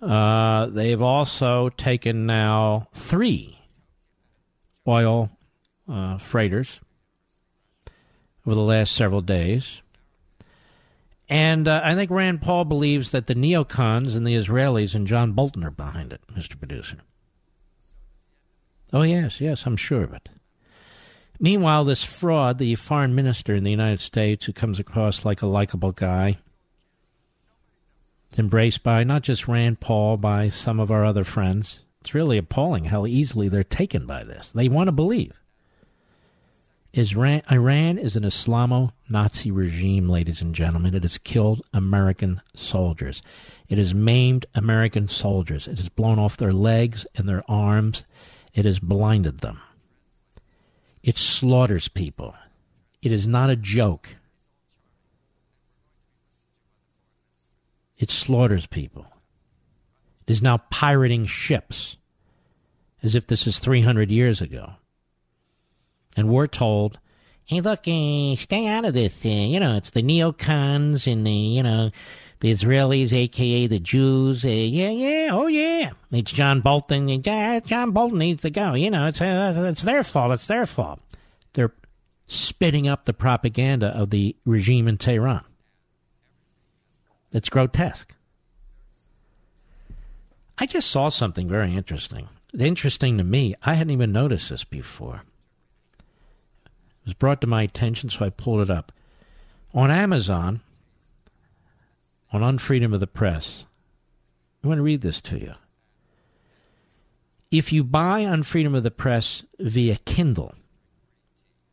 Uh, 0.00 0.66
they've 0.66 1.00
also 1.00 1.70
taken 1.70 2.26
now 2.26 2.88
three 2.92 3.58
oil 4.86 5.30
uh, 5.88 6.18
freighters 6.18 6.80
over 8.46 8.54
the 8.54 8.62
last 8.62 8.94
several 8.94 9.20
days. 9.20 9.80
And 11.28 11.66
uh, 11.66 11.80
I 11.82 11.94
think 11.94 12.10
Rand 12.10 12.42
Paul 12.42 12.66
believes 12.66 13.10
that 13.10 13.26
the 13.26 13.34
neocons 13.34 14.14
and 14.14 14.26
the 14.26 14.34
Israelis 14.34 14.94
and 14.94 15.06
John 15.06 15.32
Bolton 15.32 15.64
are 15.64 15.70
behind 15.70 16.12
it, 16.12 16.20
Mr. 16.32 16.58
Producer. 16.58 16.98
Oh, 18.92 19.02
yes, 19.02 19.40
yes, 19.40 19.66
I'm 19.66 19.76
sure 19.76 20.02
of 20.02 20.12
it. 20.12 20.28
Meanwhile, 21.40 21.84
this 21.84 22.04
fraud, 22.04 22.58
the 22.58 22.74
foreign 22.76 23.14
minister 23.14 23.54
in 23.54 23.64
the 23.64 23.70
United 23.70 24.00
States, 24.00 24.44
who 24.44 24.52
comes 24.52 24.78
across 24.78 25.24
like 25.24 25.42
a 25.42 25.46
likable 25.46 25.92
guy, 25.92 26.38
is 28.32 28.38
embraced 28.38 28.82
by 28.82 29.02
not 29.02 29.22
just 29.22 29.48
Rand 29.48 29.80
Paul, 29.80 30.16
by 30.16 30.48
some 30.50 30.78
of 30.78 30.90
our 30.90 31.04
other 31.04 31.24
friends. 31.24 31.80
It's 32.02 32.14
really 32.14 32.38
appalling 32.38 32.84
how 32.84 33.06
easily 33.06 33.48
they're 33.48 33.64
taken 33.64 34.06
by 34.06 34.24
this. 34.24 34.52
They 34.52 34.68
want 34.68 34.88
to 34.88 34.92
believe. 34.92 35.32
Iran, 36.96 37.42
Iran 37.50 37.98
is 37.98 38.14
an 38.14 38.22
Islamo 38.22 38.92
Nazi 39.08 39.50
regime, 39.50 40.08
ladies 40.08 40.40
and 40.40 40.54
gentlemen. 40.54 40.94
It 40.94 41.02
has 41.02 41.18
killed 41.18 41.62
American 41.72 42.40
soldiers. 42.54 43.20
It 43.68 43.78
has 43.78 43.92
maimed 43.92 44.46
American 44.54 45.08
soldiers. 45.08 45.66
It 45.66 45.78
has 45.78 45.88
blown 45.88 46.20
off 46.20 46.36
their 46.36 46.52
legs 46.52 47.04
and 47.16 47.28
their 47.28 47.42
arms. 47.50 48.04
It 48.54 48.64
has 48.64 48.78
blinded 48.78 49.40
them. 49.40 49.60
It 51.02 51.18
slaughters 51.18 51.88
people. 51.88 52.36
It 53.02 53.10
is 53.10 53.26
not 53.26 53.50
a 53.50 53.56
joke. 53.56 54.16
It 57.98 58.10
slaughters 58.10 58.66
people. 58.66 59.06
It 60.28 60.30
is 60.30 60.42
now 60.42 60.58
pirating 60.70 61.26
ships 61.26 61.96
as 63.02 63.16
if 63.16 63.26
this 63.26 63.48
is 63.48 63.58
300 63.58 64.12
years 64.12 64.40
ago. 64.40 64.74
And 66.16 66.28
we're 66.28 66.46
told, 66.46 66.98
hey, 67.44 67.60
look, 67.60 67.80
uh, 67.80 68.36
stay 68.36 68.66
out 68.66 68.84
of 68.84 68.94
this. 68.94 69.24
Uh, 69.24 69.28
you 69.28 69.60
know, 69.60 69.76
it's 69.76 69.90
the 69.90 70.02
neocons 70.02 71.10
and 71.10 71.26
the, 71.26 71.32
you 71.32 71.62
know, 71.62 71.90
the 72.40 72.52
Israelis, 72.52 73.12
aka 73.12 73.66
the 73.66 73.78
Jews. 73.78 74.44
Uh, 74.44 74.48
yeah, 74.48 74.90
yeah, 74.90 75.30
oh 75.32 75.46
yeah. 75.46 75.92
It's 76.10 76.30
John 76.30 76.60
Bolton. 76.60 77.08
Yeah, 77.08 77.60
John 77.60 77.92
Bolton 77.92 78.18
needs 78.18 78.42
to 78.42 78.50
go. 78.50 78.74
You 78.74 78.90
know, 78.90 79.06
it's 79.06 79.20
uh, 79.20 79.64
it's 79.66 79.82
their 79.82 80.04
fault. 80.04 80.32
It's 80.32 80.46
their 80.46 80.66
fault. 80.66 81.00
They're 81.54 81.72
spitting 82.26 82.86
up 82.86 83.04
the 83.04 83.12
propaganda 83.12 83.88
of 83.88 84.10
the 84.10 84.36
regime 84.44 84.88
in 84.88 84.98
Tehran. 84.98 85.44
It's 87.32 87.48
grotesque. 87.48 88.14
I 90.58 90.66
just 90.66 90.90
saw 90.90 91.08
something 91.08 91.48
very 91.48 91.74
interesting. 91.74 92.28
Interesting 92.56 93.18
to 93.18 93.24
me. 93.24 93.56
I 93.62 93.74
hadn't 93.74 93.92
even 93.92 94.12
noticed 94.12 94.50
this 94.50 94.64
before. 94.64 95.22
It 97.04 97.08
was 97.08 97.14
brought 97.14 97.42
to 97.42 97.46
my 97.46 97.62
attention, 97.62 98.08
so 98.08 98.24
I 98.24 98.30
pulled 98.30 98.62
it 98.62 98.70
up. 98.70 98.90
On 99.74 99.90
Amazon, 99.90 100.60
on 102.32 102.40
Unfreedom 102.40 102.94
of 102.94 103.00
the 103.00 103.06
Press, 103.06 103.66
I 104.62 104.68
want 104.68 104.78
to 104.78 104.82
read 104.82 105.02
this 105.02 105.20
to 105.22 105.38
you. 105.38 105.52
If 107.50 107.74
you 107.74 107.84
buy 107.84 108.22
Unfreedom 108.22 108.74
of 108.74 108.84
the 108.84 108.90
Press 108.90 109.42
via 109.60 109.96
Kindle, 110.06 110.54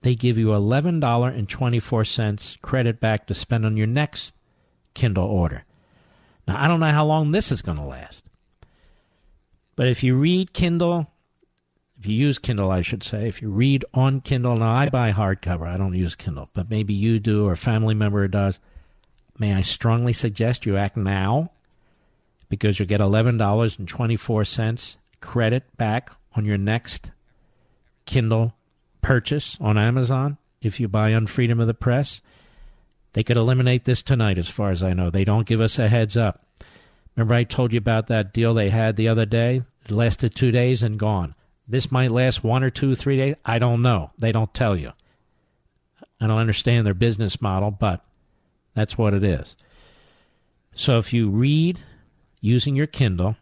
they 0.01 0.15
give 0.15 0.37
you 0.37 0.47
$11.24 0.47 2.61
credit 2.61 2.99
back 2.99 3.25
to 3.27 3.33
spend 3.33 3.65
on 3.65 3.77
your 3.77 3.87
next 3.87 4.33
Kindle 4.93 5.25
order. 5.25 5.63
Now, 6.45 6.61
I 6.61 6.67
don't 6.67 6.81
know 6.81 6.87
how 6.87 7.05
long 7.05 7.31
this 7.31 7.53
is 7.53 7.61
going 7.61 7.77
to 7.77 7.85
last. 7.85 8.23
But 9.77 9.87
if 9.87 10.03
you 10.03 10.17
read 10.17 10.51
Kindle, 10.51 11.09
if 12.01 12.07
you 12.07 12.15
use 12.15 12.39
Kindle, 12.39 12.71
I 12.71 12.81
should 12.81 13.03
say, 13.03 13.27
if 13.27 13.43
you 13.43 13.51
read 13.51 13.85
on 13.93 14.21
Kindle, 14.21 14.55
now 14.55 14.71
I 14.71 14.89
buy 14.89 15.11
hardcover, 15.11 15.67
I 15.67 15.77
don't 15.77 15.93
use 15.93 16.15
Kindle, 16.15 16.49
but 16.51 16.67
maybe 16.67 16.95
you 16.95 17.19
do 17.19 17.45
or 17.45 17.51
a 17.51 17.57
family 17.57 17.93
member 17.93 18.27
does, 18.27 18.59
may 19.37 19.53
I 19.53 19.61
strongly 19.61 20.11
suggest 20.11 20.65
you 20.65 20.77
act 20.77 20.97
now 20.97 21.51
because 22.49 22.79
you'll 22.79 22.87
get 22.87 23.01
$11.24 23.01 24.97
credit 25.19 25.77
back 25.77 26.09
on 26.35 26.43
your 26.43 26.57
next 26.57 27.11
Kindle 28.07 28.55
purchase 29.03 29.55
on 29.61 29.77
Amazon 29.77 30.39
if 30.59 30.79
you 30.79 30.87
buy 30.87 31.11
Unfreedom 31.11 31.61
of 31.61 31.67
the 31.67 31.75
Press. 31.75 32.19
They 33.13 33.21
could 33.21 33.37
eliminate 33.37 33.85
this 33.85 34.01
tonight, 34.01 34.39
as 34.39 34.49
far 34.49 34.71
as 34.71 34.81
I 34.81 34.93
know. 34.93 35.11
They 35.11 35.23
don't 35.23 35.45
give 35.45 35.61
us 35.61 35.77
a 35.77 35.87
heads 35.87 36.17
up. 36.17 36.43
Remember, 37.15 37.35
I 37.35 37.43
told 37.43 37.73
you 37.73 37.77
about 37.77 38.07
that 38.07 38.33
deal 38.33 38.55
they 38.55 38.69
had 38.71 38.95
the 38.95 39.07
other 39.07 39.27
day? 39.27 39.61
It 39.85 39.91
lasted 39.91 40.33
two 40.33 40.49
days 40.49 40.81
and 40.81 40.97
gone. 40.97 41.35
This 41.67 41.91
might 41.91 42.11
last 42.11 42.43
one 42.43 42.63
or 42.63 42.69
two, 42.69 42.95
three 42.95 43.17
days. 43.17 43.35
I 43.45 43.59
don't 43.59 43.81
know. 43.81 44.11
They 44.17 44.31
don't 44.31 44.53
tell 44.53 44.75
you. 44.75 44.91
I 46.19 46.27
don't 46.27 46.37
understand 46.37 46.85
their 46.85 46.93
business 46.93 47.41
model, 47.41 47.71
but 47.71 48.03
that's 48.73 48.97
what 48.97 49.13
it 49.13 49.23
is. 49.23 49.55
So 50.75 50.97
if 50.97 51.13
you 51.13 51.29
read 51.29 51.79
using 52.41 52.75
your 52.75 52.87
Kindle 52.87 53.35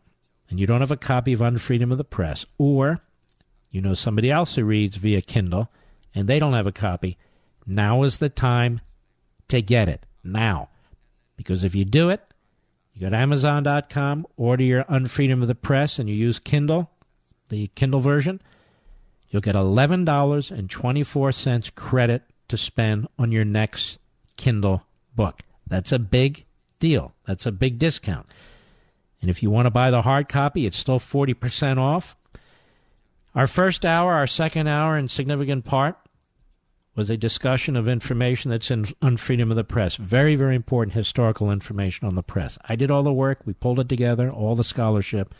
and 0.49 0.59
you 0.59 0.67
don't 0.67 0.81
have 0.81 0.91
a 0.91 0.97
copy 0.97 1.33
of 1.33 1.39
Unfreedom 1.39 1.91
of 1.91 1.97
the 1.97 2.03
Press, 2.03 2.45
or 2.57 3.01
you 3.71 3.81
know 3.81 3.93
somebody 3.93 4.31
else 4.31 4.55
who 4.55 4.63
reads 4.63 4.95
via 4.95 5.21
Kindle 5.21 5.69
and 6.15 6.27
they 6.27 6.39
don't 6.39 6.53
have 6.53 6.67
a 6.67 6.71
copy, 6.71 7.17
now 7.65 8.03
is 8.03 8.17
the 8.17 8.29
time 8.29 8.81
to 9.47 9.61
get 9.61 9.89
it. 9.89 10.05
Now. 10.23 10.69
Because 11.37 11.63
if 11.63 11.73
you 11.73 11.85
do 11.85 12.09
it, 12.09 12.21
you 12.93 13.01
go 13.01 13.09
to 13.09 13.15
Amazon.com, 13.15 14.27
order 14.35 14.63
your 14.63 14.83
Unfreedom 14.85 15.41
of 15.41 15.47
the 15.47 15.55
Press, 15.55 15.99
and 15.99 16.09
you 16.09 16.15
use 16.15 16.37
Kindle, 16.39 16.91
the 17.49 17.67
Kindle 17.75 17.99
version, 17.99 18.41
you'll 19.29 19.41
get 19.41 19.55
$11.24 19.55 21.75
credit 21.75 22.23
to 22.47 22.57
spend 22.57 23.07
on 23.17 23.31
your 23.31 23.45
next 23.45 23.97
Kindle 24.37 24.83
book. 25.15 25.41
That's 25.67 25.91
a 25.91 25.99
big 25.99 26.45
deal. 26.79 27.13
That's 27.25 27.45
a 27.45 27.51
big 27.51 27.77
discount. 27.77 28.25
And 29.21 29.29
if 29.29 29.43
you 29.43 29.51
want 29.51 29.65
to 29.65 29.71
buy 29.71 29.91
the 29.91 30.03
hard 30.03 30.29
copy, 30.29 30.65
it's 30.65 30.77
still 30.77 30.99
40% 30.99 31.77
off. 31.77 32.15
Our 33.35 33.47
first 33.47 33.85
hour, 33.85 34.13
our 34.13 34.27
second 34.27 34.67
hour, 34.67 34.97
in 34.97 35.07
significant 35.07 35.65
part, 35.65 35.97
was 36.95 37.09
a 37.09 37.17
discussion 37.17 37.75
of 37.75 37.87
information 37.87 38.51
that's 38.51 38.71
in 38.71 38.85
Unfreedom 39.01 39.51
of 39.51 39.55
the 39.55 39.63
Press. 39.63 39.95
Very, 39.95 40.35
very 40.35 40.55
important 40.55 40.95
historical 40.95 41.51
information 41.51 42.07
on 42.07 42.15
the 42.15 42.23
press. 42.23 42.57
I 42.67 42.75
did 42.75 42.91
all 42.91 43.03
the 43.03 43.13
work. 43.13 43.41
We 43.45 43.53
pulled 43.53 43.79
it 43.79 43.87
together, 43.87 44.31
all 44.31 44.55
the 44.55 44.63
scholarship, 44.63 45.33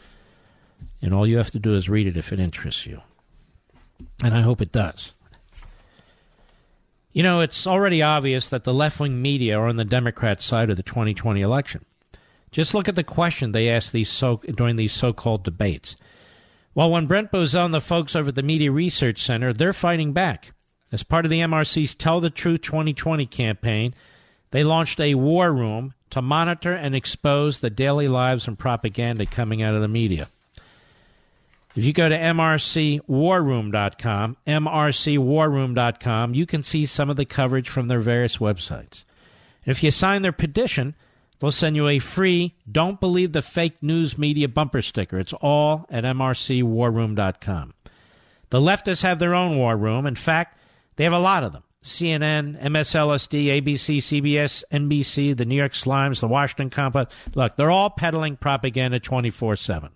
and 1.01 1.14
all 1.14 1.27
you 1.27 1.38
have 1.38 1.51
to 1.51 1.60
do 1.60 1.76
is 1.76 1.89
read 1.89 2.07
it 2.07 2.18
if 2.18 2.31
it 2.31 2.39
interests 2.39 2.85
you. 2.85 3.01
And 4.23 4.34
I 4.34 4.41
hope 4.41 4.61
it 4.61 4.72
does. 4.72 5.14
You 7.11 7.23
know, 7.23 7.41
it's 7.41 7.65
already 7.65 8.01
obvious 8.01 8.49
that 8.49 8.64
the 8.64 8.73
left 8.73 8.99
wing 8.99 9.22
media 9.22 9.57
are 9.57 9.68
on 9.68 9.77
the 9.77 9.85
Democrat 9.85 10.41
side 10.41 10.69
of 10.69 10.77
the 10.77 10.84
2020 10.84 11.41
election. 11.41 11.85
Just 12.51 12.73
look 12.73 12.88
at 12.88 12.95
the 12.95 13.03
question 13.03 13.51
they 13.51 13.69
asked 13.69 13.91
these 13.91 14.10
so, 14.10 14.38
during 14.38 14.76
these 14.76 14.93
so 14.93 15.14
called 15.14 15.43
debates. 15.43 15.95
Well, 16.76 16.91
when 16.91 17.07
Brent 17.07 17.31
Bozell 17.31 17.65
and 17.65 17.73
the 17.73 17.81
folks 17.81 18.15
over 18.15 18.30
at 18.30 18.35
the 18.35 18.43
Media 18.43 18.72
Research 18.72 19.23
Center, 19.23 19.53
they're 19.53 19.73
fighting 19.73 20.14
back. 20.14 20.53
As 20.91 21.03
part 21.03 21.26
of 21.26 21.31
the 21.31 21.39
MRC's 21.39 21.93
Tell 21.95 22.19
the 22.19 22.30
Truth 22.30 22.61
2020 22.61 23.26
campaign, 23.26 23.93
they 24.51 24.64
launched 24.64 24.99
a 24.99 25.15
war 25.15 25.53
room 25.53 25.93
to 26.10 26.22
monitor 26.22 26.73
and 26.73 26.95
expose 26.95 27.60
the 27.60 27.69
daily 27.69 28.07
lives 28.07 28.47
and 28.47 28.57
propaganda 28.57 29.26
coming 29.26 29.61
out 29.61 29.76
of 29.76 29.81
the 29.81 29.88
media. 29.88 30.30
If 31.76 31.86
you 31.86 31.94
go 31.94 32.10
to 32.10 32.18
mrcwarroom.com, 32.18 34.38
mrcwarroom.com, 34.48 36.34
you 36.34 36.46
can 36.46 36.64
see 36.64 36.86
some 36.86 37.10
of 37.10 37.16
the 37.16 37.26
coverage 37.26 37.70
from 37.70 37.88
their 37.88 38.00
various 38.00 38.38
websites. 38.38 39.04
And 39.66 39.72
if 39.72 39.84
you 39.84 39.91
sign 39.91 40.24
their 40.24 40.32
petition, 40.32 40.96
they'll 41.40 41.52
send 41.52 41.76
you 41.76 41.88
a 41.88 42.00
free 42.00 42.56
Don't 42.70 43.00
Believe 43.00 43.34
the 43.34 43.44
Fake 43.44 43.84
News 43.84 44.18
Media 44.18 44.50
bumper 44.50 44.82
sticker. 44.82 45.20
It's 45.20 45.34
all 45.34 45.86
at 45.90 46.04
mrcwarroom.com. 46.04 47.74
The 48.50 48.60
leftists 48.60 49.04
have 49.04 49.20
their 49.20 49.36
own 49.36 49.56
war 49.56 49.78
room. 49.78 50.08
In 50.08 50.16
fact, 50.16 50.58
they 50.96 51.04
have 51.04 51.14
a 51.14 51.20
lot 51.20 51.44
of 51.44 51.54
them. 51.54 51.62
CNN, 51.84 52.60
MSLSD, 52.62 53.62
ABC, 53.62 53.98
CBS, 53.98 54.64
NBC, 54.72 55.38
the 55.38 55.46
New 55.46 55.56
York 55.56 55.74
Slimes, 55.74 56.20
the 56.20 56.28
Washington 56.28 56.70
Complex. 56.70 57.16
Look, 57.36 57.56
they're 57.56 57.72
all 57.72 57.90
peddling 57.90 58.36
propaganda 58.36 59.00
24 59.00 59.56
7. 59.56 59.91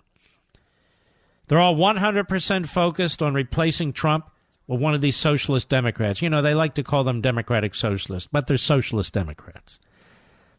They're 1.48 1.60
all 1.60 1.76
100% 1.76 2.68
focused 2.68 3.22
on 3.22 3.34
replacing 3.34 3.94
Trump 3.94 4.30
with 4.68 4.80
one 4.80 4.94
of 4.94 5.02
these 5.02 5.16
socialist 5.16 5.70
Democrats. 5.70 6.22
You 6.22 6.30
know, 6.30 6.42
they 6.42 6.54
like 6.54 6.76
to 6.76 6.84
call 6.84 7.04
them 7.04 7.22
Democratic 7.22 7.76
Socialists, 7.76 8.30
but 8.32 8.48
they're 8.48 8.58
Socialist 8.58 9.14
Democrats. 9.14 9.80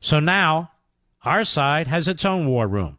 So 0.00 0.20
now 0.20 0.72
our 1.22 1.44
side 1.44 1.88
has 1.88 2.06
its 2.06 2.24
own 2.24 2.46
war 2.46 2.68
room. 2.68 2.98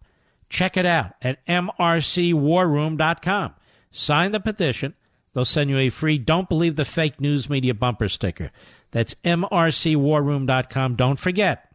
Check 0.49 0.77
it 0.77 0.85
out 0.85 1.13
at 1.21 1.45
mrcwarroom.com. 1.47 3.53
Sign 3.91 4.31
the 4.31 4.39
petition. 4.39 4.95
They'll 5.33 5.45
send 5.45 5.69
you 5.69 5.77
a 5.77 5.89
free 5.89 6.17
Don't 6.17 6.49
Believe 6.49 6.77
the 6.77 6.85
Fake 6.85 7.19
News 7.19 7.49
Media 7.49 7.73
bumper 7.73 8.07
sticker. 8.09 8.51
That's 8.91 9.15
mrcwarroom.com. 9.25 10.95
Don't 10.95 11.19
forget. 11.19 11.71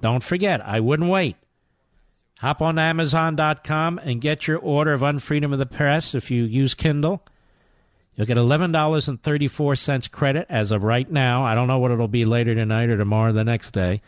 Don't 0.00 0.22
forget. 0.22 0.66
I 0.66 0.80
wouldn't 0.80 1.10
wait. 1.10 1.36
Hop 2.42 2.60
on 2.60 2.76
Amazon.com 2.76 4.00
and 4.02 4.20
get 4.20 4.48
your 4.48 4.58
order 4.58 4.92
of 4.92 5.02
Unfreedom 5.02 5.52
of 5.52 5.60
the 5.60 5.64
Press 5.64 6.12
if 6.12 6.28
you 6.28 6.42
use 6.42 6.74
Kindle. 6.74 7.22
You'll 8.16 8.26
get 8.26 8.36
$11.34 8.36 10.10
credit 10.10 10.46
as 10.50 10.72
of 10.72 10.82
right 10.82 11.08
now. 11.08 11.44
I 11.44 11.54
don't 11.54 11.68
know 11.68 11.78
what 11.78 11.92
it'll 11.92 12.08
be 12.08 12.24
later 12.24 12.52
tonight 12.52 12.90
or 12.90 12.98
tomorrow 12.98 13.30
or 13.30 13.32
the 13.32 13.44
next 13.44 13.72
day 13.72 14.02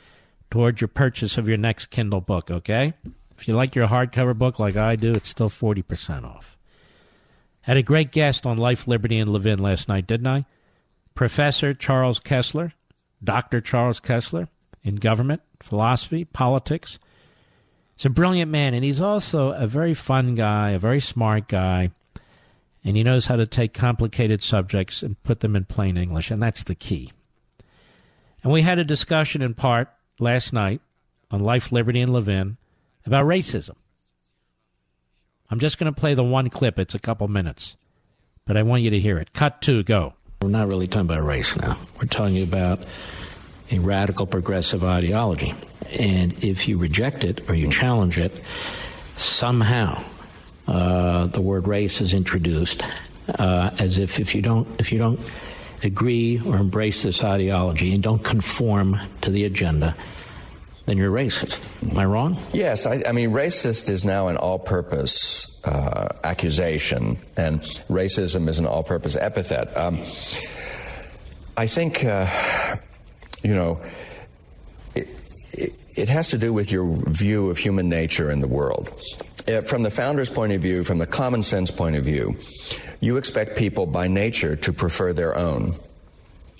towards 0.50 0.80
your 0.80 0.88
purchase 0.88 1.38
of 1.38 1.46
your 1.46 1.58
next 1.58 1.90
Kindle 1.90 2.20
book, 2.20 2.50
okay? 2.50 2.94
If 3.38 3.46
you 3.46 3.54
like 3.54 3.76
your 3.76 3.86
hardcover 3.86 4.36
book 4.36 4.58
like 4.58 4.76
I 4.76 4.96
do, 4.96 5.12
it's 5.12 5.28
still 5.28 5.48
40% 5.48 6.24
off. 6.24 6.58
Had 7.60 7.76
a 7.76 7.84
great 7.84 8.10
guest 8.10 8.46
on 8.46 8.56
Life, 8.56 8.88
Liberty, 8.88 9.16
and 9.16 9.32
Levin 9.32 9.60
last 9.60 9.88
night, 9.88 10.08
didn't 10.08 10.26
I? 10.26 10.44
Professor 11.14 11.72
Charles 11.72 12.18
Kesler, 12.18 12.72
Dr. 13.22 13.60
Charles 13.60 14.00
Kesler 14.00 14.48
in 14.82 14.96
government, 14.96 15.42
philosophy, 15.60 16.24
politics, 16.24 16.98
He's 17.96 18.06
a 18.06 18.10
brilliant 18.10 18.50
man, 18.50 18.74
and 18.74 18.84
he's 18.84 19.00
also 19.00 19.52
a 19.52 19.66
very 19.66 19.94
fun 19.94 20.34
guy, 20.34 20.70
a 20.70 20.78
very 20.78 21.00
smart 21.00 21.48
guy, 21.48 21.90
and 22.84 22.96
he 22.96 23.04
knows 23.04 23.26
how 23.26 23.36
to 23.36 23.46
take 23.46 23.72
complicated 23.72 24.42
subjects 24.42 25.02
and 25.02 25.22
put 25.22 25.40
them 25.40 25.54
in 25.54 25.64
plain 25.64 25.96
English, 25.96 26.30
and 26.30 26.42
that's 26.42 26.64
the 26.64 26.74
key. 26.74 27.12
And 28.42 28.52
we 28.52 28.62
had 28.62 28.78
a 28.78 28.84
discussion 28.84 29.42
in 29.42 29.54
part 29.54 29.88
last 30.18 30.52
night 30.52 30.80
on 31.30 31.40
Life, 31.40 31.72
Liberty, 31.72 32.00
and 32.00 32.12
Levin 32.12 32.56
about 33.06 33.26
racism. 33.26 33.76
I'm 35.50 35.60
just 35.60 35.78
going 35.78 35.92
to 35.92 35.98
play 35.98 36.14
the 36.14 36.24
one 36.24 36.50
clip. 36.50 36.78
It's 36.78 36.94
a 36.94 36.98
couple 36.98 37.28
minutes, 37.28 37.76
but 38.44 38.56
I 38.56 38.62
want 38.62 38.82
you 38.82 38.90
to 38.90 39.00
hear 39.00 39.18
it. 39.18 39.32
Cut 39.32 39.62
two, 39.62 39.82
go. 39.82 40.14
We're 40.42 40.48
not 40.48 40.68
really 40.68 40.88
talking 40.88 41.08
about 41.08 41.24
race 41.24 41.56
now. 41.56 41.78
We're 41.96 42.06
talking 42.06 42.42
about 42.42 42.80
a 43.70 43.78
radical 43.78 44.26
progressive 44.26 44.84
ideology. 44.84 45.54
And 45.98 46.42
if 46.44 46.68
you 46.68 46.78
reject 46.78 47.24
it 47.24 47.48
or 47.48 47.54
you 47.54 47.70
challenge 47.70 48.18
it, 48.18 48.46
somehow 49.16 50.02
uh, 50.66 51.26
the 51.26 51.40
word 51.40 51.68
race 51.68 52.00
is 52.00 52.14
introduced 52.14 52.84
uh, 53.38 53.70
as 53.78 53.98
if 53.98 54.20
if 54.20 54.34
you 54.34 54.42
don't 54.42 54.68
if 54.80 54.92
you 54.92 54.98
don't 54.98 55.20
agree 55.82 56.40
or 56.46 56.56
embrace 56.56 57.02
this 57.02 57.22
ideology 57.22 57.92
and 57.92 58.02
don't 58.02 58.24
conform 58.24 58.98
to 59.20 59.30
the 59.30 59.44
agenda, 59.44 59.94
then 60.86 60.96
you're 60.96 61.12
racist. 61.12 61.60
Am 61.90 61.98
I 61.98 62.06
wrong? 62.06 62.42
Yes, 62.52 62.86
I, 62.86 63.02
I 63.06 63.12
mean 63.12 63.30
racist 63.30 63.88
is 63.88 64.04
now 64.04 64.28
an 64.28 64.36
all-purpose 64.36 65.60
uh, 65.64 66.08
accusation, 66.24 67.18
and 67.36 67.60
racism 67.90 68.48
is 68.48 68.58
an 68.58 68.66
all-purpose 68.66 69.16
epithet. 69.16 69.76
Um, 69.76 70.02
I 71.56 71.66
think 71.66 72.04
uh, 72.04 72.26
you 73.42 73.54
know. 73.54 73.80
It, 75.56 75.72
it, 75.94 76.08
has 76.08 76.28
to 76.30 76.38
do 76.38 76.52
with 76.52 76.70
your 76.72 76.96
view 77.06 77.50
of 77.50 77.58
human 77.58 77.88
nature 77.88 78.30
in 78.30 78.40
the 78.40 78.48
world. 78.48 78.88
Uh, 79.46 79.62
from 79.62 79.82
the 79.82 79.90
founder's 79.90 80.30
point 80.30 80.52
of 80.52 80.60
view, 80.60 80.82
from 80.84 80.98
the 80.98 81.06
common 81.06 81.42
sense 81.42 81.70
point 81.70 81.96
of 81.96 82.04
view, 82.04 82.36
you 83.00 83.16
expect 83.16 83.56
people 83.56 83.86
by 83.86 84.08
nature 84.08 84.56
to 84.56 84.72
prefer 84.72 85.12
their 85.12 85.36
own. 85.36 85.74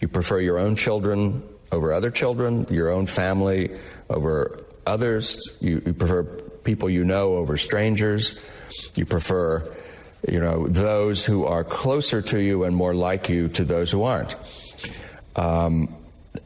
You 0.00 0.08
prefer 0.08 0.40
your 0.40 0.58
own 0.58 0.76
children 0.76 1.42
over 1.72 1.92
other 1.92 2.10
children, 2.10 2.66
your 2.70 2.90
own 2.90 3.06
family 3.06 3.70
over 4.08 4.64
others. 4.86 5.40
You, 5.60 5.82
you 5.84 5.92
prefer 5.92 6.24
people 6.62 6.88
you 6.88 7.04
know 7.04 7.36
over 7.36 7.56
strangers. 7.56 8.34
You 8.94 9.06
prefer, 9.06 9.74
you 10.28 10.40
know, 10.40 10.66
those 10.66 11.24
who 11.24 11.44
are 11.44 11.64
closer 11.64 12.22
to 12.22 12.40
you 12.40 12.64
and 12.64 12.76
more 12.76 12.94
like 12.94 13.28
you 13.28 13.48
to 13.48 13.64
those 13.64 13.90
who 13.90 14.04
aren't. 14.04 14.36
Um, 15.36 15.96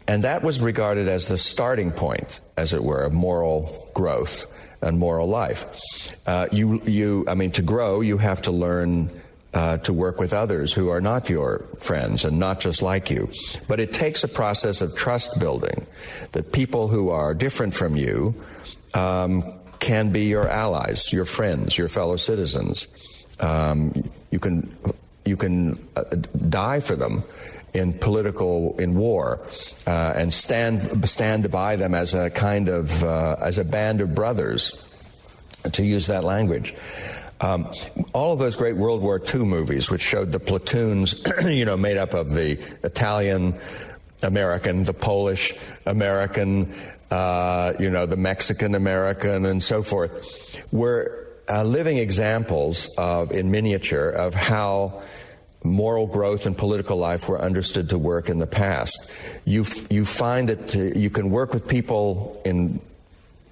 and 0.07 0.25
that 0.25 0.43
was 0.43 0.61
regarded 0.61 1.09
as 1.09 1.29
the 1.29 1.39
starting 1.39 1.91
point, 1.91 2.41
as 2.57 2.73
it 2.73 2.83
were, 2.83 3.03
of 3.03 3.13
moral 3.13 3.91
growth 3.95 4.47
and 4.83 4.99
moral 4.99 5.29
life. 5.29 5.65
Uh, 6.27 6.47
you, 6.53 6.83
you, 6.83 7.25
I 7.29 7.35
mean, 7.35 7.51
to 7.53 7.63
grow, 7.63 8.01
you 8.01 8.19
have 8.19 8.43
to 8.43 8.53
learn 8.53 9.11
uh, 9.55 9.79
to 9.79 9.93
work 9.93 10.19
with 10.19 10.33
others 10.33 10.73
who 10.73 10.89
are 10.89 11.01
not 11.01 11.29
your 11.29 11.65
friends 11.81 12.25
and 12.25 12.39
not 12.39 12.61
just 12.61 12.83
like 12.83 13.11
you. 13.11 13.31
But 13.67 13.81
it 13.81 13.93
takes 13.93 14.23
a 14.25 14.29
process 14.29 14.81
of 14.81 14.95
trust 14.95 15.39
building 15.41 15.87
that 16.33 16.53
people 16.53 16.89
who 16.89 17.11
are 17.11 17.35
different 17.35 17.75
from 17.75 17.97
you 17.97 18.35
um, 18.95 19.59
can 19.79 20.11
be 20.11 20.27
your 20.27 20.49
allies, 20.49 21.13
your 21.13 21.25
friends, 21.25 21.79
your 21.79 21.89
fellow 21.89 22.17
citizens. 22.17 22.89
Um, 23.41 24.11
you 24.31 24.39
can 24.39 24.77
you 25.25 25.37
can 25.37 25.89
uh, 25.97 26.05
die 26.49 26.81
for 26.81 26.97
them 26.97 27.23
in 27.79 27.93
political 27.93 28.77
in 28.79 28.95
war 28.95 29.41
uh, 29.87 30.13
and 30.17 30.33
stand 30.33 31.09
stand 31.09 31.51
by 31.51 31.77
them 31.77 31.95
as 31.95 32.15
a 32.15 32.31
kind 32.31 32.69
of 32.69 33.03
uh, 33.03 33.37
as 33.41 33.59
a 33.59 33.65
band 33.65 34.01
of 34.01 34.15
brothers 34.15 34.77
to 35.73 35.83
use 35.85 36.07
that 36.07 36.25
language. 36.25 36.75
Um, 37.41 37.73
all 38.13 38.33
of 38.33 38.41
those 38.41 38.57
great 38.57 38.77
World 38.77 39.01
War 39.01 39.23
II 39.23 39.45
movies, 39.45 39.91
which 39.91 40.03
showed 40.03 40.33
the 40.33 40.41
platoons, 40.41 41.15
you 41.45 41.65
know, 41.65 41.77
made 41.77 41.97
up 41.97 42.15
of 42.15 42.31
the 42.31 42.59
Italian 42.85 43.59
American, 44.23 44.83
the 44.83 44.95
Polish 44.95 45.55
American, 45.87 46.75
uh, 47.11 47.75
you 47.79 47.91
know, 47.91 48.07
the 48.07 48.17
Mexican 48.17 48.75
American, 48.75 49.47
and 49.47 49.63
so 49.63 49.83
forth, 49.83 50.11
were 50.73 51.29
uh, 51.49 51.63
living 51.63 51.99
examples 51.99 52.89
of, 52.99 53.31
in 53.31 53.51
miniature, 53.51 54.09
of 54.09 54.35
how 54.35 55.03
moral 55.63 56.07
growth 56.07 56.47
and 56.47 56.57
political 56.57 56.97
life 56.97 57.29
were 57.29 57.41
understood 57.41 57.91
to 57.91 57.99
work 57.99 58.29
in 58.29 58.39
the 58.39 58.47
past. 58.47 59.09
You, 59.45 59.63
f- 59.63 59.91
you 59.91 60.05
find 60.05 60.49
that 60.49 60.77
uh, 60.77 60.99
you 60.99 61.11
can 61.11 61.31
work 61.31 61.53
with 61.53 61.67
people 61.67 62.41
in 62.45 62.81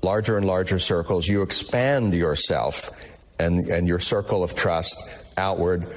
larger 0.03 0.37
and 0.37 0.47
larger 0.47 0.79
circles. 0.79 1.27
You 1.27 1.43
expand 1.43 2.15
yourself 2.15 2.91
and, 3.39 3.69
and 3.69 3.89
your 3.89 3.99
circle 3.99 4.45
of 4.45 4.55
trust 4.55 4.97
outward 5.37 5.95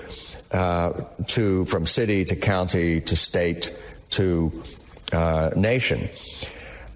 uh, 0.52 1.04
to 1.28 1.66
from 1.66 1.86
city 1.86 2.26
to 2.26 2.36
county 2.36 3.02
to 3.02 3.16
state 3.16 3.72
to 4.12 4.64
uh, 5.14 5.52
nation. 5.56 6.10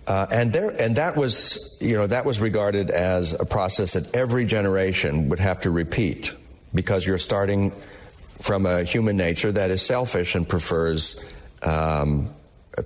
Uh, 0.05 0.27
and 0.31 0.51
there, 0.51 0.69
and 0.81 0.97
that 0.97 1.15
was, 1.15 1.77
you 1.79 1.95
know, 1.95 2.07
that 2.07 2.25
was 2.25 2.41
regarded 2.41 2.89
as 2.89 3.33
a 3.39 3.45
process 3.45 3.93
that 3.93 4.13
every 4.13 4.45
generation 4.45 5.29
would 5.29 5.39
have 5.39 5.61
to 5.61 5.71
repeat 5.71 6.33
because 6.73 7.05
you're 7.05 7.17
starting 7.17 7.71
from 8.41 8.65
a 8.65 8.83
human 8.83 9.17
nature 9.17 9.51
that 9.51 9.71
is 9.71 9.81
selfish 9.81 10.35
and 10.35 10.47
prefers 10.47 11.23
um, 11.61 12.33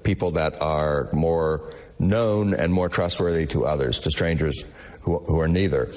people 0.03 0.31
that 0.31 0.61
are 0.61 1.09
more 1.13 1.73
known 1.99 2.53
and 2.53 2.71
more 2.71 2.89
trustworthy 2.89 3.45
to 3.47 3.65
others, 3.65 3.99
to 3.99 4.11
strangers 4.11 4.65
who, 5.01 5.19
who 5.19 5.39
are 5.39 5.47
neither. 5.47 5.93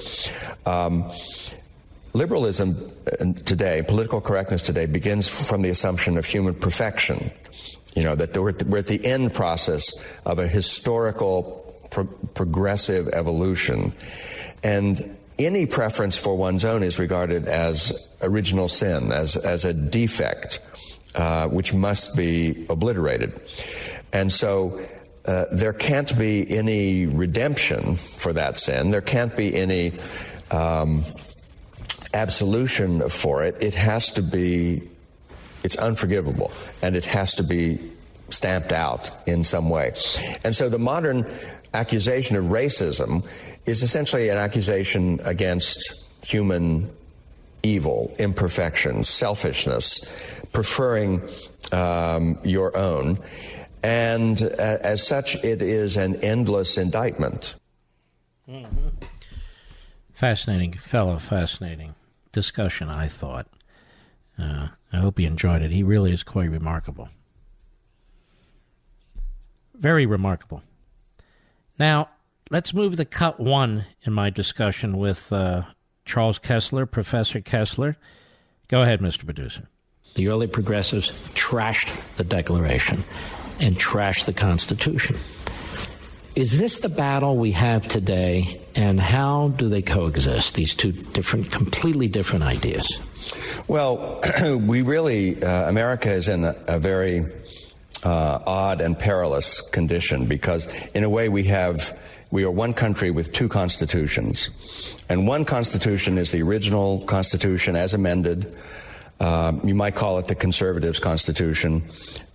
Um, 0.65 1.11
liberalism 2.13 2.91
uh, 3.07 3.25
today, 3.45 3.83
political 3.87 4.21
correctness 4.21 4.61
today, 4.61 4.85
begins 4.85 5.27
from 5.27 5.61
the 5.61 5.69
assumption 5.69 6.17
of 6.17 6.25
human 6.25 6.55
perfection. 6.55 7.31
You 7.95 8.03
know, 8.03 8.15
that 8.15 8.35
we're 8.35 8.49
at 8.49 8.59
the, 8.59 8.65
we're 8.65 8.79
at 8.79 8.87
the 8.87 9.05
end 9.05 9.33
process 9.33 9.93
of 10.25 10.39
a 10.39 10.47
historical 10.47 11.87
pro- 11.91 12.05
progressive 12.05 13.09
evolution. 13.09 13.93
And 14.63 15.17
any 15.45 15.65
preference 15.65 16.17
for 16.17 16.35
one's 16.35 16.65
own 16.65 16.83
is 16.83 16.99
regarded 16.99 17.47
as 17.47 18.07
original 18.21 18.67
sin, 18.67 19.11
as, 19.11 19.37
as 19.37 19.65
a 19.65 19.73
defect, 19.73 20.59
uh, 21.15 21.47
which 21.47 21.73
must 21.73 22.15
be 22.15 22.65
obliterated. 22.69 23.39
And 24.13 24.31
so 24.31 24.85
uh, 25.25 25.45
there 25.51 25.73
can't 25.73 26.17
be 26.17 26.49
any 26.49 27.05
redemption 27.05 27.95
for 27.95 28.33
that 28.33 28.59
sin. 28.59 28.91
There 28.91 29.01
can't 29.01 29.35
be 29.35 29.55
any 29.55 29.93
um, 30.49 31.03
absolution 32.13 33.07
for 33.09 33.43
it. 33.43 33.55
It 33.59 33.73
has 33.73 34.09
to 34.13 34.21
be, 34.21 34.81
it's 35.63 35.75
unforgivable, 35.75 36.51
and 36.81 36.95
it 36.95 37.05
has 37.05 37.35
to 37.35 37.43
be 37.43 37.91
stamped 38.29 38.71
out 38.71 39.11
in 39.27 39.43
some 39.43 39.69
way. 39.69 39.93
And 40.43 40.55
so 40.55 40.69
the 40.69 40.79
modern 40.79 41.25
accusation 41.73 42.35
of 42.35 42.45
racism 42.45 43.25
is 43.65 43.83
essentially 43.83 44.29
an 44.29 44.37
accusation 44.37 45.19
against 45.23 45.93
human 46.23 46.89
evil, 47.63 48.13
imperfection, 48.17 49.03
selfishness, 49.03 50.03
preferring 50.51 51.21
um, 51.71 52.39
your 52.43 52.75
own. 52.75 53.19
And 53.83 54.41
uh, 54.41 54.77
as 54.81 55.05
such, 55.05 55.35
it 55.43 55.61
is 55.61 55.97
an 55.97 56.15
endless 56.17 56.77
indictment. 56.77 57.55
Mm-hmm. 58.47 58.89
Fascinating 60.13 60.73
fellow, 60.73 61.17
fascinating 61.17 61.95
discussion, 62.31 62.89
I 62.89 63.07
thought. 63.07 63.47
Uh, 64.37 64.67
hope 64.93 65.19
you 65.19 65.27
enjoyed 65.27 65.61
it. 65.61 65.71
He 65.71 65.83
really 65.83 66.11
is 66.11 66.23
quite 66.23 66.49
remarkable. 66.49 67.09
Very 69.75 70.05
remarkable. 70.05 70.61
Now, 71.79 72.09
let's 72.51 72.73
move 72.73 72.97
to 72.97 73.05
cut 73.05 73.39
one 73.39 73.85
in 74.03 74.13
my 74.13 74.29
discussion 74.29 74.97
with 74.97 75.31
uh, 75.33 75.63
Charles 76.05 76.37
Kesler, 76.37 76.89
Professor 76.89 77.39
Kesler. 77.39 77.95
Go 78.67 78.83
ahead, 78.83 78.99
Mr. 78.99 79.25
Producer. 79.25 79.67
The 80.15 80.27
early 80.27 80.47
progressives 80.47 81.11
trashed 81.29 82.01
the 82.17 82.25
Declaration 82.25 83.03
and 83.59 83.77
trashed 83.77 84.25
the 84.25 84.33
Constitution. 84.33 85.17
Is 86.35 86.59
this 86.59 86.79
the 86.79 86.89
battle 86.89 87.37
we 87.37 87.51
have 87.51 87.87
today, 87.87 88.61
and 88.75 88.99
how 88.99 89.49
do 89.49 89.67
they 89.67 89.81
coexist, 89.81 90.55
these 90.55 90.75
two 90.75 90.91
different, 90.91 91.51
completely 91.51 92.07
different 92.07 92.43
ideas? 92.43 92.99
Well, 93.67 94.21
we 94.59 94.81
really, 94.81 95.41
uh, 95.41 95.69
America 95.69 96.11
is 96.11 96.27
in 96.27 96.45
a, 96.45 96.55
a 96.67 96.79
very 96.79 97.25
uh, 98.03 98.39
odd 98.45 98.81
and 98.81 98.97
perilous 98.97 99.61
condition 99.61 100.25
because, 100.25 100.67
in 100.93 101.03
a 101.03 101.09
way, 101.09 101.29
we 101.29 101.43
have 101.43 101.97
we 102.31 102.45
are 102.45 102.51
one 102.51 102.73
country 102.73 103.11
with 103.11 103.33
two 103.33 103.49
constitutions, 103.49 104.49
and 105.09 105.27
one 105.27 105.45
constitution 105.45 106.17
is 106.17 106.31
the 106.31 106.41
original 106.41 107.01
constitution 107.01 107.75
as 107.75 107.93
amended. 107.93 108.55
Uh, 109.19 109.51
you 109.63 109.75
might 109.75 109.95
call 109.95 110.17
it 110.17 110.27
the 110.27 110.35
conservatives' 110.35 110.97
constitution, 110.97 111.83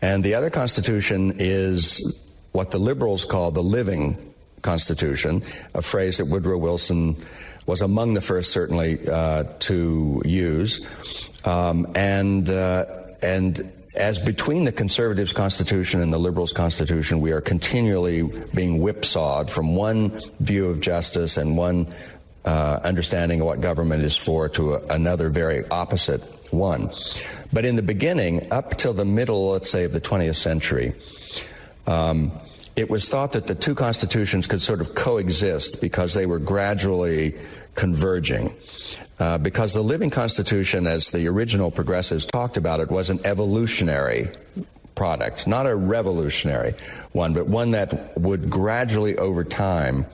and 0.02 0.22
the 0.22 0.34
other 0.34 0.50
constitution 0.50 1.34
is 1.38 2.22
what 2.52 2.70
the 2.70 2.78
liberals 2.78 3.24
call 3.24 3.50
the 3.50 3.62
living 3.62 4.34
constitution, 4.62 5.42
a 5.74 5.82
phrase 5.82 6.18
that 6.18 6.26
Woodrow 6.26 6.58
Wilson 6.58 7.16
was 7.66 7.80
among 7.80 8.14
the 8.14 8.20
first, 8.20 8.52
certainly, 8.52 9.08
uh, 9.08 9.44
to 9.60 10.22
use, 10.24 10.80
um, 11.44 11.86
and 11.94 12.48
uh, 12.48 12.84
and 13.22 13.72
as 13.96 14.18
between 14.18 14.64
the 14.64 14.72
conservatives' 14.72 15.32
constitution 15.32 16.00
and 16.00 16.12
the 16.12 16.18
liberals' 16.18 16.52
constitution, 16.52 17.20
we 17.20 17.32
are 17.32 17.40
continually 17.40 18.22
being 18.54 18.80
whipsawed 18.80 19.50
from 19.50 19.74
one 19.74 20.20
view 20.40 20.66
of 20.66 20.80
justice 20.80 21.36
and 21.36 21.56
one 21.56 21.92
uh, 22.44 22.80
understanding 22.84 23.40
of 23.40 23.46
what 23.46 23.60
government 23.60 24.04
is 24.04 24.16
for 24.16 24.48
to 24.50 24.74
a, 24.74 24.86
another 24.88 25.28
very 25.30 25.66
opposite 25.70 26.22
one. 26.52 26.90
But 27.52 27.64
in 27.64 27.76
the 27.76 27.82
beginning, 27.82 28.52
up 28.52 28.76
till 28.76 28.92
the 28.92 29.04
middle, 29.04 29.50
let's 29.50 29.70
say, 29.70 29.84
of 29.84 29.92
the 29.92 30.00
20th 30.00 30.36
century, 30.36 30.94
um, 31.86 32.32
it 32.76 32.90
was 32.90 33.08
thought 33.08 33.32
that 33.32 33.46
the 33.46 33.54
two 33.54 33.74
constitutions 33.74 34.46
could 34.46 34.60
sort 34.60 34.80
of 34.80 34.94
coexist 34.94 35.80
because 35.80 36.14
they 36.14 36.26
were 36.26 36.38
gradually 36.38 37.34
converging. 37.76 38.56
Uh, 39.18 39.38
because 39.38 39.72
the 39.72 39.82
living 39.82 40.10
constitution, 40.10 40.86
as 40.86 41.10
the 41.10 41.26
original 41.28 41.70
progressives 41.70 42.24
talked 42.24 42.56
about 42.56 42.80
it, 42.80 42.90
was 42.90 43.08
an 43.08 43.20
evolutionary 43.24 44.28
product, 44.94 45.46
not 45.46 45.66
a 45.66 45.76
revolutionary 45.76 46.74
one, 47.12 47.32
but 47.32 47.46
one 47.46 47.70
that 47.70 48.18
would 48.18 48.50
gradually 48.50 49.16
over 49.16 49.44
time 49.44 50.06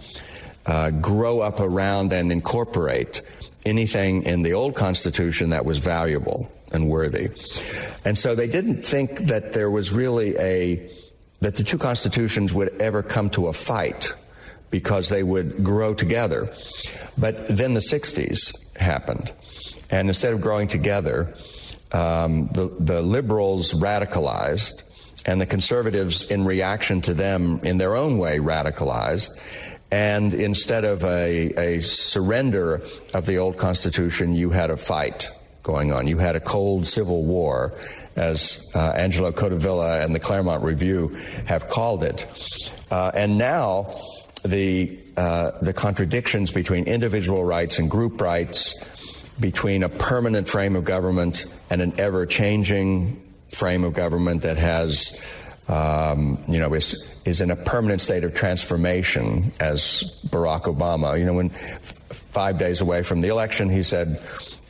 uh, 0.66 0.90
grow 0.90 1.40
up 1.40 1.60
around 1.60 2.12
and 2.12 2.30
incorporate 2.30 3.22
anything 3.64 4.24
in 4.24 4.43
the 4.43 4.52
old 4.52 4.74
constitution 4.74 5.51
that 5.51 5.64
was 5.64 5.78
valuable 5.78 6.51
and 6.72 6.89
worthy. 6.89 7.30
And 8.05 8.18
so 8.18 8.34
they 8.34 8.48
didn't 8.48 8.84
think 8.84 9.26
that 9.26 9.52
there 9.52 9.70
was 9.70 9.93
really 9.93 10.36
a 10.39 10.90
that 11.40 11.56
the 11.56 11.64
two 11.64 11.78
constitutions 11.78 12.52
would 12.55 12.70
ever 12.80 13.02
come 13.02 13.28
to 13.30 13.48
a 13.48 13.52
fight 13.52 14.12
because 14.73 15.09
they 15.09 15.23
would 15.23 15.62
grow 15.62 15.94
together. 15.94 16.53
But 17.16 17.47
then 17.47 17.74
the 17.74 17.81
60s 17.81 18.53
happened. 18.77 19.32
And 19.90 20.09
instead 20.09 20.32
of 20.32 20.40
growing 20.40 20.66
together, 20.66 21.36
um, 21.93 22.49
the, 22.49 22.74
the 22.81 23.03
liberals 23.03 23.74
radicalized, 23.74 24.82
and 25.24 25.40
the 25.40 25.47
conservatives, 25.47 26.24
in 26.24 26.44
reaction 26.44 27.01
to 27.03 27.15
them, 27.15 27.61
in 27.62 27.78
their 27.78 27.94
own 27.94 28.19
way, 28.19 28.39
radicalized. 28.39 29.28
And 29.93 30.35
instead 30.35 30.85
of 30.85 31.05
a, 31.05 31.77
a 31.77 31.81
surrender 31.81 32.82
of 33.15 33.27
the 33.27 33.36
old 33.36 33.59
Constitution, 33.59 34.35
you 34.35 34.51
had 34.51 34.70
a 34.70 34.77
fight 34.77 35.31
going 35.62 35.93
on. 35.93 36.09
You 36.09 36.19
had 36.19 36.35
a 36.35 36.40
cold 36.40 36.89
civil 36.89 37.23
war, 37.24 37.74
as 38.16 38.69
uh, 38.74 38.78
Angelo 38.78 39.31
Codevilla 39.31 40.03
and 40.03 40.15
the 40.15 40.19
Claremont 40.19 40.65
Review 40.65 41.09
have 41.44 41.69
called 41.69 42.03
it. 42.03 42.27
Uh, 42.90 43.12
and 43.15 43.39
now 43.39 43.94
the 44.44 44.98
uh, 45.16 45.52
the 45.60 45.73
contradictions 45.73 46.51
between 46.51 46.85
individual 46.85 47.44
rights 47.44 47.78
and 47.78 47.90
group 47.90 48.20
rights, 48.20 48.74
between 49.39 49.82
a 49.82 49.89
permanent 49.89 50.48
frame 50.48 50.77
of 50.77 50.85
government 50.85 51.47
and 51.70 51.82
an 51.82 51.93
ever 51.98 52.27
changing 52.27 53.23
frame 53.51 53.85
of 53.85 53.93
government 53.93 54.43
that 54.43 54.56
has, 54.56 55.19
um, 55.69 56.43
you 56.48 56.59
know, 56.59 56.73
is, 56.74 57.05
is 57.24 57.40
in 57.40 57.51
a 57.51 57.56
permanent 57.56 58.01
state 58.01 58.24
of 58.24 58.35
transformation, 58.35 59.52
as 59.60 60.05
Barack 60.27 60.62
Obama, 60.62 61.19
you 61.19 61.24
know, 61.27 61.35
when 61.35 61.51
f- 61.51 61.94
five 62.31 62.59
days 62.59 62.81
away 62.81 63.02
from 63.02 63.20
the 63.20 63.28
election, 63.28 63.69
he 63.69 63.82
said, 63.82 64.20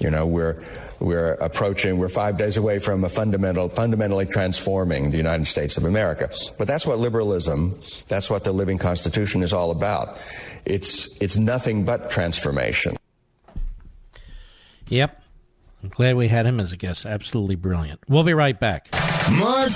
you 0.00 0.10
know, 0.10 0.26
we're 0.26 0.64
we're 1.02 1.34
approaching, 1.34 1.98
we're 1.98 2.08
five 2.08 2.36
days 2.38 2.56
away 2.56 2.78
from 2.78 3.04
a 3.04 3.08
fundamental, 3.08 3.68
fundamentally 3.68 4.26
transforming 4.26 5.10
the 5.10 5.16
United 5.16 5.46
States 5.46 5.76
of 5.76 5.84
America. 5.84 6.30
But 6.58 6.66
that's 6.66 6.86
what 6.86 6.98
liberalism, 6.98 7.80
that's 8.08 8.30
what 8.30 8.44
the 8.44 8.52
living 8.52 8.78
constitution 8.78 9.42
is 9.42 9.52
all 9.52 9.70
about. 9.70 10.20
It's, 10.64 11.20
it's 11.20 11.36
nothing 11.36 11.84
but 11.84 12.10
transformation. 12.10 12.92
Yep. 14.88 15.22
I'm 15.82 15.88
glad 15.88 16.16
we 16.16 16.28
had 16.28 16.46
him 16.46 16.60
as 16.60 16.72
a 16.72 16.76
guest. 16.76 17.06
Absolutely 17.06 17.56
brilliant. 17.56 18.00
We'll 18.08 18.22
be 18.22 18.34
right 18.34 18.58
back. 18.58 18.88
Mark 19.32 19.72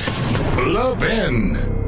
Levin. 0.59 1.85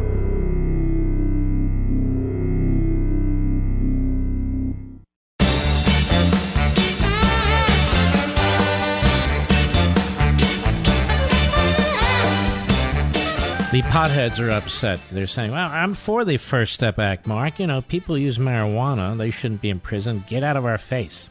The 13.79 13.85
potheads 13.85 14.41
are 14.41 14.51
upset. 14.51 14.99
They're 15.13 15.29
saying, 15.29 15.53
well, 15.53 15.71
I'm 15.71 15.95
for 15.95 16.25
the 16.25 16.37
First 16.37 16.75
Step 16.75 16.99
Act, 16.99 17.29
Mark. 17.29 17.61
You 17.61 17.69
know, 17.69 17.81
people 17.81 18.19
use 18.19 18.37
marijuana. 18.37 19.17
They 19.17 19.31
shouldn't 19.31 19.61
be 19.61 19.71
in 19.71 19.79
prison. 19.79 20.25
Get 20.27 20.43
out 20.43 20.57
of 20.57 20.67
our 20.67 20.79
face. 20.79 21.31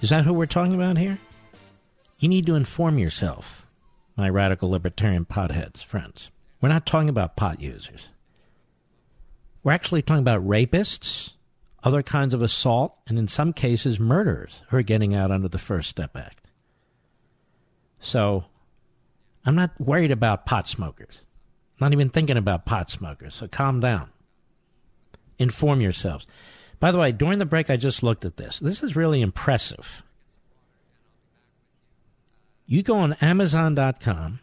Is 0.00 0.10
that 0.10 0.24
who 0.24 0.32
we're 0.32 0.46
talking 0.46 0.76
about 0.76 0.98
here? 0.98 1.18
You 2.20 2.28
need 2.28 2.46
to 2.46 2.54
inform 2.54 3.00
yourself, 3.00 3.66
my 4.16 4.28
radical 4.28 4.70
libertarian 4.70 5.24
potheads, 5.24 5.82
friends. 5.82 6.30
We're 6.60 6.68
not 6.68 6.86
talking 6.86 7.08
about 7.08 7.34
pot 7.34 7.60
users. 7.60 8.06
We're 9.64 9.72
actually 9.72 10.02
talking 10.02 10.22
about 10.22 10.46
rapists, 10.46 11.32
other 11.82 12.04
kinds 12.04 12.34
of 12.34 12.42
assault, 12.42 12.98
and 13.08 13.18
in 13.18 13.26
some 13.26 13.52
cases, 13.52 13.98
murderers 13.98 14.62
who 14.68 14.76
are 14.76 14.82
getting 14.82 15.12
out 15.12 15.32
under 15.32 15.48
the 15.48 15.58
First 15.58 15.90
Step 15.90 16.16
Act. 16.16 16.46
So 17.98 18.44
I'm 19.46 19.54
not 19.54 19.80
worried 19.80 20.10
about 20.10 20.44
pot 20.44 20.66
smokers. 20.66 21.20
Not 21.80 21.92
even 21.92 22.10
thinking 22.10 22.36
about 22.36 22.66
pot 22.66 22.90
smokers. 22.90 23.36
So 23.36 23.46
calm 23.46 23.80
down. 23.80 24.10
Inform 25.38 25.80
yourselves. 25.80 26.26
By 26.80 26.90
the 26.90 26.98
way, 26.98 27.12
during 27.12 27.38
the 27.38 27.46
break, 27.46 27.70
I 27.70 27.76
just 27.76 28.02
looked 28.02 28.24
at 28.24 28.36
this. 28.36 28.58
This 28.58 28.82
is 28.82 28.96
really 28.96 29.22
impressive. 29.22 30.02
You 32.66 32.82
go 32.82 32.96
on 32.96 33.14
Amazon.com. 33.14 34.40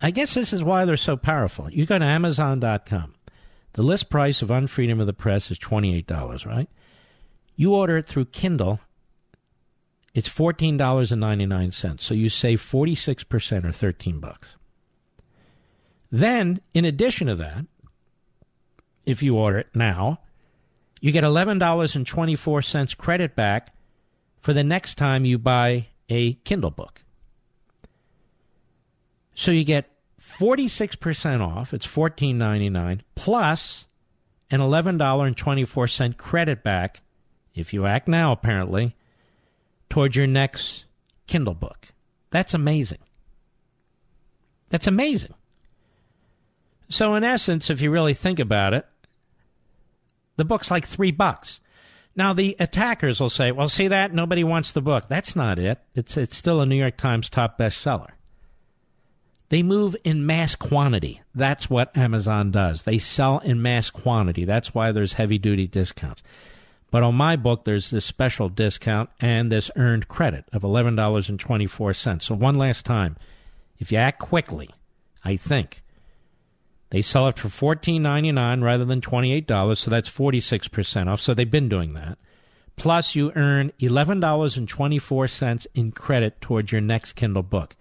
I 0.00 0.10
guess 0.10 0.34
this 0.34 0.52
is 0.52 0.64
why 0.64 0.84
they're 0.84 0.96
so 0.96 1.16
powerful. 1.16 1.70
You 1.70 1.84
go 1.86 1.98
to 1.98 2.04
Amazon.com. 2.04 3.14
The 3.74 3.82
list 3.82 4.10
price 4.10 4.42
of 4.42 4.48
Unfreedom 4.48 5.00
of 5.00 5.06
the 5.06 5.12
Press 5.12 5.50
is 5.50 5.58
$28, 5.58 6.46
right? 6.46 6.68
You 7.56 7.74
order 7.74 7.98
it 7.98 8.06
through 8.06 8.26
Kindle 8.26 8.80
it's 10.14 10.28
$14.99. 10.28 12.00
So 12.00 12.14
you 12.14 12.28
save 12.28 12.60
46% 12.60 13.64
or 13.64 13.72
13 13.72 14.20
bucks. 14.20 14.56
Then, 16.10 16.60
in 16.74 16.84
addition 16.84 17.28
to 17.28 17.34
that, 17.36 17.64
if 19.06 19.22
you 19.22 19.36
order 19.36 19.58
it 19.58 19.68
now, 19.74 20.20
you 21.00 21.10
get 21.10 21.24
$11.24 21.24 22.96
credit 22.98 23.34
back 23.34 23.74
for 24.40 24.52
the 24.52 24.62
next 24.62 24.96
time 24.96 25.24
you 25.24 25.38
buy 25.38 25.88
a 26.08 26.34
Kindle 26.34 26.70
book. 26.70 27.00
So 29.34 29.50
you 29.50 29.64
get 29.64 29.90
46% 30.20 31.40
off, 31.40 31.72
it's 31.72 31.86
$14.99 31.86 33.00
plus 33.14 33.86
an 34.50 34.60
$11.24 34.60 36.16
credit 36.18 36.62
back 36.62 37.00
if 37.54 37.72
you 37.72 37.86
act 37.86 38.06
now 38.06 38.32
apparently 38.32 38.94
toward 39.92 40.16
your 40.16 40.26
next 40.26 40.86
Kindle 41.26 41.52
book. 41.52 41.88
That's 42.30 42.54
amazing. 42.54 43.00
That's 44.70 44.86
amazing. 44.86 45.34
So, 46.88 47.14
in 47.14 47.24
essence, 47.24 47.68
if 47.68 47.82
you 47.82 47.90
really 47.90 48.14
think 48.14 48.38
about 48.38 48.72
it, 48.72 48.86
the 50.38 50.46
book's 50.46 50.70
like 50.70 50.86
three 50.86 51.10
bucks. 51.10 51.60
Now, 52.16 52.32
the 52.32 52.56
attackers 52.58 53.20
will 53.20 53.28
say, 53.28 53.52
well, 53.52 53.68
see 53.68 53.86
that? 53.88 54.14
Nobody 54.14 54.42
wants 54.42 54.72
the 54.72 54.80
book. 54.80 55.10
That's 55.10 55.36
not 55.36 55.58
it. 55.58 55.78
It's, 55.94 56.16
it's 56.16 56.38
still 56.38 56.62
a 56.62 56.66
New 56.66 56.76
York 56.76 56.96
Times 56.96 57.28
top 57.28 57.58
bestseller. 57.58 58.12
They 59.50 59.62
move 59.62 59.94
in 60.04 60.24
mass 60.24 60.56
quantity. 60.56 61.20
That's 61.34 61.68
what 61.68 61.94
Amazon 61.94 62.50
does. 62.50 62.84
They 62.84 62.96
sell 62.96 63.40
in 63.40 63.60
mass 63.60 63.90
quantity. 63.90 64.46
That's 64.46 64.72
why 64.72 64.90
there's 64.90 65.12
heavy 65.12 65.36
duty 65.36 65.66
discounts. 65.66 66.22
But 66.92 67.02
on 67.02 67.14
my 67.14 67.36
book, 67.36 67.64
there's 67.64 67.90
this 67.90 68.04
special 68.04 68.50
discount 68.50 69.08
and 69.18 69.50
this 69.50 69.70
earned 69.76 70.08
credit 70.08 70.44
of 70.52 70.62
$11.24. 70.62 72.22
So, 72.22 72.34
one 72.34 72.56
last 72.56 72.84
time, 72.84 73.16
if 73.78 73.90
you 73.90 73.98
act 73.98 74.20
quickly, 74.20 74.68
I 75.24 75.36
think 75.36 75.82
they 76.90 77.00
sell 77.00 77.26
it 77.28 77.38
for 77.38 77.48
$14.99 77.48 78.62
rather 78.62 78.84
than 78.84 79.00
$28, 79.00 79.76
so 79.78 79.90
that's 79.90 80.10
46% 80.10 81.08
off. 81.08 81.20
So, 81.20 81.32
they've 81.32 81.50
been 81.50 81.70
doing 81.70 81.94
that. 81.94 82.18
Plus, 82.76 83.14
you 83.14 83.32
earn 83.34 83.72
$11.24 83.80 85.66
in 85.74 85.92
credit 85.92 86.40
towards 86.42 86.72
your 86.72 86.82
next 86.82 87.14
Kindle 87.14 87.42
book. 87.42 87.74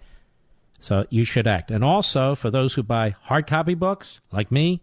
So 0.79 1.05
you 1.09 1.25
should 1.25 1.47
act. 1.47 1.69
And 1.69 1.83
also, 1.83 2.33
for 2.33 2.49
those 2.49 2.73
who 2.73 2.81
buy 2.81 3.15
hard 3.23 3.45
copy 3.45 3.75
books, 3.75 4.19
like 4.31 4.51
me, 4.51 4.81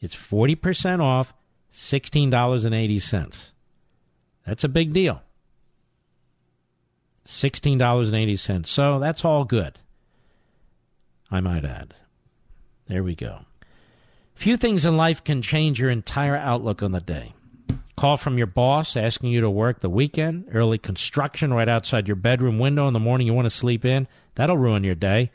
it's 0.00 0.16
40% 0.16 1.00
off, 1.00 1.34
$16.80. 1.74 3.50
That's 4.46 4.64
a 4.64 4.68
big 4.68 4.92
deal. 4.92 5.22
$16.80. 7.26 8.66
So 8.66 8.98
that's 9.00 9.24
all 9.24 9.44
good. 9.44 9.78
I 11.30 11.40
might 11.40 11.64
add. 11.64 11.94
There 12.86 13.02
we 13.02 13.16
go. 13.16 13.40
Few 14.34 14.56
things 14.56 14.84
in 14.84 14.96
life 14.96 15.24
can 15.24 15.42
change 15.42 15.80
your 15.80 15.90
entire 15.90 16.36
outlook 16.36 16.82
on 16.82 16.92
the 16.92 17.00
day. 17.00 17.34
Call 17.96 18.16
from 18.16 18.38
your 18.38 18.46
boss 18.46 18.96
asking 18.96 19.30
you 19.30 19.40
to 19.40 19.50
work 19.50 19.80
the 19.80 19.90
weekend, 19.90 20.48
early 20.52 20.78
construction 20.78 21.52
right 21.52 21.68
outside 21.68 22.06
your 22.06 22.16
bedroom 22.16 22.58
window 22.58 22.86
in 22.86 22.92
the 22.92 23.00
morning 23.00 23.26
you 23.26 23.34
want 23.34 23.46
to 23.46 23.50
sleep 23.50 23.84
in. 23.84 24.06
That'll 24.36 24.58
ruin 24.58 24.84
your 24.84 24.94
day. 24.94 25.30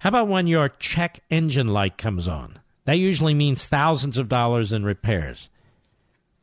How 0.00 0.08
about 0.10 0.28
when 0.28 0.46
your 0.46 0.68
check 0.68 1.20
engine 1.30 1.68
light 1.68 1.96
comes 1.96 2.28
on? 2.28 2.59
That 2.90 2.98
usually 2.98 3.34
means 3.34 3.68
thousands 3.68 4.18
of 4.18 4.28
dollars 4.28 4.72
in 4.72 4.82
repairs. 4.82 5.48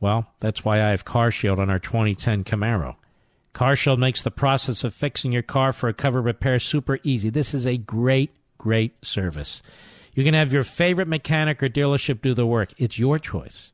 Well, 0.00 0.28
that's 0.40 0.64
why 0.64 0.76
I 0.76 0.92
have 0.92 1.04
CarShield 1.04 1.58
on 1.58 1.68
our 1.68 1.78
2010 1.78 2.42
Camaro. 2.44 2.96
CarShield 3.54 3.98
makes 3.98 4.22
the 4.22 4.30
process 4.30 4.82
of 4.82 4.94
fixing 4.94 5.30
your 5.30 5.42
car 5.42 5.74
for 5.74 5.90
a 5.90 5.92
cover 5.92 6.22
repair 6.22 6.58
super 6.58 7.00
easy. 7.02 7.28
This 7.28 7.52
is 7.52 7.66
a 7.66 7.76
great, 7.76 8.30
great 8.56 9.04
service. 9.04 9.60
You 10.14 10.24
can 10.24 10.32
have 10.32 10.50
your 10.50 10.64
favorite 10.64 11.06
mechanic 11.06 11.62
or 11.62 11.68
dealership 11.68 12.22
do 12.22 12.32
the 12.32 12.46
work. 12.46 12.72
It's 12.78 12.98
your 12.98 13.18
choice. 13.18 13.72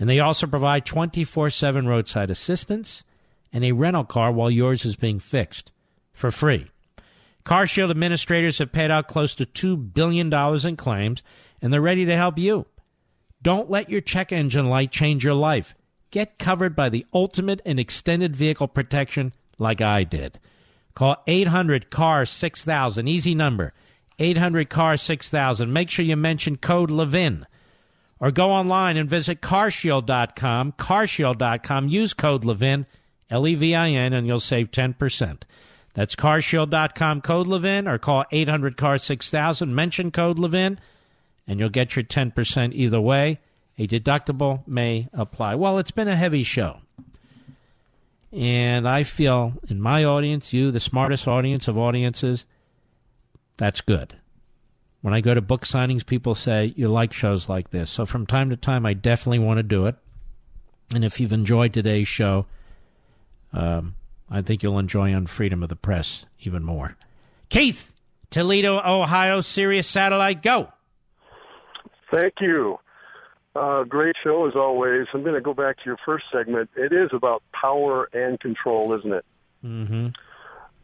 And 0.00 0.10
they 0.10 0.18
also 0.18 0.48
provide 0.48 0.84
24 0.84 1.50
7 1.50 1.86
roadside 1.86 2.28
assistance 2.28 3.04
and 3.52 3.64
a 3.64 3.70
rental 3.70 4.02
car 4.02 4.32
while 4.32 4.50
yours 4.50 4.84
is 4.84 4.96
being 4.96 5.20
fixed 5.20 5.70
for 6.12 6.32
free. 6.32 6.72
CarShield 7.44 7.90
administrators 7.90 8.58
have 8.58 8.72
paid 8.72 8.90
out 8.90 9.06
close 9.06 9.36
to 9.36 9.46
$2 9.46 9.94
billion 9.94 10.34
in 10.66 10.76
claims, 10.76 11.22
and 11.60 11.72
they're 11.72 11.80
ready 11.80 12.04
to 12.04 12.16
help 12.16 12.38
you. 12.38 12.66
Don't 13.42 13.70
let 13.70 13.90
your 13.90 14.00
check 14.00 14.32
engine 14.32 14.66
light 14.66 14.90
change 14.90 15.24
your 15.24 15.34
life. 15.34 15.74
Get 16.10 16.38
covered 16.38 16.74
by 16.74 16.88
the 16.88 17.06
ultimate 17.12 17.60
and 17.66 17.78
extended 17.78 18.34
vehicle 18.34 18.68
protection 18.68 19.32
like 19.58 19.80
I 19.80 20.04
did. 20.04 20.38
Call 20.94 21.22
800 21.26 21.90
CAR 21.90 22.26
6000, 22.26 23.06
easy 23.06 23.34
number 23.34 23.72
800 24.18 24.68
CAR 24.68 24.96
6000. 24.96 25.72
Make 25.72 25.90
sure 25.90 26.04
you 26.04 26.16
mention 26.16 26.56
code 26.56 26.90
LEVIN. 26.90 27.46
Or 28.20 28.32
go 28.32 28.50
online 28.50 28.96
and 28.96 29.08
visit 29.08 29.40
carshield.com, 29.40 30.72
carshield.com. 30.72 31.88
Use 31.88 32.14
code 32.14 32.44
LEVIN, 32.44 32.86
L 33.30 33.46
E 33.46 33.54
V 33.54 33.74
I 33.76 33.90
N, 33.90 34.12
and 34.12 34.26
you'll 34.26 34.40
save 34.40 34.72
10%. 34.72 35.42
That's 35.94 36.14
carshield.com 36.14 37.22
code 37.22 37.46
Levin 37.46 37.88
or 37.88 37.98
call 37.98 38.24
800 38.30 38.76
car 38.76 38.98
6000 38.98 39.74
mention 39.74 40.10
code 40.12 40.38
Levin 40.38 40.78
and 41.48 41.58
you'll 41.58 41.70
get 41.70 41.96
your 41.96 42.04
10% 42.04 42.72
either 42.74 43.00
way. 43.00 43.40
A 43.78 43.86
deductible 43.86 44.66
may 44.68 45.08
apply. 45.12 45.54
Well, 45.54 45.78
it's 45.78 45.90
been 45.90 46.08
a 46.08 46.16
heavy 46.16 46.44
show. 46.44 46.80
And 48.30 48.86
I 48.86 49.04
feel 49.04 49.54
in 49.68 49.80
my 49.80 50.04
audience, 50.04 50.52
you, 50.52 50.70
the 50.70 50.80
smartest 50.80 51.26
audience 51.26 51.66
of 51.66 51.78
audiences, 51.78 52.44
that's 53.56 53.80
good. 53.80 54.16
When 55.00 55.14
I 55.14 55.20
go 55.20 55.32
to 55.32 55.40
book 55.40 55.64
signings, 55.64 56.04
people 56.04 56.34
say, 56.34 56.74
You 56.76 56.88
like 56.88 57.12
shows 57.12 57.48
like 57.48 57.70
this. 57.70 57.88
So 57.90 58.04
from 58.04 58.26
time 58.26 58.50
to 58.50 58.56
time, 58.56 58.84
I 58.84 58.92
definitely 58.92 59.38
want 59.38 59.58
to 59.58 59.62
do 59.62 59.86
it. 59.86 59.94
And 60.94 61.04
if 61.04 61.20
you've 61.20 61.32
enjoyed 61.32 61.72
today's 61.72 62.08
show, 62.08 62.46
um, 63.52 63.94
I 64.28 64.42
think 64.42 64.62
you'll 64.62 64.78
enjoy 64.78 65.12
Unfreedom 65.12 65.62
of 65.62 65.68
the 65.68 65.76
Press 65.76 66.26
even 66.40 66.64
more. 66.64 66.96
Keith, 67.48 67.94
Toledo, 68.30 68.78
Ohio, 68.78 69.40
Sirius 69.40 69.86
Satellite, 69.86 70.42
go. 70.42 70.68
Thank 72.10 72.34
you. 72.40 72.78
Uh, 73.54 73.82
great 73.84 74.14
show 74.22 74.46
as 74.46 74.54
always. 74.54 75.06
I'm 75.12 75.22
going 75.22 75.34
to 75.34 75.40
go 75.40 75.54
back 75.54 75.78
to 75.78 75.82
your 75.84 75.96
first 76.04 76.26
segment. 76.32 76.70
It 76.76 76.92
is 76.92 77.10
about 77.12 77.42
power 77.52 78.08
and 78.12 78.38
control, 78.38 78.92
isn't 78.94 79.12
it? 79.12 79.24
Mm-hmm. 79.64 79.94
Um, 80.04 80.12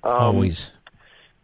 always. 0.02 0.70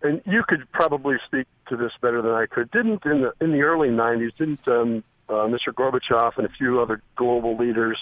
And 0.03 0.23
you 0.27 0.43
could 0.47 0.71
probably 0.73 1.17
speak 1.27 1.47
to 1.69 1.77
this 1.77 1.93
better 2.01 2.23
than 2.23 2.33
I 2.33 2.47
could. 2.47 2.71
Didn't 2.71 3.05
in 3.05 3.21
the 3.23 3.33
in 3.41 3.53
the 3.53 3.63
early 3.63 3.89
'90s? 3.89 4.37
Didn't 4.37 4.67
um, 4.67 5.05
uh, 5.29 5.47
Mr. 5.47 5.73
Gorbachev 5.73 6.37
and 6.39 6.47
a 6.47 6.51
few 6.51 6.81
other 6.81 7.03
global 7.17 7.57
leaders 7.57 7.99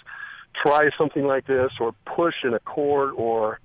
try 0.54 0.90
something 0.96 1.26
like 1.26 1.46
this, 1.46 1.72
or 1.80 1.92
push 2.06 2.36
an 2.44 2.54
accord, 2.54 3.12
or 3.16 3.60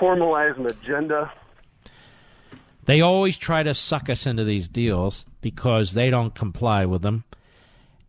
formalize 0.00 0.58
an 0.58 0.66
agenda? 0.66 1.30
They 2.86 3.00
always 3.00 3.36
try 3.36 3.62
to 3.62 3.74
suck 3.74 4.08
us 4.08 4.26
into 4.26 4.44
these 4.44 4.68
deals 4.68 5.26
because 5.40 5.92
they 5.92 6.08
don't 6.08 6.34
comply 6.34 6.86
with 6.86 7.02
them. 7.02 7.24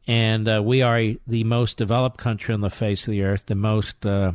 And 0.07 0.47
uh, 0.47 0.61
we 0.63 0.81
are 0.81 1.01
the 1.27 1.43
most 1.43 1.77
developed 1.77 2.17
country 2.17 2.53
on 2.53 2.61
the 2.61 2.69
face 2.69 3.05
of 3.07 3.11
the 3.11 3.23
earth, 3.23 3.47
the 3.47 3.55
most, 3.55 4.05
uh, 4.05 4.33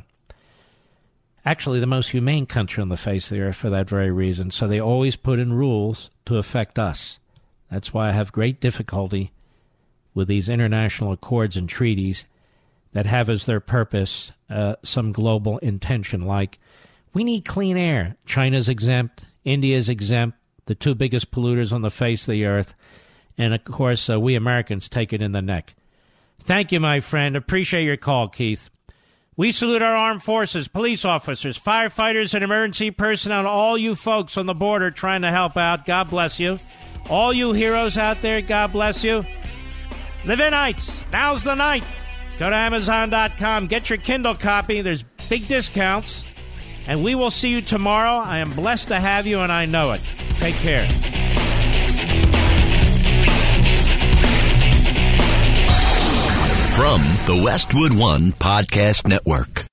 actually, 1.46 1.80
the 1.80 1.86
most 1.86 2.10
humane 2.10 2.46
country 2.46 2.82
on 2.82 2.90
the 2.90 2.96
face 2.96 3.30
of 3.30 3.36
the 3.36 3.42
earth 3.42 3.56
for 3.56 3.70
that 3.70 3.88
very 3.88 4.10
reason. 4.10 4.50
So 4.50 4.68
they 4.68 4.80
always 4.80 5.16
put 5.16 5.38
in 5.38 5.54
rules 5.54 6.10
to 6.26 6.36
affect 6.36 6.78
us. 6.78 7.18
That's 7.70 7.94
why 7.94 8.08
I 8.08 8.12
have 8.12 8.32
great 8.32 8.60
difficulty 8.60 9.32
with 10.12 10.28
these 10.28 10.48
international 10.48 11.12
accords 11.12 11.56
and 11.56 11.68
treaties 11.68 12.26
that 12.92 13.06
have 13.06 13.30
as 13.30 13.46
their 13.46 13.60
purpose 13.60 14.32
uh, 14.50 14.76
some 14.82 15.12
global 15.12 15.58
intention, 15.58 16.26
like 16.26 16.58
we 17.14 17.24
need 17.24 17.44
clean 17.46 17.78
air. 17.78 18.16
China's 18.26 18.68
exempt, 18.68 19.24
India's 19.44 19.88
exempt, 19.88 20.38
the 20.66 20.74
two 20.74 20.94
biggest 20.94 21.30
polluters 21.30 21.72
on 21.72 21.82
the 21.82 21.90
face 21.90 22.26
of 22.26 22.32
the 22.32 22.44
earth. 22.44 22.74
And 23.38 23.54
of 23.54 23.64
course, 23.64 24.08
uh, 24.08 24.20
we 24.20 24.34
Americans 24.34 24.88
take 24.88 25.12
it 25.12 25.22
in 25.22 25.32
the 25.32 25.42
neck. 25.42 25.74
Thank 26.40 26.72
you, 26.72 26.80
my 26.80 27.00
friend. 27.00 27.36
Appreciate 27.36 27.84
your 27.84 27.96
call, 27.96 28.28
Keith. 28.28 28.68
We 29.36 29.50
salute 29.50 29.80
our 29.80 29.96
armed 29.96 30.22
forces, 30.22 30.68
police 30.68 31.04
officers, 31.04 31.58
firefighters, 31.58 32.34
and 32.34 32.44
emergency 32.44 32.90
personnel, 32.90 33.46
all 33.46 33.78
you 33.78 33.94
folks 33.94 34.36
on 34.36 34.46
the 34.46 34.54
border 34.54 34.90
trying 34.90 35.22
to 35.22 35.30
help 35.30 35.56
out. 35.56 35.86
God 35.86 36.10
bless 36.10 36.38
you. 36.38 36.58
All 37.08 37.32
you 37.32 37.52
heroes 37.52 37.96
out 37.96 38.20
there, 38.20 38.42
God 38.42 38.72
bless 38.72 39.02
you. 39.02 39.24
Live 40.24 40.38
Levinites, 40.38 41.02
now's 41.10 41.42
the 41.42 41.54
night. 41.54 41.84
Go 42.38 42.50
to 42.50 42.56
Amazon.com, 42.56 43.66
get 43.68 43.88
your 43.88 43.98
Kindle 43.98 44.34
copy. 44.34 44.82
There's 44.82 45.02
big 45.28 45.48
discounts. 45.48 46.24
And 46.86 47.02
we 47.02 47.14
will 47.14 47.30
see 47.30 47.48
you 47.48 47.62
tomorrow. 47.62 48.18
I 48.18 48.38
am 48.38 48.52
blessed 48.52 48.88
to 48.88 48.98
have 49.00 49.26
you, 49.26 49.40
and 49.40 49.52
I 49.52 49.66
know 49.66 49.92
it. 49.92 50.00
Take 50.38 50.56
care. 50.56 50.88
From 56.72 57.02
the 57.26 57.40
Westwood 57.44 57.92
One 57.92 58.32
Podcast 58.32 59.06
Network. 59.06 59.71